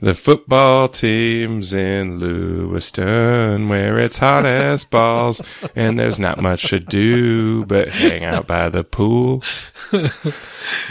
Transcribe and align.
The 0.00 0.14
football 0.14 0.86
team's 0.86 1.72
in 1.72 2.20
Lewiston 2.20 3.68
where 3.68 3.98
it's 3.98 4.18
hot 4.18 4.46
as 4.46 4.84
balls 4.84 5.42
and 5.74 5.98
there's 5.98 6.20
not 6.20 6.40
much 6.40 6.68
to 6.68 6.78
do 6.78 7.64
but 7.64 7.88
hang 7.88 8.22
out 8.22 8.46
by 8.46 8.68
the 8.68 8.84
pool. 8.84 9.42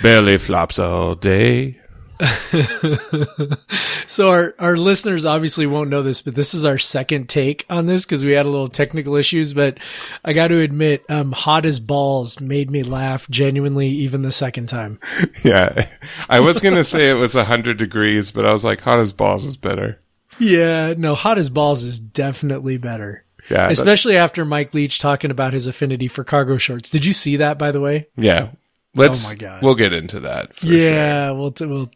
Belly 0.01 0.37
flops 0.37 0.77
all 0.77 1.15
day. 1.15 1.79
so 4.07 4.29
our 4.29 4.55
our 4.57 4.75
listeners 4.77 5.25
obviously 5.25 5.67
won't 5.67 5.89
know 5.89 6.01
this, 6.01 6.21
but 6.21 6.35
this 6.35 6.53
is 6.53 6.65
our 6.65 6.77
second 6.77 7.29
take 7.29 7.65
on 7.69 7.85
this 7.85 8.05
because 8.05 8.25
we 8.25 8.31
had 8.31 8.45
a 8.45 8.49
little 8.49 8.69
technical 8.69 9.15
issues. 9.15 9.53
But 9.53 9.77
I 10.25 10.33
got 10.33 10.47
to 10.47 10.59
admit, 10.59 11.03
um, 11.09 11.31
"Hot 11.31 11.65
as 11.65 11.79
Balls" 11.79 12.39
made 12.39 12.71
me 12.71 12.83
laugh 12.83 13.29
genuinely, 13.29 13.87
even 13.89 14.21
the 14.21 14.31
second 14.31 14.67
time. 14.67 14.99
Yeah, 15.43 15.87
I 16.29 16.39
was 16.39 16.61
gonna 16.61 16.83
say 16.83 17.09
it 17.09 17.13
was 17.13 17.33
hundred 17.33 17.77
degrees, 17.77 18.31
but 18.31 18.45
I 18.45 18.53
was 18.53 18.63
like, 18.63 18.81
"Hot 18.81 18.99
as 18.99 19.13
balls" 19.13 19.45
is 19.45 19.55
better. 19.55 19.99
Yeah, 20.39 20.93
no, 20.97 21.15
"Hot 21.15 21.37
as 21.37 21.49
Balls" 21.49 21.83
is 21.83 21.99
definitely 21.99 22.77
better. 22.77 23.23
Yeah, 23.49 23.69
especially 23.69 24.17
after 24.17 24.43
Mike 24.45 24.73
Leach 24.73 24.99
talking 24.99 25.31
about 25.31 25.53
his 25.53 25.67
affinity 25.67 26.07
for 26.07 26.23
cargo 26.23 26.57
shorts. 26.57 26.89
Did 26.89 27.05
you 27.05 27.13
see 27.13 27.37
that, 27.37 27.57
by 27.57 27.71
the 27.71 27.79
way? 27.79 28.07
Yeah, 28.17 28.49
Let's. 28.97 29.25
Oh 29.25 29.29
my 29.29 29.35
god. 29.35 29.63
We'll 29.63 29.75
get 29.75 29.93
into 29.93 30.19
that. 30.21 30.61
yeah, 30.63 31.27
sure. 31.27 31.35
we'll, 31.35 31.51
t- 31.51 31.65
we'll. 31.65 31.91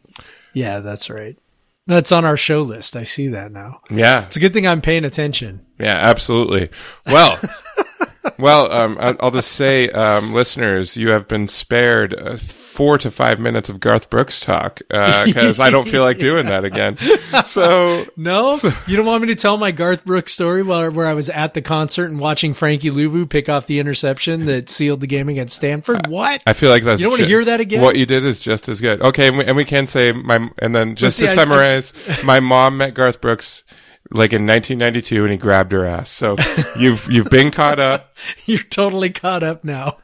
Yeah, 0.54 0.80
that's 0.80 1.10
right. 1.10 1.38
That's 1.86 2.12
on 2.12 2.24
our 2.24 2.36
show 2.36 2.62
list. 2.62 2.96
I 2.96 3.04
see 3.04 3.28
that 3.28 3.50
now. 3.52 3.78
Yeah, 3.90 4.26
it's 4.26 4.36
a 4.36 4.40
good 4.40 4.52
thing 4.52 4.66
I'm 4.66 4.80
paying 4.80 5.04
attention. 5.04 5.66
Yeah, 5.78 5.96
absolutely. 5.96 6.70
Well, 7.06 7.40
well, 8.38 8.70
um, 8.72 8.96
I'll 9.00 9.32
just 9.32 9.52
say, 9.52 9.88
um, 9.90 10.32
listeners, 10.32 10.96
you 10.96 11.10
have 11.10 11.26
been 11.26 11.48
spared 11.48 12.14
uh, 12.14 12.36
four 12.72 12.96
to 12.96 13.10
five 13.10 13.38
minutes 13.38 13.68
of 13.68 13.78
Garth 13.80 14.08
Brooks 14.08 14.40
talk 14.40 14.78
because 14.88 15.60
uh, 15.60 15.62
I 15.62 15.68
don't 15.68 15.86
feel 15.86 16.02
like 16.02 16.18
doing 16.18 16.46
that 16.46 16.64
again. 16.64 16.96
So 17.44 18.06
no, 18.16 18.56
so, 18.56 18.72
you 18.86 18.96
don't 18.96 19.04
want 19.04 19.20
me 19.20 19.28
to 19.28 19.34
tell 19.34 19.58
my 19.58 19.70
Garth 19.70 20.04
Brooks 20.04 20.32
story 20.32 20.62
where 20.62 20.90
where 20.90 21.06
I 21.06 21.12
was 21.12 21.28
at 21.28 21.52
the 21.52 21.60
concert 21.60 22.06
and 22.06 22.18
watching 22.18 22.54
Frankie 22.54 22.90
Luvu 22.90 23.28
pick 23.28 23.48
off 23.48 23.66
the 23.66 23.78
interception 23.78 24.46
that 24.46 24.70
sealed 24.70 25.00
the 25.00 25.06
game 25.06 25.28
against 25.28 25.56
Stanford. 25.56 26.06
What? 26.06 26.42
I 26.46 26.54
feel 26.54 26.70
like 26.70 26.82
that's 26.82 27.00
you 27.00 27.04
don't 27.04 27.12
want 27.12 27.22
to 27.22 27.28
hear 27.28 27.44
that 27.44 27.60
again. 27.60 27.82
What 27.82 27.96
you 27.96 28.06
did 28.06 28.24
is 28.24 28.40
just 28.40 28.68
as 28.68 28.80
good. 28.80 29.02
Okay, 29.02 29.28
and 29.28 29.38
we, 29.38 29.44
and 29.44 29.56
we 29.56 29.66
can 29.66 29.86
say 29.86 30.12
my 30.12 30.50
and 30.58 30.74
then 30.74 30.96
just 30.96 31.20
well, 31.20 31.28
see, 31.28 31.34
to 31.34 31.40
summarize, 31.40 31.92
I, 32.08 32.22
my 32.22 32.40
mom 32.40 32.78
met 32.78 32.94
Garth 32.94 33.20
Brooks 33.20 33.64
like 34.10 34.32
in 34.32 34.46
1992 34.46 35.22
and 35.24 35.32
he 35.32 35.38
grabbed 35.38 35.72
her 35.72 35.84
ass. 35.84 36.10
So 36.10 36.36
you've 36.78 37.10
you've 37.10 37.30
been 37.30 37.50
caught 37.50 37.80
up. 37.80 38.14
You're 38.46 38.62
totally 38.62 39.10
caught 39.10 39.42
up 39.42 39.62
now. 39.62 39.98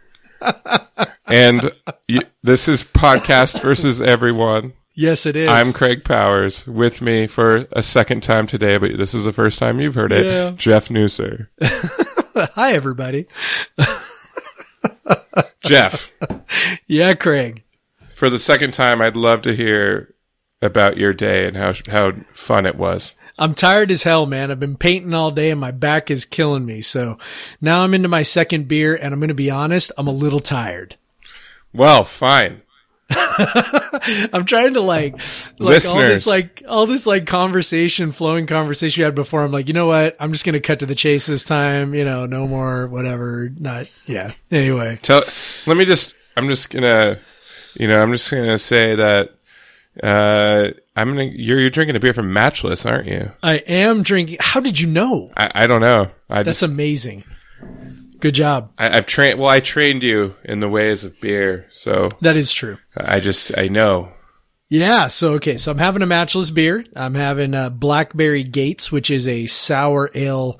And 1.27 1.71
you, 2.09 2.23
this 2.43 2.69
is 2.69 2.83
podcast 2.83 3.61
versus 3.61 4.01
everyone. 4.01 4.73
Yes, 4.95 5.27
it 5.27 5.37
is. 5.37 5.51
I'm 5.51 5.73
Craig 5.73 6.05
Powers. 6.05 6.67
With 6.67 7.03
me 7.03 7.27
for 7.27 7.67
a 7.71 7.83
second 7.83 8.23
time 8.23 8.47
today, 8.47 8.79
but 8.79 8.97
this 8.97 9.15
is 9.15 9.25
the 9.25 9.33
first 9.33 9.59
time 9.59 9.79
you've 9.79 9.95
heard 9.95 10.11
it. 10.11 10.27
Yeah. 10.27 10.51
Jeff 10.57 10.89
Nusser. 10.89 11.49
Hi, 12.55 12.73
everybody. 12.73 13.27
Jeff. 15.61 16.11
Yeah, 16.87 17.15
Craig. 17.15 17.63
For 18.15 18.31
the 18.31 18.39
second 18.39 18.73
time, 18.73 19.01
I'd 19.01 19.17
love 19.17 19.43
to 19.43 19.55
hear 19.55 20.15
about 20.61 20.97
your 20.97 21.13
day 21.13 21.47
and 21.47 21.57
how 21.57 21.75
how 21.89 22.13
fun 22.33 22.67
it 22.67 22.77
was. 22.77 23.15
I'm 23.39 23.55
tired 23.55 23.91
as 23.91 24.03
hell, 24.03 24.27
man. 24.27 24.51
I've 24.51 24.61
been 24.61 24.77
painting 24.77 25.15
all 25.15 25.31
day 25.31 25.51
and 25.51 25.61
my 25.61 25.71
back 25.71 26.11
is 26.11 26.25
killing 26.25 26.67
me. 26.67 26.83
So 26.83 27.19
now 27.61 27.83
I'm 27.83 27.95
into 27.95 28.09
my 28.09 28.23
second 28.23 28.69
beer 28.69 28.95
and 28.97 29.15
I'm 29.15 29.21
going 29.21 29.29
to 29.29 29.35
be 29.35 29.51
honest, 29.51 29.93
I'm 29.97 30.09
a 30.09 30.13
little 30.13 30.41
tired. 30.41 30.97
Well, 31.73 32.05
fine. 32.05 32.63
I'm 33.11 34.45
trying 34.45 34.75
to 34.75 34.83
like, 34.83 35.19
like 35.59 35.87
all 35.87 35.97
this 35.97 36.27
like 36.27 36.63
all 36.69 36.87
this 36.87 37.07
like 37.07 37.25
conversation, 37.25 38.13
flowing 38.13 38.47
conversation 38.47 39.01
we 39.01 39.05
had 39.05 39.15
before. 39.15 39.43
I'm 39.43 39.53
like, 39.53 39.67
you 39.67 39.73
know 39.73 39.87
what? 39.87 40.15
I'm 40.21 40.33
just 40.33 40.45
gonna 40.45 40.61
cut 40.61 40.81
to 40.81 40.87
the 40.87 40.95
chase 40.95 41.27
this 41.27 41.43
time. 41.43 41.95
You 41.95 42.05
know, 42.05 42.27
no 42.27 42.47
more 42.47 42.87
whatever. 42.87 43.51
Not 43.57 43.89
yeah. 44.07 44.33
Anyway, 44.51 44.99
tell. 45.01 45.23
Let 45.67 45.79
me 45.79 45.87
just. 45.87 46.17
I'm 46.37 46.49
just 46.49 46.69
gonna. 46.69 47.19
You 47.75 47.89
know, 47.89 48.03
I'm 48.03 48.13
just 48.13 48.31
gonna 48.31 48.59
say 48.59 48.95
that. 48.97 49.31
Uh, 50.03 50.73
I'm 50.99 51.11
gonna. 51.11 51.25
You're 51.25 51.61
you're 51.61 51.71
drinking 51.71 51.95
a 51.95 52.01
beer 52.01 52.13
from 52.13 52.33
Matchless, 52.33 52.85
aren't 52.85 53.07
you? 53.07 53.31
I 53.41 53.59
am 53.59 54.03
drinking. 54.03 54.39
How 54.41 54.59
did 54.59 54.81
you 54.81 54.89
know? 54.89 55.31
I, 55.37 55.51
I 55.55 55.67
don't 55.69 55.81
know. 55.81 56.11
I 56.29 56.43
That's 56.43 56.61
just, 56.61 56.71
amazing. 56.71 57.23
Good 58.19 58.35
job. 58.35 58.73
I, 58.79 58.97
have 58.97 59.07
trained. 59.07 59.39
Well, 59.39 59.49
I 59.49 59.61
trained 59.61 60.03
you 60.03 60.35
in 60.45 60.59
the 60.59 60.69
ways 60.69 61.05
of 61.05 61.21
beer, 61.21 61.67
so 61.71 62.09
that 62.21 62.37
is 62.37 62.53
true. 62.53 62.79
I 62.97 63.21
just 63.21 63.57
I 63.57 63.69
know. 63.69 64.13
Yeah. 64.69 65.07
So 65.07 65.35
okay. 65.35 65.57
So 65.57 65.71
I'm 65.71 65.79
having 65.79 66.03
a 66.03 66.07
matchless 66.07 66.51
beer. 66.51 66.85
I'm 66.97 67.15
having 67.15 67.55
a 67.55 67.71
Blackberry 67.71 68.43
Gates, 68.43 68.91
which 68.91 69.09
is 69.09 69.29
a 69.29 69.47
sour 69.47 70.11
ale 70.17 70.59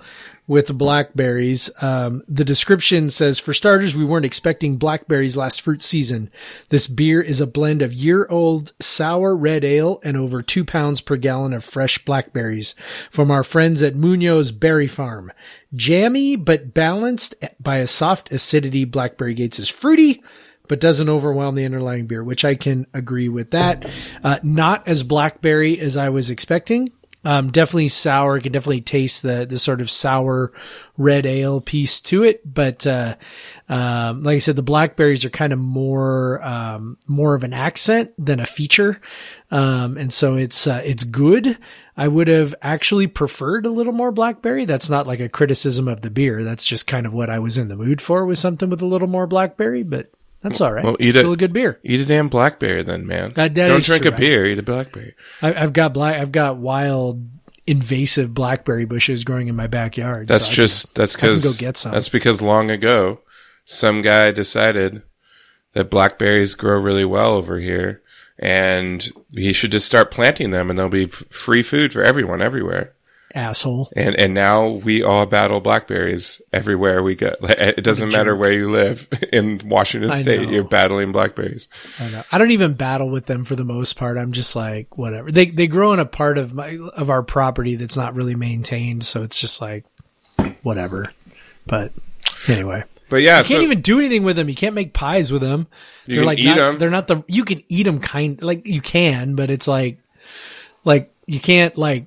with 0.49 0.77
blackberries. 0.77 1.71
Um, 1.83 2.23
the 2.27 2.45
description 2.45 3.11
says, 3.11 3.39
for 3.39 3.55
starters, 3.55 3.95
we 3.95 4.05
weren't 4.05 4.25
expecting 4.25 4.79
blackberries 4.79 5.37
last 5.37 5.61
fruit 5.61 5.83
season. 5.83 6.31
This 6.71 6.89
beer 6.89 7.21
is 7.21 7.41
a 7.41 7.47
blend 7.47 7.83
of 7.83 7.93
year 7.93 8.27
old 8.29 8.73
sour 8.81 9.37
red 9.37 9.63
ale 9.63 10.01
and 10.03 10.17
over 10.17 10.43
two 10.43 10.65
pounds 10.65 11.03
per 11.03 11.17
gallon 11.17 11.53
of 11.53 11.65
fresh 11.65 12.05
blackberries 12.05 12.75
from 13.11 13.31
our 13.31 13.45
friends 13.45 13.83
at 13.83 13.95
Munoz 13.95 14.51
Berry 14.51 14.89
Farm. 14.89 15.31
Jammy, 15.75 16.35
but 16.35 16.73
balanced 16.73 17.35
by 17.61 17.77
a 17.77 17.87
soft 17.87 18.33
acidity. 18.33 18.87
Blackberry 18.87 19.35
Gates 19.35 19.59
is 19.59 19.69
fruity, 19.69 20.23
but 20.67 20.81
doesn't 20.81 21.11
overwhelm 21.11 21.57
the 21.57 21.65
underlying 21.67 22.07
beer, 22.07 22.25
which 22.25 22.47
I 22.47 22.55
can 22.55 22.87
agree 22.95 23.29
with 23.29 23.51
that. 23.51 23.85
Uh, 24.25 24.39
not 24.43 24.89
as 24.89 25.03
blackberry 25.03 25.79
as 25.79 25.99
I 25.99 26.09
was 26.09 26.31
expecting. 26.31 26.89
Um, 27.29 27.51
definitely 27.51 27.89
sour. 27.89 28.37
You 28.37 28.43
can 28.43 28.53
definitely 28.53 28.81
taste 28.81 29.23
the 29.23 29.45
the 29.45 29.59
sort 29.59 29.83
of 29.83 29.91
sour 29.91 30.51
red 30.97 31.27
ale 31.27 31.61
piece 31.61 32.01
to 32.01 32.25
it. 32.25 32.41
But 32.43 32.87
uh, 32.87 33.17
um, 33.69 34.23
like 34.23 34.37
I 34.37 34.39
said, 34.39 34.57
the 34.57 34.63
blackberries 34.63 35.27
are 35.27 35.31
kind 35.31 35.53
of 35.53 35.59
more 35.59 36.43
um, 36.43 36.97
more 37.07 37.35
of 37.35 37.45
an 37.45 37.53
accent 37.53 38.13
than 38.17 38.41
a 38.41 38.47
feature, 38.47 38.99
um, 39.51 39.99
and 39.99 40.11
so 40.11 40.37
it's 40.37 40.67
uh, 40.67 40.81
it's 40.83 41.05
good. 41.05 41.59
I 41.99 42.09
would 42.09 42.29
have 42.29 42.55
actually 42.63 43.09
preferred 43.09 43.67
a 43.67 43.71
little 43.71 43.93
more 43.93 44.11
blackberry. 44.11 44.65
That's 44.65 44.89
not 44.89 45.07
like 45.07 45.21
a 45.21 45.29
criticism 45.29 45.87
of 45.87 46.01
the 46.01 46.11
beer. 46.11 46.45
That's 46.45 46.65
just 46.65 46.87
kind 46.87 47.05
of 47.05 47.13
what 47.13 47.29
I 47.29 47.41
was 47.41 47.59
in 47.59 47.69
the 47.69 47.77
mood 47.77 48.01
for 48.01 48.25
was 48.25 48.39
something 48.39 48.71
with 48.71 48.81
a 48.81 48.87
little 48.87 49.09
more 49.09 49.27
blackberry. 49.27 49.83
But 49.83 50.11
that's 50.43 50.61
all 50.61 50.73
right. 50.73 50.85
Well, 50.85 50.97
eat 51.01 51.09
it's 51.09 51.17
a, 51.17 51.21
still 51.21 51.33
a 51.33 51.37
good 51.37 51.53
beer. 51.53 51.81
Eat 51.83 52.01
a 52.01 52.05
damn 52.05 52.29
blackberry 52.29 52.83
then, 52.83 53.07
man. 53.07 53.31
That, 53.35 53.55
that 53.55 53.69
Don't 53.69 53.83
drink 53.83 54.05
true. 54.05 54.13
a 54.13 54.17
beer. 54.17 54.47
Eat 54.47 54.59
a 54.59 54.63
blackberry. 54.63 55.15
I, 55.43 55.53
have 55.53 55.73
got 55.73 55.93
black. 55.93 56.17
I've 56.21 56.33
got 56.33 56.59
wild, 56.59 57.29
invasive 57.67 58.35
blackberry 58.35 58.85
bushes 58.85 59.25
growing 59.25 59.49
in 59.49 59.57
my 59.57 59.67
backyard. 59.67 60.29
That's 60.29 60.47
so 60.47 60.53
just 60.53 60.95
can, 60.95 61.03
that's 61.03 61.17
because 61.17 61.45
go 61.45 61.53
get 61.59 61.77
some. 61.77 61.93
That's 61.93 62.09
because 62.09 62.41
long 62.41 62.71
ago, 62.71 63.21
some 63.65 64.01
guy 64.01 64.31
decided 64.31 65.03
that 65.73 65.91
blackberries 65.91 66.55
grow 66.55 66.81
really 66.81 67.05
well 67.05 67.35
over 67.35 67.59
here, 67.59 68.03
and 68.39 69.11
he 69.33 69.53
should 69.53 69.73
just 69.73 69.87
start 69.87 70.13
planting 70.13 70.53
them, 70.53 70.71
and 70.71 70.79
there'll 70.79 70.91
be 70.91 71.05
f- 71.05 71.25
free 71.31 71.65
food 71.65 71.93
for 71.93 72.03
everyone 72.05 72.41
everywhere 72.41 72.95
asshole. 73.35 73.91
And 73.95 74.17
and 74.17 74.35
now 74.35 74.69
we 74.69 75.03
all 75.03 75.27
battle 75.27 75.61
blackberries 75.61 76.41
everywhere 76.53 77.03
we 77.03 77.15
go. 77.15 77.31
It 77.43 77.85
doesn't 77.85 78.11
matter 78.11 78.35
where 78.35 78.53
you 78.53 78.71
live 78.71 79.09
in 79.33 79.61
Washington 79.65 80.13
State, 80.13 80.49
you're 80.49 80.65
battling 80.65 81.13
blackberries. 81.13 81.69
I 81.99 82.09
know. 82.11 82.23
I 82.33 82.39
don't 82.39 82.51
even 82.51 82.75
battle 82.75 83.11
with 83.11 83.27
them 83.27 83.45
for 83.45 83.57
the 83.57 83.65
most 83.65 83.97
part. 83.97 84.17
I'm 84.17 84.33
just 84.33 84.57
like 84.57 84.97
whatever. 84.97 85.31
They 85.31 85.47
they 85.47 85.67
grow 85.67 85.93
in 85.93 86.01
a 86.01 86.07
part 86.07 86.39
of 86.39 86.55
my 86.55 86.79
of 86.95 87.11
our 87.11 87.23
property 87.23 87.77
that's 87.77 87.97
not 87.97 88.15
really 88.15 88.35
maintained, 88.35 89.05
so 89.05 89.23
it's 89.23 89.41
just 89.41 89.61
like 89.61 89.85
whatever. 90.63 91.13
But 91.67 91.93
anyway. 92.47 92.85
But 93.11 93.23
yeah, 93.23 93.39
you 93.39 93.45
can't 93.45 93.61
so, 93.61 93.63
even 93.63 93.81
do 93.81 93.99
anything 93.99 94.23
with 94.23 94.37
them. 94.37 94.49
You 94.49 94.55
can't 94.55 94.75
make 94.75 94.93
pies 94.93 95.33
with 95.33 95.41
them. 95.41 95.67
You 96.07 96.17
they're 96.17 96.17
can 96.17 96.27
like 96.27 96.39
eat 96.39 96.45
not, 96.45 96.57
them. 96.57 96.79
They're 96.79 96.91
not 96.91 97.07
the. 97.07 97.25
You 97.27 97.45
can 97.45 97.63
eat 97.69 97.85
them 97.85 98.01
kind 98.01 98.41
like 98.43 98.67
you 98.67 98.83
can, 98.83 99.35
but 99.35 99.51
it's 99.51 99.67
like, 99.67 99.99
like 100.85 101.11
you 101.27 101.41
can't 101.41 101.77
like 101.79 102.07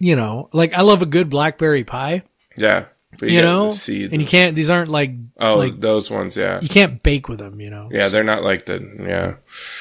you 0.00 0.16
know, 0.16 0.48
like 0.52 0.74
I 0.74 0.80
love 0.80 1.02
a 1.02 1.06
good 1.06 1.30
blackberry 1.30 1.84
pie. 1.84 2.24
Yeah. 2.56 2.86
But 3.18 3.28
you 3.28 3.38
get 3.38 3.42
know, 3.42 3.70
seeds. 3.70 4.14
and 4.14 4.22
you 4.22 4.26
can't. 4.26 4.56
These 4.56 4.70
aren't 4.70 4.88
like 4.88 5.12
oh, 5.40 5.56
like 5.56 5.78
those 5.78 6.10
ones, 6.10 6.36
yeah, 6.36 6.60
you 6.60 6.68
can't 6.68 7.02
bake 7.02 7.28
with 7.28 7.38
them. 7.38 7.60
You 7.60 7.68
know. 7.68 7.88
yeah. 7.92 8.08
They're 8.08 8.24
not 8.24 8.42
like 8.42 8.66
the 8.66 8.80
yeah. 8.98 9.34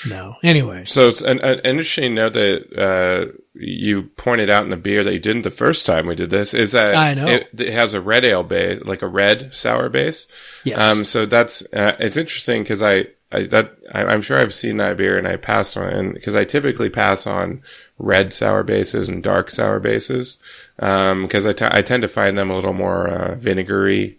No. 0.10 0.36
Anyway. 0.44 0.84
So 0.86 1.08
it's 1.08 1.22
an, 1.22 1.40
an 1.40 1.60
interesting 1.60 2.16
note 2.16 2.34
that 2.34 2.78
uh, 2.78 3.32
you 3.54 4.04
pointed 4.04 4.50
out 4.50 4.64
in 4.64 4.72
the 4.72 4.78
beer 4.78 5.04
that 5.04 5.14
you 5.14 5.20
didn't 5.20 5.44
the 5.44 5.52
first 5.52 5.86
time 5.86 6.08
we 6.08 6.16
did 6.16 6.32
this 6.32 6.54
is 6.54 6.74
that 6.74 6.96
I 6.96 7.14
know. 7.14 7.28
It, 7.28 7.50
it 7.58 7.72
has 7.72 7.94
a 7.94 8.02
red 8.02 8.26
ale 8.26 8.44
base, 8.44 8.84
like 8.84 9.04
a 9.04 9.08
red 9.08 9.54
sour 9.54 9.90
base. 9.90 10.28
Yes. 10.66 10.82
Um, 10.82 11.06
so 11.06 11.26
that's 11.26 11.62
uh, 11.72 11.96
it's 12.00 12.18
interesting 12.18 12.64
because 12.64 12.82
I, 12.82 13.08
I 13.32 13.44
that 13.48 13.76
I, 13.94 14.06
I'm 14.06 14.22
sure 14.22 14.38
I've 14.38 14.54
seen 14.54 14.78
that 14.78 14.98
beer 14.98 15.18
and 15.18 15.28
I 15.28 15.36
passed 15.38 15.78
on 15.78 15.90
and 15.90 16.14
because 16.14 16.36
I 16.36 16.46
typically 16.46 16.90
pass 16.90 17.28
on 17.28 17.62
red 17.98 18.34
sour 18.34 18.64
bases 18.64 19.10
and 19.10 19.22
dark 19.22 19.50
sour 19.50 19.80
bases 19.80 20.38
because 20.78 21.46
I, 21.46 21.54
t- 21.54 21.66
I 21.70 21.82
tend 21.82 22.02
to 22.04 22.08
find 22.08 22.38
them 22.38 22.50
a 22.50 22.56
little 22.56 22.74
more 22.74 23.08
uh, 23.08 23.36
vinegary. 23.36 24.16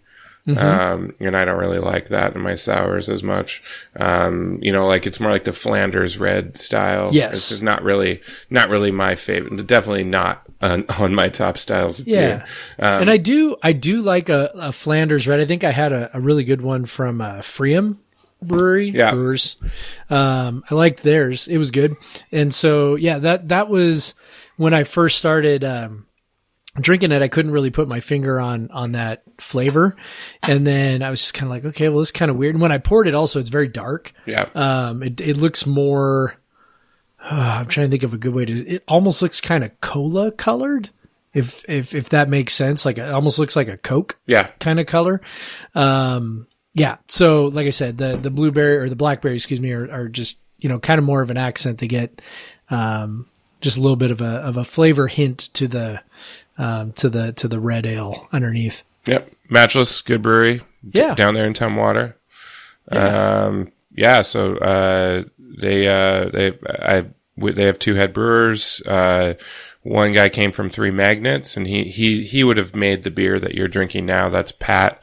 Um, 0.57 1.13
and 1.19 1.37
I 1.37 1.45
don't 1.45 1.59
really 1.59 1.77
like 1.79 2.07
that 2.07 2.33
in 2.35 2.41
my 2.41 2.55
sours 2.55 3.09
as 3.09 3.21
much. 3.21 3.61
Um, 3.95 4.57
you 4.61 4.71
know, 4.71 4.87
like 4.87 5.05
it's 5.05 5.19
more 5.19 5.29
like 5.31 5.43
the 5.43 5.53
Flanders 5.53 6.17
red 6.17 6.57
style. 6.57 7.09
Yes. 7.13 7.31
This 7.33 7.51
is 7.51 7.61
not 7.61 7.83
really, 7.83 8.21
not 8.49 8.69
really 8.69 8.91
my 8.91 9.13
favorite. 9.15 9.67
Definitely 9.67 10.03
not 10.05 10.41
on, 10.61 10.85
on 10.99 11.13
my 11.13 11.29
top 11.29 11.59
styles 11.59 11.99
of 11.99 12.07
Yeah. 12.07 12.19
beer. 12.37 12.45
Um, 12.79 13.01
and 13.01 13.09
I 13.11 13.17
do, 13.17 13.55
I 13.61 13.71
do 13.73 14.01
like 14.01 14.29
a, 14.29 14.49
a 14.55 14.71
Flanders 14.71 15.27
red. 15.27 15.39
I 15.39 15.45
think 15.45 15.63
I 15.63 15.71
had 15.71 15.91
a, 15.93 16.09
a 16.17 16.19
really 16.19 16.43
good 16.43 16.61
one 16.61 16.85
from 16.85 17.21
uh, 17.21 17.35
Freem 17.37 17.97
Brewery. 18.41 18.89
Yeah. 18.89 19.11
Brewers. 19.11 19.57
Um, 20.09 20.63
I 20.69 20.75
liked 20.75 21.03
theirs. 21.03 21.47
It 21.47 21.57
was 21.57 21.71
good. 21.71 21.95
And 22.31 22.53
so, 22.53 22.95
yeah, 22.95 23.19
that, 23.19 23.49
that 23.49 23.69
was 23.69 24.15
when 24.57 24.73
I 24.73 24.83
first 24.83 25.17
started, 25.17 25.63
um, 25.63 26.07
drinking 26.79 27.11
it. 27.11 27.21
I 27.21 27.27
couldn't 27.27 27.51
really 27.51 27.69
put 27.69 27.87
my 27.87 27.99
finger 27.99 28.39
on, 28.39 28.69
on 28.71 28.93
that 28.93 29.23
flavor. 29.37 29.95
And 30.43 30.65
then 30.65 31.03
I 31.03 31.09
was 31.09 31.21
just 31.21 31.33
kind 31.33 31.51
of 31.51 31.55
like, 31.55 31.65
okay, 31.71 31.89
well, 31.89 31.99
this 31.99 32.09
is 32.09 32.13
kind 32.13 32.31
of 32.31 32.37
weird. 32.37 32.55
And 32.55 32.61
when 32.61 32.71
I 32.71 32.77
poured 32.77 33.07
it 33.07 33.15
also, 33.15 33.39
it's 33.39 33.49
very 33.49 33.67
dark. 33.67 34.13
yeah. 34.25 34.47
Um, 34.55 35.03
it, 35.03 35.19
it 35.21 35.37
looks 35.37 35.65
more, 35.65 36.35
I'm 37.21 37.67
trying 37.67 37.87
to 37.87 37.91
think 37.91 38.03
of 38.03 38.13
a 38.13 38.17
good 38.17 38.33
way 38.33 38.45
to, 38.45 38.53
it 38.53 38.83
almost 38.87 39.21
looks 39.21 39.41
kind 39.41 39.63
of 39.63 39.79
cola 39.81 40.31
colored. 40.31 40.89
If, 41.33 41.63
if, 41.69 41.95
if 41.95 42.09
that 42.09 42.27
makes 42.27 42.53
sense, 42.53 42.83
like 42.83 42.97
it 42.97 43.09
almost 43.09 43.39
looks 43.39 43.55
like 43.55 43.69
a 43.69 43.77
Coke 43.77 44.19
yeah. 44.25 44.47
kind 44.59 44.81
of 44.81 44.85
color. 44.85 45.21
Um, 45.73 46.45
yeah. 46.73 46.97
So, 47.07 47.45
like 47.45 47.67
I 47.67 47.71
said, 47.71 47.97
the 47.97 48.17
the 48.17 48.29
blueberry 48.31 48.77
or 48.77 48.89
the 48.89 48.95
blackberry, 48.95 49.35
excuse 49.35 49.61
me, 49.61 49.71
are, 49.71 49.91
are 49.91 50.07
just 50.07 50.39
you 50.59 50.69
know 50.69 50.79
kind 50.79 50.99
of 50.99 51.05
more 51.05 51.21
of 51.21 51.29
an 51.29 51.37
accent 51.37 51.79
to 51.79 51.87
get 51.87 52.21
um, 52.69 53.27
just 53.61 53.77
a 53.77 53.81
little 53.81 53.95
bit 53.95 54.11
of 54.11 54.21
a 54.21 54.37
of 54.37 54.57
a 54.57 54.63
flavor 54.63 55.07
hint 55.07 55.49
to 55.53 55.67
the 55.67 56.01
um, 56.57 56.91
to 56.93 57.09
the 57.09 57.33
to 57.33 57.47
the 57.47 57.59
red 57.59 57.85
ale 57.85 58.27
underneath. 58.31 58.83
Yep. 59.05 59.31
Matchless, 59.49 60.01
good 60.01 60.21
brewery. 60.21 60.61
Yeah. 60.93 61.15
down 61.15 61.33
there 61.33 61.45
in 61.45 61.53
Tumwater. 61.53 62.15
Um, 62.91 63.71
yeah. 63.93 64.21
So, 64.21 64.57
uh, 64.57 65.23
they, 65.37 65.87
uh, 65.87 66.29
they, 66.29 66.57
I, 66.67 67.05
they 67.37 67.63
have 67.65 67.79
two 67.79 67.95
head 67.95 68.13
brewers. 68.13 68.81
Uh, 68.81 69.35
one 69.83 70.11
guy 70.11 70.29
came 70.29 70.51
from 70.51 70.69
Three 70.69 70.91
Magnets, 70.91 71.57
and 71.57 71.65
he 71.65 71.85
he 71.85 72.23
he 72.23 72.43
would 72.43 72.57
have 72.57 72.75
made 72.75 73.01
the 73.03 73.09
beer 73.09 73.39
that 73.39 73.55
you're 73.55 73.67
drinking 73.67 74.05
now. 74.05 74.29
That's 74.29 74.51
Pat, 74.51 75.01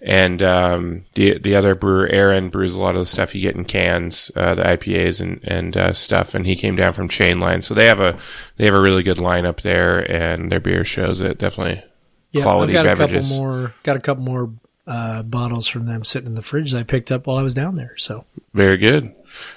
and 0.00 0.40
um, 0.42 1.04
the 1.14 1.38
the 1.38 1.56
other 1.56 1.74
brewer 1.74 2.06
Aaron 2.08 2.48
brews 2.48 2.74
a 2.76 2.80
lot 2.80 2.94
of 2.94 3.00
the 3.00 3.06
stuff 3.06 3.34
you 3.34 3.40
get 3.40 3.56
in 3.56 3.64
cans, 3.64 4.30
uh, 4.36 4.54
the 4.54 4.62
IPAs 4.62 5.20
and 5.20 5.40
and 5.42 5.76
uh, 5.76 5.92
stuff. 5.92 6.34
And 6.34 6.46
he 6.46 6.54
came 6.54 6.76
down 6.76 6.92
from 6.92 7.08
Chainline, 7.08 7.62
so 7.64 7.74
they 7.74 7.86
have 7.86 8.00
a 8.00 8.16
they 8.56 8.66
have 8.66 8.74
a 8.74 8.80
really 8.80 9.02
good 9.02 9.18
lineup 9.18 9.62
there, 9.62 9.98
and 10.10 10.50
their 10.50 10.60
beer 10.60 10.84
shows 10.84 11.20
it 11.20 11.38
definitely. 11.38 11.82
Yeah, 12.30 12.44
Quality 12.44 12.76
I've 12.78 12.84
got 12.84 12.98
beverages. 12.98 13.28
a 13.28 13.34
couple 13.34 13.44
more 13.44 13.74
got 13.82 13.96
a 13.96 14.00
couple 14.00 14.22
more 14.22 14.52
uh, 14.86 15.22
bottles 15.22 15.66
from 15.68 15.86
them 15.86 16.04
sitting 16.04 16.28
in 16.28 16.34
the 16.34 16.42
fridge 16.42 16.72
that 16.72 16.80
I 16.80 16.82
picked 16.82 17.12
up 17.12 17.26
while 17.26 17.36
I 17.36 17.42
was 17.42 17.54
down 17.54 17.76
there. 17.76 17.94
So 17.96 18.24
Very 18.54 18.76
good. 18.76 19.14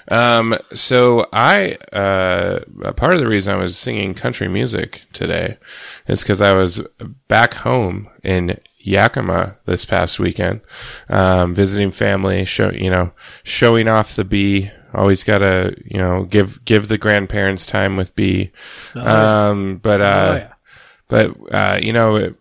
Um, 0.08 0.56
so 0.72 1.26
I, 1.32 1.76
uh, 1.92 2.60
part 2.96 3.14
of 3.14 3.20
the 3.20 3.26
reason 3.26 3.54
I 3.54 3.58
was 3.58 3.76
singing 3.76 4.14
country 4.14 4.48
music 4.48 5.02
today 5.12 5.58
is 6.06 6.22
because 6.22 6.40
I 6.40 6.52
was 6.52 6.80
back 7.26 7.54
home 7.54 8.08
in 8.22 8.58
Yakima 8.78 9.56
this 9.66 9.84
past 9.84 10.20
weekend, 10.20 10.60
um, 11.08 11.54
visiting 11.54 11.90
family, 11.90 12.44
show, 12.44 12.70
you 12.70 12.90
know, 12.90 13.12
showing 13.42 13.88
off 13.88 14.14
the 14.14 14.24
bee. 14.24 14.70
Always 14.92 15.24
gotta, 15.24 15.74
you 15.84 15.98
know, 15.98 16.24
give, 16.24 16.64
give 16.64 16.86
the 16.86 16.98
grandparents 16.98 17.66
time 17.66 17.96
with 17.96 18.14
bee. 18.14 18.52
Um, 18.94 19.78
but, 19.78 20.00
uh, 20.00 20.28
oh 20.30 20.36
yeah, 20.36 20.52
but 21.08 21.36
uh, 21.52 21.78
you 21.82 21.92
know, 21.92 22.16
it 22.16 22.36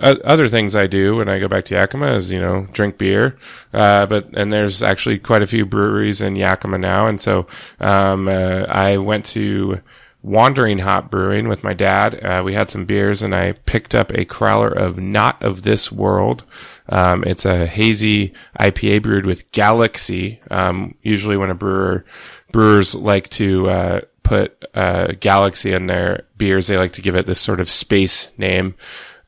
other 0.00 0.48
things 0.48 0.76
I 0.76 0.86
do 0.86 1.16
when 1.16 1.28
I 1.28 1.38
go 1.38 1.48
back 1.48 1.64
to 1.66 1.74
Yakima 1.74 2.12
is 2.12 2.32
you 2.32 2.40
know 2.40 2.66
drink 2.72 2.98
beer. 2.98 3.38
Uh, 3.72 4.06
but 4.06 4.28
and 4.34 4.52
there's 4.52 4.82
actually 4.82 5.18
quite 5.18 5.42
a 5.42 5.46
few 5.46 5.66
breweries 5.66 6.20
in 6.20 6.36
Yakima 6.36 6.78
now, 6.78 7.06
and 7.06 7.20
so 7.20 7.46
um, 7.80 8.28
uh, 8.28 8.64
I 8.68 8.98
went 8.98 9.24
to 9.26 9.80
Wandering 10.22 10.78
Hop 10.78 11.10
Brewing 11.10 11.48
with 11.48 11.64
my 11.64 11.74
dad. 11.74 12.22
Uh, 12.24 12.42
we 12.44 12.54
had 12.54 12.70
some 12.70 12.84
beers, 12.84 13.22
and 13.22 13.34
I 13.34 13.52
picked 13.52 13.94
up 13.94 14.10
a 14.12 14.24
crowler 14.24 14.72
of 14.72 14.98
Not 14.98 15.42
of 15.42 15.62
This 15.62 15.90
World. 15.90 16.44
Um, 16.88 17.24
it's 17.24 17.44
a 17.44 17.66
hazy 17.66 18.32
IPA 18.60 19.02
brewed 19.02 19.26
with 19.26 19.50
Galaxy. 19.52 20.40
Um, 20.50 20.94
usually, 21.02 21.36
when 21.36 21.50
a 21.50 21.54
brewer 21.54 22.04
brewers 22.52 22.94
like 22.94 23.30
to 23.30 23.68
uh, 23.68 24.00
put 24.22 24.64
uh, 24.74 25.12
Galaxy 25.18 25.72
in 25.72 25.86
their 25.86 26.24
beers, 26.36 26.68
they 26.68 26.76
like 26.76 26.92
to 26.94 27.02
give 27.02 27.16
it 27.16 27.26
this 27.26 27.40
sort 27.40 27.60
of 27.60 27.70
space 27.70 28.30
name. 28.38 28.74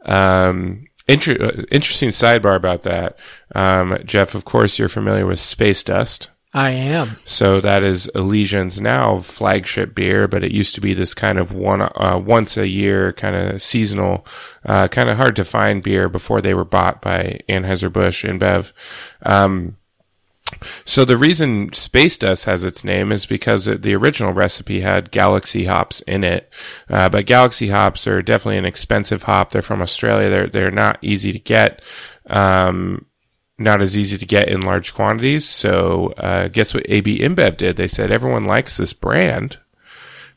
Um, 0.05 0.87
inter- 1.09 1.37
uh, 1.41 1.63
interesting 1.71 2.11
sidebar 2.11 2.57
about 2.57 2.83
that, 2.83 3.17
um, 3.55 3.99
Jeff. 4.05 4.35
Of 4.35 4.45
course, 4.45 4.79
you're 4.79 4.89
familiar 4.89 5.27
with 5.27 5.41
Space 5.41 5.83
Dust. 5.85 6.31
I 6.57 6.71
am. 6.71 7.17
So 7.25 7.61
that 7.61 7.83
is 7.83 8.09
Elysian's 8.15 8.81
now 8.81 9.19
flagship 9.19 9.93
beer, 9.93 10.29
but 10.29 10.45
it 10.45 10.53
used 10.53 10.77
to 10.77 10.81
be 10.81 10.95
this 10.95 11.13
kind 11.13 11.37
of 11.37 11.51
one 11.51 11.83
uh, 11.83 12.23
once 12.25 12.57
a 12.57 12.69
year 12.69 13.13
kind 13.13 13.35
of 13.35 13.61
seasonal, 13.61 14.25
uh, 14.65 14.87
kind 14.87 15.11
of 15.11 15.17
hard 15.17 15.35
to 15.35 15.45
find 15.45 15.83
beer 15.83 16.09
before 16.09 16.41
they 16.41 16.55
were 16.55 16.65
bought 16.65 17.03
by 17.03 17.41
Anheuser 17.49 17.93
Busch 17.93 18.25
InBev. 18.25 18.71
Um, 19.23 19.77
so 20.85 21.05
the 21.05 21.17
reason 21.17 21.73
Space 21.73 22.19
Dust 22.19 22.45
has 22.45 22.65
its 22.65 22.85
name 22.85 23.13
is 23.13 23.27
because 23.27 23.67
it, 23.67 23.83
the 23.83 23.95
original 23.95 24.33
recipe 24.33 24.81
had 24.81 25.11
Galaxy 25.11 25.65
hops 25.65 26.01
in 26.03 26.25
it, 26.25 26.53
uh, 26.89 27.09
but 27.09 27.27
Galaxy 27.27 27.69
hops 27.69 28.07
are 28.07 28.23
definitely 28.23 28.59
an 28.59 28.65
expensive 28.65 29.25
hop. 29.25 29.51
They're 29.51 29.63
from 29.63 29.83
Australia. 29.83 30.31
They're 30.31 30.49
they're 30.49 30.71
not 30.71 30.99
easy 31.03 31.33
to 31.33 31.39
get. 31.39 31.83
Um, 32.27 33.07
not 33.57 33.81
as 33.81 33.97
easy 33.97 34.19
to 34.19 34.27
get 34.27 34.49
in 34.49 34.63
large 34.63 34.95
quantities. 34.95 35.49
So, 35.49 36.13
uh, 36.17 36.49
guess 36.49 36.75
what 36.75 36.87
AB 36.89 37.21
InBev 37.21 37.57
did? 37.57 37.77
They 37.77 37.87
said 37.87 38.11
everyone 38.11 38.47
likes 38.47 38.77
this 38.77 38.93
brand. 38.93 39.59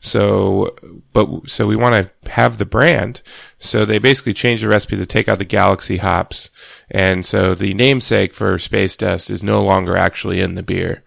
So, 0.00 0.76
but, 1.12 1.48
so 1.48 1.66
we 1.66 1.76
want 1.76 1.94
to 1.94 2.30
have 2.30 2.58
the 2.58 2.64
brand. 2.64 3.22
So 3.58 3.84
they 3.84 3.98
basically 3.98 4.34
changed 4.34 4.62
the 4.62 4.68
recipe 4.68 4.96
to 4.96 5.06
take 5.06 5.28
out 5.28 5.38
the 5.38 5.44
Galaxy 5.44 5.96
hops. 5.96 6.50
And 6.90 7.26
so 7.26 7.54
the 7.54 7.74
namesake 7.74 8.32
for 8.32 8.58
Space 8.58 8.96
Dust 8.96 9.30
is 9.30 9.42
no 9.42 9.62
longer 9.62 9.96
actually 9.96 10.40
in 10.40 10.54
the 10.54 10.62
beer, 10.62 11.02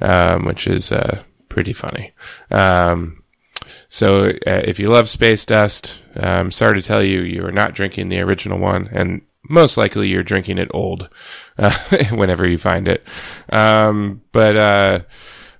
um, 0.00 0.44
which 0.44 0.66
is, 0.66 0.92
uh, 0.92 1.22
pretty 1.48 1.72
funny. 1.72 2.12
Um, 2.50 3.22
so 3.88 4.30
uh, 4.46 4.62
if 4.64 4.78
you 4.78 4.88
love 4.88 5.08
Space 5.08 5.44
Dust, 5.44 5.98
I'm 6.16 6.50
sorry 6.50 6.80
to 6.80 6.86
tell 6.86 7.02
you, 7.02 7.20
you 7.20 7.46
are 7.46 7.52
not 7.52 7.74
drinking 7.74 8.08
the 8.08 8.20
original 8.20 8.58
one, 8.58 8.88
and 8.92 9.22
most 9.48 9.76
likely 9.76 10.08
you're 10.08 10.22
drinking 10.22 10.58
it 10.58 10.70
old 10.72 11.08
uh, 11.56 11.76
whenever 12.10 12.46
you 12.46 12.58
find 12.58 12.88
it. 12.88 13.06
Um, 13.50 14.22
but 14.32 14.56
uh, 14.56 14.98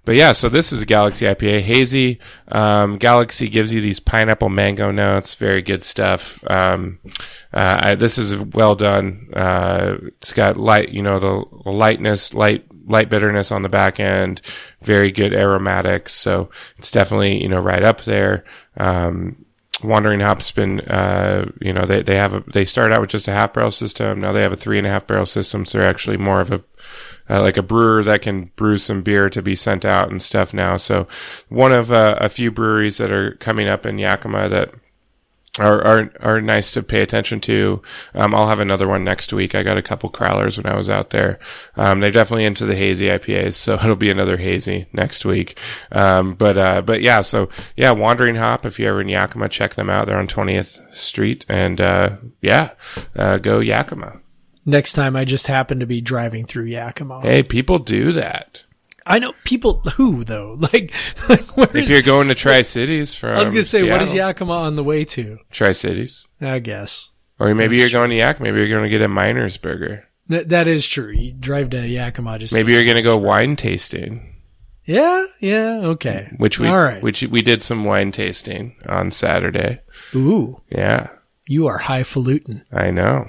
but 0.04 0.16
yeah, 0.16 0.32
so 0.32 0.48
this 0.48 0.72
is 0.72 0.82
a 0.82 0.86
Galaxy 0.86 1.24
IPA, 1.26 1.60
hazy. 1.60 2.18
Um, 2.48 2.98
Galaxy 2.98 3.48
gives 3.48 3.72
you 3.72 3.80
these 3.80 4.00
pineapple 4.00 4.50
mango 4.50 4.90
notes, 4.90 5.34
very 5.34 5.62
good 5.62 5.82
stuff. 5.82 6.42
Um, 6.50 6.98
uh, 7.52 7.78
I, 7.82 7.94
this 7.94 8.18
is 8.18 8.36
well 8.36 8.74
done. 8.74 9.30
Uh, 9.32 9.96
it's 10.18 10.32
got 10.32 10.56
light, 10.56 10.90
you 10.90 11.02
know, 11.02 11.18
the, 11.18 11.70
lightness, 11.70 12.34
light 12.34 12.66
light 12.86 13.08
bitterness 13.08 13.50
on 13.50 13.62
the 13.62 13.68
back 13.68 13.98
end, 13.98 14.42
very 14.82 15.10
good 15.10 15.32
aromatics. 15.32 16.12
So 16.12 16.50
it's 16.76 16.90
definitely, 16.90 17.42
you 17.42 17.48
know, 17.48 17.60
right 17.60 17.82
up 17.82 18.02
there. 18.02 18.44
Um, 18.76 19.43
Wandering 19.84 20.20
Hop's 20.20 20.50
been, 20.50 20.80
uh, 20.80 21.50
you 21.60 21.72
know, 21.72 21.84
they, 21.84 22.02
they 22.02 22.16
have 22.16 22.34
a, 22.34 22.40
they 22.52 22.64
start 22.64 22.92
out 22.92 23.00
with 23.00 23.10
just 23.10 23.28
a 23.28 23.32
half 23.32 23.52
barrel 23.52 23.70
system. 23.70 24.20
Now 24.20 24.32
they 24.32 24.42
have 24.42 24.52
a 24.52 24.56
three 24.56 24.78
and 24.78 24.86
a 24.86 24.90
half 24.90 25.06
barrel 25.06 25.26
system. 25.26 25.64
So 25.64 25.78
they're 25.78 25.86
actually 25.86 26.16
more 26.16 26.40
of 26.40 26.50
a, 26.50 26.62
uh, 27.28 27.40
like 27.40 27.56
a 27.56 27.62
brewer 27.62 28.02
that 28.02 28.22
can 28.22 28.50
brew 28.56 28.78
some 28.78 29.02
beer 29.02 29.30
to 29.30 29.42
be 29.42 29.54
sent 29.54 29.84
out 29.84 30.10
and 30.10 30.20
stuff 30.20 30.52
now. 30.52 30.76
So 30.76 31.06
one 31.48 31.72
of 31.72 31.92
uh, 31.92 32.16
a 32.20 32.28
few 32.28 32.50
breweries 32.50 32.98
that 32.98 33.10
are 33.10 33.36
coming 33.36 33.68
up 33.68 33.86
in 33.86 33.98
Yakima 33.98 34.48
that 34.48 34.74
are, 35.58 35.84
are 35.84 36.12
are 36.20 36.40
nice 36.40 36.72
to 36.72 36.82
pay 36.82 37.00
attention 37.02 37.40
to. 37.42 37.80
Um, 38.14 38.34
I'll 38.34 38.48
have 38.48 38.58
another 38.58 38.88
one 38.88 39.04
next 39.04 39.32
week. 39.32 39.54
I 39.54 39.62
got 39.62 39.76
a 39.76 39.82
couple 39.82 40.10
crowlers 40.10 40.56
when 40.56 40.66
I 40.66 40.76
was 40.76 40.90
out 40.90 41.10
there. 41.10 41.38
Um, 41.76 42.00
they're 42.00 42.10
definitely 42.10 42.44
into 42.44 42.66
the 42.66 42.74
hazy 42.74 43.06
IPAs, 43.06 43.54
so 43.54 43.74
it'll 43.82 43.96
be 43.96 44.10
another 44.10 44.36
hazy 44.36 44.86
next 44.92 45.24
week. 45.24 45.58
Um, 45.92 46.34
but 46.34 46.58
uh, 46.58 46.82
but 46.82 47.02
yeah, 47.02 47.20
so 47.20 47.48
yeah, 47.76 47.92
Wandering 47.92 48.36
Hop. 48.36 48.66
If 48.66 48.78
you're 48.78 48.90
ever 48.90 49.00
in 49.00 49.08
Yakima, 49.08 49.48
check 49.48 49.74
them 49.74 49.88
out. 49.88 50.06
They're 50.06 50.18
on 50.18 50.28
20th 50.28 50.94
Street, 50.94 51.46
and 51.48 51.80
uh, 51.80 52.16
yeah, 52.40 52.70
uh, 53.14 53.38
go 53.38 53.60
Yakima. 53.60 54.20
Next 54.66 54.94
time, 54.94 55.14
I 55.14 55.24
just 55.24 55.46
happen 55.46 55.78
to 55.80 55.86
be 55.86 56.00
driving 56.00 56.46
through 56.46 56.64
Yakima. 56.64 57.20
Hey, 57.20 57.42
people 57.42 57.78
do 57.78 58.12
that. 58.12 58.63
I 59.06 59.18
know 59.18 59.32
people 59.44 59.80
who 59.96 60.24
though. 60.24 60.58
Like, 60.60 60.92
like 61.28 61.74
If 61.74 61.88
you're 61.90 62.02
going 62.02 62.28
to 62.28 62.34
Tri 62.44 62.62
Cities 62.62 63.14
from 63.14 63.30
I 63.30 63.40
was 63.40 63.50
gonna 63.50 63.64
say, 63.64 63.88
what 63.88 64.02
is 64.02 64.14
Yakima 64.14 64.52
on 64.52 64.76
the 64.76 64.84
way 64.84 65.04
to? 65.04 65.38
Tri 65.50 65.72
Cities, 65.72 66.26
I 66.40 66.58
guess 66.58 67.08
or 67.38 67.54
maybe 67.54 67.76
That's 67.76 67.92
you're 67.92 68.00
going 68.00 68.10
to 68.10 68.16
Yakima. 68.16 68.44
Maybe 68.44 68.58
you're 68.60 68.68
going 68.68 68.84
to 68.84 68.88
get 68.88 69.02
a 69.02 69.08
Miners 69.08 69.56
Burger. 69.56 70.08
that 70.28 70.48
that 70.50 70.66
is 70.66 70.86
true. 70.86 71.10
You 71.12 71.32
drive 71.32 71.70
to 71.70 71.86
Yakima, 71.86 72.38
just 72.38 72.54
Maybe 72.54 72.72
you're 72.72 72.84
going 72.84 72.96
to 72.96 73.02
go 73.02 73.16
wine 73.16 73.56
tasting. 73.56 74.34
yeah, 74.84 75.26
yeah, 75.40 75.80
okay. 75.82 76.30
which 76.38 76.58
we 76.58 76.68
All 76.68 76.76
right. 76.78 77.02
which 77.02 77.22
we 77.22 77.42
did 77.42 77.62
some 77.62 77.84
wine 77.84 78.12
tasting 78.12 78.76
on 78.88 79.10
Saturday. 79.10 79.80
Ooh, 80.14 80.60
Yeah, 80.70 81.10
you 81.46 81.66
are 81.66 81.78
highfalutin. 81.78 82.64
I 82.72 82.90
know. 82.90 83.28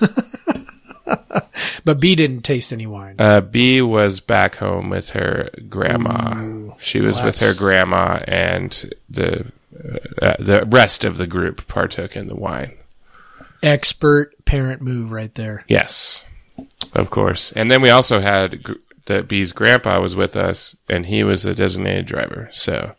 But 1.84 2.00
B 2.00 2.14
didn't 2.14 2.42
taste 2.42 2.72
any 2.72 2.86
wine. 2.86 3.16
Uh, 3.18 3.40
B 3.42 3.82
was 3.82 4.20
back 4.20 4.56
home 4.56 4.88
with 4.88 5.10
her 5.10 5.50
grandma. 5.68 6.70
she 6.78 7.00
was 7.00 7.16
Well, 7.16 7.26
with 7.26 7.40
her 7.40 7.54
grandma, 7.54 8.20
and 8.26 8.90
the 9.10 9.52
uh, 10.22 10.34
the 10.38 10.64
rest 10.66 11.04
of 11.04 11.16
the 11.18 11.26
group 11.26 11.66
partook 11.68 12.16
in 12.16 12.26
the 12.28 12.34
wine. 12.34 12.72
Expert 13.62 14.32
parent 14.46 14.80
move 14.82 15.12
right 15.12 15.34
there. 15.34 15.64
Yes, 15.68 16.24
of 16.94 17.10
course. 17.10 17.52
And 17.52 17.70
then 17.70 17.82
we 17.82 17.90
also 17.90 18.20
had 18.20 18.62
gr- 18.62 18.72
the 19.06 19.22
B's 19.22 19.52
grandpa 19.52 20.00
was 20.00 20.16
with 20.16 20.36
us, 20.36 20.74
and 20.88 21.06
he 21.06 21.22
was 21.22 21.44
a 21.44 21.54
designated 21.54 22.06
driver. 22.06 22.48
So, 22.52 22.94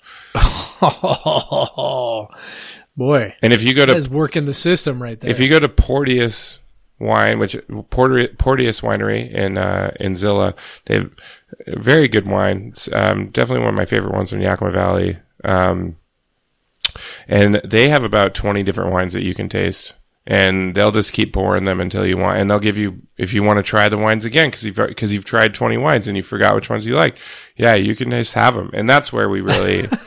Oh 0.82 2.28
boy, 2.98 3.34
and 3.42 3.52
if 3.54 3.64
you 3.64 3.74
go 3.74 3.86
to. 3.86 3.94
that 3.94 3.98
is 4.00 4.10
working 4.10 4.46
the 4.46 4.54
system 4.54 5.02
right 5.02 5.20
there. 5.20 5.32
if 5.32 5.40
you 5.40 5.50
go 5.50 5.60
to 5.60 5.70
Portteus 5.70 6.60
Wine, 7.00 7.40
which 7.40 7.58
Porter, 7.90 8.28
Portteus 8.38 8.82
Winery 8.82 9.30
in 9.32 9.58
uh, 9.58 9.92
in 10.00 10.16
Zillah, 10.16 10.56
they 10.86 10.96
have 10.96 11.12
very 11.68 12.08
good 12.08 12.25
wine. 12.25 12.74
Um, 12.94 13.30
definitely 13.30 13.66
one 13.66 13.74
of 13.74 13.78
my 13.78 13.86
favorite 13.86 14.14
ones 14.14 14.32
in 14.32 14.42
Yakima 14.42 14.72
Valley. 14.72 15.18
Um, 15.44 15.98
and 17.28 17.56
they 17.56 17.90
have 17.90 18.04
about 18.04 18.34
twenty 18.34 18.64
different 18.64 18.94
wines 18.94 19.12
that 19.12 19.24
you 19.24 19.36
can 19.36 19.50
taste, 19.50 19.94
and 20.25 20.74
they'll 20.74 20.92
just 20.92 21.12
keep 21.12 21.34
pouring 21.34 21.66
them 21.66 21.82
until 21.82 22.06
you 22.06 22.18
want, 22.18 22.40
and 22.40 22.50
they'll 22.50 22.60
give 22.60 22.78
you 22.78 23.02
if 23.18 23.34
you 23.34 23.44
want 23.44 23.58
to 23.58 23.64
try 23.64 23.90
the 23.90 23.98
wines 23.98 24.24
again 24.24 24.48
because 24.50 24.64
you've 24.64 24.78
because 24.78 25.12
you've 25.12 25.25
tried 25.25 25.54
twenty 25.54 25.75
wines 25.75 26.08
and 26.08 26.16
you 26.16 26.24
forgot 26.24 26.56
which 26.56 26.70
ones 26.70 26.86
you 26.86 26.96
like. 26.96 27.18
Yeah, 27.58 27.75
you 27.75 27.96
can 27.96 28.10
just 28.12 28.36
have 28.36 28.56
them, 28.56 28.70
and 28.74 28.90
that's 28.90 29.12
where 29.12 29.30
we 29.30 29.42
really. 29.42 29.88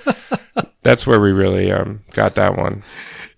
That's 0.82 1.06
where 1.06 1.20
we 1.20 1.32
really 1.32 1.70
um, 1.70 2.02
got 2.12 2.36
that 2.36 2.56
one. 2.56 2.82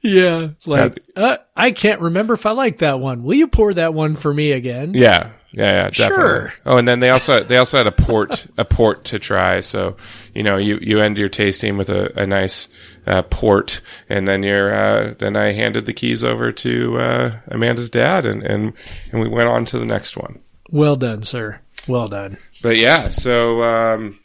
Yeah, 0.02 0.49
like 0.66 0.99
uh, 1.16 1.38
I 1.57 1.73
can't 1.73 2.00
remember 2.00 2.35
if 2.35 2.47
I 2.47 2.52
like 2.52 2.78
that 2.78 3.00
one. 3.00 3.23
Will 3.23 3.35
you 3.35 3.47
pour 3.47 3.73
that 3.75 3.95
one 3.95 4.16
for 4.16 4.33
me 4.33 4.52
again? 4.52 4.92
Yeah, 4.95 5.30
yeah, 5.52 5.73
yeah, 5.73 5.90
definitely. 5.90 6.16
Sure. 6.16 6.52
Oh, 6.64 6.76
and 6.76 6.87
then 6.87 7.00
they 7.00 7.11
also 7.11 7.42
they 7.42 7.57
also 7.57 7.78
had 7.78 7.87
a 7.87 7.92
port 7.92 8.47
a 8.57 8.64
port 8.64 9.04
to 9.07 9.19
try. 9.19 9.61
So 9.61 9.97
you 10.35 10.42
know 10.42 10.57
you 10.57 10.78
you 10.80 11.00
end 11.00 11.19
your 11.19 11.28
tasting 11.28 11.76
with 11.76 11.90
a, 11.90 12.19
a 12.21 12.26
nice 12.26 12.69
uh, 13.07 13.23
port, 13.23 13.80
and 14.09 14.28
then 14.28 14.42
you're 14.42 14.73
uh, 14.73 15.14
then 15.19 15.37
I 15.37 15.52
handed 15.52 15.87
the 15.87 15.92
keys 15.92 16.23
over 16.23 16.52
to 16.52 16.99
uh, 16.99 17.38
Amanda's 17.49 17.90
dad, 17.90 18.26
and 18.26 18.42
and 18.42 18.73
and 19.12 19.21
we 19.21 19.28
went 19.28 19.49
on 19.49 19.64
to 19.66 19.78
the 19.78 19.87
next 19.87 20.16
one. 20.16 20.40
Well 20.71 20.97
done, 20.97 21.23
sir. 21.25 21.61
Well 21.88 22.09
done. 22.09 22.37
But 22.62 22.76
yeah, 22.76 23.09
so 23.09 23.62
um, 23.62 24.21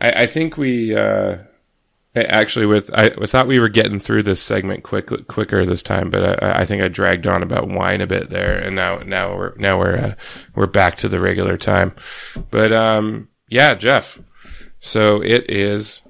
I, 0.00 0.22
I 0.22 0.26
think 0.26 0.58
we 0.58 0.94
uh, 0.94 1.38
actually 2.24 2.66
with 2.66 2.90
I, 2.92 3.10
I 3.20 3.26
thought 3.26 3.46
we 3.46 3.60
were 3.60 3.68
getting 3.68 3.98
through 3.98 4.22
this 4.24 4.40
segment 4.40 4.84
quick 4.84 5.10
quicker 5.28 5.64
this 5.64 5.82
time, 5.82 6.10
but 6.10 6.42
I, 6.42 6.60
I 6.60 6.64
think 6.64 6.82
I 6.82 6.88
dragged 6.88 7.26
on 7.26 7.42
about 7.42 7.68
wine 7.68 8.00
a 8.00 8.06
bit 8.06 8.30
there, 8.30 8.56
and 8.56 8.76
now 8.76 8.98
now 8.98 9.36
we're 9.36 9.54
now 9.56 9.78
we're 9.78 9.96
uh, 9.96 10.14
we're 10.54 10.66
back 10.66 10.96
to 10.98 11.08
the 11.08 11.20
regular 11.20 11.56
time. 11.56 11.94
But 12.50 12.72
um, 12.72 13.28
yeah, 13.48 13.74
Jeff. 13.74 14.20
So 14.80 15.22
it 15.22 15.50
is 15.50 16.02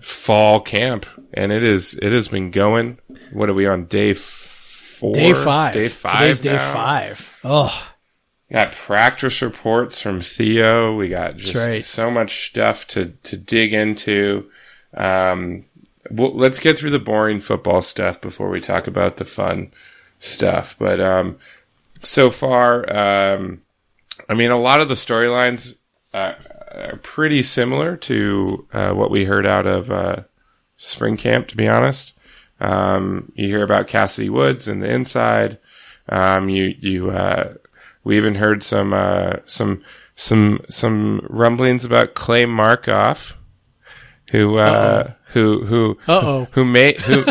fall 0.00 0.60
camp, 0.60 1.06
and 1.34 1.52
it 1.52 1.62
is 1.62 1.94
it 1.94 2.12
has 2.12 2.28
been 2.28 2.50
going. 2.50 2.98
What 3.32 3.48
are 3.48 3.54
we 3.54 3.66
on 3.66 3.86
day 3.86 4.14
four? 4.14 5.14
Day 5.14 5.32
five. 5.32 5.74
Day 5.74 5.88
five. 5.88 6.18
Today's 6.18 6.40
day 6.40 6.58
five. 6.58 7.28
Oh, 7.44 7.88
Got 8.50 8.72
practice 8.72 9.42
reports 9.42 10.00
from 10.00 10.22
Theo. 10.22 10.96
We 10.96 11.10
got 11.10 11.36
just 11.36 11.54
right. 11.54 11.84
so 11.84 12.10
much 12.10 12.48
stuff 12.48 12.86
to, 12.88 13.10
to 13.24 13.36
dig 13.36 13.74
into. 13.74 14.50
Um, 14.94 15.64
well, 16.10 16.34
let's 16.34 16.58
get 16.58 16.78
through 16.78 16.90
the 16.90 16.98
boring 16.98 17.40
football 17.40 17.82
stuff 17.82 18.20
before 18.20 18.48
we 18.48 18.60
talk 18.60 18.86
about 18.86 19.16
the 19.16 19.24
fun 19.24 19.72
stuff. 20.18 20.76
But 20.78 21.00
um, 21.00 21.38
so 22.02 22.30
far, 22.30 22.90
um, 22.94 23.62
I 24.28 24.34
mean, 24.34 24.50
a 24.50 24.58
lot 24.58 24.80
of 24.80 24.88
the 24.88 24.94
storylines 24.94 25.74
uh, 26.14 26.34
are 26.72 27.00
pretty 27.02 27.42
similar 27.42 27.96
to 27.96 28.66
uh, 28.72 28.92
what 28.92 29.10
we 29.10 29.24
heard 29.24 29.46
out 29.46 29.66
of 29.66 29.90
uh, 29.90 30.22
spring 30.76 31.16
camp. 31.16 31.48
To 31.48 31.56
be 31.56 31.68
honest, 31.68 32.14
um, 32.60 33.32
you 33.34 33.48
hear 33.48 33.62
about 33.62 33.88
Cassidy 33.88 34.30
Woods 34.30 34.68
and 34.68 34.82
the 34.82 34.90
inside. 34.90 35.58
Um, 36.08 36.48
you 36.48 36.74
you 36.78 37.10
uh, 37.10 37.54
we 38.04 38.16
even 38.16 38.36
heard 38.36 38.62
some 38.62 38.92
uh, 38.92 39.36
some 39.46 39.82
some 40.16 40.64
some 40.68 41.26
rumblings 41.28 41.84
about 41.84 42.14
Clay 42.14 42.44
Markoff, 42.44 43.34
who 44.30 44.58
uh, 44.58 45.12
who 45.32 45.64
who 45.64 45.98
Uh-oh. 46.06 46.46
who 46.52 46.64
may 46.64 46.94
who 47.00 47.24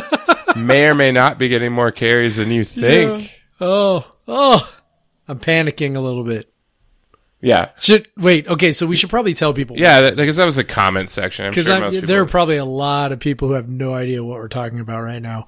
may 0.56 0.88
or 0.88 0.96
may 0.96 1.12
not 1.12 1.38
be 1.38 1.48
getting 1.48 1.72
more 1.72 1.92
carries 1.92 2.38
than 2.38 2.52
you 2.52 2.64
think. 2.64 3.32
oh, 3.62 4.10
oh! 4.28 4.74
I'm 5.28 5.40
panicking 5.40 5.96
a 5.96 6.00
little 6.00 6.24
bit. 6.24 6.52
Yeah, 7.40 7.70
Should 7.80 8.08
wait? 8.18 8.48
Okay, 8.48 8.72
so 8.72 8.88
we 8.88 8.96
should 8.96 9.12
probably 9.12 9.36
tell 9.36 9.54
people. 9.54 9.78
yeah, 9.78 10.10
because 10.10 10.38
that 10.38 10.46
was 10.48 10.58
a 10.58 10.64
comment 10.64 11.08
section. 11.08 11.52
Because 11.52 11.68
sure 11.68 12.02
there 12.02 12.22
are 12.24 12.26
probably 12.26 12.58
a 12.58 12.66
lot 12.66 13.12
of 13.12 13.20
people 13.20 13.48
who 13.48 13.54
have 13.54 13.70
no 13.70 13.94
idea 13.94 14.24
what 14.24 14.38
we're 14.38 14.48
talking 14.48 14.80
about 14.80 15.02
right 15.02 15.22
now. 15.22 15.46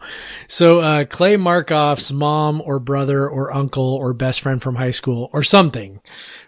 So 0.48 0.82
uh, 0.82 1.06
Clay 1.06 1.36
Markoff's 1.36 2.12
mom 2.12 2.62
or 2.62 2.78
brother 2.78 3.28
or 3.28 3.52
uncle 3.52 3.96
or 3.96 4.14
best 4.14 4.42
friend 4.42 4.62
from 4.62 4.76
high 4.76 4.92
school 4.92 5.32
or 5.34 5.42
something 5.42 6.00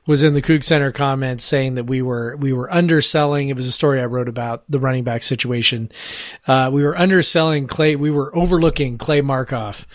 was 0.05 0.21
in 0.21 0.35
the 0.35 0.43
Coug 0.43 0.63
Center 0.63 0.91
comments 0.91 1.43
saying 1.43 1.73
that 1.73 1.85
we 1.85 2.03
were 2.03 2.35
we 2.37 2.53
were 2.53 2.71
underselling. 2.71 3.49
It 3.49 3.55
was 3.55 3.67
a 3.67 3.71
story 3.71 3.99
I 3.99 4.05
wrote 4.05 4.29
about 4.29 4.63
the 4.69 4.79
running 4.79 5.03
back 5.03 5.23
situation. 5.23 5.91
Uh, 6.45 6.69
we 6.71 6.83
were 6.83 6.95
underselling 6.95 7.65
Clay. 7.65 7.95
We 7.95 8.11
were 8.11 8.35
overlooking 8.35 8.99
Clay 8.99 9.21
Markoff. 9.21 9.87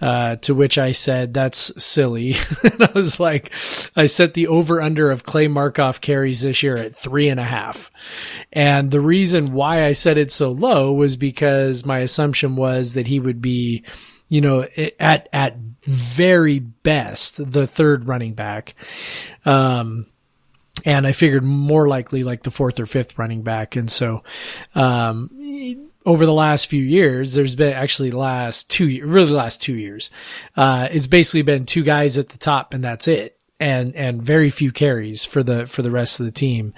Uh, 0.00 0.36
to 0.36 0.54
which 0.54 0.78
I 0.78 0.92
said, 0.92 1.34
that's 1.34 1.82
silly. 1.82 2.34
and 2.64 2.82
I 2.82 2.90
was 2.94 3.20
like, 3.20 3.52
I 3.94 4.06
set 4.06 4.32
the 4.32 4.46
over 4.46 4.80
under 4.80 5.10
of 5.10 5.24
Clay 5.24 5.46
Markoff 5.46 6.00
carries 6.00 6.40
this 6.40 6.62
year 6.62 6.76
at 6.78 6.96
three 6.96 7.28
and 7.28 7.38
a 7.38 7.44
half. 7.44 7.90
And 8.50 8.90
the 8.90 9.00
reason 9.00 9.52
why 9.52 9.84
I 9.84 9.92
set 9.92 10.16
it 10.16 10.32
so 10.32 10.52
low 10.52 10.92
was 10.92 11.16
because 11.16 11.84
my 11.84 11.98
assumption 11.98 12.56
was 12.56 12.94
that 12.94 13.08
he 13.08 13.20
would 13.20 13.42
be, 13.42 13.84
you 14.30 14.40
know, 14.40 14.66
at, 14.98 15.28
at 15.34 15.56
very 15.82 16.60
best, 16.60 17.52
the 17.52 17.66
third 17.66 18.08
running 18.08 18.32
back. 18.32 18.74
Um, 19.44 20.06
and 20.84 21.06
I 21.06 21.12
figured 21.12 21.44
more 21.44 21.88
likely 21.88 22.24
like 22.24 22.42
the 22.42 22.50
fourth 22.50 22.80
or 22.80 22.86
fifth 22.86 23.18
running 23.18 23.42
back. 23.42 23.76
And 23.76 23.90
so, 23.90 24.22
um, 24.74 25.89
over 26.06 26.26
the 26.26 26.32
last 26.32 26.66
few 26.66 26.82
years, 26.82 27.34
there's 27.34 27.54
been 27.54 27.72
actually 27.72 28.10
last 28.10 28.70
two, 28.70 29.04
really 29.04 29.32
last 29.32 29.60
two 29.62 29.74
years, 29.74 30.10
uh, 30.56 30.88
it's 30.90 31.06
basically 31.06 31.42
been 31.42 31.66
two 31.66 31.82
guys 31.82 32.18
at 32.18 32.30
the 32.30 32.38
top 32.38 32.74
and 32.74 32.82
that's 32.82 33.08
it. 33.08 33.39
And, 33.62 33.94
and 33.94 34.22
very 34.22 34.48
few 34.48 34.72
carries 34.72 35.26
for 35.26 35.42
the, 35.42 35.66
for 35.66 35.82
the 35.82 35.90
rest 35.90 36.18
of 36.18 36.24
the 36.24 36.32
team. 36.32 36.72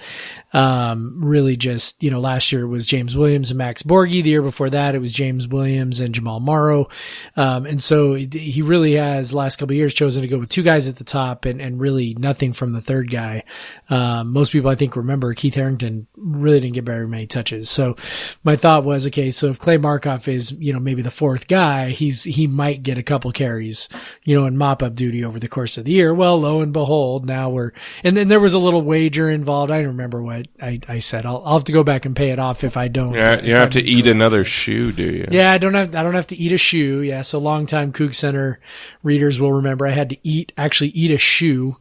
Um, 0.51 1.23
really 1.23 1.55
just, 1.55 2.03
you 2.03 2.11
know, 2.11 2.19
last 2.19 2.51
year 2.51 2.63
it 2.63 2.67
was 2.67 2.85
James 2.85 3.15
Williams 3.15 3.51
and 3.51 3.57
Max 3.57 3.83
Borghi. 3.83 4.21
The 4.21 4.29
year 4.29 4.41
before 4.41 4.69
that, 4.69 4.93
it 4.93 4.99
was 4.99 5.13
James 5.13 5.47
Williams 5.47 6.01
and 6.01 6.13
Jamal 6.13 6.41
Morrow. 6.41 6.89
Um, 7.37 7.65
and 7.65 7.81
so 7.81 8.15
he 8.15 8.61
really 8.61 8.95
has 8.95 9.33
last 9.33 9.55
couple 9.55 9.75
years 9.75 9.93
chosen 9.93 10.23
to 10.23 10.27
go 10.27 10.37
with 10.37 10.49
two 10.49 10.61
guys 10.61 10.89
at 10.89 10.97
the 10.97 11.05
top 11.05 11.45
and, 11.45 11.61
and 11.61 11.79
really 11.79 12.15
nothing 12.15 12.51
from 12.51 12.73
the 12.73 12.81
third 12.81 13.09
guy. 13.09 13.43
Um, 13.89 14.33
most 14.33 14.51
people 14.51 14.69
I 14.69 14.75
think 14.75 14.97
remember 14.97 15.33
Keith 15.33 15.55
Harrington 15.55 16.07
really 16.17 16.59
didn't 16.59 16.75
get 16.75 16.83
very 16.83 17.07
many 17.07 17.27
touches. 17.27 17.69
So 17.69 17.95
my 18.43 18.57
thought 18.57 18.83
was, 18.83 19.07
okay, 19.07 19.31
so 19.31 19.47
if 19.47 19.57
Clay 19.57 19.77
Markoff 19.77 20.27
is, 20.27 20.51
you 20.51 20.73
know, 20.73 20.79
maybe 20.79 21.01
the 21.01 21.09
fourth 21.09 21.47
guy, 21.47 21.91
he's, 21.91 22.25
he 22.25 22.45
might 22.45 22.83
get 22.83 22.97
a 22.97 23.03
couple 23.03 23.31
carries, 23.31 23.87
you 24.23 24.37
know, 24.37 24.45
in 24.45 24.57
mop 24.57 24.83
up 24.83 24.95
duty 24.95 25.23
over 25.23 25.39
the 25.39 25.47
course 25.47 25.77
of 25.77 25.85
the 25.85 25.93
year. 25.93 26.13
Well, 26.13 26.41
lo 26.41 26.59
and 26.59 26.72
and 26.73 26.81
behold, 26.81 27.25
now 27.25 27.51
we're, 27.51 27.71
and 28.03 28.17
then 28.17 28.27
there 28.27 28.39
was 28.39 28.55
a 28.55 28.59
little 28.59 28.81
wager 28.81 29.29
involved. 29.29 29.71
I 29.71 29.77
don't 29.77 29.89
remember 29.89 30.23
what 30.23 30.47
I, 30.59 30.79
I 30.89 30.99
said. 30.99 31.25
I'll, 31.25 31.43
I'll 31.45 31.53
have 31.53 31.65
to 31.65 31.71
go 31.71 31.83
back 31.83 32.05
and 32.05 32.15
pay 32.15 32.31
it 32.31 32.39
off 32.39 32.63
if 32.63 32.75
I 32.75 32.87
don't. 32.87 33.13
Yeah, 33.13 33.35
you 33.35 33.51
don't 33.51 33.59
have 33.59 33.61
I'm 33.67 33.71
to 33.71 33.81
eat 33.83 34.07
another 34.07 34.43
shoe, 34.43 34.91
do 34.91 35.03
you? 35.03 35.27
Yeah, 35.29 35.51
I 35.51 35.59
don't 35.59 35.75
have 35.75 35.95
I 35.95 36.01
don't 36.01 36.15
have 36.15 36.27
to 36.27 36.35
eat 36.35 36.51
a 36.51 36.57
shoe. 36.57 37.01
Yeah, 37.01 37.21
so 37.21 37.37
longtime 37.37 37.93
Coug 37.93 38.15
Center 38.15 38.59
readers 39.03 39.39
will 39.39 39.53
remember 39.53 39.85
I 39.85 39.91
had 39.91 40.09
to 40.09 40.17
eat 40.23 40.51
actually 40.57 40.89
eat 40.89 41.11
a 41.11 41.19
shoe 41.19 41.77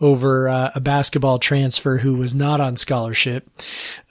over 0.00 0.48
uh, 0.48 0.70
a 0.74 0.80
basketball 0.80 1.38
transfer 1.38 1.98
who 1.98 2.14
was 2.14 2.34
not 2.34 2.60
on 2.60 2.76
scholarship. 2.76 3.48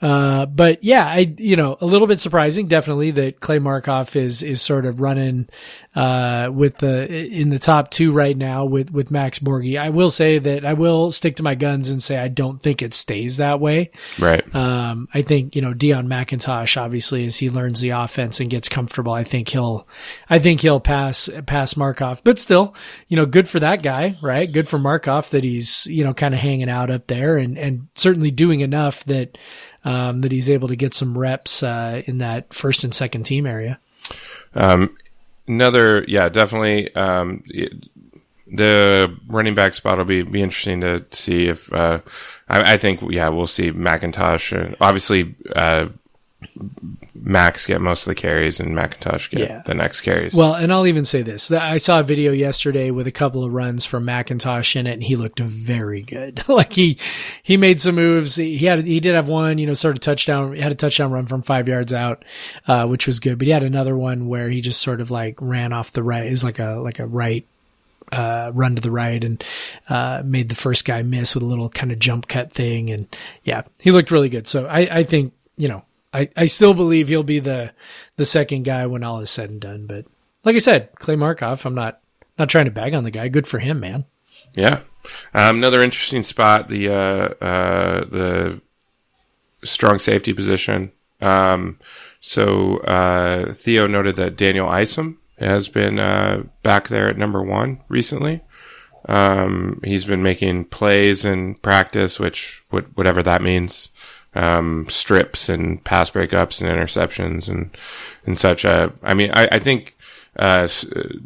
Uh, 0.02 0.44
but 0.46 0.82
yeah, 0.82 1.06
I 1.06 1.32
you 1.38 1.56
know 1.56 1.78
a 1.80 1.86
little 1.86 2.06
bit 2.06 2.20
surprising, 2.20 2.66
definitely 2.66 3.12
that 3.12 3.40
Clay 3.40 3.58
Markoff 3.58 4.16
is 4.16 4.42
is 4.42 4.60
sort 4.60 4.84
of 4.84 5.00
running 5.00 5.48
uh, 5.96 6.50
with 6.52 6.76
the 6.76 7.10
in 7.10 7.48
the 7.48 7.58
top 7.58 7.90
two 7.90 8.12
right 8.12 8.36
now 8.36 8.66
with 8.66 8.90
with 8.90 9.10
Max 9.10 9.38
Borghi. 9.38 9.80
I 9.80 9.88
will 9.88 10.10
say 10.10 10.38
that 10.38 10.64
I 10.64 10.74
will 10.74 11.10
stick 11.10 11.36
to 11.36 11.42
my 11.42 11.54
guns 11.54 11.88
and 11.88 12.02
say 12.02 12.18
I 12.18 12.28
don't 12.28 12.60
think 12.60 12.82
it 12.82 12.92
stays 12.92 13.38
that 13.38 13.60
way. 13.60 13.90
Right. 14.18 14.54
Um, 14.54 15.08
I 15.14 15.22
think 15.22 15.56
you 15.56 15.62
know 15.62 15.72
Deon 15.72 16.06
McIntosh. 16.06 16.76
Obviously, 16.76 17.24
as 17.24 17.38
he 17.38 17.48
learns 17.48 17.80
the 17.80 17.90
offense 17.90 18.40
and 18.40 18.50
gets 18.50 18.68
comfortable, 18.68 19.12
I 19.12 19.24
think 19.24 19.48
he'll, 19.48 19.88
I 20.28 20.38
think 20.38 20.60
he'll 20.60 20.80
pass 20.80 21.30
pass 21.46 21.74
Markoff. 21.74 22.20
But 22.22 22.38
still, 22.38 22.74
you 23.08 23.16
know, 23.16 23.24
good 23.24 23.48
for 23.48 23.58
that 23.60 23.82
guy, 23.82 24.18
right? 24.20 24.52
Good 24.52 24.68
for 24.68 24.78
Markoff 24.78 25.30
that 25.30 25.44
he's 25.44 25.86
you 25.86 26.04
know 26.04 26.12
kind 26.12 26.34
of 26.34 26.40
hanging 26.40 26.68
out 26.68 26.90
up 26.90 27.06
there 27.06 27.38
and 27.38 27.56
and 27.56 27.88
certainly 27.94 28.30
doing 28.30 28.60
enough 28.60 29.02
that 29.04 29.38
um, 29.86 30.20
that 30.20 30.32
he's 30.32 30.50
able 30.50 30.68
to 30.68 30.76
get 30.76 30.92
some 30.92 31.16
reps 31.16 31.62
uh, 31.62 32.02
in 32.04 32.18
that 32.18 32.52
first 32.52 32.84
and 32.84 32.94
second 32.94 33.22
team 33.22 33.46
area. 33.46 33.78
Um, 34.54 34.96
another, 35.48 36.04
yeah, 36.08 36.28
definitely. 36.28 36.94
Um, 36.94 37.42
it- 37.46 37.72
the 38.48 39.12
running 39.26 39.56
back 39.56 39.74
spot 39.74 39.98
will 39.98 40.04
be 40.04 40.22
be 40.22 40.40
interesting 40.40 40.80
to 40.80 41.04
see 41.10 41.48
if. 41.48 41.72
Uh, 41.72 41.98
I, 42.48 42.74
I 42.74 42.76
think, 42.76 43.00
yeah, 43.10 43.28
we'll 43.28 43.48
see 43.48 43.72
McIntosh 43.72 44.56
and 44.56 44.76
obviously 44.80 45.34
uh, 45.56 45.86
Max 47.14 47.66
get 47.66 47.80
most 47.80 48.02
of 48.02 48.08
the 48.10 48.14
carries 48.14 48.60
and 48.60 48.70
McIntosh 48.76 49.30
get 49.30 49.40
Yeah. 49.40 49.62
the 49.66 49.74
next 49.74 50.02
carries. 50.02 50.34
Well, 50.34 50.54
and 50.54 50.72
I'll 50.72 50.86
even 50.86 51.04
say 51.04 51.22
this: 51.22 51.50
I 51.50 51.78
saw 51.78 52.00
a 52.00 52.02
video 52.02 52.32
yesterday 52.32 52.90
with 52.90 53.06
a 53.06 53.12
couple 53.12 53.44
of 53.44 53.52
runs 53.52 53.84
from 53.84 54.04
McIntosh 54.06 54.76
in 54.76 54.86
it, 54.86 54.92
and 54.92 55.02
he 55.02 55.16
looked 55.16 55.40
very 55.40 56.02
good. 56.02 56.42
like 56.48 56.72
he 56.72 56.98
he 57.42 57.56
made 57.56 57.80
some 57.80 57.94
moves. 57.96 58.36
He 58.36 58.58
had 58.58 58.84
he 58.86 59.00
did 59.00 59.14
have 59.14 59.28
one, 59.28 59.58
you 59.58 59.66
know, 59.66 59.74
sort 59.74 59.96
of 59.96 60.00
touchdown. 60.00 60.52
He 60.54 60.60
had 60.60 60.72
a 60.72 60.76
touchdown 60.76 61.10
run 61.10 61.26
from 61.26 61.42
five 61.42 61.68
yards 61.68 61.92
out, 61.92 62.24
uh, 62.68 62.86
which 62.86 63.06
was 63.06 63.18
good. 63.20 63.38
But 63.38 63.46
he 63.46 63.52
had 63.52 63.64
another 63.64 63.96
one 63.96 64.28
where 64.28 64.48
he 64.48 64.60
just 64.60 64.80
sort 64.80 65.00
of 65.00 65.10
like 65.10 65.40
ran 65.40 65.72
off 65.72 65.92
the 65.92 66.02
right. 66.02 66.26
It 66.26 66.30
was 66.30 66.44
like 66.44 66.58
a 66.58 66.74
like 66.76 66.98
a 67.00 67.06
right 67.06 67.44
uh, 68.12 68.52
run 68.54 68.76
to 68.76 68.82
the 68.82 68.90
right 68.92 69.24
and 69.24 69.42
uh, 69.88 70.22
made 70.24 70.48
the 70.48 70.54
first 70.54 70.84
guy 70.84 71.02
miss 71.02 71.34
with 71.34 71.42
a 71.42 71.46
little 71.46 71.68
kind 71.68 71.90
of 71.90 71.98
jump 71.98 72.28
cut 72.28 72.52
thing. 72.52 72.90
And 72.90 73.08
yeah, 73.42 73.62
he 73.80 73.90
looked 73.90 74.12
really 74.12 74.28
good. 74.28 74.46
So 74.46 74.66
I, 74.66 74.80
I 74.98 75.02
think 75.04 75.32
you 75.56 75.66
know 75.68 75.82
I, 76.16 76.28
I 76.36 76.46
still 76.46 76.74
believe 76.74 77.08
he'll 77.08 77.22
be 77.22 77.38
the 77.40 77.72
the 78.16 78.24
second 78.24 78.64
guy 78.64 78.86
when 78.86 79.02
all 79.04 79.20
is 79.20 79.30
said 79.30 79.50
and 79.50 79.60
done. 79.60 79.86
But 79.86 80.06
like 80.44 80.56
I 80.56 80.60
said, 80.60 80.90
Clay 80.96 81.16
Markoff, 81.16 81.64
I'm 81.64 81.74
not 81.74 82.00
not 82.38 82.48
trying 82.48 82.64
to 82.66 82.70
bag 82.70 82.94
on 82.94 83.04
the 83.04 83.10
guy. 83.10 83.28
Good 83.28 83.46
for 83.46 83.58
him, 83.58 83.80
man. 83.80 84.04
Yeah. 84.54 84.80
Um, 85.34 85.58
another 85.58 85.82
interesting 85.82 86.22
spot, 86.22 86.68
the 86.68 86.88
uh, 86.88 87.28
uh, 87.44 88.04
the 88.06 88.60
strong 89.64 89.98
safety 89.98 90.32
position. 90.32 90.92
Um, 91.20 91.78
so 92.20 92.78
uh, 92.78 93.52
Theo 93.52 93.86
noted 93.86 94.16
that 94.16 94.36
Daniel 94.36 94.68
Isom 94.68 95.18
has 95.38 95.68
been 95.68 95.98
uh, 95.98 96.44
back 96.62 96.88
there 96.88 97.08
at 97.08 97.18
number 97.18 97.42
one 97.42 97.80
recently. 97.88 98.42
Um, 99.08 99.80
he's 99.84 100.04
been 100.04 100.22
making 100.22 100.64
plays 100.66 101.24
in 101.24 101.54
practice, 101.56 102.18
which 102.18 102.64
what- 102.70 102.96
whatever 102.96 103.22
that 103.22 103.40
means, 103.42 103.90
um, 104.36 104.86
strips 104.88 105.48
and 105.48 105.82
pass 105.82 106.10
breakups 106.10 106.60
and 106.60 106.70
interceptions 106.70 107.48
and 107.48 107.76
and 108.26 108.38
such. 108.38 108.64
Uh, 108.64 108.90
I 109.02 109.14
mean, 109.14 109.30
I, 109.32 109.48
I 109.52 109.58
think 109.58 109.96
uh, 110.38 110.68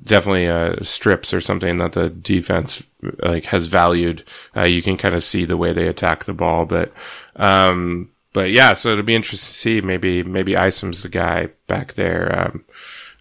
definitely 0.04 0.48
uh, 0.48 0.76
strips 0.82 1.34
or 1.34 1.40
something 1.40 1.78
that 1.78 1.92
the 1.92 2.08
defense 2.08 2.82
like 3.18 3.46
has 3.46 3.66
valued. 3.66 4.24
Uh, 4.56 4.66
you 4.66 4.80
can 4.80 4.96
kind 4.96 5.14
of 5.14 5.24
see 5.24 5.44
the 5.44 5.56
way 5.56 5.72
they 5.72 5.88
attack 5.88 6.24
the 6.24 6.32
ball, 6.32 6.64
but 6.64 6.92
um, 7.36 8.10
but 8.32 8.50
yeah, 8.50 8.72
so 8.74 8.92
it'll 8.92 9.02
be 9.02 9.16
interesting 9.16 9.48
to 9.48 9.52
see. 9.52 9.80
Maybe 9.80 10.22
maybe 10.22 10.52
Isom's 10.52 11.02
the 11.02 11.08
guy 11.08 11.48
back 11.66 11.94
there. 11.94 12.46
Um, 12.46 12.64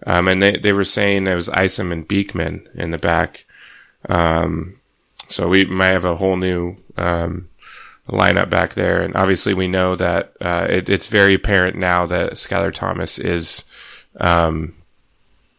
um, 0.05 0.27
and 0.27 0.41
they 0.41 0.57
they 0.57 0.73
were 0.73 0.83
saying 0.83 1.23
there 1.23 1.35
was 1.35 1.49
Isom 1.49 1.91
and 1.91 2.07
Beekman 2.07 2.69
in 2.75 2.91
the 2.91 2.99
back. 2.99 3.45
Um, 4.07 4.79
so 5.27 5.47
we 5.47 5.65
might 5.65 5.93
have 5.93 6.05
a 6.05 6.15
whole 6.15 6.37
new 6.37 6.77
um, 6.97 7.49
lineup 8.09 8.49
back 8.49 8.73
there, 8.73 9.01
and 9.01 9.15
obviously 9.15 9.53
we 9.53 9.67
know 9.67 9.95
that 9.95 10.33
uh, 10.41 10.67
it, 10.69 10.89
it's 10.89 11.07
very 11.07 11.33
apparent 11.33 11.77
now 11.77 12.05
that 12.05 12.33
Skyler 12.33 12.73
Thomas 12.73 13.17
is 13.17 13.65
um, 14.19 14.73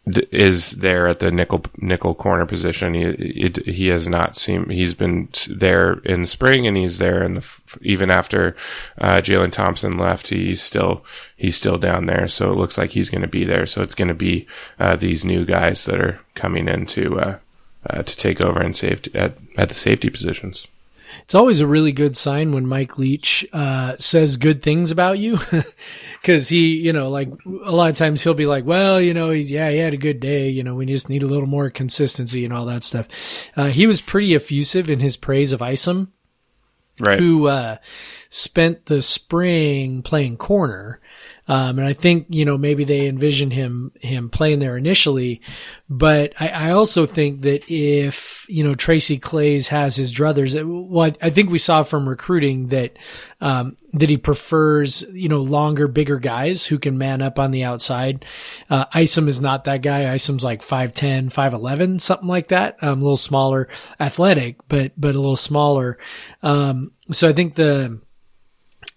d- 0.09 0.26
is 0.30 0.73
there 0.73 1.07
at 1.07 1.21
the 1.21 1.30
nickel 1.30 1.64
nickel 1.78 2.14
corner 2.14 2.47
position. 2.47 2.95
He 2.95 3.02
it, 3.02 3.64
he 3.66 3.88
has 3.88 4.09
not 4.09 4.37
seen. 4.37 4.69
He's 4.71 4.95
been 4.95 5.28
there 5.49 5.95
in 6.04 6.26
spring, 6.26 6.66
and 6.66 6.76
he's 6.76 6.99
there 6.99 7.23
in 7.23 7.35
the 7.35 7.40
f- 7.40 7.78
even 7.83 8.11
after 8.11 8.57
uh, 8.99 9.21
Jalen 9.21 9.52
Thompson 9.52 9.97
left. 9.99 10.28
He's 10.28 10.62
still 10.62 11.05
he's 11.37 11.57
still 11.57 11.79
down 11.79 12.07
there. 12.07 12.29
So 12.29 12.53
it 12.53 12.57
looks 12.57 12.79
like 12.79 12.90
he's 12.90 13.11
going 13.11 13.22
to 13.22 13.29
be 13.29 13.44
there. 13.44 13.66
So 13.66 13.83
it's 13.83 13.94
going 13.94 14.09
to 14.09 14.14
be 14.14 14.46
uh, 14.79 14.96
these 14.96 15.24
new 15.24 15.44
guys 15.44 15.85
that 15.85 16.01
are 16.01 16.20
coming 16.35 16.68
in 16.68 16.87
to 16.87 17.20
uh, 17.20 17.38
uh, 17.88 18.03
to 18.03 18.16
take 18.16 18.40
over 18.40 18.62
in 18.62 18.74
safety 18.74 19.11
at 19.14 19.37
at 19.57 19.68
the 19.68 19.74
safety 19.74 20.11
positions. 20.11 20.66
It's 21.23 21.35
always 21.35 21.61
a 21.61 21.66
really 21.66 21.92
good 21.92 22.16
sign 22.16 22.53
when 22.53 22.66
Mike 22.66 22.99
Leach 22.99 23.46
uh, 23.53 23.96
says 23.99 24.37
good 24.37 24.62
things 24.62 24.90
about 24.90 25.18
you, 25.18 25.38
because 26.20 26.49
he, 26.49 26.77
you 26.77 26.92
know, 26.92 27.11
like 27.11 27.29
a 27.64 27.73
lot 27.73 27.90
of 27.90 27.96
times 27.96 28.23
he'll 28.23 28.35
be 28.35 28.46
like, 28.46 28.64
"Well, 28.64 29.01
you 29.01 29.14
know, 29.14 29.31
he's 29.31 29.51
yeah, 29.51 29.70
he 29.70 29.79
had 29.79 29.94
a 29.94 29.99
good 29.99 30.20
day. 30.20 30.49
You 30.49 30.62
know, 30.62 30.75
we 30.75 30.87
just 30.87 31.09
need 31.09 31.23
a 31.23 31.27
little 31.27 31.49
more 31.49 31.70
consistency 31.70 32.44
and 32.44 32.53
all 32.55 32.66
that 32.66 32.85
stuff." 32.85 33.09
Uh, 33.57 33.68
he 33.68 33.87
was 33.87 34.01
pretty 34.01 34.35
effusive 34.35 34.88
in 34.90 35.01
his 35.01 35.16
praise 35.16 35.53
of 35.53 35.62
Isom, 35.62 36.12
Right. 37.01 37.18
who 37.18 37.46
uh, 37.49 37.77
spent 38.29 38.87
the 38.87 39.03
spring 39.03 40.03
playing 40.03 40.37
corner. 40.37 40.99
Um, 41.50 41.80
and 41.80 41.88
I 41.88 41.94
think 41.94 42.26
you 42.28 42.44
know 42.44 42.56
maybe 42.56 42.84
they 42.84 43.08
envisioned 43.08 43.52
him 43.52 43.90
him 44.00 44.30
playing 44.30 44.60
there 44.60 44.76
initially, 44.76 45.40
but 45.88 46.32
I, 46.38 46.48
I 46.48 46.70
also 46.70 47.06
think 47.06 47.42
that 47.42 47.68
if 47.68 48.46
you 48.48 48.62
know 48.62 48.76
Tracy 48.76 49.18
Claeys 49.18 49.66
has 49.66 49.96
his 49.96 50.12
druthers, 50.12 50.54
well, 50.64 51.06
I, 51.06 51.26
I 51.26 51.30
think 51.30 51.50
we 51.50 51.58
saw 51.58 51.82
from 51.82 52.08
recruiting 52.08 52.68
that 52.68 52.96
um, 53.40 53.76
that 53.94 54.08
he 54.08 54.16
prefers 54.16 55.02
you 55.12 55.28
know 55.28 55.40
longer, 55.40 55.88
bigger 55.88 56.20
guys 56.20 56.66
who 56.66 56.78
can 56.78 56.98
man 56.98 57.20
up 57.20 57.40
on 57.40 57.50
the 57.50 57.64
outside. 57.64 58.24
Uh, 58.70 58.84
Isom 58.94 59.26
is 59.26 59.40
not 59.40 59.64
that 59.64 59.82
guy. 59.82 60.14
Isom's 60.14 60.44
like 60.44 60.62
5'10", 60.62 61.32
5'11", 61.32 62.00
something 62.00 62.28
like 62.28 62.46
that. 62.48 62.76
Um, 62.80 63.00
a 63.00 63.02
little 63.02 63.16
smaller, 63.16 63.68
athletic, 63.98 64.56
but 64.68 64.92
but 64.96 65.16
a 65.16 65.20
little 65.20 65.34
smaller. 65.34 65.98
Um, 66.44 66.92
so 67.10 67.28
I 67.28 67.32
think 67.32 67.56
the 67.56 68.00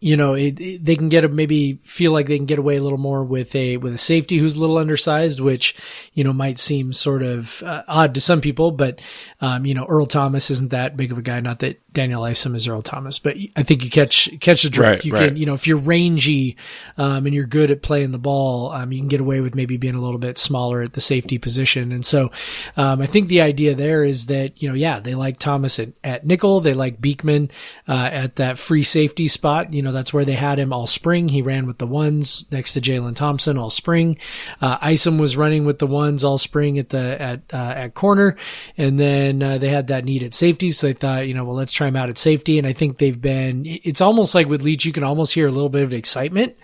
you 0.03 0.17
know, 0.17 0.33
it, 0.33 0.59
it- 0.59 0.83
they 0.83 0.95
can 0.95 1.09
get 1.09 1.23
a, 1.23 1.29
maybe 1.29 1.73
feel 1.81 2.11
like 2.11 2.27
they 2.27 2.37
can 2.37 2.45
get 2.45 2.59
away 2.59 2.75
a 2.75 2.83
little 2.83 2.97
more 2.97 3.23
with 3.23 3.55
a 3.55 3.77
with 3.77 3.93
a 3.93 3.97
safety 3.97 4.37
who's 4.37 4.55
a 4.55 4.59
little 4.59 4.77
undersized, 4.77 5.39
which 5.39 5.75
you 6.13 6.23
know 6.23 6.33
might 6.33 6.59
seem 6.59 6.91
sort 6.93 7.23
of 7.23 7.63
uh, 7.63 7.83
odd 7.87 8.13
to 8.15 8.21
some 8.21 8.41
people. 8.41 8.71
But 8.71 8.99
um, 9.39 9.65
you 9.65 9.73
know, 9.73 9.85
Earl 9.85 10.05
Thomas 10.05 10.51
isn't 10.51 10.71
that 10.71 10.97
big 10.97 11.11
of 11.11 11.17
a 11.17 11.21
guy. 11.21 11.39
Not 11.39 11.59
that 11.59 11.79
Daniel 11.93 12.23
Isom 12.23 12.55
is 12.55 12.67
Earl 12.67 12.81
Thomas, 12.81 13.19
but 13.19 13.37
I 13.55 13.63
think 13.63 13.83
you 13.83 13.89
catch 13.89 14.29
catch 14.41 14.63
the 14.63 14.69
drift. 14.69 14.89
Right, 14.89 15.05
you 15.05 15.13
right. 15.13 15.27
can, 15.29 15.37
you 15.37 15.45
know, 15.45 15.53
if 15.53 15.67
you're 15.67 15.77
rangy 15.77 16.57
um, 16.97 17.25
and 17.25 17.33
you're 17.33 17.45
good 17.45 17.71
at 17.71 17.81
playing 17.81 18.11
the 18.11 18.17
ball, 18.17 18.71
um, 18.71 18.91
you 18.91 18.99
can 18.99 19.07
get 19.07 19.21
away 19.21 19.39
with 19.41 19.55
maybe 19.55 19.77
being 19.77 19.95
a 19.95 20.01
little 20.01 20.19
bit 20.19 20.37
smaller 20.37 20.81
at 20.81 20.93
the 20.93 21.01
safety 21.01 21.37
position. 21.37 21.91
And 21.91 22.05
so, 22.05 22.31
um, 22.75 23.01
I 23.01 23.05
think 23.05 23.29
the 23.29 23.41
idea 23.41 23.73
there 23.75 24.03
is 24.03 24.25
that 24.25 24.61
you 24.61 24.67
know, 24.67 24.75
yeah, 24.75 24.99
they 24.99 25.15
like 25.15 25.37
Thomas 25.39 25.79
at, 25.79 25.89
at 26.03 26.25
nickel, 26.25 26.59
they 26.59 26.73
like 26.73 26.99
Beekman 26.99 27.51
uh, 27.87 28.09
at 28.11 28.35
that 28.35 28.57
free 28.57 28.83
safety 28.83 29.27
spot. 29.27 29.73
You 29.73 29.81
know, 29.81 29.92
that's 29.93 30.13
where 30.13 30.25
they 30.25 30.33
had 30.33 30.59
him 30.59 30.73
all 30.73 30.87
spring. 30.87 31.29
He 31.29 31.41
ran 31.41 31.67
with 31.67 31.77
the 31.77 31.87
ones 31.87 32.45
next 32.51 32.73
to 32.73 32.81
Jalen 32.81 33.15
Thompson 33.15 33.57
all 33.57 33.69
spring. 33.69 34.17
Uh, 34.61 34.77
Isom 34.81 35.17
was 35.17 35.37
running 35.37 35.65
with 35.65 35.79
the 35.79 35.87
ones 35.87 36.23
all 36.23 36.37
spring 36.37 36.77
at 36.79 36.89
the 36.89 37.21
at 37.21 37.41
uh, 37.53 37.73
at 37.75 37.93
corner, 37.93 38.35
and 38.77 38.99
then 38.99 39.41
uh, 39.41 39.57
they 39.57 39.69
had 39.69 39.87
that 39.87 40.03
need 40.03 40.23
at 40.23 40.33
safety. 40.33 40.71
So 40.71 40.87
they 40.87 40.93
thought, 40.93 41.27
you 41.27 41.33
know, 41.33 41.45
well, 41.45 41.55
let's 41.55 41.71
try 41.73 41.87
him 41.87 41.95
out 41.95 42.09
at 42.09 42.17
safety. 42.17 42.57
And 42.57 42.67
I 42.67 42.73
think 42.73 42.97
they've 42.97 43.19
been. 43.19 43.63
It's 43.65 44.01
almost 44.01 44.35
like 44.35 44.47
with 44.47 44.61
Leach, 44.61 44.85
you 44.85 44.91
can 44.91 45.03
almost 45.03 45.33
hear 45.33 45.47
a 45.47 45.51
little 45.51 45.69
bit 45.69 45.83
of 45.83 45.93
excitement, 45.93 46.57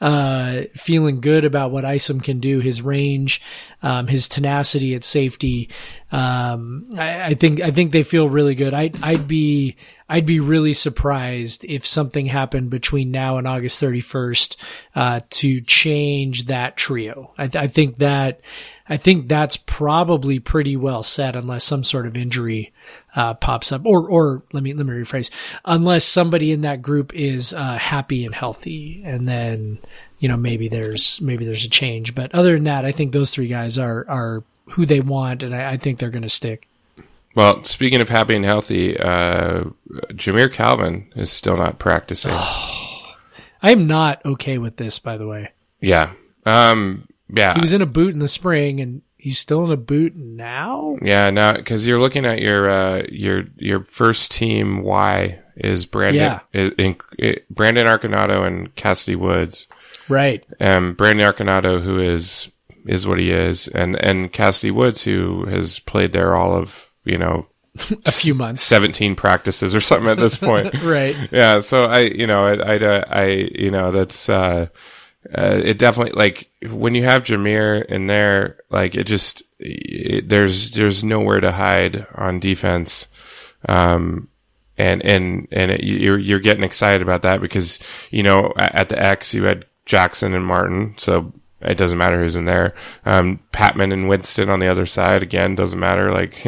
uh, 0.00 0.62
feeling 0.74 1.20
good 1.20 1.44
about 1.44 1.70
what 1.70 1.84
Isom 1.84 2.20
can 2.20 2.40
do, 2.40 2.60
his 2.60 2.82
range, 2.82 3.40
um, 3.82 4.06
his 4.06 4.28
tenacity 4.28 4.94
at 4.94 5.04
safety. 5.04 5.70
Um, 6.10 6.90
I, 6.96 7.22
I 7.22 7.34
think 7.34 7.60
I 7.60 7.70
think 7.70 7.92
they 7.92 8.02
feel 8.02 8.28
really 8.28 8.54
good. 8.54 8.74
I, 8.74 8.90
I'd 9.02 9.26
be 9.26 9.76
I'd 10.12 10.26
be 10.26 10.40
really 10.40 10.74
surprised 10.74 11.64
if 11.64 11.86
something 11.86 12.26
happened 12.26 12.68
between 12.68 13.10
now 13.10 13.38
and 13.38 13.48
August 13.48 13.80
31st 13.80 14.56
uh, 14.94 15.20
to 15.30 15.62
change 15.62 16.44
that 16.48 16.76
trio. 16.76 17.32
I, 17.38 17.46
th- 17.46 17.64
I 17.64 17.66
think 17.66 17.96
that 17.96 18.42
I 18.86 18.98
think 18.98 19.26
that's 19.26 19.56
probably 19.56 20.38
pretty 20.38 20.76
well 20.76 21.02
set 21.02 21.34
unless 21.34 21.64
some 21.64 21.82
sort 21.82 22.06
of 22.06 22.14
injury 22.14 22.74
uh, 23.16 23.32
pops 23.32 23.72
up, 23.72 23.86
or 23.86 24.06
or 24.06 24.42
let 24.52 24.62
me 24.62 24.74
let 24.74 24.84
me 24.84 24.92
rephrase, 24.92 25.30
unless 25.64 26.04
somebody 26.04 26.52
in 26.52 26.60
that 26.60 26.82
group 26.82 27.14
is 27.14 27.54
uh, 27.54 27.78
happy 27.78 28.26
and 28.26 28.34
healthy, 28.34 29.00
and 29.06 29.26
then 29.26 29.78
you 30.18 30.28
know 30.28 30.36
maybe 30.36 30.68
there's 30.68 31.22
maybe 31.22 31.46
there's 31.46 31.64
a 31.64 31.70
change. 31.70 32.14
But 32.14 32.34
other 32.34 32.52
than 32.52 32.64
that, 32.64 32.84
I 32.84 32.92
think 32.92 33.12
those 33.12 33.30
three 33.30 33.48
guys 33.48 33.78
are 33.78 34.04
are 34.10 34.44
who 34.72 34.84
they 34.84 35.00
want, 35.00 35.42
and 35.42 35.54
I, 35.54 35.70
I 35.70 35.76
think 35.78 35.98
they're 35.98 36.10
going 36.10 36.20
to 36.20 36.28
stick. 36.28 36.68
Well, 37.34 37.64
speaking 37.64 38.00
of 38.00 38.08
happy 38.08 38.34
and 38.36 38.44
healthy, 38.44 38.98
uh, 38.98 39.64
Jamire 40.12 40.52
Calvin 40.52 41.10
is 41.16 41.30
still 41.32 41.56
not 41.56 41.78
practicing. 41.78 42.32
I 43.64 43.70
am 43.70 43.86
not 43.86 44.24
okay 44.24 44.58
with 44.58 44.76
this, 44.76 44.98
by 44.98 45.16
the 45.16 45.26
way. 45.26 45.50
yeah. 45.80 46.12
Um, 46.44 47.06
yeah. 47.28 47.54
He 47.54 47.60
was 47.60 47.72
in 47.72 47.80
a 47.82 47.86
boot 47.86 48.12
in 48.12 48.18
the 48.18 48.26
spring, 48.28 48.80
and 48.80 49.02
he's 49.16 49.38
still 49.38 49.64
in 49.64 49.70
a 49.70 49.76
boot 49.76 50.16
now. 50.16 50.96
Yeah, 51.00 51.30
now 51.30 51.52
because 51.54 51.86
you're 51.86 52.00
looking 52.00 52.26
at 52.26 52.40
your 52.40 52.68
uh, 52.68 53.04
your 53.10 53.44
your 53.56 53.84
first 53.84 54.32
team 54.32 54.82
Y 54.82 55.38
is 55.56 55.86
Brandon 55.86 56.20
Yeah. 56.22 56.40
is, 56.52 56.72
in, 56.76 56.96
it, 57.18 57.48
Brandon 57.48 57.86
Arconado 57.86 58.44
and 58.46 58.74
Cassidy 58.74 59.14
Woods. 59.16 59.68
Right. 60.08 60.44
Um, 60.60 60.94
Brandon 60.94 61.24
Arconado, 61.24 61.80
who 61.80 62.00
is 62.00 62.50
is 62.84 63.06
what 63.06 63.20
he 63.20 63.30
is, 63.30 63.68
and 63.68 63.94
and 64.04 64.32
Cassidy 64.32 64.72
Woods, 64.72 65.04
who 65.04 65.44
has 65.46 65.78
played 65.78 66.12
there 66.12 66.34
all 66.34 66.52
of 66.54 66.91
you 67.04 67.18
know 67.18 67.46
A 68.04 68.12
few 68.12 68.34
months. 68.34 68.62
seventeen 68.62 69.14
practices 69.14 69.74
or 69.74 69.80
something 69.80 70.10
at 70.10 70.18
this 70.18 70.36
point. 70.36 70.74
Right. 70.82 71.16
yeah 71.30 71.60
so 71.60 71.84
i 71.84 72.00
you 72.00 72.26
know 72.26 72.44
i 72.44 72.76
i, 72.76 73.04
I 73.08 73.24
you 73.54 73.70
know 73.70 73.90
that's 73.90 74.28
uh, 74.28 74.66
uh 75.34 75.60
it 75.64 75.78
definitely 75.78 76.12
like 76.12 76.50
when 76.70 76.94
you 76.94 77.04
have 77.04 77.22
Jamire 77.22 77.84
in 77.86 78.08
there 78.08 78.58
like 78.68 78.94
it 78.94 79.04
just 79.04 79.42
it, 79.58 80.28
there's 80.28 80.72
there's 80.72 81.02
nowhere 81.02 81.40
to 81.40 81.52
hide 81.52 82.06
on 82.14 82.40
defense 82.40 83.06
um 83.68 84.28
and 84.76 85.02
and 85.04 85.48
and 85.50 85.70
it, 85.70 85.84
you're 85.84 86.18
you're 86.18 86.40
getting 86.40 86.64
excited 86.64 87.00
about 87.02 87.22
that 87.22 87.40
because 87.40 87.78
you 88.10 88.22
know 88.22 88.52
at 88.56 88.88
the 88.88 89.00
X 89.02 89.32
you 89.32 89.44
had 89.44 89.64
Jackson 89.86 90.34
and 90.34 90.44
Martin, 90.44 90.94
so 90.96 91.32
it 91.64 91.76
doesn't 91.76 91.98
matter 91.98 92.20
who's 92.20 92.36
in 92.36 92.44
there. 92.44 92.74
Um, 93.04 93.40
Patmon 93.52 93.92
and 93.92 94.08
Winston 94.08 94.48
on 94.48 94.60
the 94.60 94.68
other 94.68 94.86
side 94.86 95.22
again 95.22 95.54
doesn't 95.54 95.78
matter. 95.78 96.10
Like, 96.12 96.44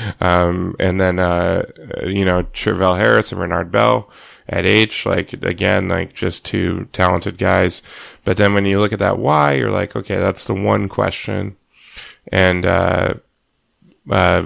um, 0.20 0.76
and 0.78 1.00
then 1.00 1.18
uh, 1.18 1.64
you 2.04 2.24
know 2.24 2.42
Travell 2.52 2.96
Harris 2.96 3.32
and 3.32 3.40
Renard 3.40 3.70
Bell 3.70 4.10
at 4.48 4.64
H, 4.64 5.04
like 5.04 5.32
again, 5.34 5.88
like 5.88 6.14
just 6.14 6.44
two 6.44 6.88
talented 6.92 7.38
guys. 7.38 7.82
But 8.24 8.36
then 8.36 8.54
when 8.54 8.64
you 8.64 8.80
look 8.80 8.92
at 8.92 8.98
that 8.98 9.18
Y, 9.18 9.52
you're 9.54 9.70
like, 9.70 9.94
okay, 9.94 10.16
that's 10.16 10.44
the 10.44 10.54
one 10.54 10.88
question, 10.88 11.56
and 12.32 12.64
uh, 12.64 13.14
uh, 14.10 14.44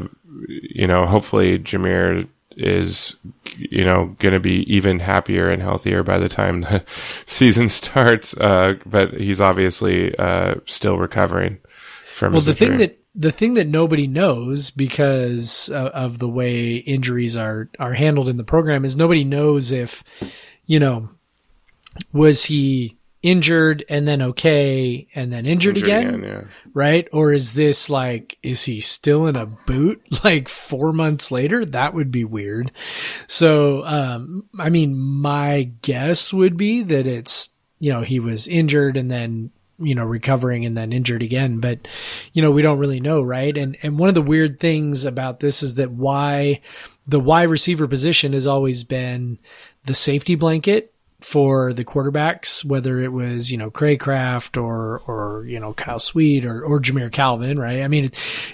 you 0.48 0.86
know, 0.86 1.06
hopefully 1.06 1.58
Jamire 1.58 2.28
is, 2.56 3.16
you 3.56 3.84
know, 3.84 4.14
going 4.18 4.34
to 4.34 4.40
be 4.40 4.62
even 4.72 4.98
happier 4.98 5.50
and 5.50 5.62
healthier 5.62 6.02
by 6.02 6.18
the 6.18 6.28
time 6.28 6.62
the 6.62 6.84
season 7.26 7.68
starts. 7.68 8.34
Uh, 8.36 8.74
but 8.86 9.14
he's 9.14 9.40
obviously 9.40 10.16
uh, 10.16 10.54
still 10.66 10.98
recovering 10.98 11.58
from 12.14 12.32
Well, 12.32 12.40
his 12.40 12.46
the 12.46 12.54
thing 12.54 12.76
that 12.78 12.98
the 13.14 13.32
thing 13.32 13.54
that 13.54 13.66
nobody 13.66 14.06
knows 14.06 14.70
because 14.70 15.68
of, 15.68 15.88
of 15.88 16.18
the 16.18 16.28
way 16.28 16.76
injuries 16.76 17.36
are 17.36 17.68
are 17.78 17.94
handled 17.94 18.28
in 18.28 18.36
the 18.36 18.44
program 18.44 18.84
is 18.84 18.96
nobody 18.96 19.24
knows 19.24 19.70
if 19.70 20.02
you 20.66 20.80
know 20.80 21.10
was 22.12 22.46
he 22.46 22.96
injured 23.22 23.84
and 23.88 24.06
then 24.06 24.20
okay 24.20 25.06
and 25.14 25.32
then 25.32 25.46
injured, 25.46 25.78
Injured 25.78 25.88
again, 25.88 26.22
yeah. 26.24 26.42
right? 26.74 27.08
Or 27.12 27.32
is 27.32 27.52
this 27.52 27.88
like 27.88 28.36
is 28.42 28.64
he 28.64 28.80
still 28.80 29.26
in 29.26 29.36
a 29.36 29.46
boot 29.46 30.02
like 30.24 30.48
4 30.48 30.92
months 30.92 31.30
later? 31.30 31.64
That 31.64 31.94
would 31.94 32.10
be 32.10 32.24
weird. 32.24 32.72
So 33.28 33.84
um 33.86 34.48
i 34.58 34.68
mean 34.68 34.98
my 34.98 35.70
guess 35.82 36.32
would 36.32 36.56
be 36.56 36.82
that 36.82 37.06
it's 37.06 37.50
you 37.78 37.92
know 37.92 38.02
he 38.02 38.20
was 38.20 38.48
injured 38.48 38.96
and 38.96 39.10
then 39.10 39.50
you 39.78 39.94
know 39.94 40.04
recovering 40.04 40.64
and 40.64 40.76
then 40.76 40.92
injured 40.92 41.22
again. 41.22 41.60
But 41.60 41.86
you 42.32 42.42
know 42.42 42.50
we 42.50 42.62
don't 42.62 42.78
really 42.78 43.00
know 43.00 43.22
right? 43.22 43.56
And 43.56 43.76
and 43.82 43.98
one 43.98 44.08
of 44.08 44.14
the 44.16 44.22
weird 44.22 44.58
things 44.58 45.04
about 45.04 45.40
this 45.40 45.62
is 45.62 45.74
that 45.74 45.92
why 45.92 46.60
the 47.06 47.20
wide 47.20 47.50
receiver 47.50 47.86
position 47.86 48.32
has 48.32 48.46
always 48.46 48.84
been 48.84 49.38
the 49.84 49.94
safety 49.94 50.34
blanket 50.34 50.91
for 51.22 51.72
the 51.72 51.84
quarterbacks, 51.84 52.64
whether 52.64 53.00
it 53.00 53.12
was, 53.12 53.50
you 53.50 53.56
know, 53.56 53.70
Cracraft 53.70 54.60
or, 54.60 55.00
or, 55.06 55.44
you 55.46 55.60
know, 55.60 55.72
Kyle 55.72 55.98
Sweet 55.98 56.44
or, 56.44 56.62
or 56.62 56.80
Jamire 56.80 57.12
Calvin, 57.12 57.58
right? 57.58 57.82
I 57.82 57.88
mean, 57.88 58.10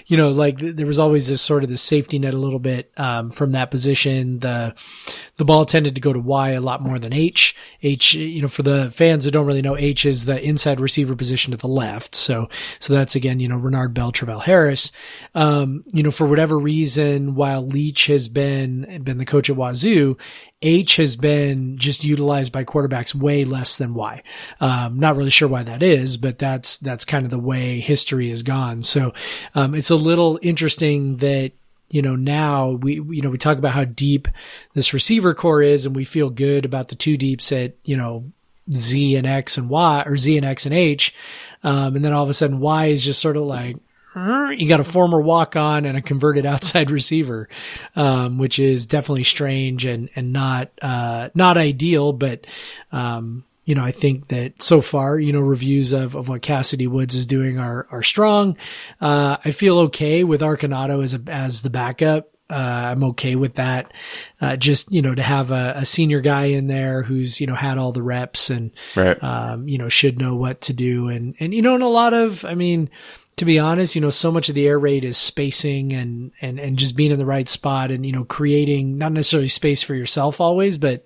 you 0.07 0.17
know, 0.17 0.29
like 0.31 0.59
th- 0.59 0.75
there 0.75 0.85
was 0.85 0.99
always 0.99 1.27
this 1.27 1.41
sort 1.41 1.63
of 1.63 1.69
the 1.69 1.77
safety 1.77 2.19
net 2.19 2.33
a 2.33 2.37
little 2.37 2.59
bit, 2.59 2.91
um, 2.97 3.31
from 3.31 3.53
that 3.53 3.71
position. 3.71 4.39
The, 4.39 4.75
the 5.39 5.45
ball 5.45 5.63
tended 5.63 5.95
to 5.95 6.01
go 6.01 6.11
to 6.11 6.19
Y 6.19 6.49
a 6.49 6.59
lot 6.59 6.81
more 6.81 6.99
than 6.99 7.13
H. 7.13 7.55
H, 7.81 8.13
you 8.13 8.41
know, 8.41 8.49
for 8.49 8.61
the 8.61 8.91
fans 8.91 9.23
that 9.23 9.31
don't 9.31 9.45
really 9.45 9.61
know, 9.61 9.77
H 9.77 10.05
is 10.05 10.25
the 10.25 10.37
inside 10.43 10.81
receiver 10.81 11.15
position 11.15 11.51
to 11.51 11.57
the 11.57 11.65
left. 11.65 12.13
So, 12.13 12.49
so 12.77 12.93
that's 12.93 13.15
again, 13.15 13.39
you 13.39 13.47
know, 13.47 13.55
Renard 13.55 13.93
Bell, 13.93 14.11
Travell 14.11 14.41
Harris. 14.41 14.91
Um, 15.33 15.81
you 15.93 16.03
know, 16.03 16.11
for 16.11 16.27
whatever 16.27 16.59
reason, 16.59 17.35
while 17.35 17.65
Leach 17.65 18.07
has 18.07 18.27
been, 18.27 19.01
been 19.01 19.17
the 19.17 19.23
coach 19.23 19.49
at 19.49 19.55
Wazoo, 19.55 20.17
H 20.61 20.97
has 20.97 21.15
been 21.15 21.77
just 21.77 22.03
utilized 22.03 22.51
by 22.51 22.65
quarterbacks 22.65 23.15
way 23.15 23.45
less 23.45 23.77
than 23.77 23.93
Y. 23.93 24.21
Um, 24.59 24.99
not 24.99 25.15
really 25.15 25.31
sure 25.31 25.47
why 25.47 25.63
that 25.63 25.81
is, 25.81 26.17
but 26.17 26.37
that's, 26.37 26.77
that's 26.79 27.05
kind 27.05 27.23
of 27.23 27.31
the 27.31 27.39
way 27.39 27.79
history 27.79 28.27
has 28.27 28.43
gone. 28.43 28.83
So, 28.83 29.13
um, 29.55 29.73
it's 29.73 29.89
a 29.89 29.95
little 29.95 30.37
interesting 30.41 31.15
that, 31.17 31.53
you 31.89 32.01
know, 32.01 32.15
now 32.15 32.71
we, 32.71 32.95
you 32.95 33.21
know, 33.21 33.29
we 33.29 33.37
talk 33.37 33.57
about 33.57 33.73
how 33.73 33.83
deep 33.83 34.27
this 34.73 34.93
receiver 34.93 35.33
core 35.33 35.61
is 35.61 35.85
and 35.85 35.95
we 35.95 36.03
feel 36.03 36.29
good 36.29 36.65
about 36.65 36.89
the 36.89 36.95
two 36.95 37.17
deeps 37.17 37.51
at, 37.51 37.73
you 37.83 37.97
know, 37.97 38.31
Z 38.71 39.15
and 39.15 39.25
X 39.25 39.57
and 39.57 39.69
Y 39.69 40.03
or 40.05 40.15
Z 40.15 40.37
and 40.37 40.45
X 40.45 40.65
and 40.65 40.75
H. 40.75 41.15
Um, 41.63 41.95
and 41.95 42.05
then 42.05 42.13
all 42.13 42.23
of 42.23 42.29
a 42.29 42.33
sudden 42.33 42.59
Y 42.59 42.87
is 42.87 43.03
just 43.03 43.21
sort 43.21 43.37
of 43.37 43.43
like, 43.43 43.77
you 44.51 44.67
got 44.67 44.79
a 44.79 44.83
former 44.83 45.19
walk 45.19 45.55
on 45.55 45.85
and 45.85 45.97
a 45.97 46.01
converted 46.01 46.45
outside 46.47 46.91
receiver, 46.91 47.49
um, 47.95 48.37
which 48.37 48.59
is 48.59 48.85
definitely 48.85 49.23
strange 49.23 49.85
and, 49.85 50.09
and 50.15 50.31
not, 50.31 50.69
uh, 50.81 51.29
not 51.33 51.57
ideal, 51.57 52.13
but, 52.13 52.45
um, 52.91 53.43
you 53.69 53.75
know, 53.75 53.85
I 53.85 53.91
think 53.91 54.29
that 54.29 54.63
so 54.63 54.81
far, 54.81 55.19
you 55.19 55.31
know, 55.31 55.41
reviews 55.41 55.93
of, 55.93 56.15
of 56.15 56.27
what 56.27 56.41
Cassidy 56.41 56.87
Woods 56.87 57.13
is 57.13 57.27
doing 57.27 57.59
are, 57.59 57.85
are 57.91 58.01
strong. 58.01 58.57
Uh, 58.99 59.37
I 59.45 59.51
feel 59.51 59.77
okay 59.81 60.23
with 60.23 60.41
Arconado 60.41 61.03
as 61.03 61.13
a, 61.13 61.21
as 61.27 61.61
the 61.61 61.69
backup. 61.69 62.31
Uh, 62.49 62.55
I'm 62.55 63.03
okay 63.03 63.35
with 63.35 63.53
that. 63.53 63.93
Uh, 64.41 64.55
just, 64.55 64.91
you 64.91 65.03
know, 65.03 65.13
to 65.13 65.21
have 65.21 65.51
a, 65.51 65.73
a 65.75 65.85
senior 65.85 66.19
guy 66.19 66.45
in 66.45 66.65
there 66.65 67.03
who's, 67.03 67.39
you 67.39 67.45
know, 67.45 67.53
had 67.53 67.77
all 67.77 67.91
the 67.91 68.01
reps 68.01 68.49
and, 68.49 68.71
Right. 68.95 69.23
um, 69.23 69.67
you 69.67 69.77
know, 69.77 69.87
should 69.87 70.17
know 70.17 70.35
what 70.35 70.61
to 70.61 70.73
do. 70.73 71.09
And, 71.09 71.35
and, 71.39 71.53
you 71.53 71.61
know, 71.61 71.75
and 71.75 71.83
a 71.83 71.87
lot 71.87 72.15
of, 72.15 72.45
I 72.45 72.55
mean, 72.55 72.89
to 73.35 73.45
be 73.45 73.59
honest, 73.59 73.93
you 73.93 74.01
know, 74.01 74.09
so 74.09 74.31
much 74.31 74.49
of 74.49 74.55
the 74.55 74.67
air 74.67 74.79
raid 74.79 75.05
is 75.05 75.15
spacing 75.15 75.93
and, 75.93 76.31
and, 76.41 76.59
and 76.59 76.79
just 76.79 76.95
being 76.95 77.11
in 77.11 77.19
the 77.19 77.25
right 77.25 77.47
spot 77.47 77.91
and, 77.91 78.03
you 78.03 78.13
know, 78.13 78.23
creating 78.25 78.97
not 78.97 79.11
necessarily 79.11 79.47
space 79.47 79.83
for 79.83 79.93
yourself 79.93 80.41
always, 80.41 80.79
but 80.79 81.05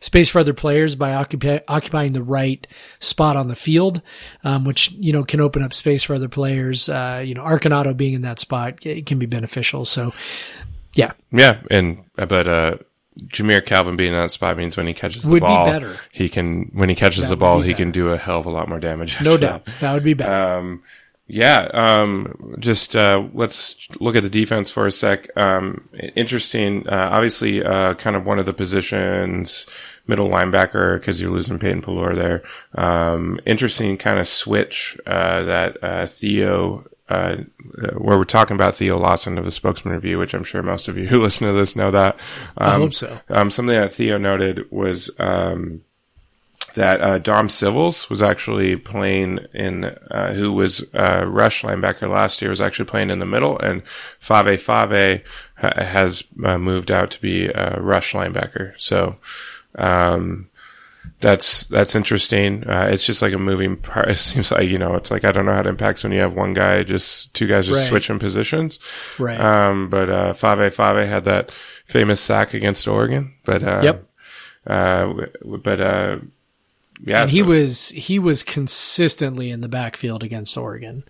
space 0.00 0.28
for 0.28 0.38
other 0.40 0.54
players 0.54 0.94
by 0.96 1.12
occupi- 1.14 1.60
occupying 1.68 2.12
the 2.12 2.22
right 2.22 2.66
spot 3.00 3.36
on 3.36 3.48
the 3.48 3.56
field, 3.56 4.02
um, 4.44 4.64
which, 4.64 4.90
you 4.92 5.12
know, 5.12 5.24
can 5.24 5.40
open 5.40 5.62
up 5.62 5.72
space 5.74 6.02
for 6.04 6.14
other 6.14 6.28
players. 6.28 6.88
Uh, 6.88 7.22
you 7.24 7.34
know, 7.34 7.42
Arconado 7.42 7.96
being 7.96 8.14
in 8.14 8.22
that 8.22 8.38
spot 8.40 8.80
can 8.80 9.18
be 9.18 9.26
beneficial. 9.26 9.84
So, 9.84 10.12
yeah, 10.94 11.12
Yeah, 11.32 11.58
and 11.70 12.04
but 12.16 12.48
uh 12.48 12.76
Jamire 13.28 13.64
Calvin 13.64 13.96
being 13.96 14.12
in 14.12 14.18
that 14.20 14.30
spot 14.30 14.58
means 14.58 14.76
when 14.76 14.86
he 14.86 14.92
catches 14.92 15.22
the 15.22 15.30
Would 15.30 15.40
be 15.42 15.46
better. 15.64 15.96
he 16.12 16.28
can 16.28 16.70
when 16.74 16.90
he 16.90 16.94
catches 16.94 17.24
That 17.24 17.30
the 17.30 17.36
ball, 17.36 17.62
be 17.62 17.68
he 17.68 17.74
can 17.74 17.90
do 17.90 18.10
a 18.10 18.18
hell 18.18 18.38
of 18.40 18.46
a 18.46 18.50
lot 18.50 18.68
more 18.68 18.78
damage. 18.78 19.20
no 19.22 19.36
doubt. 19.38 19.66
That 19.80 19.94
would 19.94 20.04
be 20.04 20.12
better. 20.14 20.58
Um, 20.58 20.82
yeah. 21.28 21.68
Um, 21.72 22.54
just 22.58 22.94
uh, 22.94 23.26
let's 23.34 23.88
look 24.00 24.14
at 24.14 24.22
the 24.22 24.30
defense 24.30 24.70
for 24.70 24.86
a 24.86 24.92
sec. 24.92 25.28
Um, 25.36 25.88
interesting. 26.14 26.88
Uh, 26.88 27.10
obviously, 27.12 27.64
uh, 27.64 27.94
kind 27.94 28.14
of 28.14 28.24
one 28.24 28.38
of 28.38 28.46
the 28.46 28.52
positions, 28.52 29.66
middle 30.06 30.28
linebacker, 30.28 31.00
because 31.00 31.20
you're 31.20 31.32
losing 31.32 31.58
Peyton 31.58 31.82
Pelluer 31.82 32.14
there. 32.14 32.42
Um, 32.74 33.40
interesting 33.44 33.98
kind 33.98 34.20
of 34.20 34.28
switch 34.28 34.98
uh, 35.06 35.42
that 35.44 35.82
uh, 35.82 36.06
Theo. 36.06 36.86
Uh, 37.08 37.36
where 37.96 38.18
we're 38.18 38.24
talking 38.24 38.56
about 38.56 38.74
Theo 38.74 38.98
Lawson 38.98 39.38
of 39.38 39.44
the 39.44 39.52
Spokesman 39.52 39.94
Review, 39.94 40.18
which 40.18 40.34
I'm 40.34 40.42
sure 40.42 40.60
most 40.60 40.88
of 40.88 40.98
you 40.98 41.06
who 41.06 41.20
listen 41.22 41.46
to 41.46 41.52
this 41.52 41.76
know 41.76 41.92
that. 41.92 42.18
Um, 42.58 42.80
hope 42.80 42.94
so. 42.94 43.20
Um, 43.28 43.48
something 43.48 43.76
that 43.76 43.92
Theo 43.92 44.18
noted 44.18 44.68
was 44.72 45.08
um, 45.20 45.82
that 46.76 47.00
uh, 47.02 47.18
Dom 47.18 47.48
Civils 47.48 48.08
was 48.08 48.22
actually 48.22 48.76
playing 48.76 49.40
in, 49.52 49.84
uh, 49.84 50.32
who 50.32 50.52
was 50.52 50.82
uh, 50.94 51.24
rush 51.26 51.62
linebacker 51.62 52.08
last 52.08 52.40
year, 52.40 52.48
was 52.48 52.60
actually 52.62 52.84
playing 52.86 53.10
in 53.10 53.18
the 53.18 53.26
middle, 53.26 53.58
and 53.58 53.82
Fa'avae 54.20 54.56
Fa'avae 54.56 55.22
ha- 55.58 55.84
has 55.84 56.22
uh, 56.44 56.56
moved 56.56 56.90
out 56.90 57.10
to 57.10 57.20
be 57.20 57.46
a 57.48 57.78
rush 57.80 58.12
linebacker. 58.12 58.72
So, 58.78 59.16
um, 59.76 60.48
that's 61.20 61.64
that's 61.64 61.94
interesting. 61.94 62.64
Uh, 62.68 62.88
it's 62.92 63.06
just 63.06 63.22
like 63.22 63.32
a 63.32 63.38
moving 63.38 63.76
part. 63.76 64.08
It 64.10 64.16
seems 64.18 64.50
like 64.50 64.68
you 64.68 64.78
know, 64.78 64.94
it's 64.96 65.10
like 65.10 65.24
I 65.24 65.32
don't 65.32 65.46
know 65.46 65.54
how 65.54 65.60
it 65.60 65.66
impacts 65.66 66.02
when 66.02 66.12
you 66.12 66.20
have 66.20 66.34
one 66.34 66.52
guy 66.52 66.82
just 66.82 67.32
two 67.32 67.46
guys 67.46 67.66
just 67.66 67.78
Right. 67.80 67.88
switching 67.88 68.18
positions. 68.18 68.78
Right. 69.18 69.40
Um, 69.40 69.88
but 69.88 70.10
uh, 70.10 70.32
Fa'avae 70.34 70.74
Fa'avae 70.74 71.06
had 71.08 71.24
that 71.24 71.50
famous 71.86 72.20
sack 72.20 72.54
against 72.54 72.86
Oregon. 72.86 73.34
But 73.44 73.62
uh, 73.62 73.80
Yep. 73.84 74.02
Uh, 74.66 75.12
but 75.62 75.80
uh, 75.80 76.18
yeah, 77.04 77.22
and 77.22 77.30
he 77.30 77.42
was 77.42 77.90
he 77.90 78.18
was 78.18 78.42
consistently 78.42 79.50
in 79.50 79.60
the 79.60 79.68
backfield 79.68 80.22
against 80.24 80.56
Oregon. 80.56 81.04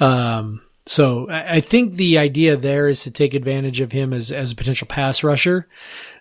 Um, 0.00 0.62
so 0.86 1.28
I, 1.30 1.56
I 1.56 1.60
think 1.60 1.94
the 1.94 2.18
idea 2.18 2.56
there 2.56 2.88
is 2.88 3.02
to 3.04 3.10
take 3.10 3.34
advantage 3.34 3.80
of 3.80 3.92
him 3.92 4.12
as 4.12 4.32
as 4.32 4.52
a 4.52 4.56
potential 4.56 4.86
pass 4.86 5.22
rusher. 5.22 5.68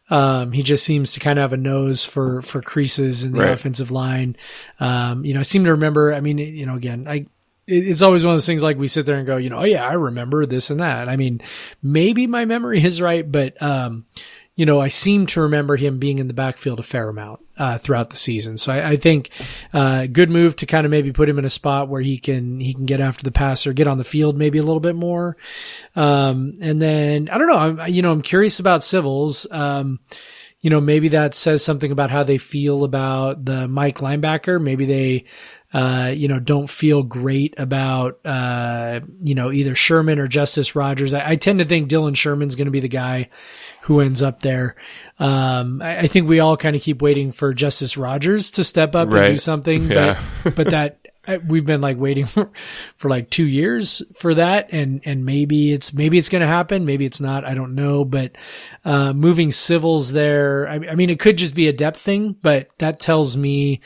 Um, 0.10 0.52
he 0.52 0.62
just 0.62 0.84
seems 0.84 1.14
to 1.14 1.22
kind 1.22 1.40
of 1.40 1.44
have 1.44 1.54
a 1.54 1.58
nose 1.58 2.04
for 2.04 2.42
for 2.42 2.62
creases 2.62 3.24
in 3.24 3.32
the 3.32 3.40
Right. 3.40 3.52
offensive 3.52 3.92
line. 3.92 4.36
Um, 4.80 5.24
you 5.24 5.34
know, 5.34 5.40
I 5.40 5.44
seem 5.44 5.64
to 5.64 5.72
remember. 5.72 6.14
I 6.14 6.20
mean, 6.20 6.38
you 6.38 6.66
know, 6.66 6.76
again, 6.76 7.06
I. 7.08 7.28
It's 7.68 8.02
always 8.02 8.26
one 8.26 8.34
of 8.34 8.36
those 8.36 8.46
things 8.48 8.64
like 8.64 8.78
we 8.78 8.90
sit 8.90 9.06
there 9.06 9.16
and 9.16 9.26
go, 9.26 9.38
you 9.38 9.50
know, 9.50 9.60
oh 9.60 9.64
yeah, 9.64 9.88
I 9.88 9.94
remember 9.94 10.46
this 10.46 10.72
and 10.72 10.80
that. 10.82 11.08
I 11.08 11.16
mean, 11.16 11.40
maybe 11.82 12.28
my 12.28 12.44
memory 12.44 12.84
is 12.84 13.00
right, 13.00 13.32
but 13.32 13.62
um, 13.62 14.06
you 14.62 14.68
know, 14.68 14.80
I 14.80 14.90
seem 14.90 15.26
to 15.26 15.42
remember 15.42 15.76
him 15.76 15.98
being 15.98 16.20
in 16.20 16.28
the 16.28 16.36
backfield 16.36 16.80
a 16.80 16.84
fair 16.84 17.10
amount 17.10 17.40
uh, 17.58 17.80
throughout 17.80 18.12
the 18.12 18.16
season. 18.16 18.60
So 18.60 18.72
I, 18.72 18.90
I 18.90 18.96
think 18.96 19.32
uh, 19.74 20.06
good 20.06 20.30
move 20.30 20.56
to 20.58 20.68
kind 20.68 20.86
of 20.86 20.92
maybe 20.92 21.12
put 21.12 21.28
him 21.28 21.40
in 21.40 21.46
a 21.46 21.50
spot 21.50 21.90
where 21.90 22.00
he 22.00 22.20
can 22.20 22.60
he 22.60 22.76
can 22.76 22.86
get 22.86 23.00
after 23.00 23.24
the 23.24 23.32
passer, 23.32 23.74
get 23.74 23.88
on 23.88 23.98
the 23.98 24.04
field 24.04 24.38
maybe 24.38 24.60
a 24.60 24.62
little 24.62 24.80
bit 24.80 24.94
more. 24.96 25.36
Um, 25.96 26.54
and 26.62 26.80
then 26.80 27.28
I 27.30 27.40
don't 27.40 27.48
know, 27.48 27.58
I'm, 27.58 27.92
you 27.92 28.04
know, 28.04 28.12
I'm 28.12 28.22
curious 28.22 28.60
about 28.60 28.82
Civils. 28.82 29.52
Um, 29.52 30.00
you 30.60 30.70
know, 30.70 30.80
maybe 30.80 31.08
that 31.08 31.34
says 31.34 31.66
something 31.66 31.92
about 31.92 32.12
how 32.12 32.22
they 32.22 32.38
feel 32.38 32.84
about 32.84 33.44
the 33.44 33.68
Mike 33.68 33.98
linebacker. 33.98 34.62
Maybe 34.62 34.86
they, 34.86 35.26
uh, 35.74 36.12
you 36.16 36.28
know, 36.28 36.40
don't 36.40 36.70
feel 36.70 37.02
great 37.04 37.54
about, 37.58 38.20
uh, 38.26 39.00
you 39.24 39.36
know, 39.36 39.52
either 39.52 39.74
Sherman 39.76 40.20
or 40.20 40.28
Justice 40.28 40.76
Rogers. 40.76 41.14
I, 41.14 41.30
I 41.32 41.36
tend 41.38 41.60
to 41.60 41.66
think 41.66 41.90
Dylan 41.90 42.16
Sherman's 42.16 42.56
going 42.56 42.66
to 42.66 42.72
be 42.72 42.82
the 42.82 42.90
guy 42.90 43.30
who 43.84 44.02
ends 44.02 44.22
up 44.22 44.42
there. 44.42 44.76
Um, 45.18 45.82
I, 45.82 46.00
I 46.00 46.08
think 46.08 46.28
we 46.28 46.40
all 46.40 46.58
kind 46.58 46.76
of 46.76 46.82
keep 46.82 47.02
waiting 47.02 47.32
for 47.32 47.54
Justice 47.54 47.96
Rogers 47.98 48.52
to 48.52 48.64
step 48.64 48.96
up 48.96 49.14
and 49.14 49.28
do 49.34 49.38
something, 49.38 49.90
Yeah. 49.90 50.20
but, 50.44 50.56
but 50.56 50.68
that, 50.72 50.98
we've 51.48 51.66
been 51.66 51.82
like 51.82 51.98
waiting 51.98 52.26
for, 52.26 52.52
for 52.96 53.10
like 53.10 53.30
two 53.30 53.46
years 53.46 54.02
for 54.16 54.34
that 54.34 54.70
and 54.72 55.02
and 55.06 55.24
maybe 55.24 55.72
it's 55.72 55.94
maybe 55.94 56.18
it's 56.18 56.30
going 56.30 56.42
to 56.42 56.48
happen 56.48 56.84
maybe 56.84 57.06
it's 57.06 57.22
not 57.22 57.46
i 57.46 57.54
don't 57.54 57.76
know 57.76 58.04
but 58.04 58.32
uh 58.86 59.14
moving 59.14 59.52
civils 59.52 60.12
there 60.12 60.68
I, 60.68 60.74
I 60.90 60.96
mean 60.96 61.12
it 61.12 61.20
could 61.20 61.38
just 61.38 61.54
be 61.54 61.68
a 61.68 61.74
depth 61.74 62.00
thing 62.00 62.36
but 62.42 62.70
that 62.80 63.00
tells 63.00 63.38
me 63.38 63.82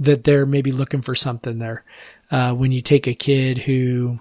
that 0.00 0.24
they're 0.24 0.46
maybe 0.46 0.72
looking 0.72 1.02
for 1.02 1.14
something 1.14 1.58
there 1.60 1.84
uh 2.32 2.52
when 2.52 2.72
you 2.72 2.80
take 2.82 3.06
a 3.06 3.14
kid 3.14 3.58
who 3.58 4.18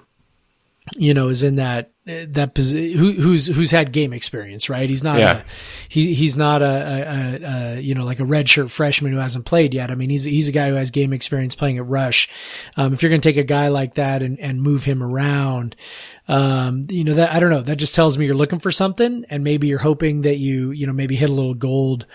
you 0.98 1.14
know 1.14 1.28
is 1.30 1.42
in 1.44 1.56
that 1.56 1.92
that 2.06 2.56
posi- 2.56 2.96
who, 2.96 3.12
who's 3.12 3.46
who's 3.46 3.70
had 3.70 3.92
game 3.92 4.14
experience, 4.14 4.68
right? 4.68 4.90
He's 4.90 5.04
not 5.04 5.20
Yeah. 5.20 5.38
a, 5.38 5.44
he 5.90 6.16
he's 6.16 6.36
not 6.36 6.64
a, 6.64 6.66
a, 6.66 7.76
a, 7.78 7.80
you 7.80 7.94
know 7.94 8.04
like 8.04 8.20
a 8.20 8.24
redshirt 8.24 8.72
freshman 8.72 9.12
who 9.12 9.20
hasn't 9.20 9.46
played 9.46 9.76
yet. 9.76 9.92
I 9.92 9.96
mean, 9.96 10.10
he's 10.10 10.24
he's 10.24 10.48
a 10.48 10.52
guy 10.52 10.70
who 10.70 10.76
has 10.76 10.90
game 10.90 11.14
experience 11.14 11.54
playing 11.54 11.78
at 11.78 11.86
rush. 11.86 12.28
Um, 12.76 12.94
if 12.94 13.04
you're 13.04 13.12
going 13.12 13.22
to 13.22 13.30
take 13.30 13.38
a 13.38 13.44
guy 13.48 13.68
like 13.68 13.94
that 13.96 14.24
and 14.24 14.40
and 14.40 14.60
move 14.60 14.86
him 14.86 15.04
around, 15.04 15.76
um, 16.28 16.88
you 16.90 17.04
know 17.04 17.14
that 17.14 17.32
I 17.32 17.40
don't 17.40 17.52
know. 17.52 17.62
That 17.62 17.76
just 17.76 17.94
tells 17.94 18.18
me 18.18 18.26
you're 18.26 18.34
looking 18.34 18.58
for 18.60 18.72
something, 18.72 19.24
and 19.30 19.44
maybe 19.44 19.68
you're 19.68 19.78
hoping 19.78 20.24
that 20.24 20.38
you 20.38 20.72
you 20.72 20.88
know 20.88 20.94
maybe 20.94 21.16
hit 21.16 21.30
a 21.30 21.34
little 21.34 21.54
gold 21.54 22.08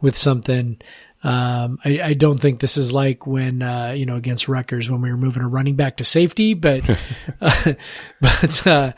with 0.00 0.16
something. 0.16 0.80
Um, 1.24 1.78
I, 1.84 2.00
I 2.02 2.12
don't 2.14 2.38
think 2.38 2.58
this 2.60 2.76
is 2.76 2.92
like 2.92 3.26
when, 3.26 3.62
uh, 3.62 3.92
you 3.96 4.06
know, 4.06 4.16
against 4.16 4.48
Rutgers 4.48 4.90
when 4.90 5.00
we 5.00 5.10
were 5.10 5.16
moving 5.16 5.42
a 5.42 5.48
running 5.48 5.76
back 5.76 5.98
to 5.98 6.04
safety, 6.04 6.54
but, 6.54 6.82
uh, 7.40 7.74
but, 8.20 8.66
uh, 8.66 8.92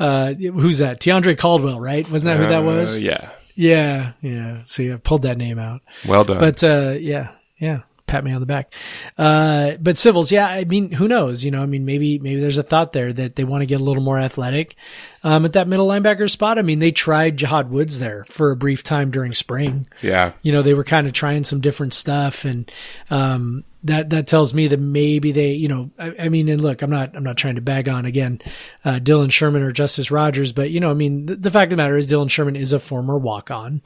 uh, 0.00 0.32
who's 0.34 0.78
that? 0.78 1.00
DeAndre 1.00 1.38
Caldwell, 1.38 1.78
right? 1.80 2.08
Wasn't 2.10 2.26
that 2.26 2.36
who 2.38 2.48
that 2.48 2.60
Uh, 2.62 2.62
was? 2.62 2.98
yeah. 2.98 3.30
Yeah. 3.54 4.12
Yeah. 4.22 4.62
See, 4.64 4.92
I 4.92 4.96
pulled 4.96 5.22
that 5.22 5.36
name 5.38 5.58
out, 5.58 5.82
Well 6.06 6.24
done. 6.24 6.38
but, 6.38 6.62
uh, 6.64 6.94
yeah, 6.98 7.28
yeah. 7.58 7.80
Pat 8.08 8.24
me 8.24 8.32
on 8.32 8.40
the 8.40 8.46
back. 8.46 8.72
Uh, 9.16 9.72
but 9.80 9.98
civils, 9.98 10.32
yeah, 10.32 10.46
I 10.46 10.64
mean, 10.64 10.90
who 10.90 11.06
knows? 11.06 11.44
You 11.44 11.50
know, 11.50 11.62
I 11.62 11.66
mean, 11.66 11.84
maybe, 11.84 12.18
maybe 12.18 12.40
there's 12.40 12.58
a 12.58 12.62
thought 12.62 12.92
there 12.92 13.12
that 13.12 13.36
they 13.36 13.44
want 13.44 13.62
to 13.62 13.66
get 13.66 13.80
a 13.80 13.84
little 13.84 14.02
more 14.02 14.18
athletic, 14.18 14.76
um, 15.22 15.44
at 15.44 15.52
that 15.52 15.68
middle 15.68 15.86
linebacker 15.86 16.30
spot. 16.30 16.58
I 16.58 16.62
mean, 16.62 16.78
they 16.78 16.92
tried 16.92 17.38
Jahad 17.38 17.68
Woods 17.68 17.98
there 17.98 18.24
for 18.24 18.50
a 18.50 18.56
brief 18.56 18.82
time 18.82 19.10
during 19.10 19.34
spring 19.34 19.86
yeah. 20.02 20.32
you 20.42 20.52
know, 20.52 20.62
they 20.62 20.74
were 20.74 20.84
kind 20.84 21.06
of 21.06 21.12
trying 21.12 21.44
some 21.44 21.60
different 21.60 21.94
stuff 21.94 22.44
and, 22.44 22.70
um, 23.10 23.64
that, 23.84 24.10
that 24.10 24.26
tells 24.26 24.52
me 24.52 24.66
that 24.68 24.80
maybe 24.80 25.30
they, 25.30 25.52
you 25.52 25.68
know, 25.68 25.90
I, 25.98 26.14
I 26.18 26.28
mean, 26.28 26.48
and 26.48 26.60
look, 26.60 26.82
I'm 26.82 26.90
not, 26.90 27.14
I'm 27.16 27.22
not 27.22 27.36
trying 27.36 27.54
to 27.54 27.60
bag 27.60 27.88
on 27.88 28.06
again, 28.06 28.40
uh, 28.84 28.98
Dylan 28.98 29.30
Sherman 29.30 29.62
or 29.62 29.70
Justice 29.70 30.10
Rogers, 30.10 30.52
but 30.52 30.70
you 30.70 30.80
know, 30.80 30.90
I 30.90 30.94
mean, 30.94 31.26
the, 31.26 31.36
the 31.36 31.50
fact 31.50 31.72
of 31.72 31.76
the 31.76 31.82
matter 31.82 31.96
is 31.96 32.08
Dylan 32.08 32.28
Sherman 32.28 32.56
is 32.56 32.72
a 32.72 32.80
former 32.80 33.16
walk 33.16 33.50
on, 33.50 33.82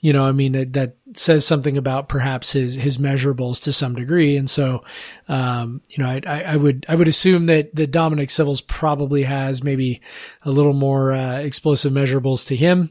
you 0.00 0.12
know, 0.12 0.26
I 0.26 0.32
mean, 0.32 0.52
that, 0.52 0.72
that 0.72 0.96
says 1.18 1.46
something 1.46 1.76
about 1.76 2.08
perhaps 2.08 2.52
his, 2.52 2.74
his 2.74 2.98
measurables 2.98 3.62
to 3.62 3.72
some 3.72 3.94
degree. 3.94 4.36
And 4.36 4.48
so, 4.48 4.84
um, 5.28 5.82
you 5.88 6.02
know, 6.02 6.10
I, 6.10 6.20
I, 6.26 6.40
I 6.42 6.56
would, 6.56 6.86
I 6.88 6.94
would 6.94 7.08
assume 7.08 7.46
that, 7.46 7.74
that 7.74 7.90
Dominic 7.90 8.30
Civils 8.30 8.60
probably 8.60 9.22
has 9.22 9.62
maybe 9.62 10.00
a 10.42 10.50
little 10.50 10.72
more, 10.72 11.12
uh, 11.12 11.38
explosive 11.38 11.92
measurables 11.92 12.46
to 12.48 12.56
him, 12.56 12.90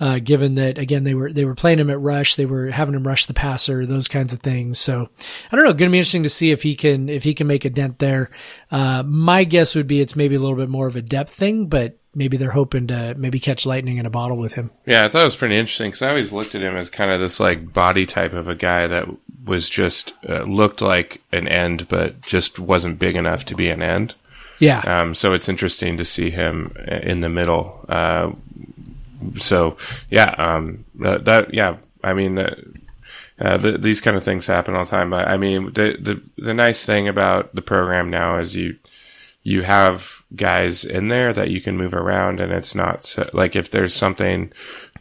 uh, 0.00 0.18
given 0.18 0.54
that 0.56 0.78
again, 0.78 1.04
they 1.04 1.14
were, 1.14 1.32
they 1.32 1.44
were 1.44 1.54
playing 1.54 1.78
him 1.78 1.90
at 1.90 2.00
rush. 2.00 2.36
They 2.36 2.46
were 2.46 2.70
having 2.70 2.94
him 2.94 3.06
rush 3.06 3.26
the 3.26 3.34
passer, 3.34 3.86
those 3.86 4.08
kinds 4.08 4.32
of 4.32 4.40
things. 4.40 4.78
So 4.78 5.08
I 5.50 5.56
don't 5.56 5.64
know. 5.64 5.72
Going 5.72 5.90
to 5.90 5.92
be 5.92 5.98
interesting 5.98 6.22
to 6.22 6.30
see 6.30 6.50
if 6.50 6.62
he 6.62 6.76
can, 6.76 7.08
if 7.08 7.24
he 7.24 7.34
can 7.34 7.46
make 7.46 7.64
a 7.64 7.70
dent 7.70 7.98
there. 7.98 8.30
Uh, 8.70 9.02
my 9.02 9.44
guess 9.44 9.74
would 9.74 9.86
be 9.86 10.00
it's 10.00 10.16
maybe 10.16 10.34
a 10.34 10.40
little 10.40 10.56
bit 10.56 10.68
more 10.68 10.86
of 10.86 10.96
a 10.96 11.02
depth 11.02 11.32
thing, 11.32 11.66
but 11.66 11.98
maybe 12.14 12.36
they're 12.36 12.50
hoping 12.50 12.86
to 12.88 13.14
maybe 13.16 13.38
catch 13.38 13.66
lightning 13.66 13.98
in 13.98 14.06
a 14.06 14.10
bottle 14.10 14.36
with 14.36 14.54
him. 14.54 14.70
Yeah, 14.86 15.04
I 15.04 15.08
thought 15.08 15.22
it 15.22 15.24
was 15.24 15.36
pretty 15.36 15.56
interesting 15.56 15.88
because 15.88 16.02
I 16.02 16.08
always 16.08 16.32
looked 16.32 16.54
at 16.54 16.62
him 16.62 16.76
as 16.76 16.90
kind 16.90 17.10
of 17.10 17.20
this 17.20 17.40
like 17.40 17.72
body 17.72 18.06
type 18.06 18.32
of 18.32 18.48
a 18.48 18.54
guy 18.54 18.86
that 18.86 19.08
was 19.44 19.68
just 19.68 20.14
uh, 20.28 20.42
looked 20.42 20.80
like 20.80 21.20
an 21.32 21.48
end, 21.48 21.88
but 21.88 22.20
just 22.22 22.58
wasn't 22.58 22.98
big 22.98 23.16
enough 23.16 23.44
to 23.46 23.54
be 23.54 23.68
an 23.68 23.82
end. 23.82 24.14
Yeah. 24.58 24.80
Um, 24.80 25.14
so 25.14 25.32
it's 25.34 25.48
interesting 25.48 25.96
to 25.98 26.04
see 26.04 26.30
him 26.30 26.74
in 26.88 27.20
the 27.20 27.28
middle. 27.28 27.84
Uh, 27.88 28.32
so 29.36 29.76
yeah, 30.10 30.30
um, 30.38 30.84
that, 30.96 31.24
that 31.24 31.52
yeah, 31.52 31.76
I 32.02 32.14
mean, 32.14 32.38
uh, 32.38 32.54
uh, 33.38 33.56
the, 33.56 33.78
these 33.78 34.00
kind 34.00 34.16
of 34.16 34.24
things 34.24 34.46
happen 34.46 34.74
all 34.74 34.84
the 34.84 34.90
time. 34.90 35.10
But 35.10 35.28
I 35.28 35.36
mean, 35.36 35.72
the, 35.72 35.96
the 36.00 36.22
the 36.38 36.54
nice 36.54 36.84
thing 36.84 37.08
about 37.08 37.54
the 37.54 37.62
program 37.62 38.10
now 38.10 38.38
is 38.38 38.54
you 38.54 38.76
you 39.44 39.62
have 39.62 40.24
guys 40.34 40.84
in 40.84 41.08
there 41.08 41.32
that 41.32 41.50
you 41.50 41.60
can 41.60 41.76
move 41.76 41.94
around, 41.94 42.40
and 42.40 42.50
it's 42.50 42.74
not 42.74 43.04
so, 43.04 43.28
like 43.32 43.54
if 43.54 43.70
there's 43.70 43.94
something 43.94 44.50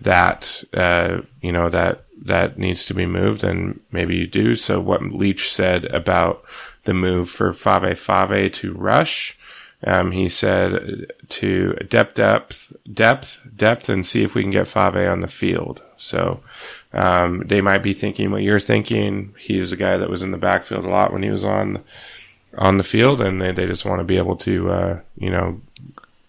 that 0.02 0.64
uh, 0.74 1.22
you 1.42 1.52
know 1.52 1.70
that 1.70 2.04
that 2.22 2.60
needs 2.60 2.86
to 2.86 2.94
be 2.94 3.06
moved, 3.06 3.42
then 3.42 3.80
maybe 3.92 4.16
you 4.16 4.28
do. 4.28 4.56
So 4.56 4.80
what 4.80 5.02
Leach 5.02 5.52
said 5.52 5.86
about 5.86 6.44
the 6.84 6.94
move 6.94 7.30
for 7.30 7.52
Fa'avae 7.52 7.94
Fa'avae 7.94 8.52
to 8.54 8.74
rush. 8.74 9.38
Um, 9.86 10.12
he 10.12 10.30
said 10.30 11.12
to 11.30 11.74
depth, 11.90 12.16
depth, 12.16 12.74
depth, 12.92 13.40
depth, 13.56 13.90
and 13.90 14.06
see 14.06 14.24
if 14.24 14.36
we 14.36 14.42
can 14.42 14.52
get 14.52 14.68
Fa'avae 14.68 15.12
on 15.12 15.22
the 15.22 15.28
field. 15.28 15.82
So 15.98 16.42
um, 16.94 17.44
they 17.46 17.62
might 17.62 17.84
be 17.84 17.94
thinking 17.94 18.32
what 18.32 18.44
you're 18.44 18.60
thinking. 18.60 19.36
he's 19.40 19.72
a 19.72 19.78
guy 19.78 19.98
that 19.98 20.10
was 20.10 20.22
in 20.22 20.32
the 20.32 20.38
backfield 20.38 20.86
a 20.86 20.90
lot 20.90 21.12
when 21.12 21.24
he 21.24 21.30
was 21.30 21.44
on 21.44 21.84
on 22.58 22.78
the 22.78 22.84
field, 22.84 23.22
and 23.22 23.42
they, 23.42 23.52
they 23.52 23.66
just 23.66 23.86
want 23.86 24.00
to 24.00 24.04
be 24.04 24.18
able 24.18 24.36
to 24.38 24.72
uh, 24.72 25.00
you 25.18 25.30
know 25.30 25.62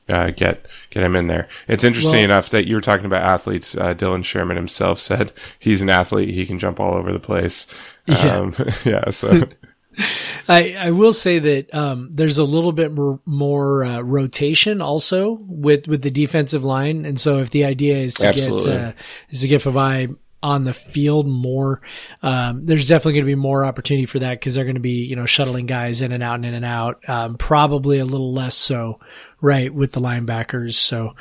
uh, 0.09 0.31
get 0.31 0.67
get 0.91 1.03
him 1.03 1.17
in 1.17 1.27
there. 1.27 1.49
It's 1.69 1.85
interesting 1.85 2.13
Well- 2.13 2.25
enough 2.25 2.51
that 2.51 2.67
you 2.67 2.75
were 2.75 2.81
talking 2.81 3.07
about 3.07 3.23
athletes. 3.23 3.77
Uh, 3.77 3.95
Dylan 3.95 4.25
Sherman 4.25 4.57
himself 4.57 5.01
said 5.01 5.33
he's 5.59 5.83
an 5.83 5.91
athlete; 5.91 6.31
he 6.31 6.47
can 6.47 6.59
jump 6.59 6.81
all 6.81 6.95
over 6.95 7.13
the 7.13 7.19
place. 7.19 7.67
Yeah. 8.07 8.37
Um, 8.37 8.55
yeah. 8.85 9.11
So 9.11 9.49
I, 10.49 10.75
I 10.79 10.91
will 10.91 11.13
say 11.13 11.39
that 11.39 11.75
um, 11.75 12.11
there's 12.13 12.39
a 12.39 12.45
little 12.45 12.73
bit 12.73 12.93
more, 12.93 13.21
more 13.25 13.85
uh, 13.85 14.01
rotation 14.01 14.83
also 14.83 15.39
with, 15.43 15.89
with 15.89 16.03
the 16.03 16.11
defensive 16.11 16.65
line, 16.65 17.07
and 17.07 17.19
so 17.19 17.39
if 17.39 17.51
the 17.51 17.65
idea 17.65 17.97
is 17.99 18.15
to 18.15 18.27
Absolutely. 18.27 18.73
get 18.73 18.81
uh, 18.81 18.93
is 19.31 19.41
to 19.41 19.49
get 19.49 19.63
Fa'avae 19.63 20.17
on 20.45 20.65
the 20.65 20.75
field 20.75 21.27
more, 21.27 21.81
um, 22.23 22.67
there's 22.67 22.87
definitely 22.87 23.15
going 23.15 23.25
to 23.25 23.33
be 23.33 23.35
more 23.35 23.65
opportunity 23.65 24.05
for 24.05 24.19
that 24.19 24.35
because 24.35 24.55
they're 24.55 24.65
going 24.65 24.75
to 24.75 24.81
be 24.81 25.05
you 25.05 25.17
know 25.17 25.25
shuttling 25.25 25.65
guys 25.65 26.03
in 26.03 26.13
and 26.13 26.23
out 26.23 26.35
and 26.35 26.45
in 26.45 26.53
and 26.53 26.65
out. 26.67 27.09
Um, 27.09 27.37
probably 27.37 27.99
a 27.99 28.05
little 28.05 28.33
less 28.33 28.55
so, 28.55 28.99
right, 29.41 29.73
with 29.73 29.93
the 29.93 30.01
linebackers. 30.01 30.75
So, 30.75 31.17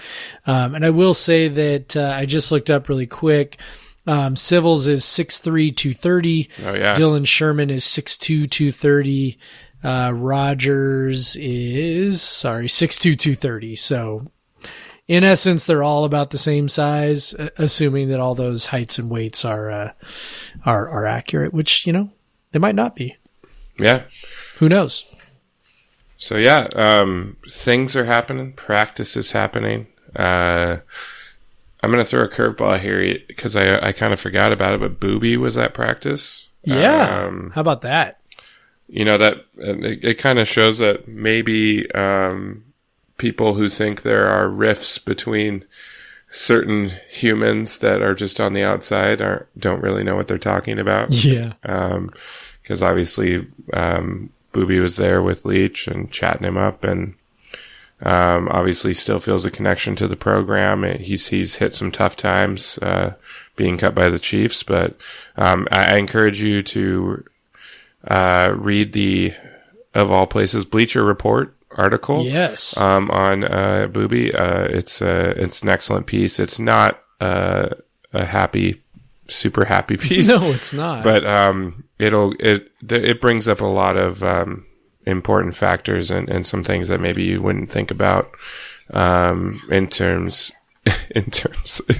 um, 0.45 0.75
and 0.75 0.85
I 0.85 0.89
will 0.89 1.13
say 1.13 1.47
that 1.47 1.95
uh, 1.95 2.13
I 2.15 2.25
just 2.25 2.51
looked 2.51 2.69
up 2.69 2.89
really 2.89 3.07
quick. 3.07 3.57
Um, 4.05 4.35
Civils 4.35 4.87
is 4.87 5.03
6'3", 5.03 5.75
230. 5.75 6.49
Oh 6.65 6.73
yeah. 6.73 6.93
Dylan 6.93 7.25
Sherman 7.25 7.69
is 7.69 7.85
6'2", 7.85 8.49
230. 8.49 9.37
Uh, 9.81 10.11
Rogers 10.13 11.37
is, 11.37 12.21
sorry, 12.21 12.67
6'2", 12.67 13.17
230. 13.17 13.77
So 13.77 14.27
in 15.07 15.23
essence, 15.23 15.65
they're 15.65 15.83
all 15.83 16.05
about 16.05 16.31
the 16.31 16.37
same 16.37 16.69
size, 16.69 17.33
uh, 17.33 17.49
assuming 17.57 18.09
that 18.09 18.19
all 18.19 18.35
those 18.35 18.67
heights 18.67 18.97
and 18.97 19.09
weights 19.09 19.43
are, 19.43 19.69
uh, 19.71 19.93
are, 20.65 20.87
are 20.87 21.05
accurate, 21.05 21.53
which, 21.53 21.85
you 21.85 21.93
know, 21.93 22.09
they 22.51 22.59
might 22.59 22.75
not 22.75 22.95
be. 22.95 23.17
Yeah. 23.79 24.03
Who 24.57 24.69
knows? 24.69 25.05
So 26.17 26.37
yeah, 26.37 26.65
um, 26.75 27.35
things 27.49 27.95
are 27.95 28.05
happening. 28.05 28.53
Practice 28.53 29.17
is 29.17 29.31
happening. 29.31 29.87
Uh, 30.15 30.77
I'm 31.81 31.91
gonna 31.91 32.05
throw 32.05 32.23
a 32.23 32.29
curveball 32.29 32.79
here 32.79 33.19
because 33.27 33.57
I 33.57 33.73
I 33.81 33.91
kind 33.91 34.13
of 34.13 34.21
forgot 34.21 34.53
about 34.53 34.73
it, 34.73 34.79
but 34.79 35.01
Booby 35.01 35.35
was 35.35 35.57
at 35.57 35.73
practice. 35.73 36.51
Yeah. 36.63 37.25
Um, 37.25 37.51
How 37.53 37.59
about 37.61 37.81
that? 37.81 38.21
you 38.87 39.03
know 39.03 39.17
that 39.17 39.45
it, 39.57 40.03
it 40.03 40.13
kind 40.15 40.39
of 40.39 40.47
shows 40.47 40.77
that 40.77 41.07
maybe 41.07 41.89
um, 41.93 42.63
people 43.23 43.53
who 43.53 43.69
think 43.69 44.01
there 44.01 44.27
are 44.27 44.49
rifts 44.49 44.97
between 44.97 45.63
certain 46.29 46.91
humans 47.09 47.79
that 47.79 48.01
are 48.01 48.13
just 48.13 48.41
on 48.41 48.51
the 48.51 48.61
outside 48.61 49.21
are 49.21 49.47
don't 49.57 49.81
really 49.81 50.03
know 50.03 50.13
what 50.13 50.27
they're 50.27 50.37
talking 50.37 50.77
about. 50.77 51.13
Yeah. 51.13 51.53
because 51.61 52.83
obviously 52.83 53.47
um, 53.71 54.29
Booby 54.51 54.77
was 54.79 54.97
there 54.97 55.21
with 55.21 55.45
Leach 55.45 55.87
and 55.87 56.11
chatting 56.11 56.45
him 56.45 56.57
up, 56.57 56.83
and 56.83 57.13
um, 58.01 58.49
obviously 58.51 58.93
still 58.93 59.21
feels 59.21 59.45
a 59.45 59.51
connection 59.51 59.95
to 59.95 60.07
the 60.09 60.17
program. 60.17 60.83
He's 60.99 61.27
he's 61.27 61.55
hit 61.55 61.73
some 61.73 61.93
tough 61.93 62.17
times 62.17 62.77
uh, 62.79 63.13
being 63.55 63.77
cut 63.77 63.95
by 63.95 64.09
the 64.09 64.19
Chiefs, 64.19 64.63
but 64.63 64.97
um, 65.37 65.65
I, 65.71 65.93
I 65.93 65.97
encourage 65.97 66.41
you 66.41 66.61
to 66.61 67.23
uh, 68.05 68.53
read 68.53 68.91
the 68.91 69.33
of 69.93 70.11
all 70.11 70.27
places 70.27 70.65
Bleacher 70.65 71.05
Report 71.05 71.55
article 71.75 72.23
Yes. 72.23 72.77
um, 72.77 73.09
on 73.11 73.43
uh, 73.43 73.87
Booby. 73.91 74.33
Uh, 74.33 74.63
it's 74.65 75.01
uh, 75.01 75.33
it's 75.37 75.61
an 75.63 75.69
excellent 75.69 76.05
piece. 76.05 76.39
It's 76.39 76.59
not 76.59 77.01
uh, 77.21 77.69
a 78.13 78.25
happy, 78.25 78.81
super 79.27 79.65
happy 79.65 79.97
piece 80.07 80.27
no, 80.27 80.51
it's 80.51 80.73
not. 80.73 81.03
but 81.03 81.25
um, 81.25 81.83
it'll 81.99 82.33
it 82.39 82.71
th- 82.87 83.03
it 83.03 83.21
brings 83.21 83.47
up 83.47 83.61
a 83.61 83.65
lot 83.65 83.97
of 83.97 84.23
um, 84.23 84.65
important 85.05 85.55
factors 85.55 86.11
and, 86.11 86.29
and 86.29 86.45
some 86.45 86.63
things 86.63 86.87
that 86.89 86.99
maybe 87.01 87.23
you 87.23 87.41
wouldn't 87.41 87.71
think 87.71 87.91
about 87.91 88.29
um, 88.93 89.59
in 89.69 89.87
terms 89.87 90.51
in 91.11 91.25
terms. 91.31 91.81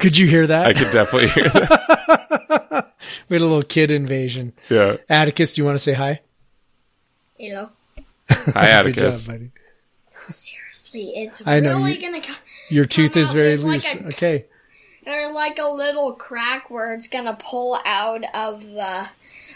Could 0.00 0.18
you 0.18 0.26
hear 0.26 0.46
that? 0.46 0.66
I 0.66 0.74
could 0.74 0.92
definitely 0.92 1.28
hear 1.28 1.48
that. 1.48 2.92
we 3.28 3.34
had 3.36 3.40
a 3.40 3.46
little 3.46 3.62
kid 3.62 3.90
invasion. 3.90 4.52
Yeah. 4.68 4.98
Atticus, 5.08 5.54
do 5.54 5.62
you 5.62 5.64
want 5.64 5.76
to 5.76 5.78
say 5.78 5.94
hi? 5.94 6.20
You 7.38 7.54
know, 8.30 8.36
Hi, 8.54 8.82
Good 8.82 8.94
job, 8.94 9.14
buddy. 9.26 9.50
seriously, 10.30 11.12
it's 11.16 11.42
I 11.46 11.60
know, 11.60 11.78
really 11.78 11.96
you- 11.96 12.00
gonna 12.02 12.20
come. 12.22 12.36
Your 12.70 12.84
tooth 12.84 13.16
is 13.16 13.28
out, 13.30 13.34
very 13.34 13.46
there's 13.56 13.64
like 13.64 13.74
loose. 13.74 13.94
a- 13.94 14.06
okay. 14.08 14.44
There's 15.04 15.32
like 15.32 15.58
a 15.58 15.68
little 15.68 16.12
crack 16.14 16.68
where 16.70 16.92
it's 16.94 17.06
gonna 17.08 17.36
pull 17.38 17.78
out 17.84 18.24
of 18.34 18.64
the 18.66 19.06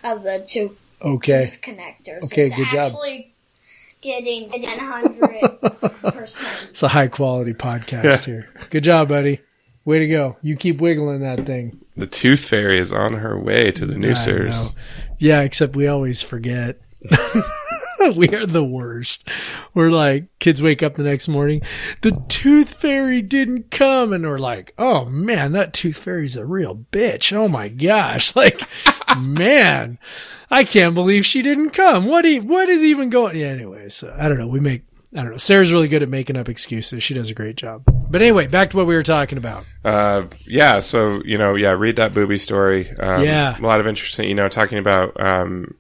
of 0.05 0.23
the 0.23 0.45
two 0.47 0.77
Okay. 1.03 1.45
tooth 1.47 1.61
connectors. 1.61 2.25
Okay, 2.25 2.45
it's 2.45 2.55
good 2.55 2.69
job. 2.69 2.87
actually 2.87 3.33
getting 4.01 4.49
100 4.51 6.13
percent. 6.15 6.49
It's 6.71 6.83
a 6.83 6.89
high 6.89 7.09
quality 7.09 7.53
podcast 7.55 8.25
here. 8.25 8.49
Good 8.71 8.85
job, 8.85 9.09
buddy. 9.09 9.41
Way 9.85 9.99
to 10.01 10.07
go. 10.09 10.37
You 10.43 10.57
keep 10.57 10.81
wiggling 10.81 11.21
that 11.23 11.47
thing. 11.47 11.81
The 11.97 12.07
tooth 12.07 12.45
fairy 12.45 12.79
is 12.79 12.93
on 12.93 13.15
her 13.15 13.39
way 13.39 13.73
to 13.73 13.87
the 13.87 13.95
I 13.95 13.99
Nussers. 13.99 14.51
know. 14.75 14.81
Yeah, 15.19 15.41
except 15.41 15.75
we 15.75 15.87
always 15.89 16.23
forget. 16.23 16.79
we 18.15 18.29
are 18.31 18.47
the 18.47 18.65
worst. 18.65 19.29
We're 19.75 19.91
like, 19.91 20.27
kids 20.39 20.63
wake 20.63 20.83
up 20.83 20.95
the 20.95 21.03
next 21.03 21.29
morning, 21.29 21.63
the 22.03 22.23
tooth 22.29 22.73
fairy 22.75 23.23
didn't 23.23 23.71
come. 23.71 24.13
And 24.13 24.25
we're 24.27 24.39
like, 24.39 24.75
oh 24.79 25.05
man, 25.07 25.53
that 25.53 25.73
tooth 25.73 25.99
fairy's 25.99 26.37
a 26.37 26.45
real 26.47 26.85
bitch. 26.91 27.33
Oh 27.33 27.49
my 27.49 27.69
gosh. 27.69 28.35
Like, 28.41 28.61
man, 29.19 29.99
I 30.51 30.65
can't 30.65 30.95
believe 30.95 31.27
she 31.27 31.43
didn't 31.43 31.71
come. 31.71 32.07
What, 32.07 32.25
e- 32.25 32.41
what 32.41 32.69
is 32.69 32.83
even 32.83 33.11
going? 33.11 33.37
Yeah, 33.37 33.49
anyway, 33.49 33.89
so 33.91 34.15
I 34.17 34.29
don't 34.29 34.39
know. 34.39 34.47
We 34.47 34.61
make, 34.61 34.83
I 35.15 35.23
don't 35.23 35.33
know. 35.33 35.37
Sarah's 35.37 35.73
really 35.73 35.89
good 35.89 36.03
at 36.03 36.09
making 36.09 36.37
up 36.37 36.49
excuses. 36.49 37.03
She 37.03 37.13
does 37.15 37.29
a 37.29 37.35
great 37.35 37.57
job. 37.57 37.83
But 38.11 38.23
anyway, 38.23 38.47
back 38.47 38.71
to 38.71 38.77
what 38.77 38.87
we 38.87 38.95
were 38.95 39.03
talking 39.03 39.37
about. 39.39 39.65
Uh, 39.85 40.27
yeah. 40.47 40.81
So 40.81 41.21
you 41.25 41.37
know, 41.39 41.55
yeah, 41.57 41.73
read 41.73 41.97
that 41.97 42.15
booby 42.15 42.39
story. 42.39 42.91
Um, 42.99 43.25
Yeah. 43.25 43.59
a 43.59 43.63
lot 43.63 43.81
of 43.81 43.87
interesting. 43.87 44.29
You 44.29 44.35
know, 44.37 44.49
talking 44.49 44.79
about 44.79 45.21
um, 45.21 45.75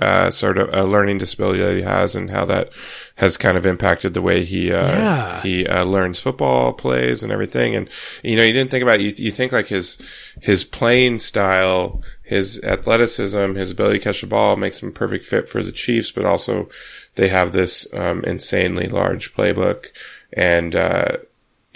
uh, 0.00 0.28
sort 0.30 0.58
of 0.58 0.68
a 0.74 0.82
learning 0.84 1.18
disability 1.18 1.60
that 1.62 1.76
he 1.76 1.82
has 1.82 2.16
and 2.16 2.28
how 2.30 2.44
that 2.44 2.68
has 3.16 3.36
kind 3.36 3.56
of 3.56 3.64
impacted 3.64 4.12
the 4.12 4.20
way 4.22 4.44
he 4.44 4.72
uh, 4.72 4.88
Yeah. 4.88 5.42
he 5.42 5.66
uh, 5.66 5.84
learns 5.84 6.18
football 6.18 6.72
plays 6.72 7.22
and 7.22 7.30
everything. 7.30 7.76
And 7.76 7.88
you 8.22 8.36
know, 8.36 8.42
you 8.42 8.52
didn't 8.52 8.70
think 8.72 8.82
about 8.82 9.00
it. 9.00 9.18
You, 9.18 9.26
you 9.26 9.30
think 9.30 9.52
like 9.52 9.68
his 9.68 9.98
his 10.40 10.64
playing 10.64 11.20
style, 11.20 12.02
his 12.24 12.60
athleticism, 12.64 13.54
his 13.54 13.70
ability 13.70 13.98
to 13.98 14.04
catch 14.04 14.20
the 14.20 14.26
ball 14.26 14.56
makes 14.56 14.82
him 14.82 14.88
a 14.88 14.92
perfect 14.92 15.24
fit 15.24 15.48
for 15.48 15.62
the 15.62 15.72
Chiefs, 15.72 16.10
but 16.10 16.24
also 16.24 16.68
they 17.14 17.28
have 17.28 17.52
this 17.52 17.86
um, 17.94 18.24
insanely 18.24 18.88
large 18.88 19.34
playbook 19.34 19.86
and. 20.32 20.74
Uh, 20.74 21.16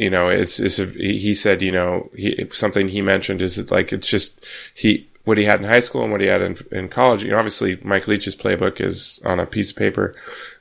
you 0.01 0.11
know, 0.11 0.29
it's, 0.29 0.61
it's 0.61 0.79
a, 0.79 0.85
he 0.85 1.35
said, 1.35 1.61
you 1.61 1.73
know, 1.73 2.09
he, 2.15 2.47
something 2.53 2.87
he 2.87 3.03
mentioned 3.03 3.43
is 3.43 3.57
that 3.57 3.73
like, 3.73 3.93
it's 3.93 4.07
just, 4.09 4.47
he, 4.73 5.08
what 5.29 5.37
he 5.37 5.45
had 5.45 5.61
in 5.61 5.67
high 5.69 5.81
school 5.81 6.03
and 6.03 6.11
what 6.11 6.23
he 6.23 6.27
had 6.27 6.41
in, 6.41 6.57
in 6.73 6.89
college. 6.89 7.23
You 7.23 7.31
know, 7.31 7.37
obviously 7.37 7.79
Mike 7.83 8.09
Leach's 8.09 8.35
playbook 8.35 8.81
is 8.81 9.21
on 9.27 9.39
a 9.39 9.45
piece 9.45 9.71
of 9.71 9.77
paper. 9.77 10.13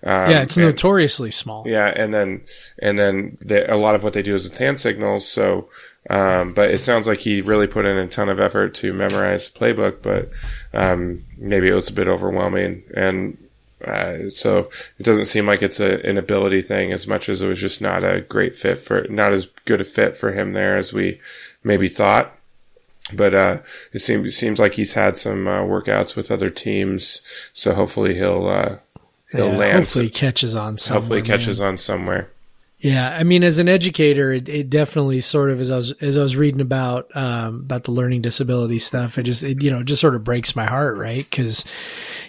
Um, 0.03 0.29
Yeah, 0.31 0.41
it's 0.41 0.57
and- 0.57 0.65
notoriously 0.65 1.31
small. 1.31 1.63
yeah, 1.65 1.87
and 1.95 2.13
then 2.13 2.41
and 2.79 2.99
then 2.99 3.37
the, 3.41 3.73
a 3.73 3.77
lot 3.77 3.95
of 3.95 4.03
what 4.03 4.11
they 4.13 4.21
do 4.21 4.35
is 4.35 4.43
with 4.43 4.57
hand 4.57 4.77
signals. 4.79 5.25
So, 5.27 5.69
um, 6.09 6.53
but 6.53 6.69
it 6.71 6.79
sounds 6.79 7.07
like 7.07 7.19
he 7.19 7.41
really 7.41 7.67
put 7.67 7.85
in 7.85 7.97
a 7.97 8.07
ton 8.07 8.27
of 8.29 8.39
effort 8.41 8.73
to 8.75 8.91
memorize 8.93 9.49
the 9.49 9.57
playbook, 9.57 10.01
but 10.01 10.29
um, 10.73 11.23
maybe 11.37 11.67
it 11.69 11.73
was 11.73 11.87
a 11.89 11.93
bit 11.93 12.07
overwhelming, 12.09 12.83
and 12.93 13.37
uh, 13.85 14.29
so 14.29 14.69
it 14.99 15.03
doesn't 15.03 15.25
seem 15.27 15.45
like 15.45 15.61
it's 15.61 15.79
a, 15.79 15.99
an 16.05 16.17
ability 16.17 16.61
thing 16.61 16.91
as 16.91 17.07
much 17.07 17.29
as 17.29 17.41
it 17.41 17.47
was 17.47 17.59
just 17.59 17.79
not 17.79 18.03
a 18.03 18.21
great 18.21 18.55
fit 18.55 18.79
for 18.79 19.03
not 19.09 19.31
as 19.31 19.45
good 19.65 19.79
a 19.79 19.83
fit 19.83 20.15
for 20.17 20.31
him 20.31 20.51
there 20.53 20.75
as 20.77 20.91
we 20.91 21.19
maybe 21.63 21.87
thought. 21.87 22.33
But 23.13 23.33
uh, 23.33 23.59
it 23.93 23.99
seems 23.99 24.27
it 24.27 24.31
seems 24.31 24.59
like 24.59 24.73
he's 24.73 24.93
had 24.93 25.15
some 25.17 25.47
uh, 25.47 25.61
workouts 25.61 26.15
with 26.15 26.29
other 26.29 26.49
teams, 26.49 27.21
so 27.53 27.73
hopefully 27.73 28.15
he'll 28.15 28.47
uh, 28.47 28.77
he'll 29.31 29.51
Yeah, 29.51 29.57
land. 29.57 29.77
hopefully 29.79 30.05
he 30.05 30.11
catches 30.11 30.55
on 30.55 30.77
somewhere. 30.77 30.99
hopefully 31.01 31.21
man. 31.21 31.25
catches 31.27 31.61
on 31.61 31.77
somewhere. 31.77 32.29
Yeah, 32.79 33.09
I 33.17 33.23
mean, 33.23 33.43
as 33.43 33.57
an 33.57 33.67
educator, 33.69 34.33
it, 34.33 34.47
it 34.47 34.69
definitely 34.69 35.21
sort 35.21 35.49
of 35.49 35.59
as 35.61 35.71
I 35.71 35.77
was 35.77 35.91
as 35.93 36.17
I 36.17 36.21
was 36.21 36.35
reading 36.37 36.61
about 36.61 37.09
um, 37.15 37.61
about 37.61 37.85
the 37.85 37.91
learning 37.91 38.21
disability 38.21 38.77
stuff, 38.77 39.17
it 39.17 39.23
just 39.23 39.41
it, 39.43 39.63
you 39.63 39.71
know 39.71 39.83
just 39.83 40.01
sort 40.01 40.13
of 40.15 40.23
breaks 40.23 40.55
my 40.55 40.65
heart, 40.67 40.97
right? 40.97 41.25
Because 41.29 41.65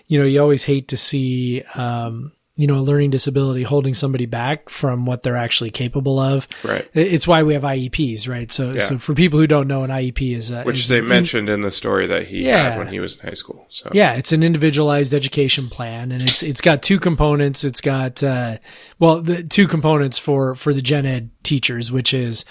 you 0.06 0.18
know 0.18 0.24
you 0.24 0.40
always 0.40 0.64
hate 0.64 0.88
to 0.88 0.96
see 0.96 1.62
um, 1.74 2.32
you 2.58 2.66
know 2.66 2.74
a 2.76 2.84
learning 2.84 3.08
disability 3.10 3.62
holding 3.62 3.94
somebody 3.94 4.26
back 4.26 4.68
from 4.68 5.06
what 5.06 5.22
they're 5.22 5.36
actually 5.36 5.70
capable 5.70 6.18
of. 6.18 6.46
Right. 6.62 6.86
It's 6.92 7.26
why 7.26 7.42
we 7.44 7.54
have 7.54 7.62
IEPs, 7.62 8.28
right? 8.28 8.52
So 8.52 8.72
Yeah. 8.72 8.80
so 8.82 8.98
for 8.98 9.14
people 9.14 9.38
who 9.38 9.46
don't 9.46 9.68
know, 9.68 9.84
an 9.84 9.90
IEP 9.90 10.34
is 10.36 10.52
uh, 10.52 10.64
which 10.64 10.80
is 10.80 10.88
they 10.88 10.98
an- 10.98 11.08
mentioned 11.08 11.48
in 11.48 11.62
the 11.62 11.70
story 11.70 12.06
that 12.08 12.26
he 12.26 12.44
Yeah. 12.46 12.70
had 12.70 12.78
when 12.78 12.88
he 12.88 13.00
was 13.00 13.16
in 13.16 13.28
high 13.28 13.34
school. 13.34 13.64
So 13.70 13.90
Yeah, 13.94 14.14
it's 14.14 14.32
an 14.32 14.42
individualized 14.42 15.14
education 15.14 15.68
plan, 15.68 16.12
and 16.12 16.20
it's 16.20 16.42
it's 16.42 16.60
got 16.60 16.82
two 16.82 16.98
components. 16.98 17.62
It's 17.64 17.80
got 17.80 18.22
uh, 18.22 18.58
well, 18.98 19.22
the 19.22 19.42
two 19.44 19.66
components 19.68 20.18
for 20.18 20.54
for 20.54 20.74
the 20.74 20.82
gen 20.82 21.06
ed 21.06 21.30
teachers, 21.44 21.90
which 21.90 22.12
is 22.12 22.44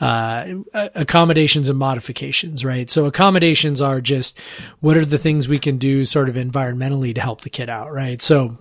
uh, 0.00 0.44
accommodations 0.94 1.68
and 1.68 1.78
modifications. 1.78 2.64
Right. 2.64 2.90
So 2.90 3.06
accommodations 3.06 3.80
are 3.80 4.00
just 4.00 4.38
what 4.80 4.96
are 4.96 5.04
the 5.04 5.18
things 5.18 5.48
we 5.48 5.58
can 5.58 5.78
do, 5.78 6.04
sort 6.04 6.28
of 6.28 6.34
environmentally, 6.34 7.14
to 7.14 7.20
help 7.20 7.40
the 7.40 7.50
kid 7.50 7.70
out. 7.70 7.92
Right. 7.92 8.20
So 8.20 8.58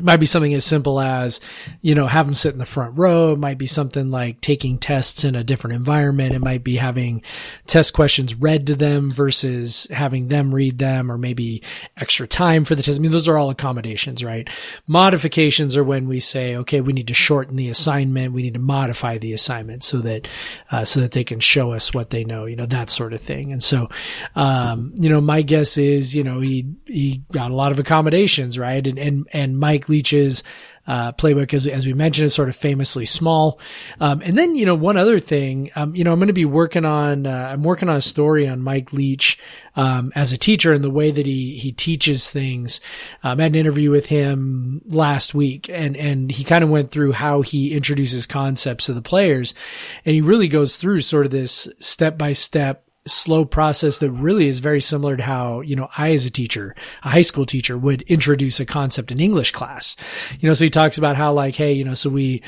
might 0.00 0.18
be 0.18 0.26
something 0.26 0.52
as 0.52 0.64
simple 0.64 1.00
as, 1.00 1.40
you 1.80 1.94
know, 1.94 2.06
have 2.06 2.26
them 2.26 2.34
sit 2.34 2.52
in 2.52 2.58
the 2.58 2.66
front 2.66 2.98
row. 2.98 3.32
It 3.32 3.38
might 3.38 3.56
be 3.56 3.66
something 3.66 4.10
like 4.10 4.40
taking 4.40 4.78
tests 4.78 5.24
in 5.24 5.34
a 5.34 5.44
different 5.44 5.76
environment. 5.76 6.34
It 6.34 6.42
might 6.42 6.62
be 6.62 6.76
having 6.76 7.22
test 7.66 7.94
questions 7.94 8.34
read 8.34 8.66
to 8.66 8.74
them 8.74 9.10
versus 9.10 9.86
having 9.90 10.28
them 10.28 10.54
read 10.54 10.78
them 10.78 11.10
or 11.10 11.16
maybe 11.16 11.62
extra 11.96 12.26
time 12.28 12.64
for 12.64 12.74
the 12.74 12.82
test. 12.82 12.98
I 12.98 13.02
mean, 13.02 13.10
those 13.10 13.26
are 13.26 13.38
all 13.38 13.48
accommodations, 13.48 14.22
right? 14.22 14.48
Modifications 14.86 15.76
are 15.76 15.84
when 15.84 16.08
we 16.08 16.20
say, 16.20 16.56
okay, 16.56 16.82
we 16.82 16.92
need 16.92 17.08
to 17.08 17.14
shorten 17.14 17.56
the 17.56 17.70
assignment. 17.70 18.34
We 18.34 18.42
need 18.42 18.54
to 18.54 18.60
modify 18.60 19.16
the 19.16 19.32
assignment 19.32 19.82
so 19.82 19.98
that, 19.98 20.28
uh, 20.70 20.84
so 20.84 21.00
that 21.00 21.12
they 21.12 21.24
can 21.24 21.40
show 21.40 21.72
us 21.72 21.94
what 21.94 22.10
they 22.10 22.24
know, 22.24 22.44
you 22.44 22.56
know, 22.56 22.66
that 22.66 22.90
sort 22.90 23.14
of 23.14 23.20
thing. 23.22 23.50
And 23.50 23.62
so, 23.62 23.88
um, 24.34 24.94
you 25.00 25.08
know, 25.08 25.22
my 25.22 25.40
guess 25.40 25.78
is, 25.78 26.14
you 26.14 26.22
know, 26.22 26.40
he, 26.40 26.66
he 26.84 27.22
got 27.32 27.50
a 27.50 27.54
lot 27.54 27.72
of 27.72 27.78
accommodations, 27.78 28.58
right? 28.58 28.86
And, 28.86 28.98
and, 28.98 29.26
and 29.32 29.58
Mike 29.58 29.85
Leach's, 29.88 30.42
uh, 30.86 31.12
playbook, 31.12 31.52
as, 31.52 31.66
as 31.66 31.86
we 31.86 31.92
mentioned, 31.92 32.26
is 32.26 32.34
sort 32.34 32.48
of 32.48 32.56
famously 32.56 33.04
small. 33.04 33.58
Um, 34.00 34.22
and 34.22 34.38
then, 34.38 34.54
you 34.54 34.64
know, 34.64 34.74
one 34.74 34.96
other 34.96 35.18
thing, 35.18 35.70
um, 35.74 35.96
you 35.96 36.04
know, 36.04 36.12
I'm 36.12 36.18
going 36.18 36.28
to 36.28 36.32
be 36.32 36.44
working 36.44 36.84
on, 36.84 37.26
uh, 37.26 37.50
I'm 37.52 37.62
working 37.64 37.88
on 37.88 37.96
a 37.96 38.02
story 38.02 38.46
on 38.46 38.62
Mike 38.62 38.92
Leach, 38.92 39.38
um, 39.74 40.12
as 40.14 40.32
a 40.32 40.38
teacher 40.38 40.72
and 40.72 40.84
the 40.84 40.90
way 40.90 41.10
that 41.10 41.26
he, 41.26 41.58
he 41.58 41.72
teaches 41.72 42.30
things. 42.30 42.80
Um, 43.22 43.40
I 43.40 43.44
had 43.44 43.52
an 43.52 43.58
interview 43.58 43.90
with 43.90 44.06
him 44.06 44.80
last 44.86 45.34
week 45.34 45.68
and, 45.68 45.96
and 45.96 46.30
he 46.30 46.44
kind 46.44 46.62
of 46.64 46.70
went 46.70 46.90
through 46.90 47.12
how 47.12 47.42
he 47.42 47.74
introduces 47.74 48.26
concepts 48.26 48.86
to 48.86 48.94
the 48.94 49.02
players 49.02 49.54
and 50.04 50.14
he 50.14 50.20
really 50.20 50.48
goes 50.48 50.76
through 50.76 51.00
sort 51.00 51.26
of 51.26 51.32
this 51.32 51.68
step 51.80 52.16
by 52.16 52.32
step 52.32 52.85
slow 53.06 53.44
process 53.44 53.98
that 53.98 54.10
really 54.10 54.48
is 54.48 54.58
very 54.58 54.80
similar 54.80 55.16
to 55.16 55.22
how, 55.22 55.60
you 55.60 55.76
know, 55.76 55.88
I 55.96 56.12
as 56.12 56.26
a 56.26 56.30
teacher, 56.30 56.74
a 57.02 57.10
high 57.10 57.22
school 57.22 57.46
teacher 57.46 57.78
would 57.78 58.02
introduce 58.02 58.60
a 58.60 58.66
concept 58.66 59.12
in 59.12 59.20
English 59.20 59.52
class. 59.52 59.96
You 60.40 60.48
know, 60.48 60.54
so 60.54 60.64
he 60.64 60.70
talks 60.70 60.98
about 60.98 61.16
how 61.16 61.32
like, 61.32 61.54
hey, 61.54 61.72
you 61.72 61.84
know, 61.84 61.94
so 61.94 62.10
we, 62.10 62.42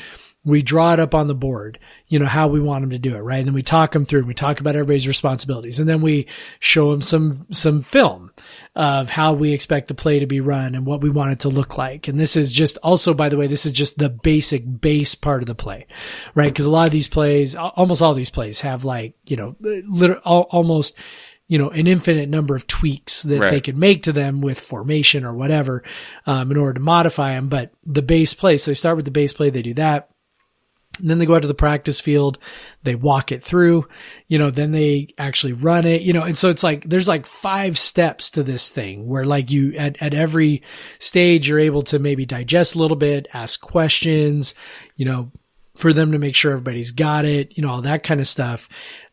we 0.49 0.61
draw 0.61 0.93
it 0.93 0.99
up 0.99 1.15
on 1.15 1.27
the 1.27 1.35
board, 1.35 1.79
you 2.07 2.19
know, 2.19 2.25
how 2.25 2.47
we 2.47 2.59
want 2.59 2.81
them 2.81 2.89
to 2.89 2.99
do 2.99 3.15
it, 3.15 3.19
right? 3.19 3.39
And 3.39 3.47
then 3.47 3.53
we 3.53 3.63
talk 3.63 3.91
them 3.91 4.05
through 4.05 4.19
and 4.19 4.27
we 4.27 4.33
talk 4.33 4.59
about 4.59 4.75
everybody's 4.75 5.07
responsibilities. 5.07 5.79
And 5.79 5.87
then 5.87 6.01
we 6.01 6.27
show 6.59 6.91
them 6.91 7.01
some, 7.01 7.45
some 7.51 7.81
film 7.81 8.31
of 8.75 9.09
how 9.09 9.33
we 9.33 9.53
expect 9.53 9.87
the 9.87 9.93
play 9.93 10.19
to 10.19 10.25
be 10.25 10.41
run 10.41 10.75
and 10.75 10.85
what 10.85 11.01
we 11.01 11.09
want 11.09 11.31
it 11.31 11.39
to 11.41 11.49
look 11.49 11.77
like. 11.77 12.07
And 12.07 12.19
this 12.19 12.35
is 12.35 12.51
just 12.51 12.77
also, 12.77 13.13
by 13.13 13.29
the 13.29 13.37
way, 13.37 13.47
this 13.47 13.65
is 13.65 13.71
just 13.71 13.97
the 13.97 14.09
basic 14.09 14.81
base 14.81 15.15
part 15.15 15.41
of 15.41 15.47
the 15.47 15.55
play, 15.55 15.87
right? 16.35 16.53
Cause 16.53 16.65
a 16.65 16.71
lot 16.71 16.87
of 16.87 16.91
these 16.91 17.07
plays, 17.07 17.55
almost 17.55 18.01
all 18.01 18.13
these 18.13 18.29
plays 18.29 18.61
have 18.61 18.85
like, 18.85 19.13
you 19.25 19.37
know, 19.37 19.55
literally 19.59 20.21
almost, 20.23 20.97
you 21.47 21.57
know, 21.57 21.69
an 21.69 21.87
infinite 21.87 22.29
number 22.29 22.55
of 22.55 22.67
tweaks 22.67 23.23
that 23.23 23.39
Right. 23.39 23.51
they 23.51 23.61
can 23.61 23.79
make 23.79 24.03
to 24.03 24.11
them 24.11 24.39
with 24.39 24.59
formation 24.59 25.25
or 25.25 25.33
whatever, 25.33 25.83
um, 26.27 26.51
in 26.51 26.57
order 26.57 26.73
to 26.73 26.79
modify 26.79 27.33
them. 27.33 27.49
But 27.49 27.73
the 27.85 28.03
base 28.03 28.35
play, 28.35 28.57
so 28.57 28.69
they 28.69 28.75
start 28.75 28.95
with 28.97 29.05
the 29.05 29.11
base 29.11 29.33
play, 29.33 29.49
they 29.49 29.63
do 29.63 29.73
that. 29.73 30.08
And 30.99 31.09
then 31.09 31.17
they 31.17 31.25
go 31.25 31.35
out 31.35 31.41
to 31.41 31.47
the 31.47 31.53
practice 31.53 31.99
field, 31.99 32.37
they 32.83 32.95
walk 32.95 33.31
it 33.31 33.43
through, 33.43 33.85
you 34.27 34.37
know, 34.37 34.51
then 34.51 34.71
they 34.71 35.13
actually 35.17 35.53
run 35.53 35.85
it, 35.85 36.01
you 36.01 36.13
know, 36.13 36.23
and 36.23 36.37
so 36.37 36.49
it's 36.49 36.63
like, 36.63 36.83
there's 36.83 37.07
like 37.07 37.25
five 37.25 37.77
steps 37.77 38.31
to 38.31 38.43
this 38.43 38.69
thing 38.69 39.07
where 39.07 39.25
like 39.25 39.51
you, 39.51 39.73
at, 39.75 40.01
at 40.01 40.13
every 40.13 40.63
stage, 40.99 41.49
you're 41.49 41.59
able 41.59 41.81
to 41.83 41.99
maybe 41.99 42.25
digest 42.25 42.75
a 42.75 42.79
little 42.79 42.97
bit, 42.97 43.27
ask 43.33 43.59
questions, 43.61 44.53
you 44.95 45.05
know, 45.05 45.31
for 45.75 45.93
them 45.93 46.11
to 46.11 46.19
make 46.19 46.35
sure 46.35 46.51
everybody's 46.51 46.91
got 46.91 47.25
it, 47.25 47.57
you 47.57 47.63
know, 47.63 47.71
all 47.71 47.81
that 47.81 48.03
kind 48.03 48.19
of 48.19 48.27
stuff. 48.27 48.67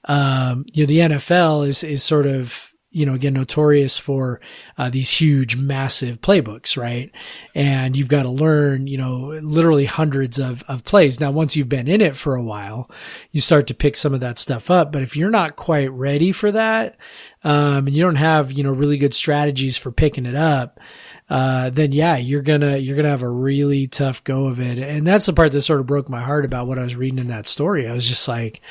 Um, 0.04 0.64
you 0.72 0.82
know, 0.82 0.86
the 0.86 1.16
NFL 1.16 1.66
is, 1.68 1.84
is 1.84 2.02
sort 2.02 2.26
of, 2.26 2.72
you 2.96 3.04
know, 3.04 3.12
again, 3.12 3.34
notorious 3.34 3.98
for 3.98 4.40
uh, 4.78 4.88
these 4.88 5.10
huge, 5.10 5.54
massive 5.54 6.22
playbooks, 6.22 6.78
right? 6.78 7.14
And 7.54 7.94
you've 7.94 8.08
got 8.08 8.22
to 8.22 8.30
learn, 8.30 8.86
you 8.86 8.96
know, 8.96 9.38
literally 9.42 9.84
hundreds 9.84 10.38
of, 10.38 10.64
of 10.66 10.82
plays. 10.82 11.20
Now, 11.20 11.30
once 11.30 11.54
you've 11.54 11.68
been 11.68 11.88
in 11.88 12.00
it 12.00 12.16
for 12.16 12.36
a 12.36 12.42
while, 12.42 12.90
you 13.32 13.42
start 13.42 13.66
to 13.66 13.74
pick 13.74 13.98
some 13.98 14.14
of 14.14 14.20
that 14.20 14.38
stuff 14.38 14.70
up. 14.70 14.92
But 14.92 15.02
if 15.02 15.14
you're 15.14 15.28
not 15.28 15.56
quite 15.56 15.90
ready 15.90 16.32
for 16.32 16.50
that, 16.52 16.96
um, 17.44 17.86
and 17.86 17.90
you 17.90 18.02
don't 18.02 18.16
have, 18.16 18.50
you 18.52 18.64
know, 18.64 18.72
really 18.72 18.96
good 18.96 19.12
strategies 19.12 19.76
for 19.76 19.92
picking 19.92 20.24
it 20.24 20.34
up, 20.34 20.80
uh, 21.28 21.68
then 21.68 21.92
yeah, 21.92 22.16
you're 22.16 22.40
gonna, 22.40 22.78
you're 22.78 22.96
gonna 22.96 23.10
have 23.10 23.22
a 23.22 23.28
really 23.28 23.88
tough 23.88 24.24
go 24.24 24.46
of 24.46 24.58
it. 24.58 24.78
And 24.78 25.06
that's 25.06 25.26
the 25.26 25.34
part 25.34 25.52
that 25.52 25.60
sort 25.60 25.80
of 25.80 25.86
broke 25.86 26.08
my 26.08 26.22
heart 26.22 26.46
about 26.46 26.66
what 26.66 26.78
I 26.78 26.82
was 26.82 26.96
reading 26.96 27.18
in 27.18 27.28
that 27.28 27.46
story. 27.46 27.86
I 27.86 27.92
was 27.92 28.08
just 28.08 28.26
like, 28.26 28.62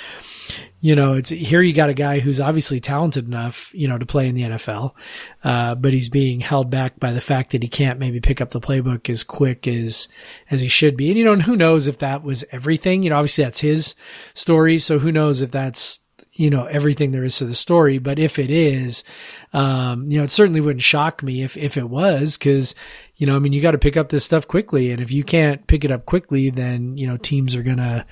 you 0.86 0.96
know, 0.96 1.14
it's 1.14 1.32
here 1.32 1.64
you 1.64 1.74
got 1.74 1.90
a 1.90 1.96
guy 1.96 2.20
who's 2.20 2.40
obviously 2.40 2.80
talented 2.80 3.26
enough, 3.26 3.74
you 3.74 3.88
know, 3.88 3.98
to 3.98 4.06
play 4.06 4.28
in 4.28 4.36
the 4.36 4.44
NFL, 4.44 4.94
uh, 5.44 5.74
but 5.74 5.94
he's 5.94 6.10
being 6.10 6.42
held 6.42 6.70
back 6.70 7.00
by 7.00 7.12
the 7.12 7.22
fact 7.22 7.52
that 7.52 7.64
he 7.64 7.70
can't 7.70 8.00
maybe 8.00 8.20
pick 8.20 8.40
up 8.40 8.52
the 8.52 8.62
playbook 8.62 9.10
as 9.10 9.24
quick 9.24 9.68
as 9.68 10.08
as 10.52 10.62
he 10.62 10.68
should 10.68 10.96
be. 10.96 11.10
And 11.10 11.18
you 11.18 11.26
know, 11.26 11.34
and 11.34 11.42
who 11.42 11.56
knows 11.56 11.88
if 11.88 11.98
that 12.00 12.22
was 12.22 12.46
everything? 12.52 13.02
You 13.02 13.10
know, 13.10 13.18
obviously 13.18 13.44
that's 13.44 13.62
his 13.62 13.96
story, 14.36 14.78
so 14.78 15.00
who 15.00 15.12
knows 15.12 15.42
if 15.42 15.50
that's 15.50 16.02
you 16.34 16.50
know 16.50 16.66
everything 16.66 17.12
there 17.12 17.24
is 17.24 17.38
to 17.38 17.46
the 17.46 17.56
story. 17.56 17.98
But 17.98 18.20
if 18.20 18.38
it 18.38 18.52
is, 18.52 19.04
um, 19.54 20.04
you 20.04 20.20
know, 20.20 20.24
it 20.24 20.32
certainly 20.32 20.62
wouldn't 20.62 20.84
shock 20.84 21.24
me 21.24 21.42
if 21.42 21.58
if 21.58 21.78
it 21.78 21.90
was 21.90 22.38
because. 22.38 22.76
You 23.18 23.26
know, 23.26 23.38
I 23.38 23.40
mean, 23.40 23.54
you 23.54 23.62
got 23.62 23.72
to 23.72 23.78
pick 23.78 23.96
up 23.96 24.10
this 24.10 24.26
stuff 24.26 24.46
quickly, 24.46 24.92
and 24.92 25.00
if 25.02 25.10
you 25.10 25.24
can't 25.24 25.66
pick 25.68 25.86
it 25.86 25.92
up 25.92 26.06
quickly, 26.06 26.50
then 26.50 26.98
you 26.98 27.08
know 27.08 27.16
teams 27.16 27.56
are 27.56 27.64
gonna 27.64 28.06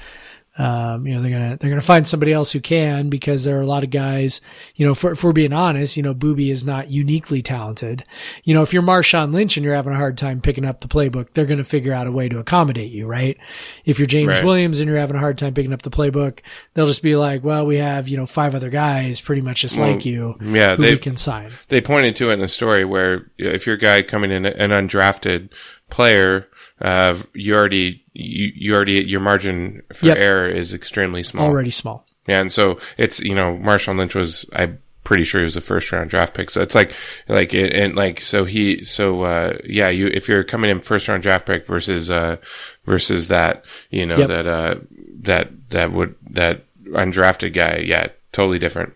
um, 0.58 1.08
you 1.08 1.16
know, 1.16 1.22
they're 1.22 1.32
gonna 1.32 1.58
they're 1.60 1.70
gonna 1.72 1.82
find 1.82 2.08
somebody 2.08 2.32
else 2.32 2.52
who 2.52 2.60
can 2.60 3.10
because 3.10 3.44
there 3.44 3.58
are 3.58 3.62
a 3.62 3.66
lot 3.66 3.84
of 3.84 3.90
guys. 3.90 4.40
You 4.76 4.86
know, 4.86 4.94
for, 4.94 5.12
if 5.12 5.24
we're 5.24 5.34
being 5.34 5.52
honest, 5.54 5.98
you 5.98 6.04
know, 6.04 6.14
Booby 6.14 6.52
is 6.52 6.64
not 6.64 6.90
uniquely 6.92 7.42
talented. 7.42 8.04
You 8.44 8.54
know, 8.54 8.62
if 8.62 8.72
you're 8.74 8.84
Marshawn 8.84 9.34
Lynch 9.34 9.58
and 9.58 9.64
you're 9.64 9.74
having 9.74 9.94
a 9.94 9.98
hard 9.98 10.18
time 10.18 10.42
picking 10.42 10.64
up 10.66 10.82
the 10.82 10.88
playbook, 10.88 11.30
they're 11.34 11.48
gonna 11.48 11.64
figure 11.64 11.92
out 11.94 12.06
a 12.06 12.12
way 12.12 12.30
to 12.30 12.38
accommodate 12.38 12.92
you, 12.92 13.08
right? 13.08 13.38
If 13.86 13.98
you're 13.98 14.06
James 14.06 14.28
Right. 14.36 14.46
Williams 14.46 14.80
and 14.80 14.88
you're 14.88 15.00
having 15.00 15.16
a 15.16 15.20
hard 15.20 15.38
time 15.40 15.54
picking 15.56 15.74
up 15.74 15.82
the 15.82 15.90
playbook, 15.90 16.40
they'll 16.76 16.86
just 16.88 17.02
be 17.04 17.16
like, 17.16 17.44
well, 17.44 17.66
we 17.66 17.78
have 17.78 18.08
you 18.08 18.18
know 18.18 18.26
five 18.28 18.54
other 18.54 18.70
guys 18.70 19.20
pretty 19.22 19.42
much 19.42 19.62
just 19.62 19.78
like 19.80 20.06
you, 20.06 20.36
yeah, 20.40 20.76
who 20.76 20.84
they- 20.84 20.94
we 20.94 21.00
can 21.00 21.18
sign. 21.18 21.52
they 21.70 21.82
pointed 21.82 22.16
to 22.18 22.30
it 22.30 22.34
in 22.34 22.40
the 22.40 22.48
story 22.48 22.86
where 22.86 23.32
if 23.40 23.66
you're 23.66 23.78
guy 23.78 24.02
coming 24.04 24.30
in 24.32 24.46
an 24.46 24.70
undrafted 24.70 25.50
player, 25.90 26.48
uh, 26.82 27.18
you 27.34 27.56
already 27.56 28.04
you, 28.14 28.52
you 28.56 28.74
already 28.76 29.04
your 29.04 29.20
margin 29.22 29.82
for 29.94 30.08
Yep. 30.08 30.18
error 30.18 30.48
is 30.50 30.74
extremely 30.74 31.24
small. 31.24 31.46
Already 31.46 31.72
small. 31.72 32.06
Yeah, 32.28 32.40
and 32.42 32.52
so 32.52 32.80
it's 32.98 33.20
you 33.20 33.36
know 33.36 33.56
Marshawn 33.58 33.98
Lynch 33.98 34.16
was 34.16 34.46
I'm 34.54 34.80
pretty 35.04 35.26
sure 35.26 35.42
he 35.42 35.44
was 35.46 35.56
the 35.56 35.62
first 35.62 35.92
round 35.92 36.10
draft 36.10 36.34
pick. 36.34 36.50
So 36.50 36.62
it's 36.62 36.76
like 36.76 36.94
like 37.28 37.54
it, 37.54 37.74
and 37.74 37.96
like 37.96 38.22
so 38.22 38.46
he 38.46 38.84
so 38.86 39.24
uh 39.24 39.58
yeah 39.66 39.90
you 39.90 40.08
if 40.08 40.28
you're 40.30 40.44
coming 40.46 40.70
in 40.70 40.80
first 40.80 41.08
round 41.08 41.24
draft 41.24 41.46
pick 41.46 41.66
versus 41.68 42.10
uh 42.10 42.38
versus 42.86 43.28
that 43.28 43.66
you 43.90 44.06
know 44.06 44.18
Yep. 44.18 44.28
that 44.30 44.48
uh 44.48 44.76
that 45.24 45.50
that 45.72 45.92
would 45.92 46.16
that 46.30 46.64
undrafted 46.86 47.54
guy 47.54 47.84
yeah 47.86 48.08
totally 48.32 48.60
different. 48.60 48.94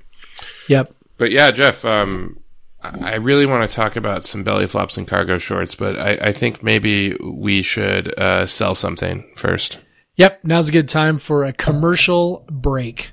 Yep. 0.70 0.94
But 1.18 1.32
yeah, 1.32 1.52
Jeff, 1.52 1.84
um, 1.84 2.40
I 2.82 3.16
really 3.16 3.46
want 3.46 3.70
to 3.70 3.76
talk 3.76 3.96
about 3.96 4.24
some 4.24 4.44
belly 4.44 4.68
flops 4.68 4.98
and 4.98 5.08
cargo 5.08 5.38
shorts, 5.38 5.76
but 5.76 5.98
I, 6.00 6.28
I 6.28 6.32
think 6.32 6.64
maybe 6.64 7.16
we 7.16 7.62
should 7.62 8.18
uh, 8.20 8.46
sell 8.46 8.76
something 8.76 9.30
first. 9.36 9.80
Yep. 10.16 10.44
Now's 10.44 10.70
a 10.70 10.72
good 10.72 10.90
time 10.90 11.18
for 11.18 11.44
a 11.44 11.54
commercial 11.54 12.46
break. 12.50 13.12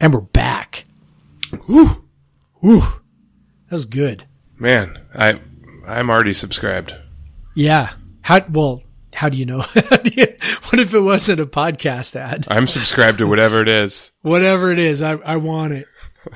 And 0.00 0.12
we're 0.12 0.20
back. 0.20 0.84
Whew. 1.66 2.04
Whew. 2.60 2.80
That 3.68 3.72
was 3.72 3.86
good. 3.86 4.26
Man, 4.58 5.00
I 5.14 5.40
I'm 5.86 6.10
already 6.10 6.34
subscribed. 6.34 6.94
Yeah. 7.54 7.94
How, 8.22 8.44
well, 8.48 8.83
how 9.14 9.28
do 9.28 9.38
you 9.38 9.46
know? 9.46 9.60
How 9.90 9.96
do 9.96 10.10
you- 10.14 10.34
what 10.70 10.78
if 10.80 10.92
it 10.94 11.00
wasn't 11.00 11.40
a 11.40 11.46
podcast 11.46 12.16
ad? 12.16 12.46
I'm 12.50 12.66
subscribed 12.66 13.18
to 13.18 13.26
whatever 13.26 13.60
it 13.62 13.68
is. 13.68 14.12
Whatever 14.22 14.72
it 14.72 14.78
is, 14.78 15.02
I, 15.02 15.12
I 15.12 15.36
want 15.36 15.72
it. 15.72 15.86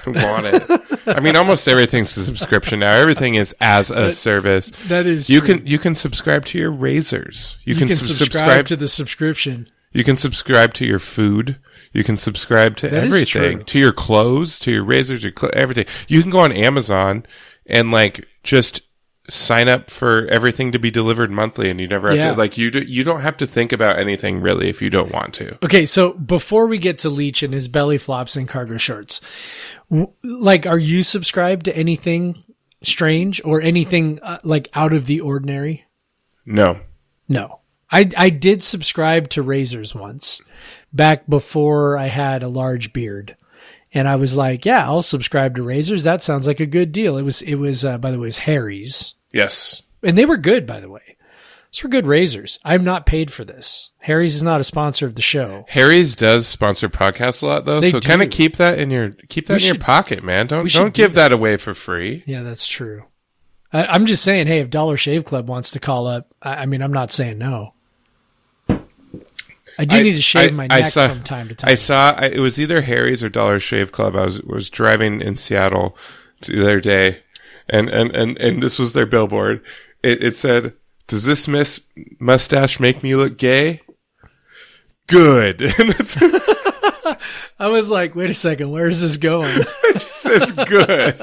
I 0.07 0.11
want 0.11 0.47
it. 0.47 1.09
I 1.09 1.21
mean, 1.21 1.35
almost 1.37 1.67
everything's 1.67 2.17
a 2.19 2.25
subscription 2.25 2.81
now. 2.81 2.91
Everything 2.93 3.35
is 3.37 3.55
as 3.61 3.91
a 3.91 4.13
service. 4.13 4.71
That 4.89 5.07
is 5.07 5.29
You 5.31 5.41
true. 5.41 5.57
can 5.57 5.67
you 5.67 5.79
can 5.79 5.95
subscribe 5.95 6.45
to 6.47 6.59
your 6.59 6.71
razors. 6.71 7.59
You, 7.65 7.73
You 7.75 7.79
can, 7.79 7.89
can 7.89 7.97
sub- 7.97 8.17
subscribe 8.17 8.67
to 8.67 8.77
the 8.77 8.89
subscription. 8.89 9.69
You 9.93 10.05
can 10.05 10.17
subscribe 10.19 10.75
to 10.75 10.85
your 10.87 10.99
food. 10.99 11.57
You 11.93 12.05
can 12.05 12.19
subscribe 12.19 12.77
to 12.77 12.89
That 12.91 13.05
everything, 13.05 13.65
to 13.65 13.79
your 13.79 13.93
clothes, 13.93 14.59
to 14.61 14.71
your 14.71 14.85
razors, 14.85 15.23
your 15.25 15.33
cl- 15.37 15.53
everything. 15.57 15.87
You 16.07 16.21
can 16.21 16.31
go 16.31 16.41
on 16.41 16.53
Amazon 16.53 17.25
and 17.67 17.91
like 17.91 18.27
just 18.43 18.83
sign 19.29 19.69
up 19.69 19.91
for 19.91 20.27
everything 20.29 20.73
to 20.73 20.79
be 20.79 20.91
delivered 20.91 21.31
monthly, 21.31 21.71
and 21.71 21.81
you 21.81 21.87
never 21.89 22.09
have 22.09 22.17
Yeah. 22.17 22.31
to 22.33 22.37
like 22.39 22.57
you. 22.57 22.71
Do, 22.71 22.81
you 22.81 23.05
don't 23.05 23.21
have 23.21 23.37
to 23.39 23.47
think 23.47 23.73
about 23.73 23.99
anything 23.99 24.41
really 24.41 24.69
if 24.69 24.81
you 24.81 24.91
don't 24.91 25.13
want 25.13 25.35
to. 25.35 25.57
Okay, 25.65 25.85
so 25.87 26.13
before 26.15 26.67
we 26.67 26.79
get 26.79 26.99
to 26.99 27.11
Leach 27.11 27.43
and 27.43 27.53
his 27.53 27.69
belly 27.69 27.99
flops 27.99 28.37
and 28.37 28.49
cargo 28.49 28.77
shorts, 28.79 29.21
w- 29.91 30.11
like, 30.25 30.67
are 30.67 30.79
you 30.79 31.03
subscribed 31.03 31.65
to 31.67 31.77
anything 31.77 32.43
strange 32.83 33.41
or 33.45 33.61
anything 33.61 34.19
uh, 34.23 34.39
like 34.45 34.69
out 34.75 34.93
of 34.93 35.07
the 35.07 35.21
ordinary? 35.21 35.85
No, 36.47 36.81
No, 37.29 37.61
I 37.93 38.09
I 38.17 38.31
did 38.31 38.63
subscribe 38.63 39.29
to 39.31 39.43
razors 39.43 39.95
once, 39.95 40.41
back 40.93 41.27
before 41.29 41.99
I 41.99 42.07
had 42.07 42.43
a 42.43 42.49
large 42.49 42.95
beard, 42.95 43.37
and 43.93 44.09
I 44.09 44.17
was 44.17 44.35
like, 44.35 44.65
yeah, 44.65 44.87
I'll 44.87 45.03
subscribe 45.03 45.57
to 45.57 45.63
razors. 45.63 46.05
That 46.05 46.23
sounds 46.23 46.47
like 46.47 46.61
a 46.61 46.67
good 46.67 46.93
deal. 46.93 47.19
It 47.19 47.23
was 47.23 47.43
it 47.43 47.57
was 47.57 47.85
uh, 47.85 47.99
by 47.99 48.11
the 48.11 48.17
way, 48.19 48.23
it 48.25 48.33
was 48.33 48.39
Harry's, 48.39 49.15
yes, 49.33 49.83
and 50.03 50.17
they 50.17 50.25
were 50.25 50.37
good 50.37 50.67
by 50.67 50.81
the 50.81 50.89
way. 50.91 51.17
These 51.73 51.83
were 51.83 51.91
good 51.91 52.07
razors. 52.07 52.59
I'm 52.65 52.83
not 52.83 53.05
paid 53.05 53.31
for 53.31 53.45
this. 53.45 53.91
Harry's 53.99 54.35
is 54.37 54.43
not 54.43 54.59
a 54.59 54.65
sponsor 54.65 55.05
of 55.07 55.17
the 55.17 55.23
show. 55.23 55.67
Harry's 55.69 56.17
does 56.17 56.47
sponsor 56.47 56.89
podcasts 56.89 57.43
a 57.43 57.47
lot 57.47 57.67
though, 57.67 57.81
They 57.81 57.91
so 57.91 58.01
kind 58.01 58.23
of 58.23 58.31
keep 58.31 58.57
that 58.57 58.79
in 58.79 58.91
your 58.91 59.11
keep 59.29 59.47
that 59.49 59.61
We 59.61 59.69
in 59.69 59.75
your 59.75 59.83
pocket, 59.85 60.25
man. 60.25 60.47
Don't 60.47 60.71
don't 60.73 60.95
do 60.95 61.03
give 61.03 61.15
that 61.15 61.31
away 61.31 61.59
for 61.59 61.75
free. 61.75 62.23
Yeah, 62.27 62.43
that's 62.43 62.67
true. 62.67 63.05
I, 63.71 63.85
I'm 63.85 64.07
just 64.07 64.25
saying, 64.25 64.47
hey, 64.47 64.61
if 64.61 64.71
Dollar 64.71 64.97
Shave 64.97 65.27
Club 65.27 65.47
wants 65.47 65.73
to 65.73 65.79
call 65.81 66.07
up, 66.07 66.33
I, 66.41 66.63
I 66.63 66.67
mean, 66.67 66.81
I'm 66.83 66.93
not 66.93 67.13
saying 67.13 67.37
no. 67.37 67.75
I 69.81 69.85
do 69.85 69.97
I- 69.99 70.03
need 70.03 70.15
to 70.17 70.23
shave 70.23 70.53
I- 70.53 70.55
my 70.55 70.67
neck 70.69 70.87
saw- 70.87 71.09
from 71.09 71.23
time 71.23 71.49
to 71.49 71.55
time. 71.55 71.71
I 71.71 71.75
saw 71.75 72.13
I, 72.17 72.27
it 72.27 72.41
was 72.41 72.59
either 72.59 72.81
Harry's 72.81 73.23
or 73.23 73.29
Dollar 73.29 73.61
Shave 73.61 73.93
Club. 73.93 74.17
I 74.17 74.25
was 74.25 74.43
was 74.43 74.71
driving 74.71 75.21
in 75.21 75.37
Seattle 75.37 75.97
the 76.47 76.63
other 76.63 76.81
day, 76.81 77.23
and 77.69 77.89
and 77.89 78.15
and 78.15 78.37
and 78.39 78.63
this 78.63 78.79
was 78.79 78.93
their 78.93 79.07
billboard. 79.07 79.63
It, 80.03 80.23
it 80.23 80.37
said, 80.37 80.75
"Does 81.07 81.25
this 81.25 81.49
miss 81.49 81.81
mustache 82.21 82.81
make 82.81 83.03
me 83.03 83.15
look 83.17 83.39
gay?" 83.39 83.81
Good. 85.09 85.63
I 87.59 87.69
was 87.69 87.91
like, 87.91 88.15
wait 88.15 88.31
a 88.31 88.35
second, 88.35 88.71
where 88.71 88.87
is 88.87 89.01
this 89.03 89.17
going? 89.17 89.53
it 89.85 89.93
just 89.95 90.23
says 90.23 90.53
good. 90.53 91.21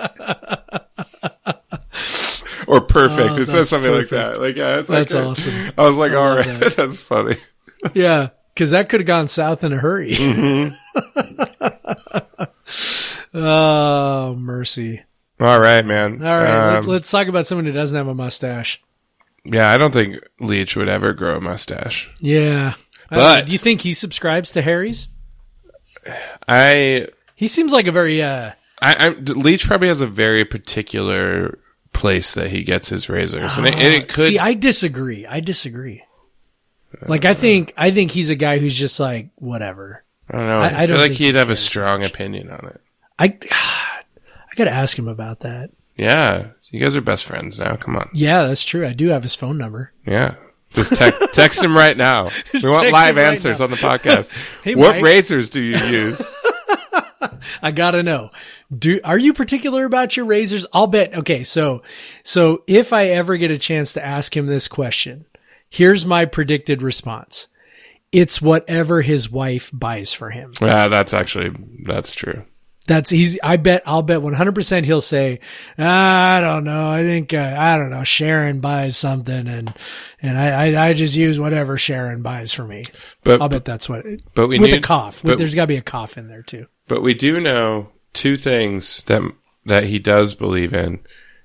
or 2.67 2.81
perfect. 2.81 3.31
Oh, 3.31 3.37
it 3.37 3.47
says 3.47 3.69
something 3.69 3.91
perfect. 3.91 4.11
like 4.11 4.33
that. 4.33 4.41
Like 4.41 4.55
yeah, 4.55 4.79
it's 4.79 4.89
That's 4.89 5.13
like, 5.13 5.23
awesome. 5.23 5.71
I 5.77 5.87
was 5.87 5.97
like, 5.97 6.11
I 6.11 6.15
all 6.15 6.35
right, 6.35 6.59
that. 6.59 6.75
that's 6.75 6.99
funny. 6.99 7.37
yeah, 7.93 8.29
because 8.53 8.71
that 8.71 8.89
could 8.89 9.01
have 9.01 9.07
gone 9.07 9.27
south 9.27 9.63
in 9.63 9.71
a 9.71 9.77
hurry. 9.77 10.13
Mm-hmm. 10.13 10.75
oh, 13.37 14.35
mercy. 14.35 15.03
All 15.39 15.59
right, 15.59 15.85
man. 15.85 16.23
All 16.25 16.41
right, 16.41 16.77
Um, 16.77 16.85
let, 16.87 17.01
us 17.01 17.11
talk 17.11 17.27
about 17.27 17.45
someone 17.47 17.65
who 17.65 17.71
doesn't 17.71 17.95
have 17.97 18.07
a 18.07 18.15
mustache. 18.15 18.81
yeah, 19.43 19.69
I 19.71 19.77
don't 19.77 19.91
think 19.93 20.17
Leach 20.39 20.75
would 20.75 20.87
ever 20.87 21.13
grow 21.13 21.35
a 21.35 21.41
mustache. 21.41 22.09
Yeah. 22.19 22.73
Don't. 23.09 23.19
But- 23.19 23.45
do 23.47 23.51
you 23.53 23.59
think 23.59 23.81
he 23.81 23.93
subscribes 23.93 24.51
to 24.51 24.61
Harry's? 24.61 25.07
I 26.47 27.07
He 27.35 27.47
seems 27.47 27.71
like 27.71 27.87
a 27.87 27.91
very 27.91 28.21
uh 28.21 28.51
I, 28.81 29.07
I 29.07 29.09
Leach 29.09 29.65
probably 29.67 29.87
has 29.87 30.01
a 30.01 30.07
very 30.07 30.45
particular 30.45 31.57
place 31.93 32.33
that 32.33 32.49
he 32.49 32.63
gets 32.63 32.89
his 32.89 33.07
razors, 33.09 33.57
and 33.57 33.65
it, 33.67 33.73
and 33.75 33.93
it 33.93 34.09
could. 34.09 34.27
See, 34.27 34.37
I 34.39 34.53
disagree. 34.53 35.25
I 35.25 35.39
disagree. 35.39 36.03
Like 37.07 37.25
I 37.25 37.33
think 37.33 37.73
I 37.77 37.91
think 37.91 38.11
he's 38.11 38.29
a 38.29 38.35
guy 38.35 38.57
who's 38.59 38.77
just 38.77 38.99
like 38.99 39.29
whatever. 39.35 40.03
I 40.29 40.37
don't 40.37 40.47
know. 40.47 40.57
I- 40.59 40.61
I, 40.61 40.67
I 40.67 40.87
feel 40.87 40.97
don't 40.97 41.09
like 41.09 41.11
he'd 41.17 41.31
he 41.33 41.37
have 41.37 41.49
a 41.49 41.55
strong 41.55 42.03
opinion 42.03 42.49
on 42.51 42.67
it. 42.67 42.81
I 43.17 43.37
I 44.55 44.57
got 44.57 44.65
to 44.65 44.71
ask 44.71 44.97
him 44.97 45.07
about 45.09 45.41
that. 45.41 45.71
Yeah, 45.97 46.47
So 46.59 46.71
you 46.75 46.79
guys 46.79 46.95
are 46.95 47.01
best 47.01 47.25
friends 47.25 47.59
now. 47.59 47.75
Come 47.75 47.95
on. 47.95 48.09
Yeah, 48.13 48.45
that's 48.47 48.63
true. 48.63 48.85
I 48.87 48.93
do 48.93 49.09
have 49.09 49.23
his 49.23 49.35
phone 49.35 49.57
number. 49.57 49.91
Yeah. 50.05 50.35
Just 50.73 50.93
text 50.95 51.21
text 51.33 51.63
him 51.63 51.75
right 51.75 51.95
now. 51.95 52.31
We 52.53 52.67
want 52.69 52.91
live 52.91 53.15
right 53.15 53.25
answers 53.27 53.59
now. 53.59 53.65
on 53.65 53.71
the 53.71 53.77
podcast. 53.77 54.29
Hey, 54.63 54.75
what 54.75 54.95
Mike. 54.95 55.03
razors 55.05 55.49
do 55.49 55.61
you 55.61 55.77
use? 55.77 56.21
I 57.61 57.71
gotta 57.71 58.03
know. 58.03 58.31
Do 58.77 58.99
are 59.03 59.17
you 59.17 59.33
particular 59.33 59.85
about 59.85 60.17
your 60.17 60.25
razors? 60.25 60.65
I'll 60.73 60.87
bet. 60.87 61.13
Okay, 61.15 61.43
so 61.43 61.81
so 62.23 62.63
if 62.67 62.91
I 62.93 63.07
ever 63.07 63.37
get 63.37 63.51
a 63.51 63.57
chance 63.57 63.93
to 63.93 64.05
ask 64.05 64.35
him 64.35 64.47
this 64.47 64.67
question, 64.67 65.25
here's 65.69 66.05
my 66.05 66.25
predicted 66.25 66.81
response. 66.81 67.47
It's 68.11 68.41
whatever 68.41 69.01
his 69.01 69.29
wife 69.31 69.71
buys 69.73 70.11
for 70.13 70.29
him. 70.29 70.53
yeah, 70.61 70.87
that's 70.87 71.13
actually 71.13 71.51
that's 71.83 72.13
true. 72.13 72.43
That's 72.87 73.11
easy. 73.11 73.41
I 73.41 73.57
bet. 73.57 73.81
I'll 73.85 74.03
bet 74.03 74.19
100% 74.19 74.85
he'll 74.85 75.01
say, 75.01 75.39
"Ah, 75.79 76.37
"I 76.37 76.41
don't 76.41 76.63
know. 76.63 76.87
I 76.89 77.01
think 77.03 77.33
uh, 77.33 77.55
I 77.57 77.77
don't 77.77 77.89
know. 77.89 78.03
Sharon 78.03 78.59
buys 78.59 78.95
something, 78.95 79.47
and 79.47 79.73
and 80.21 80.37
I, 80.37 80.67
I 80.67 80.89
I 80.89 80.93
just 80.93 81.15
use 81.15 81.39
whatever 81.39 81.77
Sharon 81.77 82.21
buys 82.21 82.53
for 82.53 82.63
me. 82.63 82.85
But 83.23 83.41
I'll 83.41 83.49
bet 83.49 83.65
that's 83.65 83.89
what. 83.89 84.05
but 84.35 84.47
we 84.47 84.59
with 84.59 84.69
need 84.69 84.77
a 84.77 84.81
cough. 84.81 85.23
But, 85.23 85.39
There's 85.39 85.55
got 85.55 85.63
to 85.63 85.67
be 85.67 85.77
a 85.77 85.81
cough 85.81 86.17
in 86.17 86.27
there 86.27 86.43
too. 86.43 86.67
but 86.87 87.01
we 87.01 87.15
do 87.15 87.39
know 87.39 87.89
two 88.13 88.37
things 88.37 89.03
that 89.05 89.23
that 89.65 89.85
he 89.85 89.97
does 89.97 90.35
believe 90.35 90.73
in. 90.73 90.99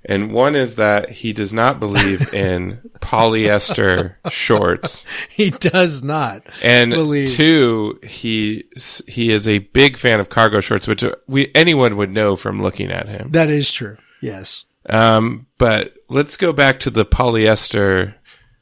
And 0.05 0.33
one 0.33 0.57
is 0.57 0.77
that 0.77 1.11
he 1.11 1.33
does 1.33 1.53
not 1.53 1.79
believe 1.79 2.33
in 2.33 2.81
polyester 3.01 4.15
shorts. 4.31 5.05
He 5.29 5.51
does 5.51 6.03
not. 6.03 6.43
And 6.63 6.91
Believe. 6.91 7.31
two, 7.31 7.99
he 8.03 8.65
he 9.07 9.31
is 9.31 9.47
a 9.49 9.59
big 9.59 9.97
fan 9.97 10.21
of 10.21 10.29
cargo 10.29 10.61
shorts, 10.61 10.87
which 10.89 11.03
uh, 11.03 11.15
we 11.27 11.51
anyone 11.55 11.97
would 11.97 12.11
know 12.11 12.37
from 12.37 12.63
looking 12.63 12.91
at 12.91 13.09
him. 13.09 13.31
That 13.33 13.51
is 13.51 13.71
true. 13.71 13.97
Yes. 14.21 14.65
Um, 14.89 15.47
but 15.59 15.95
let's 16.09 16.37
go 16.37 16.53
back 16.53 16.81
to 16.81 16.91
the 16.91 17.05
polyester 17.07 18.15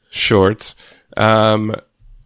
shorts. 0.09 0.75
Um, 1.17 1.75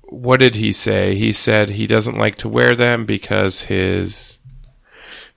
what 0.03 0.39
did 0.39 0.55
he 0.55 0.72
say? 0.72 1.16
He 1.16 1.32
said 1.32 1.70
he 1.70 1.88
doesn't 1.88 2.18
like 2.18 2.36
to 2.38 2.49
wear 2.49 2.76
them 2.76 3.05
because 3.05 3.64
his 3.64 4.38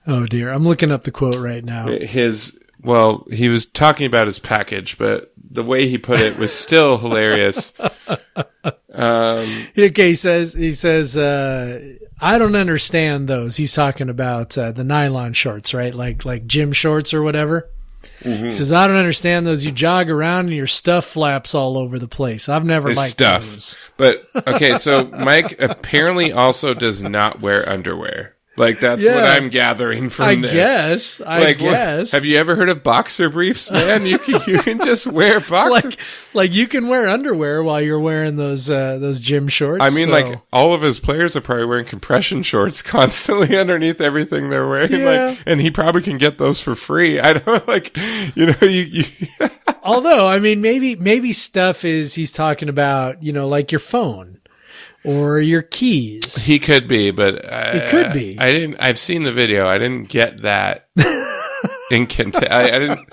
Oh 0.05 0.25
dear. 0.25 0.49
I'm 0.49 0.63
looking 0.63 0.91
up 0.91 1.03
the 1.03 1.11
quote 1.11 1.35
right 1.35 1.63
now. 1.63 1.87
his 1.87 2.57
well, 2.81 3.25
he 3.31 3.49
was 3.49 3.65
talking 3.65 4.05
about 4.05 4.27
his 4.27 4.39
package, 4.39 4.97
but 4.97 5.31
the 5.49 5.63
way 5.63 5.87
he 5.87 5.97
put 5.97 6.19
it 6.19 6.37
was 6.37 6.53
still 6.53 6.97
hilarious. 6.99 7.73
Um, 8.93 9.67
Okay, 9.77 10.07
he 10.09 10.15
says 10.15 10.53
he 10.53 10.71
says 10.71 11.17
uh, 11.17 11.95
I 12.19 12.37
don't 12.37 12.55
understand 12.55 13.27
those. 13.27 13.55
He's 13.57 13.73
talking 13.73 14.09
about 14.09 14.57
uh, 14.57 14.71
the 14.71 14.83
nylon 14.83 15.33
shorts, 15.33 15.73
right? 15.73 15.93
Like 15.93 16.25
like 16.25 16.47
gym 16.47 16.73
shorts 16.73 17.13
or 17.13 17.21
whatever. 17.21 17.69
Mm-hmm. 18.21 18.45
He 18.45 18.51
says 18.51 18.71
I 18.73 18.87
don't 18.87 18.95
understand 18.95 19.45
those. 19.45 19.65
You 19.65 19.71
jog 19.71 20.09
around 20.09 20.47
and 20.47 20.55
your 20.55 20.67
stuff 20.67 21.05
flaps 21.05 21.53
all 21.53 21.77
over 21.77 21.99
the 21.99 22.07
place. 22.07 22.49
I've 22.49 22.65
never 22.65 22.89
his 22.89 22.97
liked 22.97 23.11
stuff. 23.11 23.45
those. 23.45 23.77
But 23.97 24.25
okay, 24.47 24.77
so 24.77 25.05
Mike 25.05 25.61
apparently 25.61 26.31
also 26.31 26.73
does 26.73 27.03
not 27.03 27.41
wear 27.41 27.67
underwear. 27.67 28.36
Like 28.57 28.79
that's 28.79 29.05
what 29.05 29.23
I'm 29.23 29.49
gathering 29.49 30.09
from 30.09 30.25
I 30.25 30.35
this. 30.35 30.51
guess. 30.51 31.21
I 31.21 31.39
like, 31.39 31.59
what- 31.61 31.71
guess. 31.71 32.11
have 32.11 32.25
you 32.25 32.37
ever 32.37 32.55
heard 32.55 32.69
of 32.69 32.81
boxer 32.83 33.29
briefs, 33.29 33.69
man? 33.69 34.05
You 34.05 34.17
can 34.17 34.41
you 34.47 34.59
can 34.59 34.79
just 34.79 35.05
wear 35.11 35.39
boxer. 35.39 35.89
like 35.89 35.99
like 36.33 36.53
you 36.53 36.67
can 36.67 36.87
wear 36.87 37.07
underwear 37.07 37.61
while 37.63 37.81
you're 37.81 37.99
wearing 37.99 38.35
those 38.35 38.69
uh, 38.69 38.97
those 38.97 39.19
gym 39.19 39.47
shorts. 39.47 39.83
I 39.83 39.89
mean, 39.91 40.07
so- 40.07 40.11
like 40.11 40.39
all 40.51 40.73
of 40.73 40.81
his 40.81 40.99
players 40.99 41.35
are 41.35 41.41
probably 41.41 41.65
wearing 41.65 41.85
compression 41.85 42.41
shorts 42.43 42.81
constantly 42.81 43.55
underneath 43.57 44.01
everything 44.01 44.49
they're 44.49 44.67
wearing. 44.67 44.91
Yeah. 45.01 45.25
Like, 45.29 45.39
and 45.45 45.61
he 45.61 45.69
probably 45.71 46.01
can 46.01 46.17
get 46.17 46.37
those 46.39 46.59
for 46.59 46.73
free. 46.75 47.19
I 47.27 47.33
don't 47.33 47.67
like, 47.67 47.95
you 48.35 48.47
know, 48.47 48.55
you, 48.61 49.05
you 49.39 49.49
Although, 49.83 50.25
I 50.27 50.39
mean, 50.39 50.61
maybe 50.61 50.95
maybe 50.95 51.31
stuff 51.31 51.85
is 51.85 52.13
he's 52.13 52.31
talking 52.31 52.67
about, 52.69 53.23
you 53.23 53.31
know, 53.33 53.47
like 53.47 53.71
your 53.71 53.79
phone 53.79 54.36
or 55.07 55.39
your 55.39 55.61
keys. 55.61 56.35
he 56.35 56.59
could 56.59 56.87
be, 56.87 57.11
but 57.11 57.43
uh, 57.45 57.71
It 57.73 57.89
could 57.89 58.13
be. 58.13 58.37
I 58.39 58.51
didn't. 58.51 58.75
I've 58.79 58.99
seen 58.99 59.23
the 59.23 59.31
video. 59.31 59.65
I 59.67 59.77
didn't 59.77 60.09
get 60.09 60.41
that. 60.43 60.89
in 61.91 62.05
Kent, 62.07 62.35
I, 62.35 62.67
I 62.69 62.79
didn't. 62.79 63.09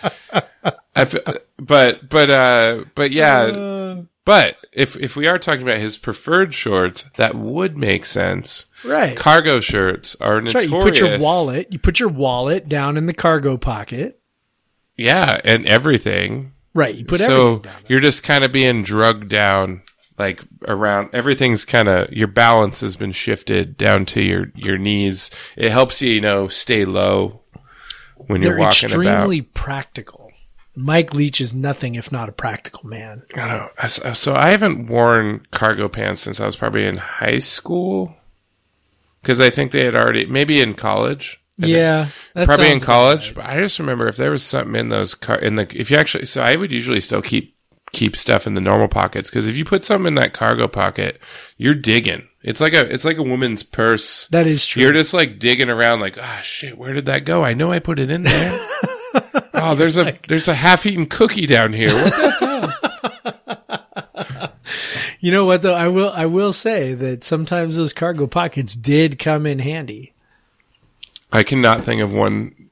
I, 0.97 1.39
but 1.59 2.09
but 2.09 2.31
uh, 2.31 2.85
but 2.95 3.11
yeah. 3.13 3.41
Uh, 3.43 4.03
But 4.25 4.57
if 4.73 4.97
if 4.97 5.17
we 5.17 5.27
are 5.27 5.39
talking 5.39 5.63
about 5.63 5.79
his 5.79 5.97
preferred 5.97 6.55
shorts, 6.55 7.05
that 7.17 7.35
would 7.35 7.77
make 7.77 8.07
sense. 8.07 8.67
right. 8.85 9.17
Cargo 9.17 9.61
shirts 9.61 10.17
are 10.21 10.41
That's 10.41 10.55
right. 10.55 10.69
notorious. 10.69 10.99
You 10.99 11.05
put 11.05 11.11
your 11.11 11.21
wallet. 11.21 11.67
You 11.73 11.79
put 11.79 12.01
your 12.01 12.09
wallet 12.09 12.69
down 12.69 12.97
in 12.97 13.07
the 13.07 13.15
cargo 13.15 13.57
pocket. 13.57 14.21
Yeah, 14.97 15.41
and 15.45 15.67
everything. 15.67 16.53
Right. 16.75 16.95
You 16.95 17.05
put 17.05 17.21
so 17.21 17.27
everything 17.27 17.63
down. 17.63 17.73
There. 17.75 17.83
you're 17.89 18.01
just 18.01 18.23
kind 18.25 18.45
of 18.45 18.51
being 18.53 18.83
drugged 18.83 19.29
down, 19.29 19.83
like 20.19 20.43
around. 20.67 21.11
Everything's 21.13 21.65
kind 21.65 21.89
of 21.89 22.13
your 22.13 22.29
balance 22.29 22.81
has 22.81 22.97
been 22.97 23.13
shifted 23.13 23.77
down 23.77 24.07
to 24.07 24.23
your 24.23 24.53
your 24.55 24.79
knees. 24.79 25.31
It 25.57 25.73
helps 25.73 26.01
you, 26.03 26.11
you 26.11 26.21
know, 26.21 26.49
stay 26.49 26.85
low 26.85 27.41
when 28.17 28.43
you're 28.43 28.53
They're 28.53 28.61
walking 28.61 28.87
extremely 28.89 29.39
about. 29.41 29.55
practical. 29.55 30.31
Mike 30.77 31.15
Leach 31.15 31.41
is 31.41 31.55
nothing 31.55 31.95
if 31.95 32.11
not 32.11 32.29
a 32.29 32.33
practical 32.33 32.89
man. 32.89 33.23
I 33.35 33.49
don't 33.49 34.07
know. 34.09 34.13
So 34.15 34.35
I 34.35 34.51
haven't 34.51 34.89
worn 34.89 35.47
cargo 35.53 35.89
pants 35.89 36.23
since 36.23 36.41
I 36.41 36.47
was 36.47 36.57
probably 36.57 36.85
in 36.85 36.97
high 36.97 37.39
school, 37.39 38.17
because 39.23 39.41
I 39.41 39.51
think 39.51 39.71
they 39.71 39.85
had 39.85 39.95
already 39.95 40.27
maybe 40.27 40.61
in 40.61 40.75
college. 40.75 41.41
I. 41.63 41.67
Yeah, 41.67 42.09
probably 42.35 42.73
in 42.73 42.81
college. 42.81 43.29
right. 43.29 43.35
But 43.37 43.45
I 43.47 43.61
just 43.61 43.79
remember 43.79 44.09
if 44.09 44.17
there 44.17 44.33
was 44.33 44.43
something 44.43 44.75
in 44.75 44.89
those 44.89 45.15
car 45.15 45.39
in 45.39 45.55
the 45.55 45.73
if 45.79 45.93
you 45.93 45.97
actually 45.97 46.27
so 46.27 46.43
I 46.43 46.57
would 46.57 46.73
usually 46.73 47.01
still 47.01 47.23
keep 47.23 47.54
keep 47.95 48.17
stuff 48.17 48.47
in 48.47 48.55
the 48.55 48.61
normal 48.61 48.89
pockets 48.89 49.31
because 49.31 49.49
if 49.49 49.57
you 49.57 49.65
put 49.65 49.85
something 49.85 50.09
in 50.09 50.15
that 50.17 50.33
cargo 50.35 50.69
pocket, 50.69 51.19
you're 51.57 51.75
digging. 51.75 52.29
It's 52.43 52.61
like 52.61 52.75
a 52.75 52.93
it's 52.93 53.05
like 53.05 53.17
a 53.17 53.23
woman's 53.23 53.63
purse. 53.63 54.27
That 54.29 54.47
is 54.47 54.67
true. 54.67 54.83
You're 54.83 54.93
just 54.93 55.15
like 55.15 55.39
digging 55.39 55.71
around, 55.71 56.01
like 56.01 56.19
ah 56.21 56.41
shit, 56.43 56.77
where 56.77 56.93
did 56.93 57.07
that 57.07 57.25
go? 57.25 57.43
I 57.45 57.55
know 57.55 57.73
I 57.73 57.79
put 57.79 57.99
it 57.99 58.11
in 58.11 58.25
there. 58.25 58.59
oh, 59.55 59.75
there's 59.75 59.97
a 59.97 60.13
there's 60.29 60.49
a 60.49 60.55
half 60.55 60.85
eaten 60.85 61.07
cookie 61.07 61.47
down 61.47 61.73
here. 61.73 61.95
What 61.95 62.13
the- 62.13 62.75
You 65.21 65.31
know 65.31 65.47
what 65.47 65.63
though? 65.63 65.73
I 65.73 65.89
will 65.89 66.11
I 66.11 66.27
will 66.27 66.53
say 66.53 66.93
that 66.93 67.25
sometimes 67.25 67.77
those 67.77 67.95
cargo 67.95 68.27
pockets 68.27 68.75
did 68.75 69.19
come 69.19 69.47
in 69.47 69.59
handy. 69.59 70.13
I 71.33 71.43
cannot 71.45 71.85
think 71.85 72.03
of 72.03 72.13
one 72.13 72.64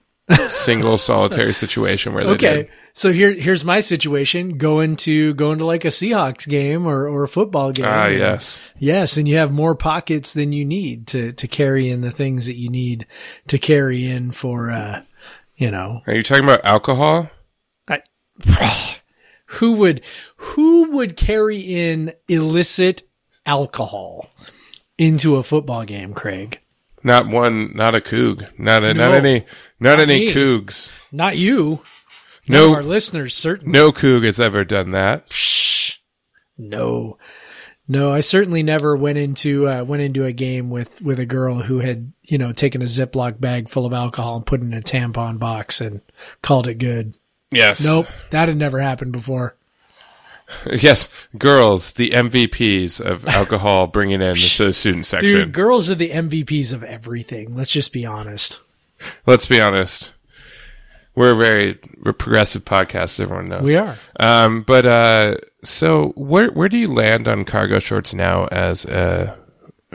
single 0.49 0.99
solitary 0.99 1.53
situation 1.55 2.15
where 2.15 2.25
they 2.25 2.31
Okay. 2.33 2.55
did. 2.57 2.69
So 2.95 3.11
here 3.11 3.33
here's 3.33 3.65
my 3.65 3.81
situation 3.81 4.59
going 4.59 4.97
to 4.97 5.33
going 5.35 5.59
to 5.59 5.65
like 5.67 5.85
a 5.87 5.89
Seahawks 5.89 6.47
game 6.47 6.87
or, 6.87 7.09
or 7.09 7.23
a 7.23 7.29
football 7.29 7.73
game. 7.73 7.87
Ah, 7.89 8.05
And- 8.07 8.19
yes. 8.19 8.61
Yes, 8.79 9.17
and 9.17 9.27
you 9.27 9.37
have 9.39 9.51
more 9.51 9.75
pockets 9.75 10.35
than 10.35 10.53
you 10.53 10.65
need 10.65 11.07
to 11.09 11.33
to 11.33 11.49
carry 11.49 11.89
in 11.89 12.03
the 12.03 12.11
things 12.11 12.47
that 12.47 12.57
you 12.59 12.69
need 12.69 13.07
to 13.49 13.59
carry 13.59 14.05
in 14.07 14.31
for 14.31 14.71
uh 14.71 15.03
you 15.57 15.71
know. 15.71 16.03
Are 16.07 16.15
you 16.15 16.23
talking 16.23 16.45
about 16.45 16.65
alcohol? 16.65 17.31
I, 17.89 18.03
who 19.47 19.73
would 19.73 20.03
who 20.37 20.91
would 20.91 21.17
carry 21.17 21.61
in 21.61 22.13
illicit 22.29 23.05
alcohol 23.47 24.29
into 24.99 25.37
a 25.37 25.43
football 25.43 25.85
game, 25.85 26.13
Craig? 26.15 26.59
Not 27.05 27.27
one, 27.27 27.73
not 27.75 27.95
a 27.95 28.01
coog, 28.01 28.49
not 28.59 28.85
a, 28.85 28.95
No, 28.95 29.11
not 29.11 29.15
any, 29.19 29.41
not, 29.41 29.99
not 29.99 30.01
any 30.01 30.27
me. 30.27 30.33
cougs. 30.33 30.93
Not 31.11 31.37
you. 31.37 31.83
No, 32.49 32.75
our 32.75 32.83
listeners 32.83 33.35
certainly. 33.35 33.73
no 33.73 33.93
Coug 33.93 34.25
has 34.25 34.41
ever 34.41 34.65
done 34.65 34.91
that. 34.91 35.31
Psh, 35.31 35.99
no, 36.59 37.17
no. 37.87 38.13
I 38.13 38.19
certainly 38.21 38.63
never 38.65 38.97
went 38.97 39.19
into 39.19 39.69
uh, 39.69 39.85
went 39.85 40.03
into 40.03 40.25
a 40.25 40.33
game 40.33 40.69
with 40.71 41.01
with 41.03 41.21
a 41.21 41.27
girl 41.27 41.61
who 41.63 41.79
had 41.79 42.13
you 42.23 42.39
know 42.39 42.51
taken 42.51 42.83
a 42.83 42.87
Ziploc 42.87 43.41
bag 43.41 43.69
full 43.69 43.87
of 43.87 43.93
alcohol 43.95 44.37
and 44.37 44.47
put 44.47 44.61
it 44.61 44.65
in 44.65 44.75
a 44.75 44.81
tampon 44.81 45.39
box 45.39 45.81
and 45.81 46.01
called 46.43 46.67
it 46.67 46.75
good. 46.79 47.15
Yes. 47.53 47.85
Nope, 47.85 48.07
that 48.31 48.49
had 48.49 48.57
never 48.57 48.81
happened 48.81 49.13
before. 49.13 49.57
Yes, 50.73 51.09
girls, 51.37 51.95
the 51.95 52.11
MVPs 52.11 53.01
of 53.01 53.27
alcohol 53.27 53.87
bringing 53.87 54.21
in 54.23 54.35
the 54.35 54.73
student 54.73 55.07
section. 55.07 55.31
Dude, 55.33 55.53
girls 55.53 55.91
are 55.91 55.95
the 55.95 56.11
MVPs 56.11 56.73
of 56.73 56.83
everything. 56.85 57.55
Let's 57.57 57.71
just 57.71 57.93
be 57.93 58.07
honest. 58.07 58.61
Let's 59.27 59.47
be 59.47 59.61
honest. 59.61 60.13
We're 61.15 61.33
a 61.33 61.37
very 61.37 61.75
progressive 61.75 62.65
podcast, 62.65 63.21
everyone 63.21 63.49
knows. 63.49 63.65
We 63.65 63.77
are. 63.77 63.97
Um, 64.19 64.63
but 64.63 64.87
uh, 64.87 65.35
so 65.63 66.13
where 66.17 66.51
where 66.53 66.69
do 66.69 66.79
you 66.79 66.89
land 66.89 67.29
on 67.29 67.45
cargo 67.45 67.81
shorts 67.81 68.15
now 68.15 68.47
as 68.47 68.85
a, 68.87 69.37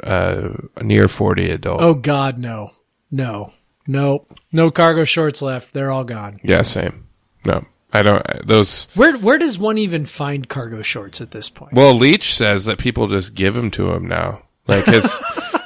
a 0.03 0.51
near 0.83 1.07
forty 1.07 1.49
adult? 1.49 1.81
Oh 1.81 1.95
God, 1.95 2.37
no, 2.37 2.71
no, 3.09 3.51
no, 3.87 4.25
no 4.51 4.69
cargo 4.69 5.05
shorts 5.05 5.41
left. 5.41 5.73
They're 5.73 5.91
all 5.91 6.03
gone. 6.03 6.35
yeah, 6.43 6.61
same. 6.61 7.07
No, 7.45 7.65
I 7.99 8.03
don't. 8.03 8.47
Those. 8.47 8.87
Where 8.95 9.17
where 9.17 9.37
does 9.37 9.57
one 9.57 9.77
even 9.77 10.05
find 10.05 10.47
cargo 10.47 10.81
shorts 10.81 11.21
at 11.21 11.31
this 11.31 11.49
point? 11.49 11.73
Well, 11.73 11.93
Leach 11.93 12.33
says 12.35 12.65
that 12.65 12.77
people 12.77 13.07
just 13.07 13.33
give 13.35 13.53
them 13.53 13.71
to 13.71 13.91
him 13.91 14.07
now, 14.07 14.43
like 14.67 14.85
his. 14.85 15.19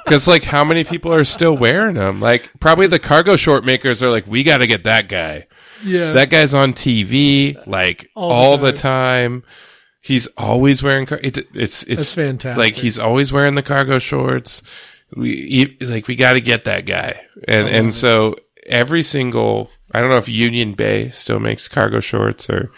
Because 0.06 0.28
like, 0.28 0.44
how 0.44 0.64
many 0.64 0.84
people 0.84 1.14
are 1.14 1.24
still 1.26 1.56
wearing 1.58 1.96
them? 1.96 2.20
Like, 2.22 2.52
probably 2.60 2.88
the 2.88 3.00
cargo 3.00 3.36
short 3.36 3.66
makers 3.66 4.02
are 4.02 4.10
like, 4.10 4.28
we 4.28 4.44
got 4.44 4.58
to 4.60 4.68
get 4.68 4.84
that 4.86 5.08
guy. 5.10 5.48
yeah, 5.84 6.14
That 6.14 6.30
guy's 6.30 6.54
on 6.54 6.74
TV 6.74 7.66
like 7.68 8.10
All 8.16 8.30
the 8.30 8.36
all, 8.36 8.58
the, 8.58 8.72
time. 8.74 9.44
He's 10.02 10.28
always 10.38 10.82
wearing. 10.82 11.06
Car- 11.06 11.20
it, 11.22 11.38
it's 11.54 11.84
it's 11.84 11.88
That's 11.88 12.14
fantastic. 12.14 12.58
Like 12.64 12.74
he's 12.74 12.98
always 12.98 13.32
wearing 13.32 13.56
the 13.56 13.62
cargo 13.64 14.00
shorts. 14.00 14.64
We 15.16 15.76
he, 15.80 15.86
like 15.86 16.08
we 16.08 16.16
got 16.16 16.34
to 16.34 16.42
get 16.42 16.66
that 16.66 16.86
guy, 16.86 17.22
and 17.48 17.68
and 17.68 17.94
so 17.94 18.36
every 18.72 19.04
single. 19.04 19.70
I 19.94 20.02
don't 20.02 20.10
know 20.10 20.18
if 20.18 20.30
Union 20.30 20.74
Bay 20.74 21.10
still 21.10 21.40
makes 21.40 21.68
cargo 21.68 22.00
shorts 22.00 22.50
or 22.50 22.72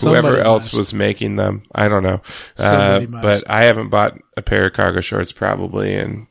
whoever 0.00 0.28
Somebody 0.28 0.40
else 0.42 0.64
must. 0.66 0.76
was 0.78 0.94
making 0.94 1.36
them. 1.36 1.62
I 1.74 1.88
don't 1.88 2.02
know, 2.02 2.20
uh, 2.58 3.00
but 3.00 3.48
I 3.48 3.62
haven't 3.64 3.90
bought 3.90 4.18
a 4.36 4.42
pair 4.42 4.66
of 4.66 4.72
cargo 4.72 5.00
shorts 5.00 5.30
probably 5.30 5.94
in 5.94 6.26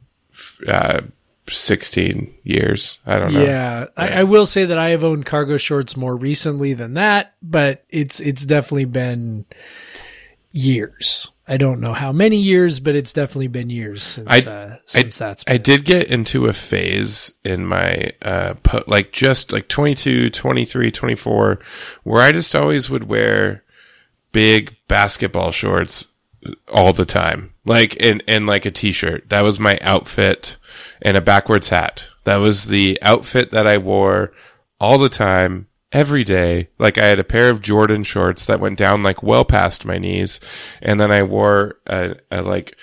uh, 0.67 1.01
sixteen 1.49 2.33
years. 2.43 2.99
I 3.05 3.19
don't 3.19 3.33
know. 3.33 3.43
Yeah, 3.43 3.85
I, 3.95 4.09
I 4.21 4.23
will 4.23 4.45
say 4.45 4.65
that 4.65 4.77
I 4.77 4.89
have 4.89 5.03
owned 5.03 5.25
cargo 5.25 5.57
shorts 5.57 5.95
more 5.95 6.15
recently 6.15 6.73
than 6.73 6.95
that, 6.95 7.35
but 7.41 7.85
it's 7.89 8.19
it's 8.19 8.45
definitely 8.45 8.85
been 8.85 9.45
years. 10.51 11.29
I 11.47 11.57
don't 11.57 11.81
know 11.81 11.91
how 11.93 12.11
many 12.13 12.37
years, 12.37 12.79
but 12.79 12.95
it's 12.95 13.11
definitely 13.11 13.47
been 13.49 13.69
years 13.69 14.01
since 14.03 14.27
I- 14.29 14.49
uh, 14.49 14.77
since 14.85 15.17
that's. 15.17 15.43
I 15.47 15.53
Been. 15.53 15.61
did 15.61 15.85
get 15.85 16.07
into 16.07 16.45
a 16.47 16.53
phase 16.53 17.33
in 17.43 17.65
my, 17.65 18.11
uh, 18.21 18.53
po- 18.63 18.83
like 18.87 19.11
just 19.11 19.51
like 19.51 19.67
22, 19.67 20.29
23, 20.29 20.89
24, 20.91 21.59
where 22.03 22.21
I 22.21 22.31
just 22.31 22.55
always 22.55 22.89
would 22.89 23.09
wear 23.09 23.63
big 24.31 24.75
basketball 24.87 25.51
shorts 25.51 26.07
all 26.73 26.93
the 26.93 27.05
time. 27.05 27.53
Like, 27.65 27.97
and, 28.01 28.23
and 28.27 28.47
like 28.47 28.65
a 28.65 28.71
t-shirt. 28.71 29.29
That 29.29 29.41
was 29.41 29.59
my 29.59 29.77
outfit 29.81 30.57
and 31.01 31.15
a 31.17 31.21
backwards 31.21 31.69
hat. 31.69 32.07
That 32.23 32.37
was 32.37 32.65
the 32.65 32.97
outfit 33.01 33.51
that 33.51 33.67
I 33.67 33.77
wore 33.77 34.31
all 34.79 34.97
the 34.97 35.09
time, 35.09 35.67
every 35.93 36.23
day. 36.23 36.69
Like 36.79 36.97
I 36.97 37.05
had 37.05 37.19
a 37.19 37.23
pair 37.23 37.49
of 37.49 37.61
Jordan 37.61 38.03
shorts 38.03 38.47
that 38.47 38.59
went 38.59 38.77
down 38.77 39.03
like 39.03 39.23
well 39.23 39.45
past 39.45 39.85
my 39.85 39.97
knees. 39.97 40.39
And 40.81 40.99
then 40.99 41.11
I 41.11 41.23
wore 41.23 41.77
a, 41.87 42.15
a 42.29 42.41
like, 42.41 42.75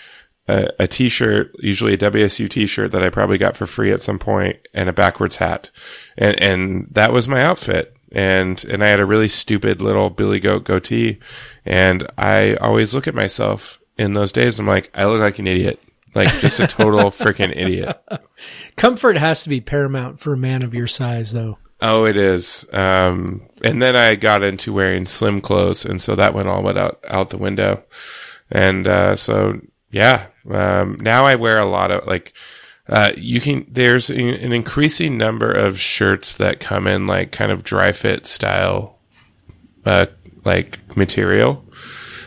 a, 0.49 0.71
a 0.81 0.89
t-shirt, 0.89 1.55
usually 1.59 1.95
a 1.95 1.99
WSU 1.99 2.49
t-shirt 2.49 2.93
that 2.93 3.03
I 3.03 3.11
probably 3.11 3.39
got 3.39 3.57
for 3.57 3.67
free 3.67 3.93
at 3.93 4.03
some 4.03 4.19
point 4.19 4.57
and 4.73 4.89
a 4.89 4.93
backwards 4.93 5.37
hat. 5.37 5.71
And, 6.17 6.41
and 6.41 6.89
that 6.93 7.13
was 7.13 7.29
my 7.29 7.43
outfit. 7.43 7.97
And, 8.13 8.65
and 8.65 8.83
I 8.83 8.89
had 8.89 9.01
a 9.01 9.07
really 9.07 9.29
stupid 9.29 9.81
little 9.81 10.11
Billy 10.11 10.41
Goat 10.41 10.65
goatee. 10.65 11.19
And 11.65 12.07
I 12.19 12.55
always 12.57 12.95
look 12.95 13.07
at 13.07 13.15
myself 13.15 13.79
in 13.97 14.15
those 14.15 14.33
days. 14.33 14.59
I'm 14.59 14.67
like, 14.67 14.91
I 14.95 15.05
look 15.05 15.21
like 15.21 15.39
an 15.39 15.47
idiot. 15.47 15.81
Like 16.15 16.41
just 16.41 16.59
a 16.59 16.67
total 16.67 17.11
freaking 17.11 17.55
idiot. 17.55 18.03
Comfort 18.77 19.17
has 19.17 19.45
to 19.45 19.49
be 19.49 19.61
paramount 19.61 20.19
for 20.19 20.33
a 20.33 20.39
man 20.39 20.63
of 20.63 20.75
your 20.75 20.89
size, 20.89 21.33
though. 21.33 21.59
Oh, 21.83 22.05
it 22.05 22.16
is. 22.16 22.66
Um, 22.72 23.43
and 23.62 23.81
then 23.81 23.97
I 23.97 24.14
got 24.14 24.43
into 24.43 24.72
wearing 24.72 25.07
slim 25.07 25.41
clothes, 25.41 25.85
and 25.85 26.01
so 26.01 26.14
that 26.14 26.35
went 26.35 26.49
all 26.49 26.62
went 26.62 26.78
out 26.78 27.03
out 27.09 27.31
the 27.31 27.39
window. 27.39 27.83
And 28.51 28.87
uh, 28.87 29.16
so, 29.16 29.61
yeah, 29.91 30.26
um, 30.51 30.97
now 31.01 31.24
I 31.24 31.37
wear 31.37 31.59
a 31.59 31.64
lot 31.64 31.91
of 31.91 32.07
like. 32.07 32.35
Uh, 32.89 33.12
you 33.16 33.41
can. 33.41 33.64
There's 33.70 34.11
an 34.11 34.18
increasing 34.18 35.16
number 35.16 35.51
of 35.51 35.78
shirts 35.78 36.37
that 36.39 36.59
come 36.59 36.89
in 36.89 37.07
like 37.07 37.31
kind 37.31 37.53
of 37.53 37.62
dry 37.62 37.93
fit 37.93 38.26
style, 38.26 38.99
uh, 39.87 40.07
like 40.45 40.97
material, 40.97 41.64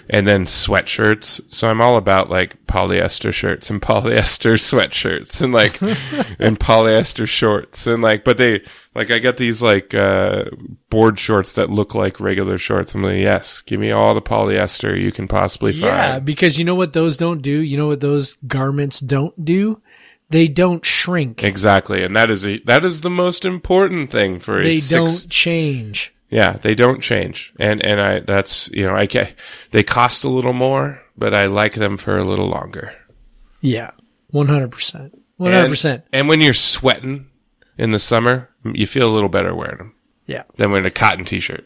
and 0.10 0.26
then 0.26 0.46
sweatshirts. 0.46 1.42
So 1.54 1.70
I'm 1.70 1.82
all 1.82 1.98
about 1.98 2.30
like 2.30 2.66
polyester 2.66 3.34
shirts 3.34 3.70
and 3.70 3.82
polyester 3.82 4.54
sweatshirts 4.54 5.42
and 5.42 5.52
like 5.54 5.82
and 6.40 6.60
polyester 6.60 7.28
shorts 7.28 7.86
and 7.86 8.02
like 8.02 8.24
but 8.24 8.38
they 8.38 8.64
like 8.96 9.12
I 9.12 9.20
get 9.20 9.38
these 9.38 9.62
like 9.62 9.94
uh 9.94 10.46
board 10.90 11.20
shorts 11.20 11.54
that 11.54 11.70
look 11.70 11.96
like 11.96 12.20
regular 12.20 12.58
shorts. 12.58 12.94
I'm 12.94 13.04
like, 13.04 13.18
yes, 13.18 13.62
give 13.62 13.80
me 13.80 13.92
all 13.92 14.14
the 14.14 14.22
polyester 14.22 15.00
you 15.00 15.12
can 15.12 15.28
possibly 15.28 15.72
find. 15.72 15.84
Yeah, 15.84 16.20
because 16.20 16.60
you 16.60 16.66
know 16.66 16.76
what 16.76 16.94
those 16.94 17.18
don't 17.18 17.42
do. 17.42 17.60
You 17.60 17.78
know 17.78 17.88
what 17.88 18.00
those 18.00 18.34
garments 18.48 19.00
don't 19.00 19.44
do. 19.44 19.82
They 20.30 20.48
don't 20.48 20.84
shrink. 20.86 21.44
Exactly. 21.44 22.04
And 22.04 22.16
that 22.16 22.32
is 22.32 22.46
a 22.46 22.60
that 22.60 22.84
is 22.86 23.02
the 23.02 23.10
most 23.10 23.46
important 23.46 24.10
thing 24.10 24.40
for 24.40 24.60
a 24.60 24.64
They 24.64 24.80
six, 24.80 24.90
don't 24.90 25.30
change. 25.30 26.14
Yeah, 26.30 26.54
they 26.54 26.74
don't 26.74 27.02
change. 27.02 27.54
And 27.60 27.86
and 27.86 28.02
I 28.02 28.20
that's 28.22 28.70
you 28.70 28.88
know, 28.88 28.96
I 28.96 29.06
ca 29.06 29.34
they 29.72 29.84
cost 29.84 30.24
a 30.24 30.30
little 30.30 30.54
more, 30.54 31.02
but 31.16 31.36
I 31.36 31.46
like 31.46 31.76
them 31.76 31.98
for 31.98 32.18
a 32.18 32.24
little 32.24 32.48
longer. 32.48 32.96
Yeah, 33.62 33.92
one 34.30 34.48
hundred 34.48 34.72
percent, 34.72 35.14
one 35.38 35.52
hundred 35.52 35.70
percent. 35.70 36.06
And 36.12 36.28
when 36.28 36.42
you're 36.42 36.56
sweating 36.56 37.28
in 37.78 37.92
the 37.92 38.00
summer, 38.00 38.50
you 38.64 38.86
feel 38.88 39.10
a 39.10 39.14
little 39.14 39.30
better 39.30 39.54
wearing 39.56 39.78
them 39.78 39.94
Yeah. 40.28 40.44
than 40.58 40.72
wearing 40.72 40.86
a 40.86 40.92
cotton 40.92 41.26
t-shirt. 41.26 41.66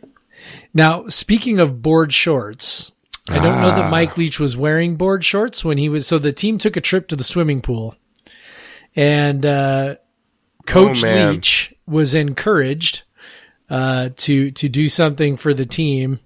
Now, 0.73 1.07
speaking 1.07 1.59
of 1.59 1.81
board 1.81 2.13
shorts, 2.13 2.91
I 3.29 3.35
don't 3.35 3.61
know 3.61 3.69
Ah. 3.69 3.75
that 3.81 3.91
Mike 3.91 4.17
Leach 4.17 4.39
was 4.39 4.55
wearing 4.55 4.95
board 4.95 5.25
shorts 5.25 5.65
when 5.65 5.77
he 5.77 5.89
was. 5.89 6.07
So 6.07 6.17
the 6.17 6.31
team 6.31 6.57
took 6.57 6.77
a 6.77 6.81
trip 6.81 7.07
to 7.09 7.15
the 7.15 7.23
swimming 7.23 7.61
pool, 7.61 7.95
and 8.95 9.45
uh, 9.45 9.95
Coach 10.65 11.03
Oh. 11.03 11.29
Leach 11.31 11.73
was 11.85 12.13
encouraged 12.13 13.03
uh, 13.69 14.09
to 14.17 14.51
to 14.51 14.69
do 14.69 14.87
something 14.89 15.35
for 15.35 15.53
the 15.53 15.65
team. 15.65 16.19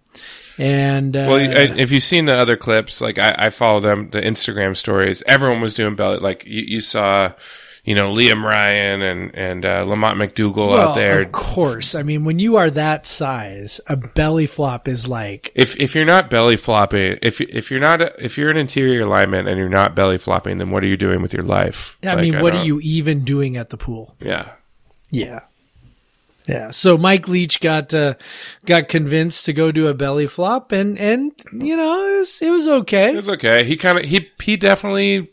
And 0.60 1.16
uh, 1.16 1.26
Well, 1.28 1.38
if 1.80 1.92
you've 1.92 2.04
seen 2.04 2.26
the 2.26 2.34
other 2.36 2.56
clips, 2.58 3.02
like 3.02 3.18
I, 3.18 3.34
I 3.38 3.50
follow 3.50 3.80
them, 3.80 4.10
the 4.12 4.22
Instagram 4.22 4.76
stories, 4.78 5.24
everyone 5.26 5.62
was 5.62 5.74
doing 5.74 5.96
belly. 5.96 6.18
Like 6.20 6.44
you, 6.46 6.64
you 6.68 6.82
saw, 6.82 7.32
you 7.84 7.96
know, 7.96 8.14
Liam 8.14 8.44
Ryan 8.44 9.02
and 9.02 9.36
and 9.36 9.66
uh, 9.66 9.84
Lamont 9.84 10.18
McDougle 10.18 10.70
well, 10.70 10.90
out 10.90 10.96
there. 10.96 11.22
of 11.22 11.32
course, 11.32 11.96
I 11.96 12.04
mean, 12.04 12.24
when 12.24 12.38
you 12.38 12.58
are 12.58 12.70
that 12.70 13.08
size, 13.08 13.82
a 13.88 13.96
belly 13.96 14.46
flop 14.46 14.88
is 14.88 15.08
like 15.08 15.52
If 15.56 15.80
if 15.80 15.96
you're 15.96 16.06
not 16.06 16.30
belly 16.30 16.58
flopping, 16.58 17.18
if 17.22 17.42
if 17.42 17.72
you're 17.72 17.80
not 17.80 18.02
a, 18.02 18.24
if 18.24 18.38
you're 18.38 18.52
an 18.52 18.58
interior 18.58 19.06
lineman 19.06 19.48
and 19.48 19.58
you're 19.58 19.70
not 19.70 19.96
belly 19.96 20.20
flopping, 20.20 20.60
then 20.60 20.70
what 20.70 20.84
are 20.84 20.88
you 20.88 20.98
doing 20.98 21.22
with 21.22 21.34
your 21.34 21.44
life? 21.44 21.98
I 22.04 22.14
Like, 22.14 22.22
mean, 22.22 22.42
what 22.42 22.56
are 22.56 22.64
you 22.64 22.80
even 22.82 23.24
doing 23.24 23.58
at 23.58 23.70
the 23.70 23.78
pool? 23.78 24.16
Yeah, 24.20 24.52
Yeah. 25.10 25.42
Yeah. 26.48 26.72
So 26.72 26.98
Mike 26.98 27.28
Leach 27.28 27.62
got 27.62 27.94
uh, 27.94 28.16
got 28.66 28.90
convinced 28.90 29.46
to 29.46 29.54
go 29.54 29.72
do 29.72 29.88
a 29.88 29.94
belly 29.94 30.26
flop 30.26 30.72
and 30.72 30.98
and 30.98 31.32
you 31.54 31.78
know, 31.78 32.08
it 32.08 32.20
was 32.20 32.42
it 32.42 32.50
was 32.50 32.68
okay. 32.68 33.10
it 33.12 33.16
was 33.16 33.30
okay. 33.30 33.64
He 33.64 33.78
kind 33.78 34.00
of 34.00 34.06
he 34.06 34.30
he 34.42 34.58
definitely 34.58 35.30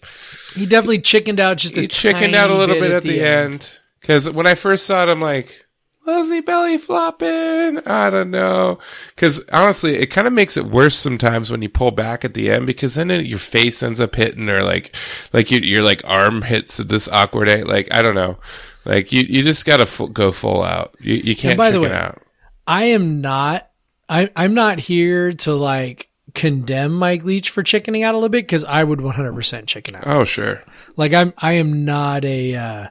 He 0.58 0.66
definitely 0.66 1.00
chickened 1.00 1.40
out 1.40 1.56
just 1.56 1.76
a 1.76 1.82
he 1.82 1.88
chickened 1.88 2.34
out 2.34 2.50
a 2.50 2.54
little 2.54 2.74
bit 2.74 2.90
at 2.90 3.02
the 3.02 3.20
end 3.20 3.78
because 4.00 4.28
when 4.28 4.46
I 4.46 4.54
first 4.54 4.86
saw 4.86 5.02
it, 5.02 5.08
I'm 5.08 5.20
like, 5.20 5.66
was 6.08 6.30
he 6.30 6.40
belly 6.40 6.78
flopping? 6.78 7.78
I 7.86 8.08
don't 8.10 8.30
know. 8.30 8.78
Because 9.14 9.40
honestly, 9.52 9.96
it 9.96 10.06
kind 10.06 10.26
of 10.26 10.32
makes 10.32 10.56
it 10.56 10.66
worse 10.66 10.96
sometimes 10.96 11.50
when 11.50 11.60
you 11.60 11.68
pull 11.68 11.90
back 11.90 12.24
at 12.24 12.34
the 12.34 12.50
end 12.50 12.66
because 12.66 12.94
then 12.94 13.10
it, 13.10 13.26
your 13.26 13.38
face 13.38 13.82
ends 13.82 14.00
up 14.00 14.14
hitting 14.14 14.48
or 14.48 14.62
like 14.62 14.96
like 15.32 15.50
your 15.50 15.62
your 15.62 15.82
like 15.82 16.02
arm 16.06 16.42
hits 16.42 16.80
at 16.80 16.88
this 16.88 17.08
awkward 17.08 17.48
angle. 17.48 17.68
Like 17.68 17.92
I 17.92 18.02
don't 18.02 18.14
know. 18.14 18.38
Like 18.84 19.12
you 19.12 19.22
you 19.22 19.42
just 19.42 19.66
gotta 19.66 19.86
full, 19.86 20.08
go 20.08 20.32
full 20.32 20.62
out. 20.62 20.96
You 20.98 21.14
you 21.14 21.36
can't 21.36 21.58
by 21.58 21.70
the 21.70 21.80
way, 21.80 21.92
out. 21.92 22.22
I 22.66 22.84
am 22.84 23.20
not 23.20 23.68
I 24.08 24.30
I'm 24.34 24.54
not 24.54 24.78
here 24.78 25.32
to 25.32 25.54
like 25.54 26.07
condemn 26.34 26.92
Mike 26.92 27.24
Leach 27.24 27.50
for 27.50 27.62
chickening 27.62 28.02
out 28.02 28.14
a 28.14 28.18
little 28.18 28.28
bit 28.28 28.44
because 28.44 28.64
I 28.64 28.84
would 28.84 28.98
100% 28.98 29.66
chicken 29.66 29.96
out. 29.96 30.04
Oh 30.06 30.24
sure. 30.24 30.62
Like 30.96 31.14
I'm 31.14 31.32
I 31.38 31.54
am 31.54 31.84
not 31.84 32.24
a 32.24 32.54
uh 32.54 32.88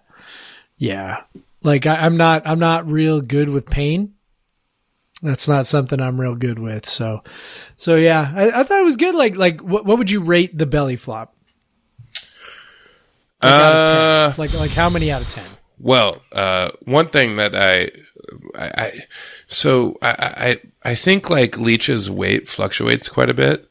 yeah. 0.77 1.23
Like 1.63 1.85
I, 1.85 1.95
I'm 2.05 2.17
not 2.17 2.47
I'm 2.47 2.59
not 2.59 2.87
real 2.87 3.21
good 3.21 3.49
with 3.49 3.69
pain. 3.69 4.13
That's 5.21 5.47
not 5.47 5.65
something 5.65 5.99
I'm 5.99 6.21
real 6.21 6.35
good 6.35 6.59
with. 6.59 6.87
So, 6.87 7.23
so 7.75 7.95
yeah, 7.95 8.31
I, 8.35 8.51
I 8.59 8.63
thought 8.63 8.79
it 8.79 8.85
was 8.85 8.97
good. 8.97 9.15
Like, 9.15 9.35
like 9.35 9.61
what, 9.61 9.83
what 9.83 9.97
would 9.97 10.11
you 10.11 10.19
rate 10.19 10.55
the 10.55 10.67
belly 10.67 10.95
flop? 10.95 11.35
Like, 13.41 13.51
out 13.51 13.75
of 13.75 13.87
10? 13.87 13.97
Uh, 13.97 14.33
like, 14.37 14.53
like 14.53 14.71
how 14.71 14.89
many 14.89 15.11
out 15.11 15.21
of 15.21 15.29
10? 15.29 15.43
Well, 15.79 16.21
uh, 16.31 16.69
one 16.85 17.09
thing 17.09 17.37
that 17.37 17.55
I, 17.55 17.91
I, 18.55 18.71
I 18.77 19.05
so 19.47 19.97
I, 20.01 20.59
I, 20.83 20.91
I 20.91 20.95
think 20.95 21.29
like 21.29 21.57
Leach's 21.57 22.09
weight 22.09 22.47
fluctuates 22.47 23.09
quite 23.09 23.29
a 23.29 23.33
bit, 23.33 23.69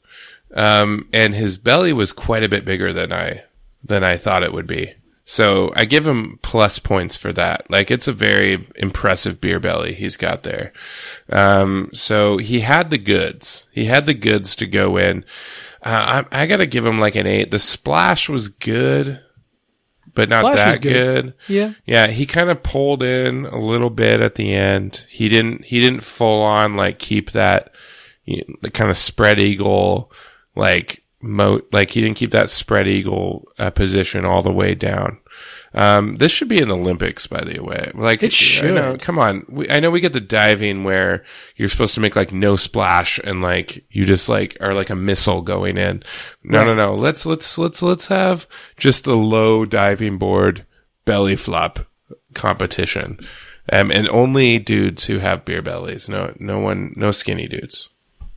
um, 0.55 1.09
and 1.13 1.35
his 1.35 1.57
belly 1.57 1.93
was 1.93 2.13
quite 2.13 2.43
a 2.43 2.49
bit 2.49 2.65
bigger 2.65 2.93
than 2.93 3.13
I 3.13 3.45
than 3.83 4.05
I 4.05 4.17
thought 4.17 4.43
it 4.43 4.53
would 4.53 4.67
be. 4.67 4.95
So 5.29 5.73
I 5.75 5.87
give 5.87 6.07
him 6.07 6.39
plus 6.43 6.79
points 6.79 7.17
for 7.17 7.33
that. 7.33 7.69
Like 7.69 7.91
it's 7.91 8.07
a 8.07 8.13
very 8.13 8.65
impressive 8.77 9.41
beer 9.41 9.59
belly 9.59 9.93
he's 9.93 10.17
got 10.17 10.45
there. 10.45 10.73
Um, 11.29 11.91
so 11.93 12.39
he 12.39 12.61
had 12.61 12.91
the 12.91 12.99
goods. 12.99 13.67
He 13.73 13.87
had 13.87 14.07
the 14.07 14.15
goods 14.15 14.55
to 14.57 14.69
go 14.69 14.97
in. 14.97 15.25
Uh, 15.83 16.25
I, 16.31 16.43
I 16.43 16.47
got 16.47 16.59
to 16.59 16.67
give 16.67 16.87
him 16.87 17.01
like 17.01 17.17
an 17.17 17.27
eight. 17.27 17.51
The 17.51 17.59
splash 17.59 18.29
was 18.29 18.49
good, 18.49 19.21
but 20.17 20.29
not 20.31 20.41
Splash 20.41 20.57
that 20.57 20.83
good. 20.83 21.25
good. 21.25 21.35
Yeah. 21.47 21.73
Yeah, 21.85 22.07
he 22.09 22.27
kind 22.27 22.51
of 22.51 22.63
pulled 22.63 23.03
in 23.03 23.45
a 23.47 23.59
little 23.61 23.91
bit 23.91 24.21
at 24.21 24.35
the 24.35 24.53
end. 24.53 25.07
He 25.09 25.29
didn't. 25.29 25.67
He 25.67 25.81
didn't 25.81 26.01
full 26.01 26.43
on 26.43 26.75
like 26.75 26.99
keep 26.99 27.31
that 27.33 27.71
you 28.25 28.39
know, 28.49 28.57
the 28.63 28.71
kind 28.71 28.91
of 28.91 28.97
spread 28.97 29.39
eagle 29.39 30.11
like 30.57 31.05
moat. 31.21 31.69
like 31.73 31.91
he 31.91 32.01
didn't 32.01 32.17
keep 32.17 32.33
that 32.33 32.51
spread 32.51 32.89
eagle 32.89 33.47
uh, 33.59 33.71
position 33.71 34.25
all 34.25 34.43
the 34.43 34.53
way 34.53 34.75
down. 34.75 35.19
Um, 35.79 36.17
this 36.17 36.33
should 36.33 36.49
be 36.49 36.59
in 36.61 36.69
the 36.69 36.77
Olympics, 36.77 37.27
by 37.27 37.45
the 37.45 37.61
way. 37.61 37.91
Like 37.95 38.23
It 38.23 38.27
I 38.63 38.71
know- 38.71 38.93
should. 38.93 39.01
come 39.03 39.19
on, 39.19 39.45
we, 39.47 39.69
I 39.69 39.79
know 39.79 39.91
we 39.91 40.01
get 40.01 40.15
the 40.15 40.21
diving 40.23 40.85
where 40.85 41.23
you're 41.57 41.69
supposed 41.69 41.95
to 41.97 42.01
make 42.01 42.17
like 42.17 42.33
no 42.33 42.57
splash 42.57 43.21
and 43.23 43.43
like 43.43 43.85
you 43.91 44.07
just 44.07 44.27
like 44.29 44.57
are 44.63 44.73
like 44.73 44.89
a 44.89 44.95
missile 44.97 45.43
going 45.43 45.77
in. 45.77 46.03
No, 46.43 46.65
no, 46.65 46.75
no. 46.75 46.95
Let's 46.95 47.27
let's 47.27 47.59
let's 47.59 47.83
let's 47.83 48.07
have 48.07 48.47
just 48.79 49.07
a 49.07 49.15
low 49.15 49.67
diving 49.67 50.17
board 50.17 50.65
belly 51.05 51.37
flop 51.37 51.81
competition, 52.35 53.19
um, 53.73 53.91
and 53.91 54.09
only 54.09 54.59
dudes 54.59 55.05
who 55.05 55.19
have 55.19 55.45
beer 55.45 55.63
bellies. 55.63 56.09
No, 56.09 56.35
no 56.39 56.59
one, 56.59 56.93
no 56.97 57.11
skinny 57.11 57.49
dudes. 57.49 57.91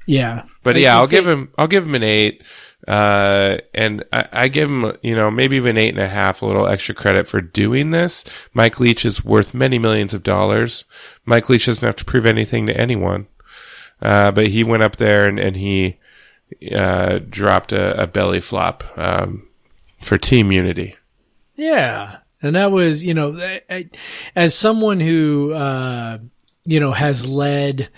Yeah. 0.05 0.43
But 0.63 0.75
I- 0.75 0.79
yeah, 0.79 0.95
I'll 0.97 1.07
give 1.07 1.27
him. 1.27 1.51
I'll 1.57 1.67
give 1.67 1.85
him 1.85 1.95
an 1.95 2.03
eight, 2.03 2.43
uh, 2.89 3.59
and 3.73 4.03
I, 4.11 4.27
I 4.31 4.47
give 4.47 4.67
him, 4.67 4.97
you 5.03 5.15
know, 5.15 5.29
maybe 5.29 5.55
even 5.55 5.77
eight 5.77 5.93
and 5.93 6.03
a 6.03 6.07
half. 6.09 6.41
A 6.41 6.45
little 6.45 6.67
extra 6.67 6.95
credit 6.95 7.27
for 7.27 7.39
doing 7.39 7.91
this. 7.91 8.25
Mike 8.53 8.79
Leach 8.79 9.05
is 9.05 9.23
worth 9.23 9.53
many 9.53 9.77
millions 9.77 10.13
of 10.13 10.23
dollars. 10.23 10.85
Mike 11.23 11.49
Leach 11.49 11.67
doesn't 11.67 11.85
have 11.85 11.95
to 11.97 12.05
prove 12.05 12.25
anything 12.25 12.65
to 12.65 12.75
anyone, 12.75 13.27
uh, 14.01 14.31
but 14.31 14.47
he 14.47 14.63
went 14.63 14.83
up 14.83 14.95
there 14.95 15.27
and, 15.27 15.39
and 15.39 15.55
he 15.55 15.99
uh, 16.75 17.19
dropped 17.29 17.71
a, 17.71 18.01
a 18.01 18.07
belly 18.07 18.41
flop 18.41 18.83
um, 18.97 19.47
for 20.01 20.17
team 20.17 20.51
unity. 20.51 20.95
Yeah. 21.55 22.17
And 22.41 22.55
that 22.55 22.71
was, 22.71 23.03
you 23.03 23.13
know, 23.13 23.37
I, 23.37 23.61
I, 23.69 23.89
as 24.35 24.55
someone 24.55 24.99
who, 24.99 25.53
uh, 25.53 26.17
you 26.63 26.79
know, 26.79 26.93
has 26.93 27.27
led, 27.27 27.89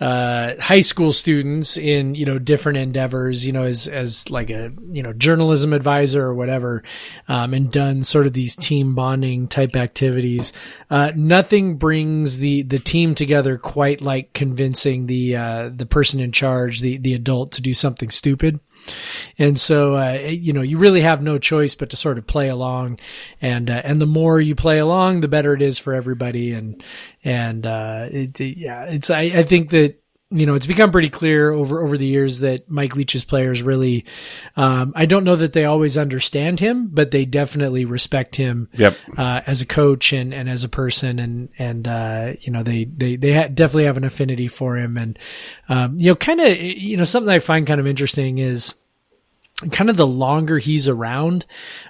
uh, 0.00 0.54
high 0.60 0.80
school 0.80 1.12
students 1.12 1.76
in, 1.76 2.14
you 2.14 2.24
know, 2.24 2.38
different 2.38 2.78
endeavors, 2.78 3.46
you 3.46 3.52
know, 3.52 3.64
as, 3.64 3.86
as 3.86 4.30
like 4.30 4.48
a, 4.48 4.72
you 4.90 5.02
know, 5.02 5.12
journalism 5.12 5.72
advisor 5.72 6.24
or 6.24 6.34
whatever, 6.34 6.82
um, 7.28 7.52
and 7.52 7.70
done 7.70 8.02
sort 8.02 8.26
of 8.26 8.32
these 8.32 8.56
team 8.56 8.94
bonding 8.94 9.46
type 9.46 9.76
activities. 9.76 10.52
Uh, 10.88 11.12
nothing 11.14 11.76
brings 11.76 12.38
the, 12.38 12.62
the 12.62 12.78
team 12.78 13.14
together 13.14 13.58
quite 13.58 14.00
like 14.00 14.32
convincing 14.32 15.06
the, 15.06 15.36
uh, 15.36 15.70
the 15.74 15.86
person 15.86 16.18
in 16.18 16.32
charge, 16.32 16.80
the, 16.80 16.96
the 16.96 17.12
adult 17.12 17.52
to 17.52 17.60
do 17.60 17.74
something 17.74 18.10
stupid. 18.10 18.58
And 19.38 19.58
so, 19.58 19.96
uh, 19.96 20.12
you 20.28 20.52
know, 20.52 20.62
you 20.62 20.78
really 20.78 21.00
have 21.00 21.22
no 21.22 21.38
choice 21.38 21.74
but 21.74 21.90
to 21.90 21.96
sort 21.96 22.18
of 22.18 22.26
play 22.26 22.48
along, 22.48 22.98
and 23.40 23.70
uh, 23.70 23.80
and 23.84 24.00
the 24.00 24.06
more 24.06 24.40
you 24.40 24.54
play 24.54 24.78
along, 24.78 25.20
the 25.20 25.28
better 25.28 25.54
it 25.54 25.62
is 25.62 25.78
for 25.78 25.94
everybody. 25.94 26.52
And 26.52 26.82
and 27.24 27.66
uh, 27.66 28.08
it, 28.10 28.38
yeah, 28.40 28.84
it's 28.84 29.10
I, 29.10 29.22
I 29.22 29.42
think 29.44 29.70
that 29.70 29.99
you 30.30 30.46
know 30.46 30.54
it's 30.54 30.66
become 30.66 30.90
pretty 30.92 31.08
clear 31.08 31.50
over 31.52 31.82
over 31.82 31.98
the 31.98 32.06
years 32.06 32.40
that 32.40 32.70
Mike 32.70 32.94
Leach's 32.94 33.24
players 33.24 33.62
really, 33.62 34.04
um, 34.56 34.92
I 34.94 35.06
don't 35.06 35.24
know 35.24 35.36
that 35.36 35.52
they 35.52 35.64
always 35.64 35.98
understand 35.98 36.60
him, 36.60 36.88
but 36.88 37.10
they 37.10 37.24
definitely 37.24 37.84
respect 37.84 38.36
him 38.36 38.68
Yep. 38.74 38.96
uh, 39.18 39.40
as 39.46 39.60
a 39.60 39.66
coach 39.66 40.12
and, 40.12 40.32
and 40.32 40.48
as 40.48 40.62
a 40.64 40.68
person 40.68 41.18
and 41.18 41.48
and 41.58 41.88
uh, 41.88 42.32
you 42.40 42.52
know 42.52 42.62
they 42.62 42.84
they 42.84 43.16
they 43.16 43.32
ha- 43.34 43.48
definitely 43.48 43.84
have 43.84 43.96
an 43.96 44.04
affinity 44.04 44.48
for 44.48 44.76
him 44.76 44.96
and 44.96 45.18
um, 45.68 45.96
you 45.98 46.10
know 46.10 46.16
kind 46.16 46.40
of 46.40 46.56
you 46.56 46.96
know 46.96 47.04
something 47.04 47.30
I 47.32 47.38
find 47.40 47.66
kind 47.66 47.80
of 47.80 47.86
interesting 47.86 48.38
is 48.38 48.74
kind 49.72 49.90
of 49.90 49.96
the 49.96 50.06
longer 50.06 50.58
he's 50.58 50.88
around 50.88 51.44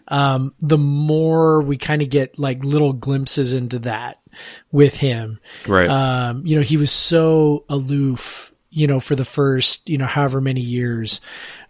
um, 0.08 0.54
the 0.58 0.78
more 0.78 1.60
we 1.60 1.76
kind 1.76 2.02
of 2.02 2.10
get 2.10 2.38
like 2.38 2.64
little 2.64 2.92
glimpses 2.92 3.52
into 3.52 3.78
that 3.80 4.16
with 4.72 4.96
him 4.96 5.38
Right. 5.66 5.88
um, 5.88 6.46
you 6.46 6.56
know, 6.56 6.62
he 6.62 6.76
was 6.76 6.90
so 6.90 7.64
aloof, 7.68 8.52
you 8.70 8.86
know, 8.86 9.00
for 9.00 9.16
the 9.16 9.24
first, 9.24 9.90
you 9.90 9.98
know, 9.98 10.06
however 10.06 10.40
many 10.40 10.60
years. 10.60 11.20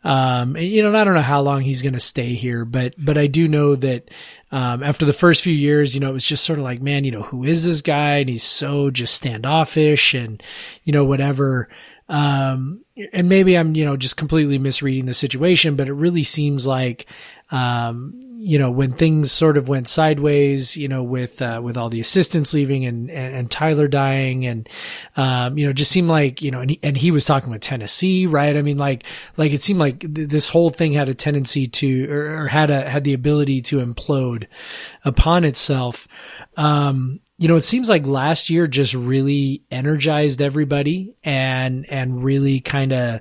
Um, 0.04 0.56
and, 0.56 0.64
you 0.64 0.82
know, 0.82 0.88
and 0.88 0.96
I 0.96 1.04
don't 1.04 1.14
know 1.14 1.20
how 1.22 1.40
long 1.40 1.62
he's 1.62 1.82
going 1.82 1.94
to 1.94 2.00
stay 2.00 2.34
here, 2.34 2.64
but, 2.64 2.94
but 2.98 3.16
I 3.18 3.26
do 3.26 3.48
know 3.48 3.74
that, 3.76 4.10
um, 4.52 4.82
after 4.82 5.04
the 5.06 5.12
first 5.14 5.42
few 5.42 5.52
years, 5.52 5.94
you 5.94 6.00
know, 6.00 6.10
it 6.10 6.14
was 6.14 6.24
just 6.24 6.44
sort 6.44 6.58
of 6.58 6.64
like, 6.64 6.82
man, 6.82 7.04
you 7.04 7.10
know, 7.10 7.22
who 7.22 7.44
is 7.44 7.64
this 7.64 7.80
guy? 7.82 8.16
And 8.18 8.28
he's 8.28 8.42
so 8.42 8.90
just 8.90 9.14
standoffish 9.14 10.14
and, 10.14 10.42
you 10.84 10.92
know, 10.92 11.04
whatever. 11.04 11.68
Um, 12.10 12.82
and 13.12 13.28
maybe 13.28 13.56
I'm, 13.56 13.76
you 13.76 13.84
know, 13.84 13.96
just 13.96 14.16
completely 14.16 14.58
misreading 14.58 15.06
the 15.06 15.14
situation, 15.14 15.76
but 15.76 15.88
it 15.88 15.92
really 15.92 16.24
seems 16.24 16.66
like, 16.66 17.06
um, 17.52 18.18
you 18.36 18.58
know, 18.58 18.68
when 18.68 18.92
things 18.92 19.30
sort 19.30 19.56
of 19.56 19.68
went 19.68 19.86
sideways, 19.86 20.76
you 20.76 20.88
know, 20.88 21.04
with, 21.04 21.40
uh, 21.40 21.60
with 21.62 21.76
all 21.76 21.88
the 21.88 22.00
assistants 22.00 22.52
leaving 22.52 22.84
and, 22.84 23.10
and, 23.10 23.36
and 23.36 23.50
Tyler 23.50 23.86
dying 23.86 24.44
and, 24.44 24.68
um, 25.16 25.56
you 25.56 25.64
know, 25.64 25.72
just 25.72 25.92
seemed 25.92 26.08
like, 26.08 26.42
you 26.42 26.50
know, 26.50 26.60
and 26.60 26.70
he, 26.70 26.80
and 26.82 26.96
he 26.96 27.12
was 27.12 27.24
talking 27.24 27.52
with 27.52 27.60
Tennessee, 27.60 28.26
right? 28.26 28.56
I 28.56 28.62
mean, 28.62 28.78
like, 28.78 29.04
like 29.36 29.52
it 29.52 29.62
seemed 29.62 29.78
like 29.78 30.00
th- 30.00 30.28
this 30.28 30.48
whole 30.48 30.70
thing 30.70 30.92
had 30.92 31.08
a 31.08 31.14
tendency 31.14 31.68
to, 31.68 32.10
or, 32.10 32.42
or 32.42 32.48
had 32.48 32.70
a, 32.70 32.90
had 32.90 33.04
the 33.04 33.14
ability 33.14 33.62
to 33.62 33.78
implode 33.78 34.48
upon 35.04 35.44
itself. 35.44 36.08
Um, 36.56 37.20
you 37.40 37.48
know, 37.48 37.56
it 37.56 37.62
seems 37.62 37.88
like 37.88 38.04
last 38.04 38.50
year 38.50 38.66
just 38.66 38.92
really 38.92 39.62
energized 39.70 40.42
everybody 40.42 41.14
and, 41.24 41.90
and 41.90 42.22
really 42.22 42.60
kind 42.60 42.92
of, 42.92 43.20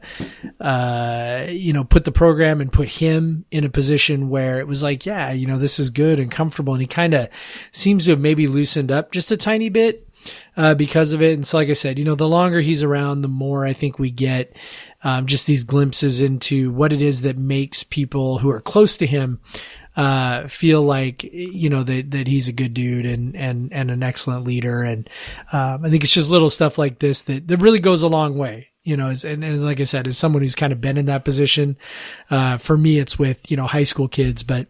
uh, 0.59 1.45
you 1.47 1.71
know, 1.71 1.85
put 1.85 2.03
the 2.03 2.11
program 2.11 2.59
and 2.59 2.69
put 2.69 2.89
him 2.89 3.45
in 3.49 3.63
a 3.63 3.69
position 3.69 4.27
where 4.27 4.59
it 4.59 4.67
was 4.67 4.83
like, 4.83 5.05
yeah, 5.05 5.31
you 5.31 5.47
know, 5.47 5.57
this 5.57 5.79
is 5.79 5.89
good 5.89 6.19
and 6.19 6.29
comfortable. 6.29 6.73
And 6.73 6.81
he 6.81 6.87
kind 6.87 7.13
of 7.13 7.29
seems 7.71 8.03
to 8.05 8.11
have 8.11 8.19
maybe 8.19 8.45
loosened 8.45 8.91
up 8.91 9.13
just 9.13 9.31
a 9.31 9.37
tiny 9.37 9.69
bit, 9.69 10.05
uh, 10.57 10.73
because 10.73 11.13
of 11.13 11.21
it. 11.21 11.35
And 11.35 11.47
so, 11.47 11.55
like 11.55 11.69
I 11.69 11.73
said, 11.73 11.97
you 11.97 12.03
know, 12.03 12.15
the 12.15 12.27
longer 12.27 12.59
he's 12.59 12.83
around, 12.83 13.21
the 13.21 13.29
more 13.29 13.65
I 13.65 13.71
think 13.71 13.99
we 13.99 14.11
get, 14.11 14.53
um, 15.01 15.27
just 15.27 15.47
these 15.47 15.63
glimpses 15.63 16.19
into 16.19 16.71
what 16.71 16.91
it 16.91 17.01
is 17.01 17.21
that 17.21 17.37
makes 17.37 17.83
people 17.83 18.39
who 18.39 18.49
are 18.49 18.59
close 18.59 18.97
to 18.97 19.05
him, 19.05 19.39
uh, 19.99 20.47
feel 20.47 20.81
like 20.81 21.25
you 21.25 21.69
know 21.69 21.83
that 21.83 22.11
that 22.11 22.25
he's 22.25 22.47
a 22.47 22.53
good 22.53 22.73
dude 22.73 23.05
and 23.05 23.35
and 23.35 23.73
and 23.73 23.91
an 23.91 24.01
excellent 24.01 24.45
leader. 24.45 24.81
And 24.81 25.09
um, 25.51 25.83
I 25.83 25.89
think 25.89 26.05
it's 26.05 26.13
just 26.13 26.31
little 26.31 26.49
stuff 26.49 26.77
like 26.77 26.99
this 26.99 27.23
that 27.23 27.49
that 27.49 27.57
really 27.57 27.81
goes 27.81 28.01
a 28.01 28.07
long 28.07 28.37
way 28.37 28.69
you 28.83 28.95
know 28.95 29.09
as, 29.09 29.25
and, 29.25 29.43
and 29.43 29.61
like 29.61 29.81
I 29.81 29.83
said 29.83 30.07
as 30.07 30.17
someone 30.17 30.41
who's 30.41 30.55
kind 30.55 30.71
of 30.71 30.79
been 30.79 30.97
in 30.97 31.07
that 31.07 31.25
position 31.25 31.75
uh, 32.31 32.55
for 32.55 32.77
me 32.77 32.97
it's 32.97 33.19
with 33.19 33.51
you 33.51 33.57
know 33.57 33.67
high 33.67 33.83
school 33.83 34.07
kids. 34.07 34.41
But 34.41 34.67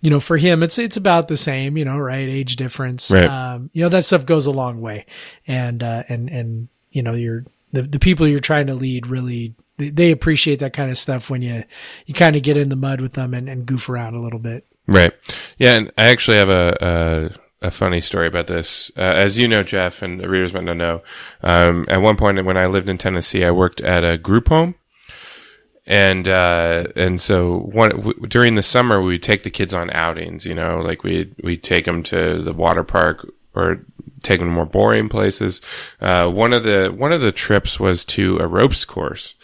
you 0.00 0.10
know 0.10 0.20
for 0.20 0.36
him 0.36 0.62
it's 0.62 0.78
it's 0.78 0.96
about 0.96 1.26
the 1.26 1.36
same 1.36 1.76
you 1.76 1.84
know 1.84 1.98
right? 1.98 2.28
Age 2.28 2.54
difference. 2.54 3.10
Right. 3.10 3.24
um, 3.24 3.70
you 3.72 3.82
know 3.82 3.88
that 3.88 4.04
stuff 4.04 4.26
goes 4.26 4.46
a 4.46 4.52
long 4.52 4.80
way. 4.80 5.06
And 5.48 5.82
uh, 5.82 6.04
and 6.08 6.30
and 6.30 6.68
you 6.92 7.02
know 7.02 7.14
you're 7.14 7.46
the, 7.72 7.82
the 7.82 7.98
people 7.98 8.28
you're 8.28 8.38
trying 8.38 8.68
to 8.68 8.74
lead 8.74 9.08
really 9.08 9.56
they, 9.78 9.88
they 9.88 10.10
appreciate 10.10 10.58
that 10.60 10.74
kind 10.74 10.90
of 10.90 10.98
stuff 10.98 11.30
when 11.30 11.42
you 11.42 11.64
you 12.06 12.14
kind 12.14 12.36
of 12.36 12.42
get 12.42 12.56
in 12.56 12.68
the 12.68 12.76
mud 12.76 13.00
with 13.00 13.14
them 13.14 13.32
and, 13.32 13.48
and 13.48 13.66
goof 13.66 13.88
around 13.88 14.14
a 14.14 14.20
little 14.20 14.38
bit 14.38 14.66
Right. 14.88 15.12
Yeah, 15.58 15.74
and 15.74 15.92
I 15.98 16.08
actually 16.08 16.38
have 16.38 16.48
a 16.48 17.30
a, 17.60 17.66
a 17.66 17.70
funny 17.70 18.00
story 18.00 18.26
about 18.26 18.46
this. 18.46 18.90
Uh, 18.96 19.02
as 19.02 19.38
you 19.38 19.46
know, 19.46 19.62
Jeff, 19.62 20.02
and 20.02 20.18
the 20.18 20.28
readers 20.28 20.54
might 20.54 20.64
not 20.64 20.78
know, 20.78 21.02
um, 21.42 21.84
at 21.88 22.00
one 22.00 22.16
point 22.16 22.42
when 22.44 22.56
I 22.56 22.66
lived 22.66 22.88
in 22.88 22.96
Tennessee, 22.96 23.44
I 23.44 23.50
worked 23.50 23.82
at 23.82 24.02
a 24.02 24.18
group 24.18 24.48
home. 24.48 24.74
And, 25.86 26.28
uh, 26.28 26.84
and 26.96 27.18
so 27.18 27.60
one, 27.60 27.90
w- 27.90 28.26
during 28.26 28.56
the 28.56 28.62
summer, 28.62 29.00
we 29.00 29.14
would 29.14 29.22
take 29.22 29.42
the 29.42 29.50
kids 29.50 29.72
on 29.72 29.88
outings, 29.90 30.44
you 30.44 30.54
know, 30.54 30.80
like 30.80 31.02
we, 31.02 31.32
we 31.42 31.56
take 31.56 31.86
them 31.86 32.02
to 32.04 32.42
the 32.42 32.52
water 32.52 32.84
park 32.84 33.26
or 33.54 33.86
take 34.22 34.38
them 34.38 34.48
to 34.48 34.54
more 34.54 34.66
boring 34.66 35.08
places. 35.08 35.62
Uh, 35.98 36.28
one 36.28 36.52
of 36.52 36.62
the, 36.62 36.94
one 36.94 37.10
of 37.10 37.22
the 37.22 37.32
trips 37.32 37.80
was 37.80 38.04
to 38.04 38.36
a 38.36 38.46
ropes 38.46 38.84
course. 38.84 39.34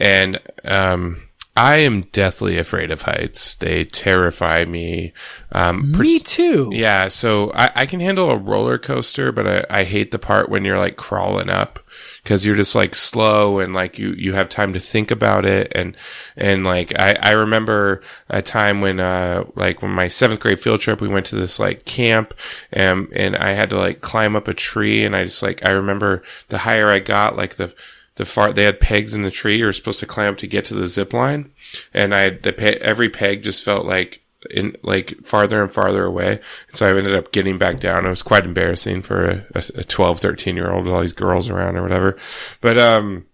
And, 0.00 0.40
um, 0.64 1.22
I 1.58 1.76
am 1.76 2.02
deathly 2.12 2.58
afraid 2.58 2.90
of 2.90 3.02
heights. 3.02 3.54
They 3.54 3.86
terrify 3.86 4.66
me. 4.66 5.14
Um, 5.52 5.90
Me 5.92 6.18
too. 6.18 6.68
yeah, 6.70 7.08
so 7.08 7.50
I, 7.54 7.72
I 7.74 7.86
can 7.86 8.00
handle 8.00 8.28
a 8.28 8.36
roller 8.36 8.76
coaster, 8.76 9.32
but 9.32 9.46
I, 9.46 9.80
I 9.80 9.84
hate 9.84 10.10
the 10.10 10.18
part 10.18 10.50
when 10.50 10.66
you're 10.66 10.76
like 10.76 10.98
crawling 10.98 11.48
up 11.48 11.78
because 12.22 12.44
you're 12.44 12.56
just 12.56 12.74
like 12.74 12.94
slow 12.94 13.58
and 13.58 13.72
like 13.72 13.98
you, 13.98 14.12
you 14.18 14.34
have 14.34 14.50
time 14.50 14.74
to 14.74 14.80
think 14.80 15.10
about 15.10 15.46
it. 15.46 15.72
And, 15.74 15.96
and 16.36 16.62
like 16.62 16.92
I, 17.00 17.16
I 17.22 17.32
remember 17.32 18.02
a 18.28 18.42
time 18.42 18.82
when, 18.82 19.00
uh, 19.00 19.44
like 19.54 19.80
when 19.80 19.92
my 19.92 20.08
seventh 20.08 20.40
grade 20.40 20.60
field 20.60 20.80
trip, 20.80 21.00
we 21.00 21.08
went 21.08 21.24
to 21.26 21.36
this 21.36 21.58
like 21.58 21.86
camp 21.86 22.34
and, 22.70 23.08
and 23.14 23.34
I 23.34 23.52
had 23.52 23.70
to 23.70 23.78
like 23.78 24.02
climb 24.02 24.36
up 24.36 24.46
a 24.46 24.52
tree 24.52 25.06
and 25.06 25.16
I 25.16 25.24
just 25.24 25.42
like, 25.42 25.66
I 25.66 25.72
remember 25.72 26.22
the 26.48 26.58
higher 26.58 26.90
I 26.90 26.98
got, 26.98 27.34
like 27.34 27.56
the, 27.56 27.74
the 28.16 28.24
far 28.24 28.52
they 28.52 28.64
had 28.64 28.80
pegs 28.80 29.14
in 29.14 29.22
the 29.22 29.30
tree 29.30 29.56
you 29.56 29.64
were 29.64 29.72
supposed 29.72 30.00
to 30.00 30.06
climb 30.06 30.32
up 30.32 30.38
to 30.38 30.46
get 30.46 30.64
to 30.64 30.74
the 30.74 30.88
zip 30.88 31.12
line 31.12 31.50
and 31.94 32.14
i 32.14 32.30
the 32.30 32.52
pe- 32.52 32.78
every 32.78 33.08
peg 33.08 33.42
just 33.42 33.64
felt 33.64 33.86
like 33.86 34.22
in 34.50 34.76
like 34.82 35.16
farther 35.24 35.62
and 35.62 35.72
farther 35.72 36.04
away 36.04 36.40
and 36.68 36.76
so 36.76 36.86
i 36.86 36.96
ended 36.96 37.14
up 37.14 37.32
getting 37.32 37.58
back 37.58 37.80
down 37.80 38.06
it 38.06 38.10
was 38.10 38.22
quite 38.22 38.44
embarrassing 38.44 39.02
for 39.02 39.24
a, 39.24 39.46
a, 39.54 39.62
a 39.76 39.84
12 39.84 40.20
13 40.20 40.56
year 40.56 40.70
old 40.70 40.84
with 40.84 40.94
all 40.94 41.00
these 41.00 41.12
girls 41.12 41.48
around 41.48 41.76
or 41.76 41.82
whatever 41.82 42.16
but 42.60 42.78
um 42.78 43.24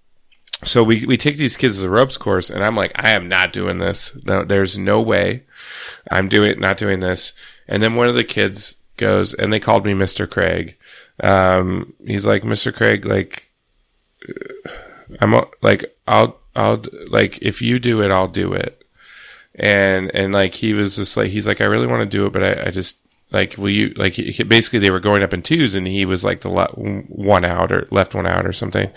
so 0.64 0.84
we, 0.84 1.04
we 1.04 1.16
take 1.16 1.36
these 1.36 1.56
kids 1.56 1.78
as 1.78 1.82
a 1.82 1.90
ropes 1.90 2.16
course 2.16 2.48
and 2.48 2.64
I'm 2.64 2.76
like, 2.76 2.92
I 2.94 3.10
am 3.10 3.28
not 3.28 3.52
doing 3.52 3.78
this. 3.78 4.16
No, 4.24 4.44
there's 4.44 4.78
no 4.78 5.00
way 5.00 5.44
I'm 6.10 6.28
doing, 6.28 6.60
not 6.60 6.76
doing 6.76 7.00
this. 7.00 7.32
And 7.66 7.82
then 7.82 7.96
one 7.96 8.08
of 8.08 8.14
the 8.14 8.24
kids 8.24 8.76
goes 8.96 9.34
and 9.34 9.52
they 9.52 9.58
called 9.58 9.84
me 9.84 9.92
Mr. 9.92 10.28
Craig. 10.30 10.76
Um, 11.22 11.94
he's 12.04 12.26
like, 12.26 12.42
Mr. 12.42 12.72
Craig, 12.72 13.04
like, 13.04 13.50
I'm 15.20 15.34
like, 15.60 15.96
I'll, 16.06 16.38
I'll, 16.54 16.82
like, 17.08 17.38
if 17.42 17.62
you 17.62 17.78
do 17.78 18.02
it, 18.02 18.10
I'll 18.10 18.28
do 18.28 18.52
it. 18.52 18.84
And, 19.54 20.10
and 20.14 20.32
like, 20.32 20.54
he 20.54 20.72
was 20.72 20.96
just 20.96 21.16
like, 21.16 21.30
he's 21.30 21.46
like, 21.46 21.60
I 21.60 21.66
really 21.66 21.86
want 21.86 22.00
to 22.00 22.16
do 22.16 22.26
it, 22.26 22.32
but 22.32 22.42
I, 22.42 22.68
I 22.68 22.70
just, 22.70 22.96
like, 23.30 23.56
will 23.56 23.70
you, 23.70 23.94
like, 23.96 24.12
he, 24.12 24.42
basically 24.42 24.78
they 24.78 24.90
were 24.90 25.00
going 25.00 25.22
up 25.22 25.32
in 25.32 25.42
twos 25.42 25.74
and 25.74 25.86
he 25.86 26.04
was 26.04 26.22
like 26.22 26.42
the 26.42 26.50
le- 26.50 26.74
one 26.74 27.46
out 27.46 27.72
or 27.72 27.88
left 27.90 28.14
one 28.14 28.26
out 28.26 28.46
or 28.46 28.52
something. 28.52 28.90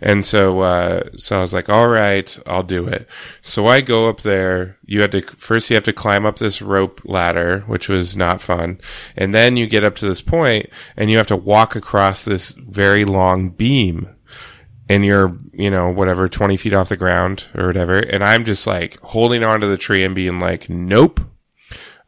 And 0.00 0.24
so, 0.24 0.60
uh, 0.60 1.08
so 1.16 1.38
I 1.38 1.40
was 1.40 1.52
like, 1.52 1.68
all 1.68 1.88
right, 1.88 2.38
I'll 2.46 2.62
do 2.62 2.86
it. 2.86 3.08
So 3.40 3.66
I 3.66 3.80
go 3.80 4.08
up 4.08 4.20
there. 4.20 4.78
You 4.84 5.00
had 5.00 5.10
to, 5.12 5.22
first 5.22 5.68
you 5.68 5.74
have 5.74 5.82
to 5.84 5.92
climb 5.92 6.24
up 6.24 6.38
this 6.38 6.62
rope 6.62 7.00
ladder, 7.04 7.64
which 7.66 7.88
was 7.88 8.16
not 8.16 8.40
fun. 8.40 8.80
And 9.16 9.34
then 9.34 9.56
you 9.56 9.66
get 9.66 9.82
up 9.82 9.96
to 9.96 10.06
this 10.06 10.22
point 10.22 10.70
and 10.96 11.10
you 11.10 11.16
have 11.16 11.26
to 11.28 11.36
walk 11.36 11.74
across 11.74 12.24
this 12.24 12.52
very 12.52 13.04
long 13.04 13.50
beam 13.50 14.08
and 14.92 15.04
you're, 15.04 15.38
you 15.52 15.70
know, 15.70 15.88
whatever, 15.90 16.28
20 16.28 16.56
feet 16.56 16.74
off 16.74 16.88
the 16.90 16.96
ground 16.96 17.46
or 17.54 17.66
whatever. 17.66 17.98
And 17.98 18.22
I'm 18.22 18.44
just 18.44 18.66
like 18.66 19.00
holding 19.00 19.42
onto 19.42 19.68
the 19.68 19.78
tree 19.78 20.04
and 20.04 20.14
being 20.14 20.38
like, 20.38 20.68
nope. 20.68 21.20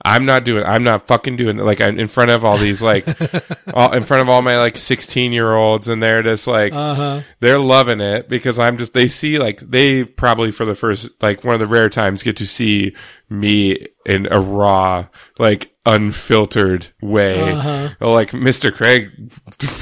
I'm 0.07 0.27
not 0.27 0.45
doing. 0.45 0.65
I'm 0.67 0.85
not 0.85 1.07
fucking 1.07 1.37
doing. 1.37 1.59
It. 1.59 1.63
Like 1.63 1.81
I'm 1.81 1.99
in 1.99 2.09
front 2.09 2.31
of 2.31 2.45
all 2.45 2.59
these 2.59 2.83
like, 2.83 3.07
all, 3.73 3.91
in 3.95 4.05
front 4.05 4.21
of 4.21 4.29
all 4.29 4.43
my 4.43 4.59
like 4.59 4.77
16 4.77 5.33
year 5.33 5.55
olds, 5.55 5.89
and 5.89 6.03
they're 6.03 6.23
just 6.23 6.47
like, 6.47 6.75
Uh 6.75 6.95
huh. 6.95 7.23
they're 7.41 7.59
loving 7.59 8.03
it 8.03 8.29
because 8.29 8.59
I'm 8.59 8.77
just. 8.77 8.93
They 8.93 9.09
see 9.09 9.39
like 9.39 9.61
they 9.61 10.05
probably 10.05 10.53
for 10.53 10.67
the 10.67 10.75
first 10.75 11.11
like 11.23 11.43
one 11.43 11.55
of 11.55 11.61
the 11.61 11.67
rare 11.67 11.89
times 11.89 12.23
get 12.23 12.37
to 12.37 12.47
see 12.47 12.95
me 13.31 13.87
in 14.05 14.29
a 14.31 14.39
raw 14.39 15.07
like 15.39 15.74
unfiltered 15.87 16.89
way. 17.03 17.53
Uh-huh. 17.53 17.91
Like 18.01 18.31
Mr. 18.31 18.73
Craig 18.73 19.11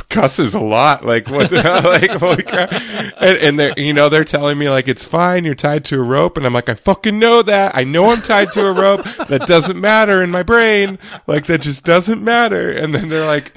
cusses 0.09 0.55
a 0.55 0.61
lot. 0.61 1.05
Like 1.05 1.29
what? 1.29 1.51
The 1.51 1.63
hell? 1.63 1.83
Like 1.93 2.11
holy 2.11 2.43
crap! 2.43 2.73
And, 2.73 3.39
and 3.39 3.59
they're 3.59 3.75
you 3.77 3.93
know 3.93 4.09
they're 4.09 4.25
telling 4.25 4.59
me 4.59 4.71
like 4.71 4.89
it's 4.89 5.05
fine. 5.05 5.45
You're 5.45 5.55
tied 5.55 5.85
to 5.87 5.99
a 5.99 6.03
rope, 6.03 6.37
and 6.37 6.47
I'm 6.47 6.55
like 6.55 6.69
I 6.69 6.75
fucking 6.75 7.19
know 7.19 7.43
that. 7.43 7.77
I 7.77 7.85
know 7.85 8.11
I'm 8.11 8.23
tied 8.23 8.53
to 8.53 8.67
a 8.67 8.73
rope. 8.73 9.05
That 9.29 9.47
doesn't 9.47 9.81
matter 9.81 10.23
in 10.23 10.31
my 10.31 10.43
brain. 10.43 10.99
Like 11.27 11.47
that 11.47 11.61
just 11.61 11.85
doesn't 11.85 12.23
matter. 12.23 12.71
And 12.71 12.95
then 12.95 13.09
they're 13.09 13.27
like, 13.27 13.53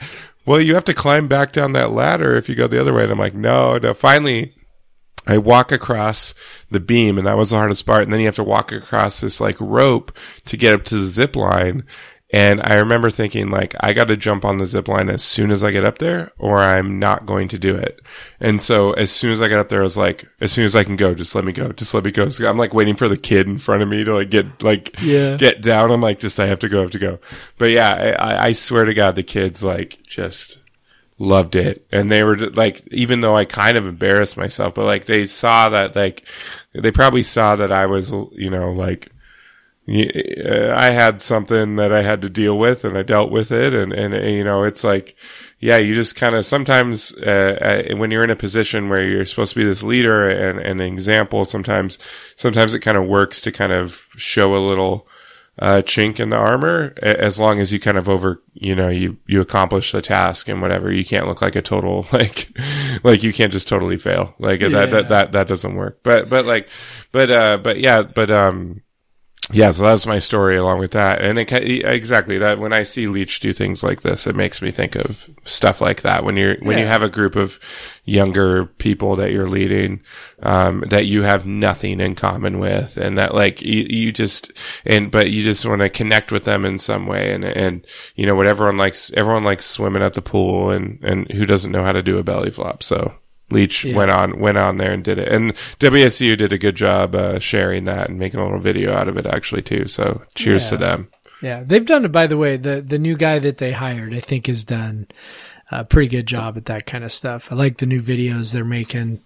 well, 0.45 0.61
you 0.61 0.75
have 0.75 0.85
to 0.85 0.93
climb 0.93 1.27
back 1.27 1.51
down 1.53 1.73
that 1.73 1.91
ladder 1.91 2.35
if 2.35 2.47
you 2.49 2.55
go 2.55 2.67
the 2.67 2.79
other 2.79 2.93
way. 2.93 3.03
And 3.03 3.11
I'm 3.11 3.19
like, 3.19 3.33
no, 3.33 3.77
no. 3.77 3.93
Finally, 3.93 4.53
I 5.27 5.37
walk 5.37 5.71
across 5.71 6.33
the 6.69 6.79
beam, 6.79 7.17
and 7.17 7.25
that 7.25 7.37
was 7.37 7.49
the 7.49 7.57
hardest 7.57 7.85
part. 7.85 8.03
And 8.03 8.13
then 8.13 8.19
you 8.19 8.27
have 8.27 8.35
to 8.35 8.43
walk 8.43 8.71
across 8.71 9.21
this 9.21 9.41
like 9.41 9.59
rope 9.59 10.15
to 10.45 10.57
get 10.57 10.73
up 10.73 10.83
to 10.85 10.99
the 10.99 11.07
zip 11.07 11.35
line. 11.35 11.83
And 12.35 12.61
I 12.65 12.75
remember 12.75 13.09
thinking, 13.09 13.49
like, 13.49 13.75
I 13.79 13.93
got 13.93 14.09
to 14.09 14.17
jump 14.17 14.43
on 14.43 14.57
the 14.57 14.65
zip 14.65 14.89
line 14.89 15.09
as 15.09 15.23
soon 15.23 15.51
as 15.51 15.63
I 15.63 15.71
get 15.71 15.85
up 15.85 15.99
there, 15.99 16.31
or 16.37 16.57
I'm 16.57 16.99
not 16.99 17.25
going 17.25 17.47
to 17.47 17.57
do 17.57 17.75
it. 17.75 18.01
And 18.41 18.59
so 18.61 18.91
as 18.93 19.09
soon 19.09 19.31
as 19.31 19.41
I 19.41 19.47
got 19.47 19.59
up 19.59 19.69
there, 19.69 19.79
I 19.79 19.83
was 19.83 19.95
like, 19.95 20.27
as 20.41 20.51
soon 20.51 20.65
as 20.65 20.75
I 20.75 20.83
can 20.83 20.97
go, 20.97 21.13
just 21.15 21.33
let 21.33 21.45
me 21.45 21.53
go, 21.53 21.71
just 21.71 21.93
let 21.93 22.03
me 22.03 22.11
go. 22.11 22.27
So 22.27 22.45
I'm 22.49 22.57
like 22.57 22.73
waiting 22.73 22.95
for 22.97 23.07
the 23.07 23.15
kid 23.15 23.47
in 23.47 23.57
front 23.57 23.83
of 23.83 23.87
me 23.87 24.03
to 24.03 24.13
like 24.13 24.29
get 24.31 24.61
like 24.61 24.99
Yeah. 25.01 25.37
get 25.37 25.61
down. 25.61 25.91
I'm 25.91 26.01
like, 26.01 26.19
just 26.19 26.37
I 26.39 26.47
have 26.47 26.59
to 26.59 26.67
go, 26.67 26.79
I 26.79 26.81
have 26.81 26.91
to 26.91 26.99
go. 26.99 27.19
But 27.57 27.69
yeah, 27.71 28.17
I, 28.19 28.47
I- 28.47 28.51
swear 28.51 28.83
to 28.83 28.93
God, 28.93 29.15
the 29.15 29.23
kids 29.23 29.63
like 29.63 29.99
just 30.03 30.61
loved 31.17 31.55
it 31.55 31.87
and 31.93 32.11
they 32.11 32.25
were 32.25 32.35
like 32.35 32.85
even 32.91 33.21
though 33.21 33.37
i 33.37 33.45
kind 33.45 33.77
of 33.77 33.87
embarrassed 33.87 34.35
myself 34.35 34.75
but 34.75 34.83
like 34.83 35.05
they 35.05 35.25
saw 35.25 35.69
that 35.69 35.95
like 35.95 36.25
they 36.73 36.91
probably 36.91 37.23
saw 37.23 37.55
that 37.55 37.71
i 37.71 37.85
was 37.85 38.11
you 38.33 38.49
know 38.49 38.73
like 38.73 39.07
i 39.87 40.89
had 40.89 41.21
something 41.21 41.75
that 41.75 41.91
i 41.91 42.01
had 42.01 42.21
to 42.21 42.29
deal 42.29 42.57
with 42.57 42.83
and 42.83 42.97
i 42.97 43.03
dealt 43.03 43.29
with 43.31 43.51
it 43.51 43.73
and 43.73 43.93
and 43.93 44.13
uh, 44.13 44.19
you 44.19 44.43
know 44.43 44.63
it's 44.63 44.83
like 44.83 45.15
yeah 45.59 45.77
you 45.77 45.93
just 45.93 46.15
kind 46.15 46.35
of 46.35 46.45
sometimes 46.45 47.13
uh, 47.17 47.83
uh, 47.91 47.95
when 47.95 48.09
you're 48.09 48.23
in 48.23 48.29
a 48.31 48.35
position 48.35 48.89
where 48.89 49.07
you're 49.07 49.25
supposed 49.25 49.53
to 49.53 49.59
be 49.59 49.65
this 49.65 49.83
leader 49.83 50.27
and, 50.27 50.59
and 50.59 50.81
an 50.81 50.87
example 50.87 51.45
sometimes 51.45 51.99
sometimes 52.35 52.73
it 52.73 52.79
kind 52.79 52.97
of 52.97 53.05
works 53.05 53.41
to 53.41 53.51
kind 53.51 53.71
of 53.71 54.07
show 54.17 54.55
a 54.55 54.57
little 54.57 55.07
uh, 55.57 55.81
chink 55.85 56.19
in 56.19 56.31
the 56.31 56.35
armor 56.35 56.93
a- 56.97 57.23
as 57.23 57.39
long 57.39 57.59
as 57.59 57.71
you 57.71 57.79
kind 57.79 57.97
of 57.97 58.09
over 58.09 58.41
you 58.53 58.75
know 58.75 58.89
you 58.89 59.17
you 59.25 59.39
accomplish 59.39 59.93
the 59.93 60.01
task 60.01 60.49
and 60.49 60.61
whatever. 60.61 60.91
You 60.91 61.05
can't 61.05 61.27
look 61.27 61.41
like 61.41 61.55
a 61.55 61.61
total 61.61 62.05
like 62.11 62.49
like 63.03 63.23
you 63.23 63.31
can't 63.31 63.53
just 63.53 63.67
totally 63.69 63.97
fail. 63.97 64.35
Like 64.37 64.59
that, 64.59 64.91
that 64.91 65.09
that 65.09 65.31
that 65.31 65.47
doesn't 65.47 65.75
work. 65.75 65.99
But 66.03 66.27
but 66.29 66.45
like 66.45 66.67
but 67.13 67.31
uh 67.31 67.57
but 67.57 67.79
yeah 67.79 68.01
but 68.01 68.29
um 68.29 68.81
yeah, 69.51 69.69
so 69.69 69.83
that's 69.83 70.07
my 70.07 70.17
story 70.17 70.57
along 70.57 70.79
with 70.79 70.91
that. 70.91 71.21
And 71.21 71.37
it, 71.37 71.51
exactly 71.51 72.39
that 72.39 72.57
when 72.57 72.73
I 72.73 72.81
see 72.81 73.05
Leach 73.05 73.39
do 73.39 73.53
things 73.53 73.83
like 73.83 74.01
this, 74.01 74.25
it 74.25 74.35
makes 74.35 74.59
me 74.59 74.71
think 74.71 74.95
of 74.95 75.29
stuff 75.43 75.81
like 75.81 76.01
that. 76.01 76.23
When 76.23 76.35
you're, 76.35 76.57
when 76.61 76.79
you 76.79 76.87
have 76.87 77.03
a 77.03 77.09
group 77.09 77.35
of 77.35 77.59
younger 78.05 78.65
people 78.65 79.15
that 79.17 79.31
you're 79.31 79.47
leading, 79.47 80.01
um, 80.41 80.83
that 80.89 81.05
you 81.05 81.21
have 81.21 81.45
nothing 81.45 81.99
in 81.99 82.15
common 82.15 82.57
with 82.57 82.97
and 82.97 83.19
that 83.19 83.35
like 83.35 83.61
you, 83.61 83.85
you 83.87 84.11
just, 84.11 84.51
and, 84.83 85.11
but 85.11 85.29
you 85.29 85.43
just 85.43 85.63
want 85.65 85.81
to 85.81 85.89
connect 85.89 86.31
with 86.31 86.45
them 86.45 86.65
in 86.65 86.79
some 86.79 87.05
way. 87.05 87.31
And, 87.31 87.45
and, 87.45 87.85
you 88.15 88.25
know, 88.25 88.33
what 88.33 88.47
everyone 88.47 88.77
likes, 88.77 89.11
everyone 89.13 89.43
likes 89.43 89.65
swimming 89.65 90.01
at 90.01 90.15
the 90.15 90.23
pool 90.23 90.71
and, 90.71 90.99
and 91.03 91.31
who 91.31 91.45
doesn't 91.45 91.71
know 91.71 91.83
how 91.83 91.91
to 91.91 92.01
do 92.01 92.17
a 92.17 92.23
belly 92.23 92.49
flop. 92.49 92.81
So, 92.81 93.13
Leach 93.51 93.85
Yeah. 93.85 93.95
went 93.95 94.11
on 94.11 94.39
went 94.39 94.57
on 94.57 94.77
there 94.77 94.91
and 94.91 95.03
did 95.03 95.17
it, 95.19 95.27
and 95.31 95.53
WSU 95.79 96.35
did 96.37 96.51
a 96.51 96.57
good 96.57 96.75
job 96.75 97.13
uh, 97.15 97.37
sharing 97.39 97.85
that 97.85 98.09
and 98.09 98.17
making 98.17 98.39
a 98.39 98.43
little 98.43 98.59
video 98.59 98.93
out 98.95 99.07
of 99.07 99.17
it 99.17 99.25
actually 99.25 99.61
too. 99.61 99.87
So 99.87 100.23
cheers 100.33 100.69
to 100.69 100.77
them. 100.77 101.09
Yeah, 101.41 101.61
they've 101.63 101.85
done 101.85 102.05
it. 102.05 102.11
By 102.11 102.25
the 102.27 102.37
way, 102.37 102.57
the 102.57 102.81
the 102.81 102.97
new 102.97 103.15
guy 103.15 103.37
that 103.39 103.57
they 103.59 103.71
hired, 103.73 104.13
I 104.15 104.19
think, 104.19 104.47
has 104.47 104.63
done 104.63 105.07
a 105.69 105.83
pretty 105.83 106.07
good 106.07 106.25
job 106.27 106.57
at 106.57 106.65
that 106.65 106.85
kind 106.87 107.03
of 107.03 107.11
stuff. 107.11 107.51
I 107.51 107.55
like 107.55 107.77
the 107.77 107.85
new 107.85 108.01
videos 108.01 108.51
they're 108.53 108.63
making. 108.65 109.21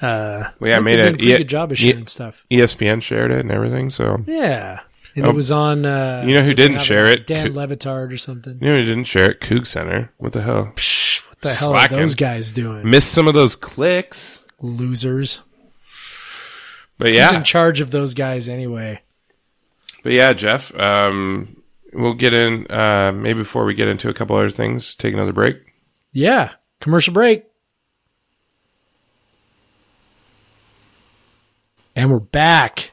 Uh, 0.00 0.50
Well, 0.60 0.70
yeah, 0.70 0.76
I 0.76 0.80
made 0.80 0.96
they're 0.98 1.06
it- 1.06 1.08
doing 1.08 1.14
a 1.14 1.16
pretty 1.18 1.30
yeah, 1.32 1.38
good 1.38 1.48
job 1.48 1.72
of 1.72 1.80
yeah. 1.80 1.90
sharing 1.90 2.06
stuff. 2.06 2.46
ESPN 2.50 3.02
shared 3.02 3.30
it 3.30 3.40
and 3.40 3.50
everything. 3.50 3.90
So 3.90 4.22
Yeah, 4.26 4.80
and 5.16 5.26
Oh. 5.26 5.30
it 5.30 5.34
was 5.34 5.50
on. 5.52 5.84
Uh, 5.84 6.22
You 6.26 6.32
know 6.34 6.42
who 6.42 6.54
didn't 6.54 6.80
share 6.80 7.12
it? 7.12 7.26
Dan 7.26 7.48
Coo- 7.48 7.52
Le 7.54 7.66
Batard 7.68 8.12
or 8.12 8.16
something. 8.16 8.56
you 8.60 8.68
know 8.68 8.76
who 8.78 8.84
didn't 8.86 9.04
share 9.04 9.30
it? 9.32 9.40
CougCenter. 9.40 10.08
What 10.18 10.32
the 10.32 10.42
hell? 10.42 10.72
Psh, 10.76 11.09
what 11.40 11.48
the 11.50 11.54
hell 11.54 11.70
Slacking. 11.70 11.96
are 11.98 12.00
those 12.02 12.14
guys 12.14 12.52
doing? 12.52 12.88
Missed 12.88 13.12
some 13.12 13.26
of 13.28 13.34
those 13.34 13.56
clicks, 13.56 14.44
Losers. 14.60 15.40
but 16.98 17.12
yeah. 17.12 17.28
Who's 17.28 17.36
in 17.38 17.44
charge 17.44 17.80
of 17.80 17.90
those 17.90 18.14
guys 18.14 18.48
anyway? 18.48 19.00
but 20.02 20.12
yeah, 20.12 20.32
Jeff. 20.32 20.74
Um, 20.78 21.62
we'll 21.92 22.14
get 22.14 22.34
in. 22.34 22.66
Uh, 22.70 23.12
maybe 23.14 23.40
before 23.40 23.64
we 23.64 23.74
get 23.74 23.88
into 23.88 24.08
a 24.08 24.14
couple 24.14 24.36
other 24.36 24.50
things, 24.50 24.94
take 24.94 25.14
another 25.14 25.32
break. 25.32 25.56
Yeah. 26.12 26.52
Commercial 26.80 27.12
break. 27.14 27.44
And 31.96 32.10
we're 32.10 32.18
back. 32.20 32.89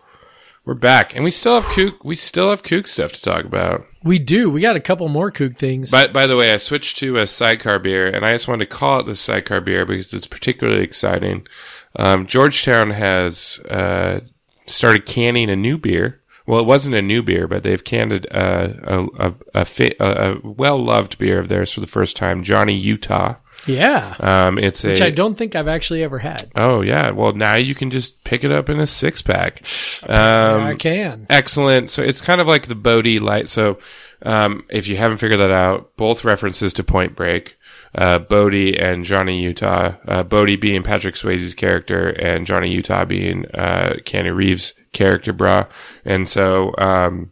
We're 0.67 0.73
back, 0.73 1.15
and 1.15 1.23
we 1.23 1.31
still 1.31 1.61
have 1.61 1.71
Coug. 1.71 2.03
We 2.03 2.17
still 2.17 2.49
have 2.49 2.61
Coug 2.61 2.89
stuff 2.89 3.13
to 3.13 3.21
talk 3.21 3.45
about. 3.45 3.85
We 4.03 4.19
do. 4.19 4.49
We 4.49 4.59
got 4.59 4.75
a 4.75 4.81
couple 4.81 5.07
more 5.07 5.31
Coug 5.31 5.57
things. 5.57 5.89
By, 5.89 6.07
by 6.07 6.27
the 6.27 6.35
way, 6.35 6.53
I 6.53 6.57
switched 6.57 6.97
to 6.97 7.15
a 7.15 7.25
sidecar 7.25 7.79
beer, 7.79 8.05
and 8.05 8.25
I 8.25 8.33
just 8.33 8.49
wanted 8.49 8.69
to 8.69 8.75
call 8.75 8.99
it 8.99 9.05
the 9.05 9.15
sidecar 9.15 9.61
beer 9.61 9.85
because 9.85 10.13
it's 10.13 10.27
particularly 10.27 10.83
exciting. 10.83 11.47
Um, 11.95 12.27
Georgetown 12.27 12.89
has 12.89 13.59
uh, 13.69 14.19
started 14.65 15.05
canning 15.05 15.49
a 15.49 15.55
new 15.55 15.77
beer. 15.77 16.19
Well, 16.45 16.59
it 16.59 16.67
wasn't 16.67 16.97
a 16.97 17.01
new 17.01 17.23
beer, 17.23 17.47
but 17.47 17.63
they've 17.63 17.85
canned 17.85 18.27
uh, 18.29 18.73
a, 18.83 19.05
a, 19.15 19.33
a, 19.55 19.65
a 20.01 20.39
well 20.43 20.83
loved 20.83 21.17
beer 21.17 21.39
of 21.39 21.47
theirs 21.47 21.71
for 21.71 21.79
the 21.79 21.87
first 21.87 22.17
time, 22.17 22.43
Johnny 22.43 22.75
Utah. 22.75 23.35
Yeah. 23.67 24.15
Um, 24.19 24.57
it's 24.57 24.83
a 24.83 24.89
Which 24.89 25.01
a 25.01 25.05
I 25.05 25.09
don't 25.11 25.35
think 25.35 25.55
I've 25.55 25.67
actually 25.67 26.03
ever 26.03 26.19
had. 26.19 26.49
oh 26.55 26.81
yeah. 26.81 27.11
Well, 27.11 27.33
now 27.33 27.55
you 27.55 27.75
can 27.75 27.91
just 27.91 28.23
pick 28.23 28.43
it 28.43 28.51
up 28.51 28.69
in 28.69 28.79
a 28.79 28.87
six 28.87 29.21
pack. 29.21 29.63
Um, 30.03 30.61
I 30.63 30.75
can. 30.77 31.25
excellent. 31.29 31.89
So 31.89 32.01
it's 32.01 32.21
kind 32.21 32.41
of 32.41 32.47
like 32.47 32.67
the 32.67 32.75
Bodhi 32.75 33.19
light. 33.19 33.47
So 33.47 33.79
um, 34.23 34.65
if 34.69 34.87
you 34.87 34.97
haven't 34.97 35.17
figured 35.17 35.39
that 35.39 35.51
out, 35.51 35.95
both 35.97 36.23
references 36.23 36.73
to 36.73 36.83
Point 36.83 37.15
Break. 37.15 37.55
Uh, 37.95 38.19
Bodhi 38.19 38.77
and 38.77 39.05
Johnny 39.05 39.41
Utah. 39.41 39.95
Uh, 40.07 40.21
Bodhi 40.21 40.55
being 40.55 40.83
Patrick 40.83 41.15
Swayze's 41.15 41.55
character, 41.55 42.09
and 42.09 42.45
Johnny 42.45 42.69
Utah 42.71 43.05
being 43.05 43.45
uh, 43.55 43.93
Keanu 44.03 44.35
Reeves' 44.35 44.73
character, 44.93 45.33
brah. 45.33 45.67
And 46.05 46.27
so, 46.27 46.75
um, 46.77 47.31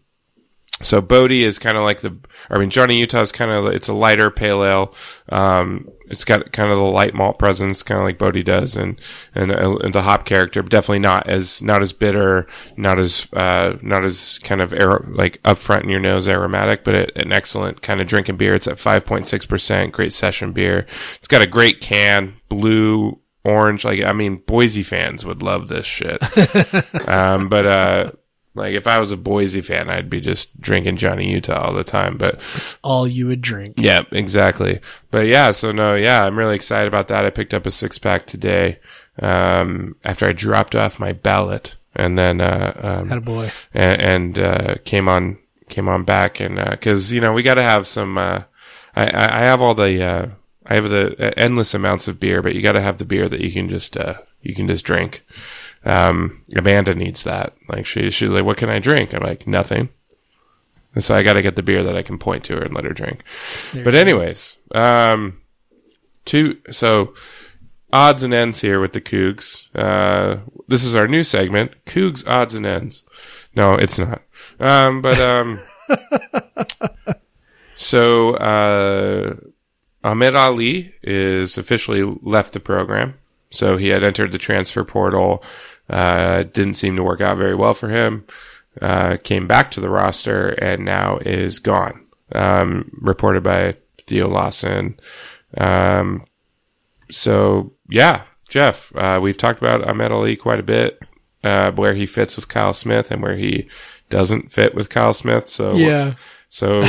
so 0.82 1.02
Bodhi 1.02 1.44
is 1.44 1.58
kind 1.58 1.78
of 1.78 1.84
like 1.84 2.02
the, 2.02 2.18
I 2.50 2.58
mean, 2.58 2.70
Johnny 2.70 3.00
Utah 3.00 3.22
is 3.22 3.32
kind 3.32 3.52
of, 3.52 3.66
it's 3.68 3.88
a 3.88 3.94
lighter 3.94 4.30
pale 4.30 4.64
ale. 4.64 4.94
Um, 5.30 5.90
it's 6.08 6.26
got 6.26 6.52
kind 6.52 6.72
of 6.72 6.78
the 6.78 6.84
light 6.84 7.14
malt 7.14 7.40
presence, 7.40 7.84
kind 7.84 8.00
of 8.00 8.06
like 8.06 8.18
Bodhi 8.18 8.44
does, 8.44 8.76
and 8.76 9.00
and, 9.34 9.52
uh, 9.52 9.78
and 9.78 9.94
the 9.94 10.04
hop 10.04 10.26
character, 10.26 10.62
but 10.62 10.72
definitely 10.72 11.00
not 11.00 11.28
as 11.28 11.62
not 11.62 11.82
as 11.82 11.94
bitter, 11.94 12.48
not 12.78 13.00
as 13.00 13.28
uh, 13.34 13.78
not 13.82 14.06
as 14.06 14.40
kind 14.40 14.62
of 14.62 14.74
ar- 14.74 15.06
like 15.08 15.42
upfront 15.44 15.84
in 15.84 15.90
your 15.90 16.00
nose 16.00 16.28
aromatic, 16.28 16.84
but 16.84 16.96
a, 16.96 17.20
an 17.20 17.32
excellent 17.32 17.82
kind 17.82 18.02
of 18.02 18.08
drinking 18.08 18.38
beer. 18.38 18.54
It's 18.56 18.68
at 18.68 18.80
five 18.80 19.06
point 19.06 19.28
six 19.28 19.46
percent, 19.46 19.94
great 19.94 20.14
session 20.14 20.52
beer. 20.52 20.86
It's 21.16 21.28
got 21.28 21.44
a 21.44 21.48
great 21.48 21.82
can, 21.82 22.36
blue, 22.50 23.20
orange. 23.44 23.86
Like 23.86 24.04
I 24.04 24.14
mean, 24.14 24.38
Boise 24.38 24.84
fans 24.84 25.26
would 25.26 25.42
love 25.42 25.68
this 25.68 25.86
shit. 25.86 26.22
um, 27.10 27.50
but 27.50 27.66
uh, 27.66 28.12
like 28.56 28.74
if 28.74 28.88
I 28.88 29.00
was 29.00 29.12
a 29.12 29.18
Boise 29.18 29.62
fan, 29.62 29.90
I'd 29.90 30.10
be 30.10 30.20
just 30.22 30.60
drinking 30.60 30.96
Johnny 30.98 31.30
Utah 31.32 31.68
all 31.68 31.74
the 31.74 31.84
time. 31.84 32.18
But 32.18 32.40
It's 32.56 32.78
all 32.84 33.08
you 33.08 33.28
would 33.28 33.42
drink. 33.42 33.76
yeah, 33.78 34.04
exactly. 34.12 34.80
But 35.12 35.28
yeah, 35.28 35.52
so 35.52 35.72
no, 35.72 35.96
yeah, 35.96 36.24
I'm 36.26 36.38
really 36.40 36.56
excited 36.56 36.88
about 36.88 37.08
that. 37.10 37.26
I 37.26 37.30
picked 37.30 37.54
up 37.54 37.66
a 37.66 37.72
six 37.72 37.98
pack 38.00 38.26
today 38.26 38.80
um, 39.22 39.96
after 40.04 40.26
I 40.28 40.32
dropped 40.34 40.76
off 40.76 41.00
my 41.00 41.14
ballot, 41.14 41.76
and 41.96 42.18
then 42.18 42.42
uh, 42.42 42.74
um, 43.02 43.10
Had 43.10 43.18
a 43.18 43.22
boy. 43.22 43.52
and, 43.74 44.02
and 44.02 44.40
uh, 44.40 44.76
came 44.86 45.08
on 45.08 45.38
came 45.70 45.88
on 45.88 46.04
back, 46.04 46.40
and 46.40 46.56
because 46.72 47.12
you 47.12 47.22
know 47.22 47.34
we 47.34 47.44
got 47.44 47.56
to 47.56 47.64
have 47.64 47.88
some. 47.88 48.18
Uh, 48.18 48.44
I 48.96 49.06
I 49.06 49.40
I 49.40 49.42
have 49.42 49.62
all 49.62 49.74
the 49.76 50.04
uh, 50.04 50.28
I 50.66 50.76
have 50.76 50.90
the 50.90 51.34
endless 51.38 51.74
amounts 51.74 52.08
of 52.08 52.20
beer, 52.20 52.42
but 52.42 52.56
you 52.56 52.62
got 52.62 52.74
to 52.74 52.82
have 52.82 52.98
the 52.98 53.06
beer 53.06 53.28
that 53.30 53.42
you 53.42 53.52
can 53.52 53.70
just 53.70 53.96
uh, 53.98 54.16
you 54.42 54.54
can 54.56 54.68
just 54.68 54.86
drink. 54.86 55.24
Um, 55.86 56.44
Amanda 56.56 56.96
needs 56.96 57.24
that. 57.24 57.56
Like 57.70 57.86
she 57.86 58.10
she's 58.10 58.30
like, 58.30 58.46
what 58.46 58.58
can 58.58 58.70
I 58.70 58.80
drink? 58.80 59.14
I'm 59.14 59.24
like 59.24 59.48
nothing. 59.48 59.90
And 60.96 61.04
so 61.04 61.14
I 61.14 61.24
got 61.24 61.34
to 61.34 61.42
get 61.42 61.56
the 61.56 61.64
beer 61.64 61.84
that 61.84 61.98
I 61.98 62.02
can 62.02 62.18
point 62.18 62.46
to 62.46 62.56
her 62.56 62.64
and 62.64 62.74
let 62.74 62.86
her 62.86 62.94
drink. 62.94 63.24
but 63.84 63.94
anyways, 63.96 64.58
um, 64.74 65.42
two 66.24 66.60
so 66.72 67.14
odds 67.92 68.24
and 68.24 68.34
ends 68.34 68.62
here 68.62 68.80
with 68.80 68.94
the 68.94 69.02
Cougs. 69.02 69.68
Uh, 69.76 70.42
this 70.68 70.84
is 70.84 70.96
our 70.96 71.08
new 71.08 71.24
segment, 71.24 71.74
Cougs 71.86 72.28
odds 72.28 72.56
and 72.56 72.66
ends. 72.66 73.04
No, 73.56 73.74
it's 73.74 74.00
not. 74.00 74.22
Um, 74.60 75.02
but 75.02 75.20
um, 75.20 75.60
so 77.76 78.36
uh, 78.36 79.36
Ahmed 80.04 80.36
Ali 80.36 80.94
is 81.04 81.58
officially 81.58 82.04
left 82.22 82.54
the 82.54 82.60
program. 82.60 83.16
So 83.52 83.78
he 83.78 83.88
had 83.90 84.04
entered 84.04 84.32
the 84.32 84.38
transfer 84.38 84.84
portal. 84.84 85.44
Uh, 85.90 86.44
didn't 86.44 86.74
seem 86.76 86.96
to 86.96 87.04
work 87.04 87.22
out 87.22 87.38
very 87.38 87.56
well 87.56 87.74
for 87.74 87.90
him. 87.90 88.26
Uh, 88.82 89.18
came 89.24 89.48
back 89.48 89.72
to 89.72 89.80
the 89.80 89.90
roster 89.90 90.50
and 90.50 90.84
now 90.84 91.18
is 91.20 91.60
gone. 91.60 92.06
Um, 92.32 92.92
reported 93.02 93.44
by 93.44 93.78
Theo 94.02 94.28
Lawson. 94.28 95.00
Um, 95.58 96.26
so 97.12 97.74
yeah, 97.90 98.24
Jeff, 98.50 98.94
uh, 98.96 99.20
we've 99.22 99.38
talked 99.38 99.62
about 99.62 99.88
Ahmed 99.88 100.12
Ali 100.12 100.36
quite 100.36 100.60
a 100.60 100.64
bit, 100.64 101.02
uh, 101.44 101.72
where 101.72 101.94
he 101.94 102.06
fits 102.06 102.36
with 102.36 102.48
Kyle 102.48 102.74
Smith 102.74 103.12
and 103.12 103.22
where 103.22 103.38
he 103.38 103.68
doesn't 104.10 104.52
fit 104.52 104.76
with 104.76 104.90
Kyle 104.90 105.14
Smith. 105.14 105.50
So 105.50 105.76
Yeah. 105.76 106.16
So 106.50 106.84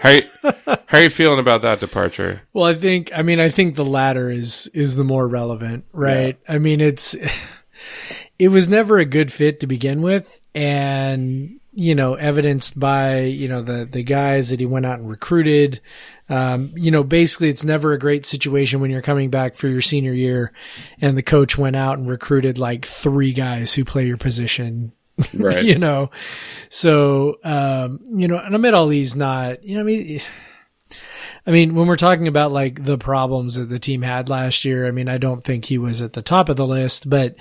how 0.00 0.10
you, 0.10 0.22
how 0.64 0.78
are 0.92 1.02
you 1.02 1.10
feeling 1.10 1.38
about 1.38 1.62
that 1.62 1.80
departure? 1.80 2.42
Well, 2.52 2.64
I 2.64 2.74
think 2.74 3.10
I 3.14 3.22
mean 3.22 3.40
I 3.40 3.48
think 3.50 3.74
the 3.74 3.84
latter 3.84 4.30
is 4.30 4.68
is 4.74 4.96
the 4.96 5.04
more 5.04 5.26
relevant, 5.26 5.84
right? 5.92 6.38
I 6.48 6.58
mean 6.58 6.80
it's 6.80 7.14
it 8.38 8.48
was 8.48 8.68
never 8.68 8.98
a 8.98 9.04
good 9.04 9.32
fit 9.32 9.60
to 9.60 9.66
begin 9.66 10.02
with 10.02 10.40
and 10.54 11.60
you 11.72 11.94
know 11.94 12.14
evidenced 12.14 12.78
by 12.78 13.20
you 13.20 13.48
know 13.48 13.62
the 13.62 13.84
the 13.84 14.02
guys 14.02 14.50
that 14.50 14.60
he 14.60 14.66
went 14.66 14.86
out 14.86 14.98
and 14.98 15.08
recruited. 15.08 15.80
Um, 16.28 16.72
you 16.76 16.90
know 16.90 17.02
basically 17.02 17.48
it's 17.48 17.64
never 17.64 17.92
a 17.92 17.98
great 17.98 18.26
situation 18.26 18.80
when 18.80 18.90
you're 18.90 19.02
coming 19.02 19.30
back 19.30 19.54
for 19.54 19.66
your 19.68 19.80
senior 19.80 20.12
year 20.12 20.52
and 21.00 21.16
the 21.16 21.22
coach 21.22 21.56
went 21.56 21.76
out 21.76 21.98
and 21.98 22.08
recruited 22.08 22.58
like 22.58 22.84
three 22.84 23.32
guys 23.32 23.74
who 23.74 23.84
play 23.84 24.06
your 24.06 24.18
position. 24.18 24.92
Right. 25.34 25.64
you 25.64 25.78
know? 25.78 26.10
So 26.68 27.38
um 27.44 28.00
you 28.10 28.28
know 28.28 28.38
and 28.38 28.54
Ahmed 28.54 28.74
Ali's 28.74 29.16
not 29.16 29.64
you 29.64 29.74
know 29.74 29.80
I 29.80 29.84
mean 29.84 30.20
I 31.48 31.50
mean, 31.50 31.74
when 31.74 31.86
we're 31.86 31.96
talking 31.96 32.28
about 32.28 32.52
like 32.52 32.84
the 32.84 32.98
problems 32.98 33.54
that 33.54 33.70
the 33.70 33.78
team 33.78 34.02
had 34.02 34.28
last 34.28 34.66
year, 34.66 34.86
I 34.86 34.90
mean, 34.90 35.08
I 35.08 35.16
don't 35.16 35.42
think 35.42 35.64
he 35.64 35.78
was 35.78 36.02
at 36.02 36.12
the 36.12 36.20
top 36.20 36.50
of 36.50 36.56
the 36.56 36.66
list, 36.66 37.08
but 37.08 37.36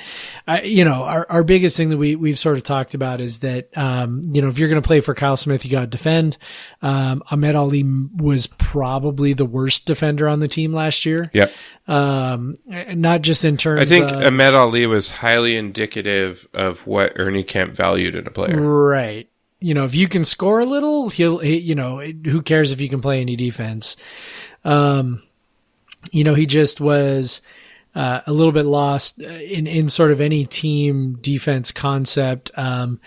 I, 0.48 0.62
you 0.62 0.86
know, 0.86 1.04
our, 1.04 1.28
our 1.30 1.44
biggest 1.44 1.76
thing 1.76 1.90
that 1.90 1.98
we, 1.98 2.16
we've 2.16 2.40
sort 2.40 2.56
of 2.56 2.64
talked 2.64 2.94
about 2.94 3.20
is 3.20 3.40
that, 3.40 3.78
um, 3.78 4.22
you 4.26 4.42
know, 4.42 4.48
if 4.48 4.60
you're 4.60 4.70
going 4.70 4.82
to 4.82 4.88
play 4.88 5.02
for 5.02 5.14
Kyle 5.14 5.36
Smith, 5.36 5.66
you 5.66 5.72
got 5.72 5.82
to 5.82 5.88
defend. 5.88 6.38
Um, 6.82 7.22
Ahmed 7.30 7.58
Ali 7.58 7.84
was 8.16 8.48
probably 8.48 9.34
the 9.34 9.44
worst 9.44 9.86
defender 9.86 10.30
on 10.30 10.40
the 10.40 10.48
team 10.48 10.72
last 10.72 11.06
year. 11.06 11.30
Yep. 11.34 11.52
Um, 11.90 12.56
not 12.66 13.24
just 13.24 13.44
in 13.44 13.58
terms 13.58 13.82
I 13.82 13.86
think 13.86 14.10
of, 14.10 14.24
Ahmed 14.24 14.54
Ali 14.54 14.88
was 14.88 15.10
highly 15.10 15.58
indicative 15.58 16.48
of 16.54 16.88
what 16.88 17.12
Ernie 17.18 17.44
Kent 17.44 17.72
valued 17.72 18.16
in 18.16 18.26
a 18.26 18.32
player. 18.32 18.56
Right. 18.56 19.30
You 19.60 19.74
know, 19.74 19.86
if 19.86 19.96
you 19.96 20.08
can 20.08 20.24
score 20.26 20.60
a 20.60 20.66
little, 20.66 21.10
he'll, 21.10 21.40
he, 21.40 21.58
you 21.58 21.76
know, 21.76 22.00
who 22.00 22.42
cares 22.42 22.72
if 22.72 22.80
you 22.80 22.90
can 22.90 23.02
play 23.02 23.22
any 23.22 23.36
defense? 23.36 23.98
Um, 24.64 25.24
you 26.12 26.24
know, 26.24 26.36
he 26.36 26.46
just 26.46 26.80
was, 26.80 27.42
uh, 27.96 28.22
a 28.28 28.32
little 28.32 28.52
bit 28.52 28.66
lost 28.66 29.20
in, 29.20 29.66
in 29.66 29.90
sort 29.90 30.12
of 30.12 30.22
any 30.22 30.46
team 30.46 31.18
defense 31.20 31.72
concept. 31.72 32.52
Um, 32.56 33.00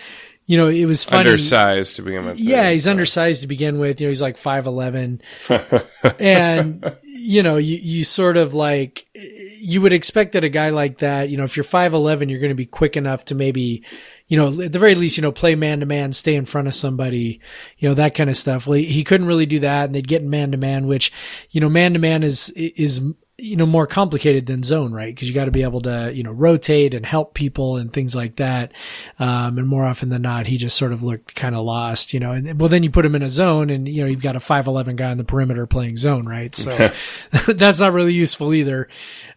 you 0.51 0.57
know, 0.57 0.67
it 0.67 0.85
was 0.87 1.05
funny. 1.05 1.31
Undersized 1.31 1.95
to 1.95 2.03
begin 2.03 2.25
with. 2.25 2.41
Yeah, 2.41 2.73
he's 2.73 2.89
undersized 2.89 3.43
to 3.43 3.47
begin 3.47 3.79
with. 3.79 4.01
You 4.01 4.09
know, 4.09 4.11
he's 4.11 4.21
like 4.21 4.37
five 4.37 4.67
eleven, 4.67 5.23
and 6.19 6.97
you 7.05 7.45
know, 7.45 7.57
you 7.57 7.77
you 7.77 8.03
sort 8.03 8.37
of 8.37 8.53
like 8.53 9.07
you 9.15 9.81
would 9.81 9.93
expect 9.93 10.33
that 10.33 10.43
a 10.43 10.49
guy 10.49 10.71
like 10.71 10.99
that, 10.99 11.29
you 11.29 11.37
know, 11.37 11.45
if 11.45 11.57
you're 11.57 11.63
five 11.63 11.95
eleven, 11.95 12.29
you're 12.29 12.41
going 12.41 12.51
to 12.51 12.57
be 12.57 12.67
quick 12.67 12.97
enough 12.97 13.27
to 13.27 13.37
maybe, 13.37 13.85
you 14.31 14.37
know, 14.37 14.63
at 14.63 14.73
the 14.73 14.79
very 14.79 14.95
least, 14.95 15.17
you 15.17 15.23
know, 15.23 15.33
play 15.33 15.57
man 15.57 15.81
to 15.81 15.87
man, 15.87 16.13
stay 16.13 16.37
in 16.37 16.47
front 16.47 16.69
of 16.69 16.75
somebody, 16.75 17.41
you 17.79 17.89
know, 17.89 17.95
that 17.97 18.15
kind 18.15 18.31
of 18.31 18.37
stuff. 18.37 18.65
Well, 18.65 18.79
he, 18.79 18.85
he 18.85 19.03
couldn't 19.03 19.27
really 19.27 19.45
do 19.45 19.59
that, 19.59 19.87
and 19.87 19.95
they'd 19.95 20.07
get 20.07 20.23
man 20.23 20.53
to 20.53 20.57
man, 20.57 20.87
which, 20.87 21.13
you 21.51 21.61
know, 21.61 21.69
man 21.69 21.95
to 21.95 21.99
man 21.99 22.23
is 22.23 22.49
is 22.51 23.01
you 23.43 23.57
know 23.57 23.67
more 23.67 23.87
complicated 23.87 24.47
than 24.47 24.63
zone 24.63 24.93
right? 24.93 25.15
Because 25.15 25.29
you 25.29 25.35
got 25.35 25.47
to 25.47 25.51
be 25.51 25.63
able 25.63 25.81
to 25.83 26.13
you 26.15 26.23
know 26.23 26.33
rotate 26.33 26.95
and 26.95 27.05
help 27.07 27.35
people 27.35 27.77
and 27.77 27.93
things 27.93 28.15
like 28.15 28.37
that. 28.37 28.73
Um, 29.19 29.59
and 29.59 29.67
more 29.67 29.85
often 29.85 30.09
than 30.09 30.23
not 30.23 30.47
he 30.47 30.57
just 30.59 30.77
sort 30.77 30.93
of 30.93 31.03
looked 31.03 31.35
kind 31.35 31.55
of 31.55 31.65
lost 31.65 32.13
you 32.15 32.21
know? 32.21 32.33
And 32.33 32.59
well 32.61 32.69
then 32.69 32.83
you 32.83 32.91
put 32.91 33.05
him 33.07 33.15
in 33.15 33.23
a 33.23 33.29
zone 33.29 33.71
and 33.71 33.89
you 33.89 34.03
know 34.03 34.09
you've 34.09 34.23
got 34.23 34.37
a 34.37 34.41
511 34.41 34.97
guy 34.97 35.11
on 35.11 35.17
the 35.17 35.25
perimeter 35.25 35.67
playing 35.67 35.97
zone 35.97 36.27
right? 36.27 36.55
So 36.55 36.71
that's 37.49 37.81
not 37.81 37.93
really 37.93 38.13
useful 38.15 38.53
either. 38.55 38.89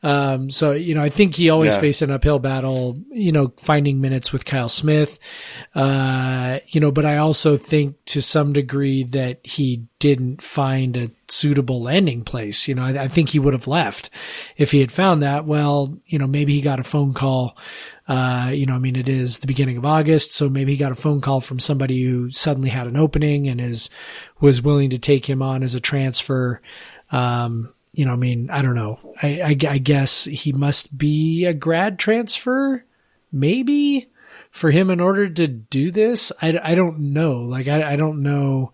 Um, 0.03 0.49
so 0.49 0.73
you 0.73 0.93
know 0.95 1.01
i 1.01 1.07
think 1.09 1.33
he 1.35 1.49
always 1.49 1.73
Yeah. 1.75 1.79
faced 1.79 2.01
an 2.01 2.11
uphill 2.11 2.39
battle 2.39 2.97
you 3.09 3.31
know 3.31 3.53
finding 3.57 4.01
minutes 4.01 4.33
with 4.33 4.43
kyle 4.43 4.67
smith. 4.67 5.17
Uh, 5.73 6.59
you 6.67 6.79
know 6.81 6.91
but 6.91 7.05
i 7.05 7.17
also 7.17 7.57
think 7.57 7.95
to 8.05 8.21
some 8.21 8.53
degree 8.53 9.03
that 9.03 9.39
he 9.45 9.85
didn't 10.03 10.41
find 10.41 10.97
a 10.97 11.11
suitable 11.29 11.81
landing 11.81 12.25
place. 12.25 12.67
You 12.67 12.75
know, 12.75 12.83
I, 12.83 13.03
I 13.03 13.07
think 13.07 13.29
he 13.29 13.39
would 13.39 13.53
have 13.53 13.69
left 13.69 14.09
if 14.57 14.71
he 14.73 14.81
had 14.81 14.91
found 14.91 15.23
that. 15.23 15.45
Well, 15.45 15.97
you 16.07 16.19
know, 16.19 16.27
maybe 16.27 16.53
he 16.53 16.59
got 16.59 16.81
a 16.81 16.83
phone 16.83 17.13
call. 17.13 17.57
Uh, 18.05 18.51
you 18.53 18.65
know, 18.65 18.73
I 18.73 18.79
mean, 18.79 18.97
it 18.97 19.07
is 19.07 19.39
the 19.39 19.47
beginning 19.47 19.77
of 19.77 19.85
August, 19.85 20.33
so 20.33 20.49
maybe 20.49 20.73
he 20.73 20.77
got 20.77 20.91
a 20.91 20.95
phone 20.95 21.21
call 21.21 21.39
from 21.39 21.61
somebody 21.61 22.03
who 22.03 22.31
suddenly 22.31 22.67
had 22.67 22.85
an 22.85 22.97
opening 22.97 23.47
and 23.47 23.61
is 23.61 23.89
was 24.41 24.61
willing 24.61 24.89
to 24.89 24.99
take 24.99 25.29
him 25.29 25.41
on 25.41 25.63
as 25.63 25.73
a 25.73 25.79
transfer. 25.79 26.61
Um, 27.09 27.73
you 27.93 28.03
know, 28.03 28.11
I 28.11 28.17
mean, 28.17 28.49
I 28.49 28.61
don't 28.61 28.75
know. 28.75 28.99
I, 29.21 29.41
I, 29.41 29.57
I 29.69 29.77
guess 29.77 30.25
he 30.25 30.51
must 30.51 30.97
be 30.97 31.45
a 31.45 31.53
grad 31.53 31.97
transfer, 31.97 32.83
maybe 33.31 34.09
for 34.51 34.69
him 34.69 34.89
in 34.89 34.99
order 34.99 35.29
to 35.29 35.47
do 35.47 35.91
this. 35.91 36.33
I, 36.41 36.59
I 36.61 36.75
don't 36.75 37.13
know. 37.13 37.35
Like, 37.35 37.69
I, 37.69 37.93
I 37.93 37.95
don't 37.95 38.21
know 38.21 38.73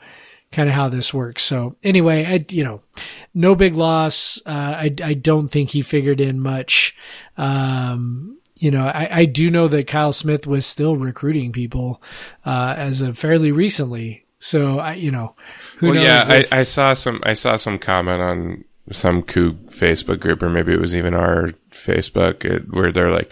kind 0.52 0.68
of 0.70 0.76
how 0.76 0.90
this 0.90 1.14
works. 1.14 1.44
So 1.44 1.76
anyway, 1.84 2.26
I, 2.26 2.46
you 2.50 2.64
know, 2.64 2.82
no 3.34 3.56
big 3.56 3.76
loss. 3.76 4.42
Uh, 4.46 4.50
I, 4.50 4.96
I 5.04 5.14
don't 5.14 5.48
think 5.50 5.70
he 5.70 5.82
figured 5.82 6.20
in 6.20 6.40
much. 6.40 6.96
Um, 7.38 8.38
you 8.56 8.72
know, 8.72 8.86
I, 8.88 9.20
I 9.20 9.26
do 9.26 9.50
know 9.50 9.68
that 9.70 9.88
Kyle 9.88 10.12
Smith 10.12 10.46
was 10.46 10.66
still 10.66 10.98
recruiting 10.98 11.52
people, 11.52 12.02
uh, 12.46 12.74
as 12.78 13.02
of 13.02 13.18
fairly 13.18 13.52
recently. 13.52 14.26
So 14.40 14.80
I, 14.80 14.94
you 14.94 15.12
know, 15.12 15.36
who 15.78 15.88
well, 15.88 15.96
knows? 15.96 16.06
yeah, 16.06 16.34
if- 16.34 16.54
I, 16.54 16.60
I 16.60 16.64
saw 16.64 16.94
some. 16.94 17.22
I 17.24 17.34
saw 17.34 17.58
some 17.58 17.78
comment 17.78 18.22
on 18.22 18.64
some 18.92 19.22
Coug 19.22 19.70
Facebook 19.70 20.20
group, 20.20 20.42
or 20.42 20.50
maybe 20.50 20.74
it 20.74 20.82
was 20.82 20.96
even 20.96 21.14
our 21.14 21.54
Facebook, 21.72 22.44
it, 22.44 22.74
where 22.74 22.92
they're 22.92 23.12
like, 23.12 23.32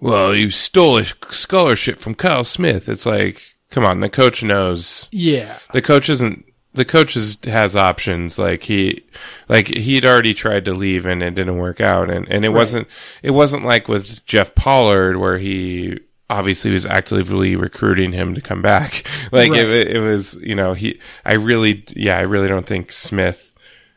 "Well, 0.00 0.34
you 0.34 0.50
stole 0.50 0.98
a 0.98 1.04
scholarship 1.30 2.00
from 2.00 2.14
Kyle 2.14 2.44
Smith." 2.44 2.88
It's 2.88 3.04
like, 3.06 3.54
come 3.70 3.84
on, 3.84 4.00
the 4.00 4.08
coach 4.08 4.42
knows. 4.42 5.08
Yeah. 5.12 5.58
The 5.72 5.82
coach 5.82 6.08
isn't. 6.08 6.44
The 6.74 6.84
coach 6.84 7.16
is, 7.16 7.38
has 7.44 7.74
options. 7.76 8.38
Like 8.38 8.64
he, 8.64 9.04
like 9.48 9.68
he'd 9.68 10.04
already 10.04 10.34
tried 10.34 10.64
to 10.66 10.74
leave 10.74 11.06
and 11.06 11.22
it 11.22 11.34
didn't 11.34 11.58
work 11.58 11.80
out. 11.80 12.10
And, 12.10 12.28
and 12.28 12.44
it 12.44 12.50
wasn't, 12.50 12.88
it 13.22 13.30
wasn't 13.30 13.64
like 13.64 13.88
with 13.88 14.24
Jeff 14.26 14.54
Pollard 14.54 15.16
where 15.18 15.38
he 15.38 16.00
obviously 16.28 16.72
was 16.72 16.84
actively 16.86 17.54
recruiting 17.54 18.12
him 18.12 18.34
to 18.34 18.40
come 18.40 18.60
back. 18.62 19.04
Like 19.32 19.50
Right. 19.52 19.60
it, 19.60 19.96
it 19.96 20.00
was, 20.00 20.34
you 20.36 20.54
know, 20.54 20.74
he, 20.74 21.00
I 21.24 21.34
really, 21.34 21.84
yeah, 21.94 22.18
I 22.18 22.22
really 22.22 22.48
don't 22.48 22.66
think 22.66 22.92
Smith, 22.92 23.52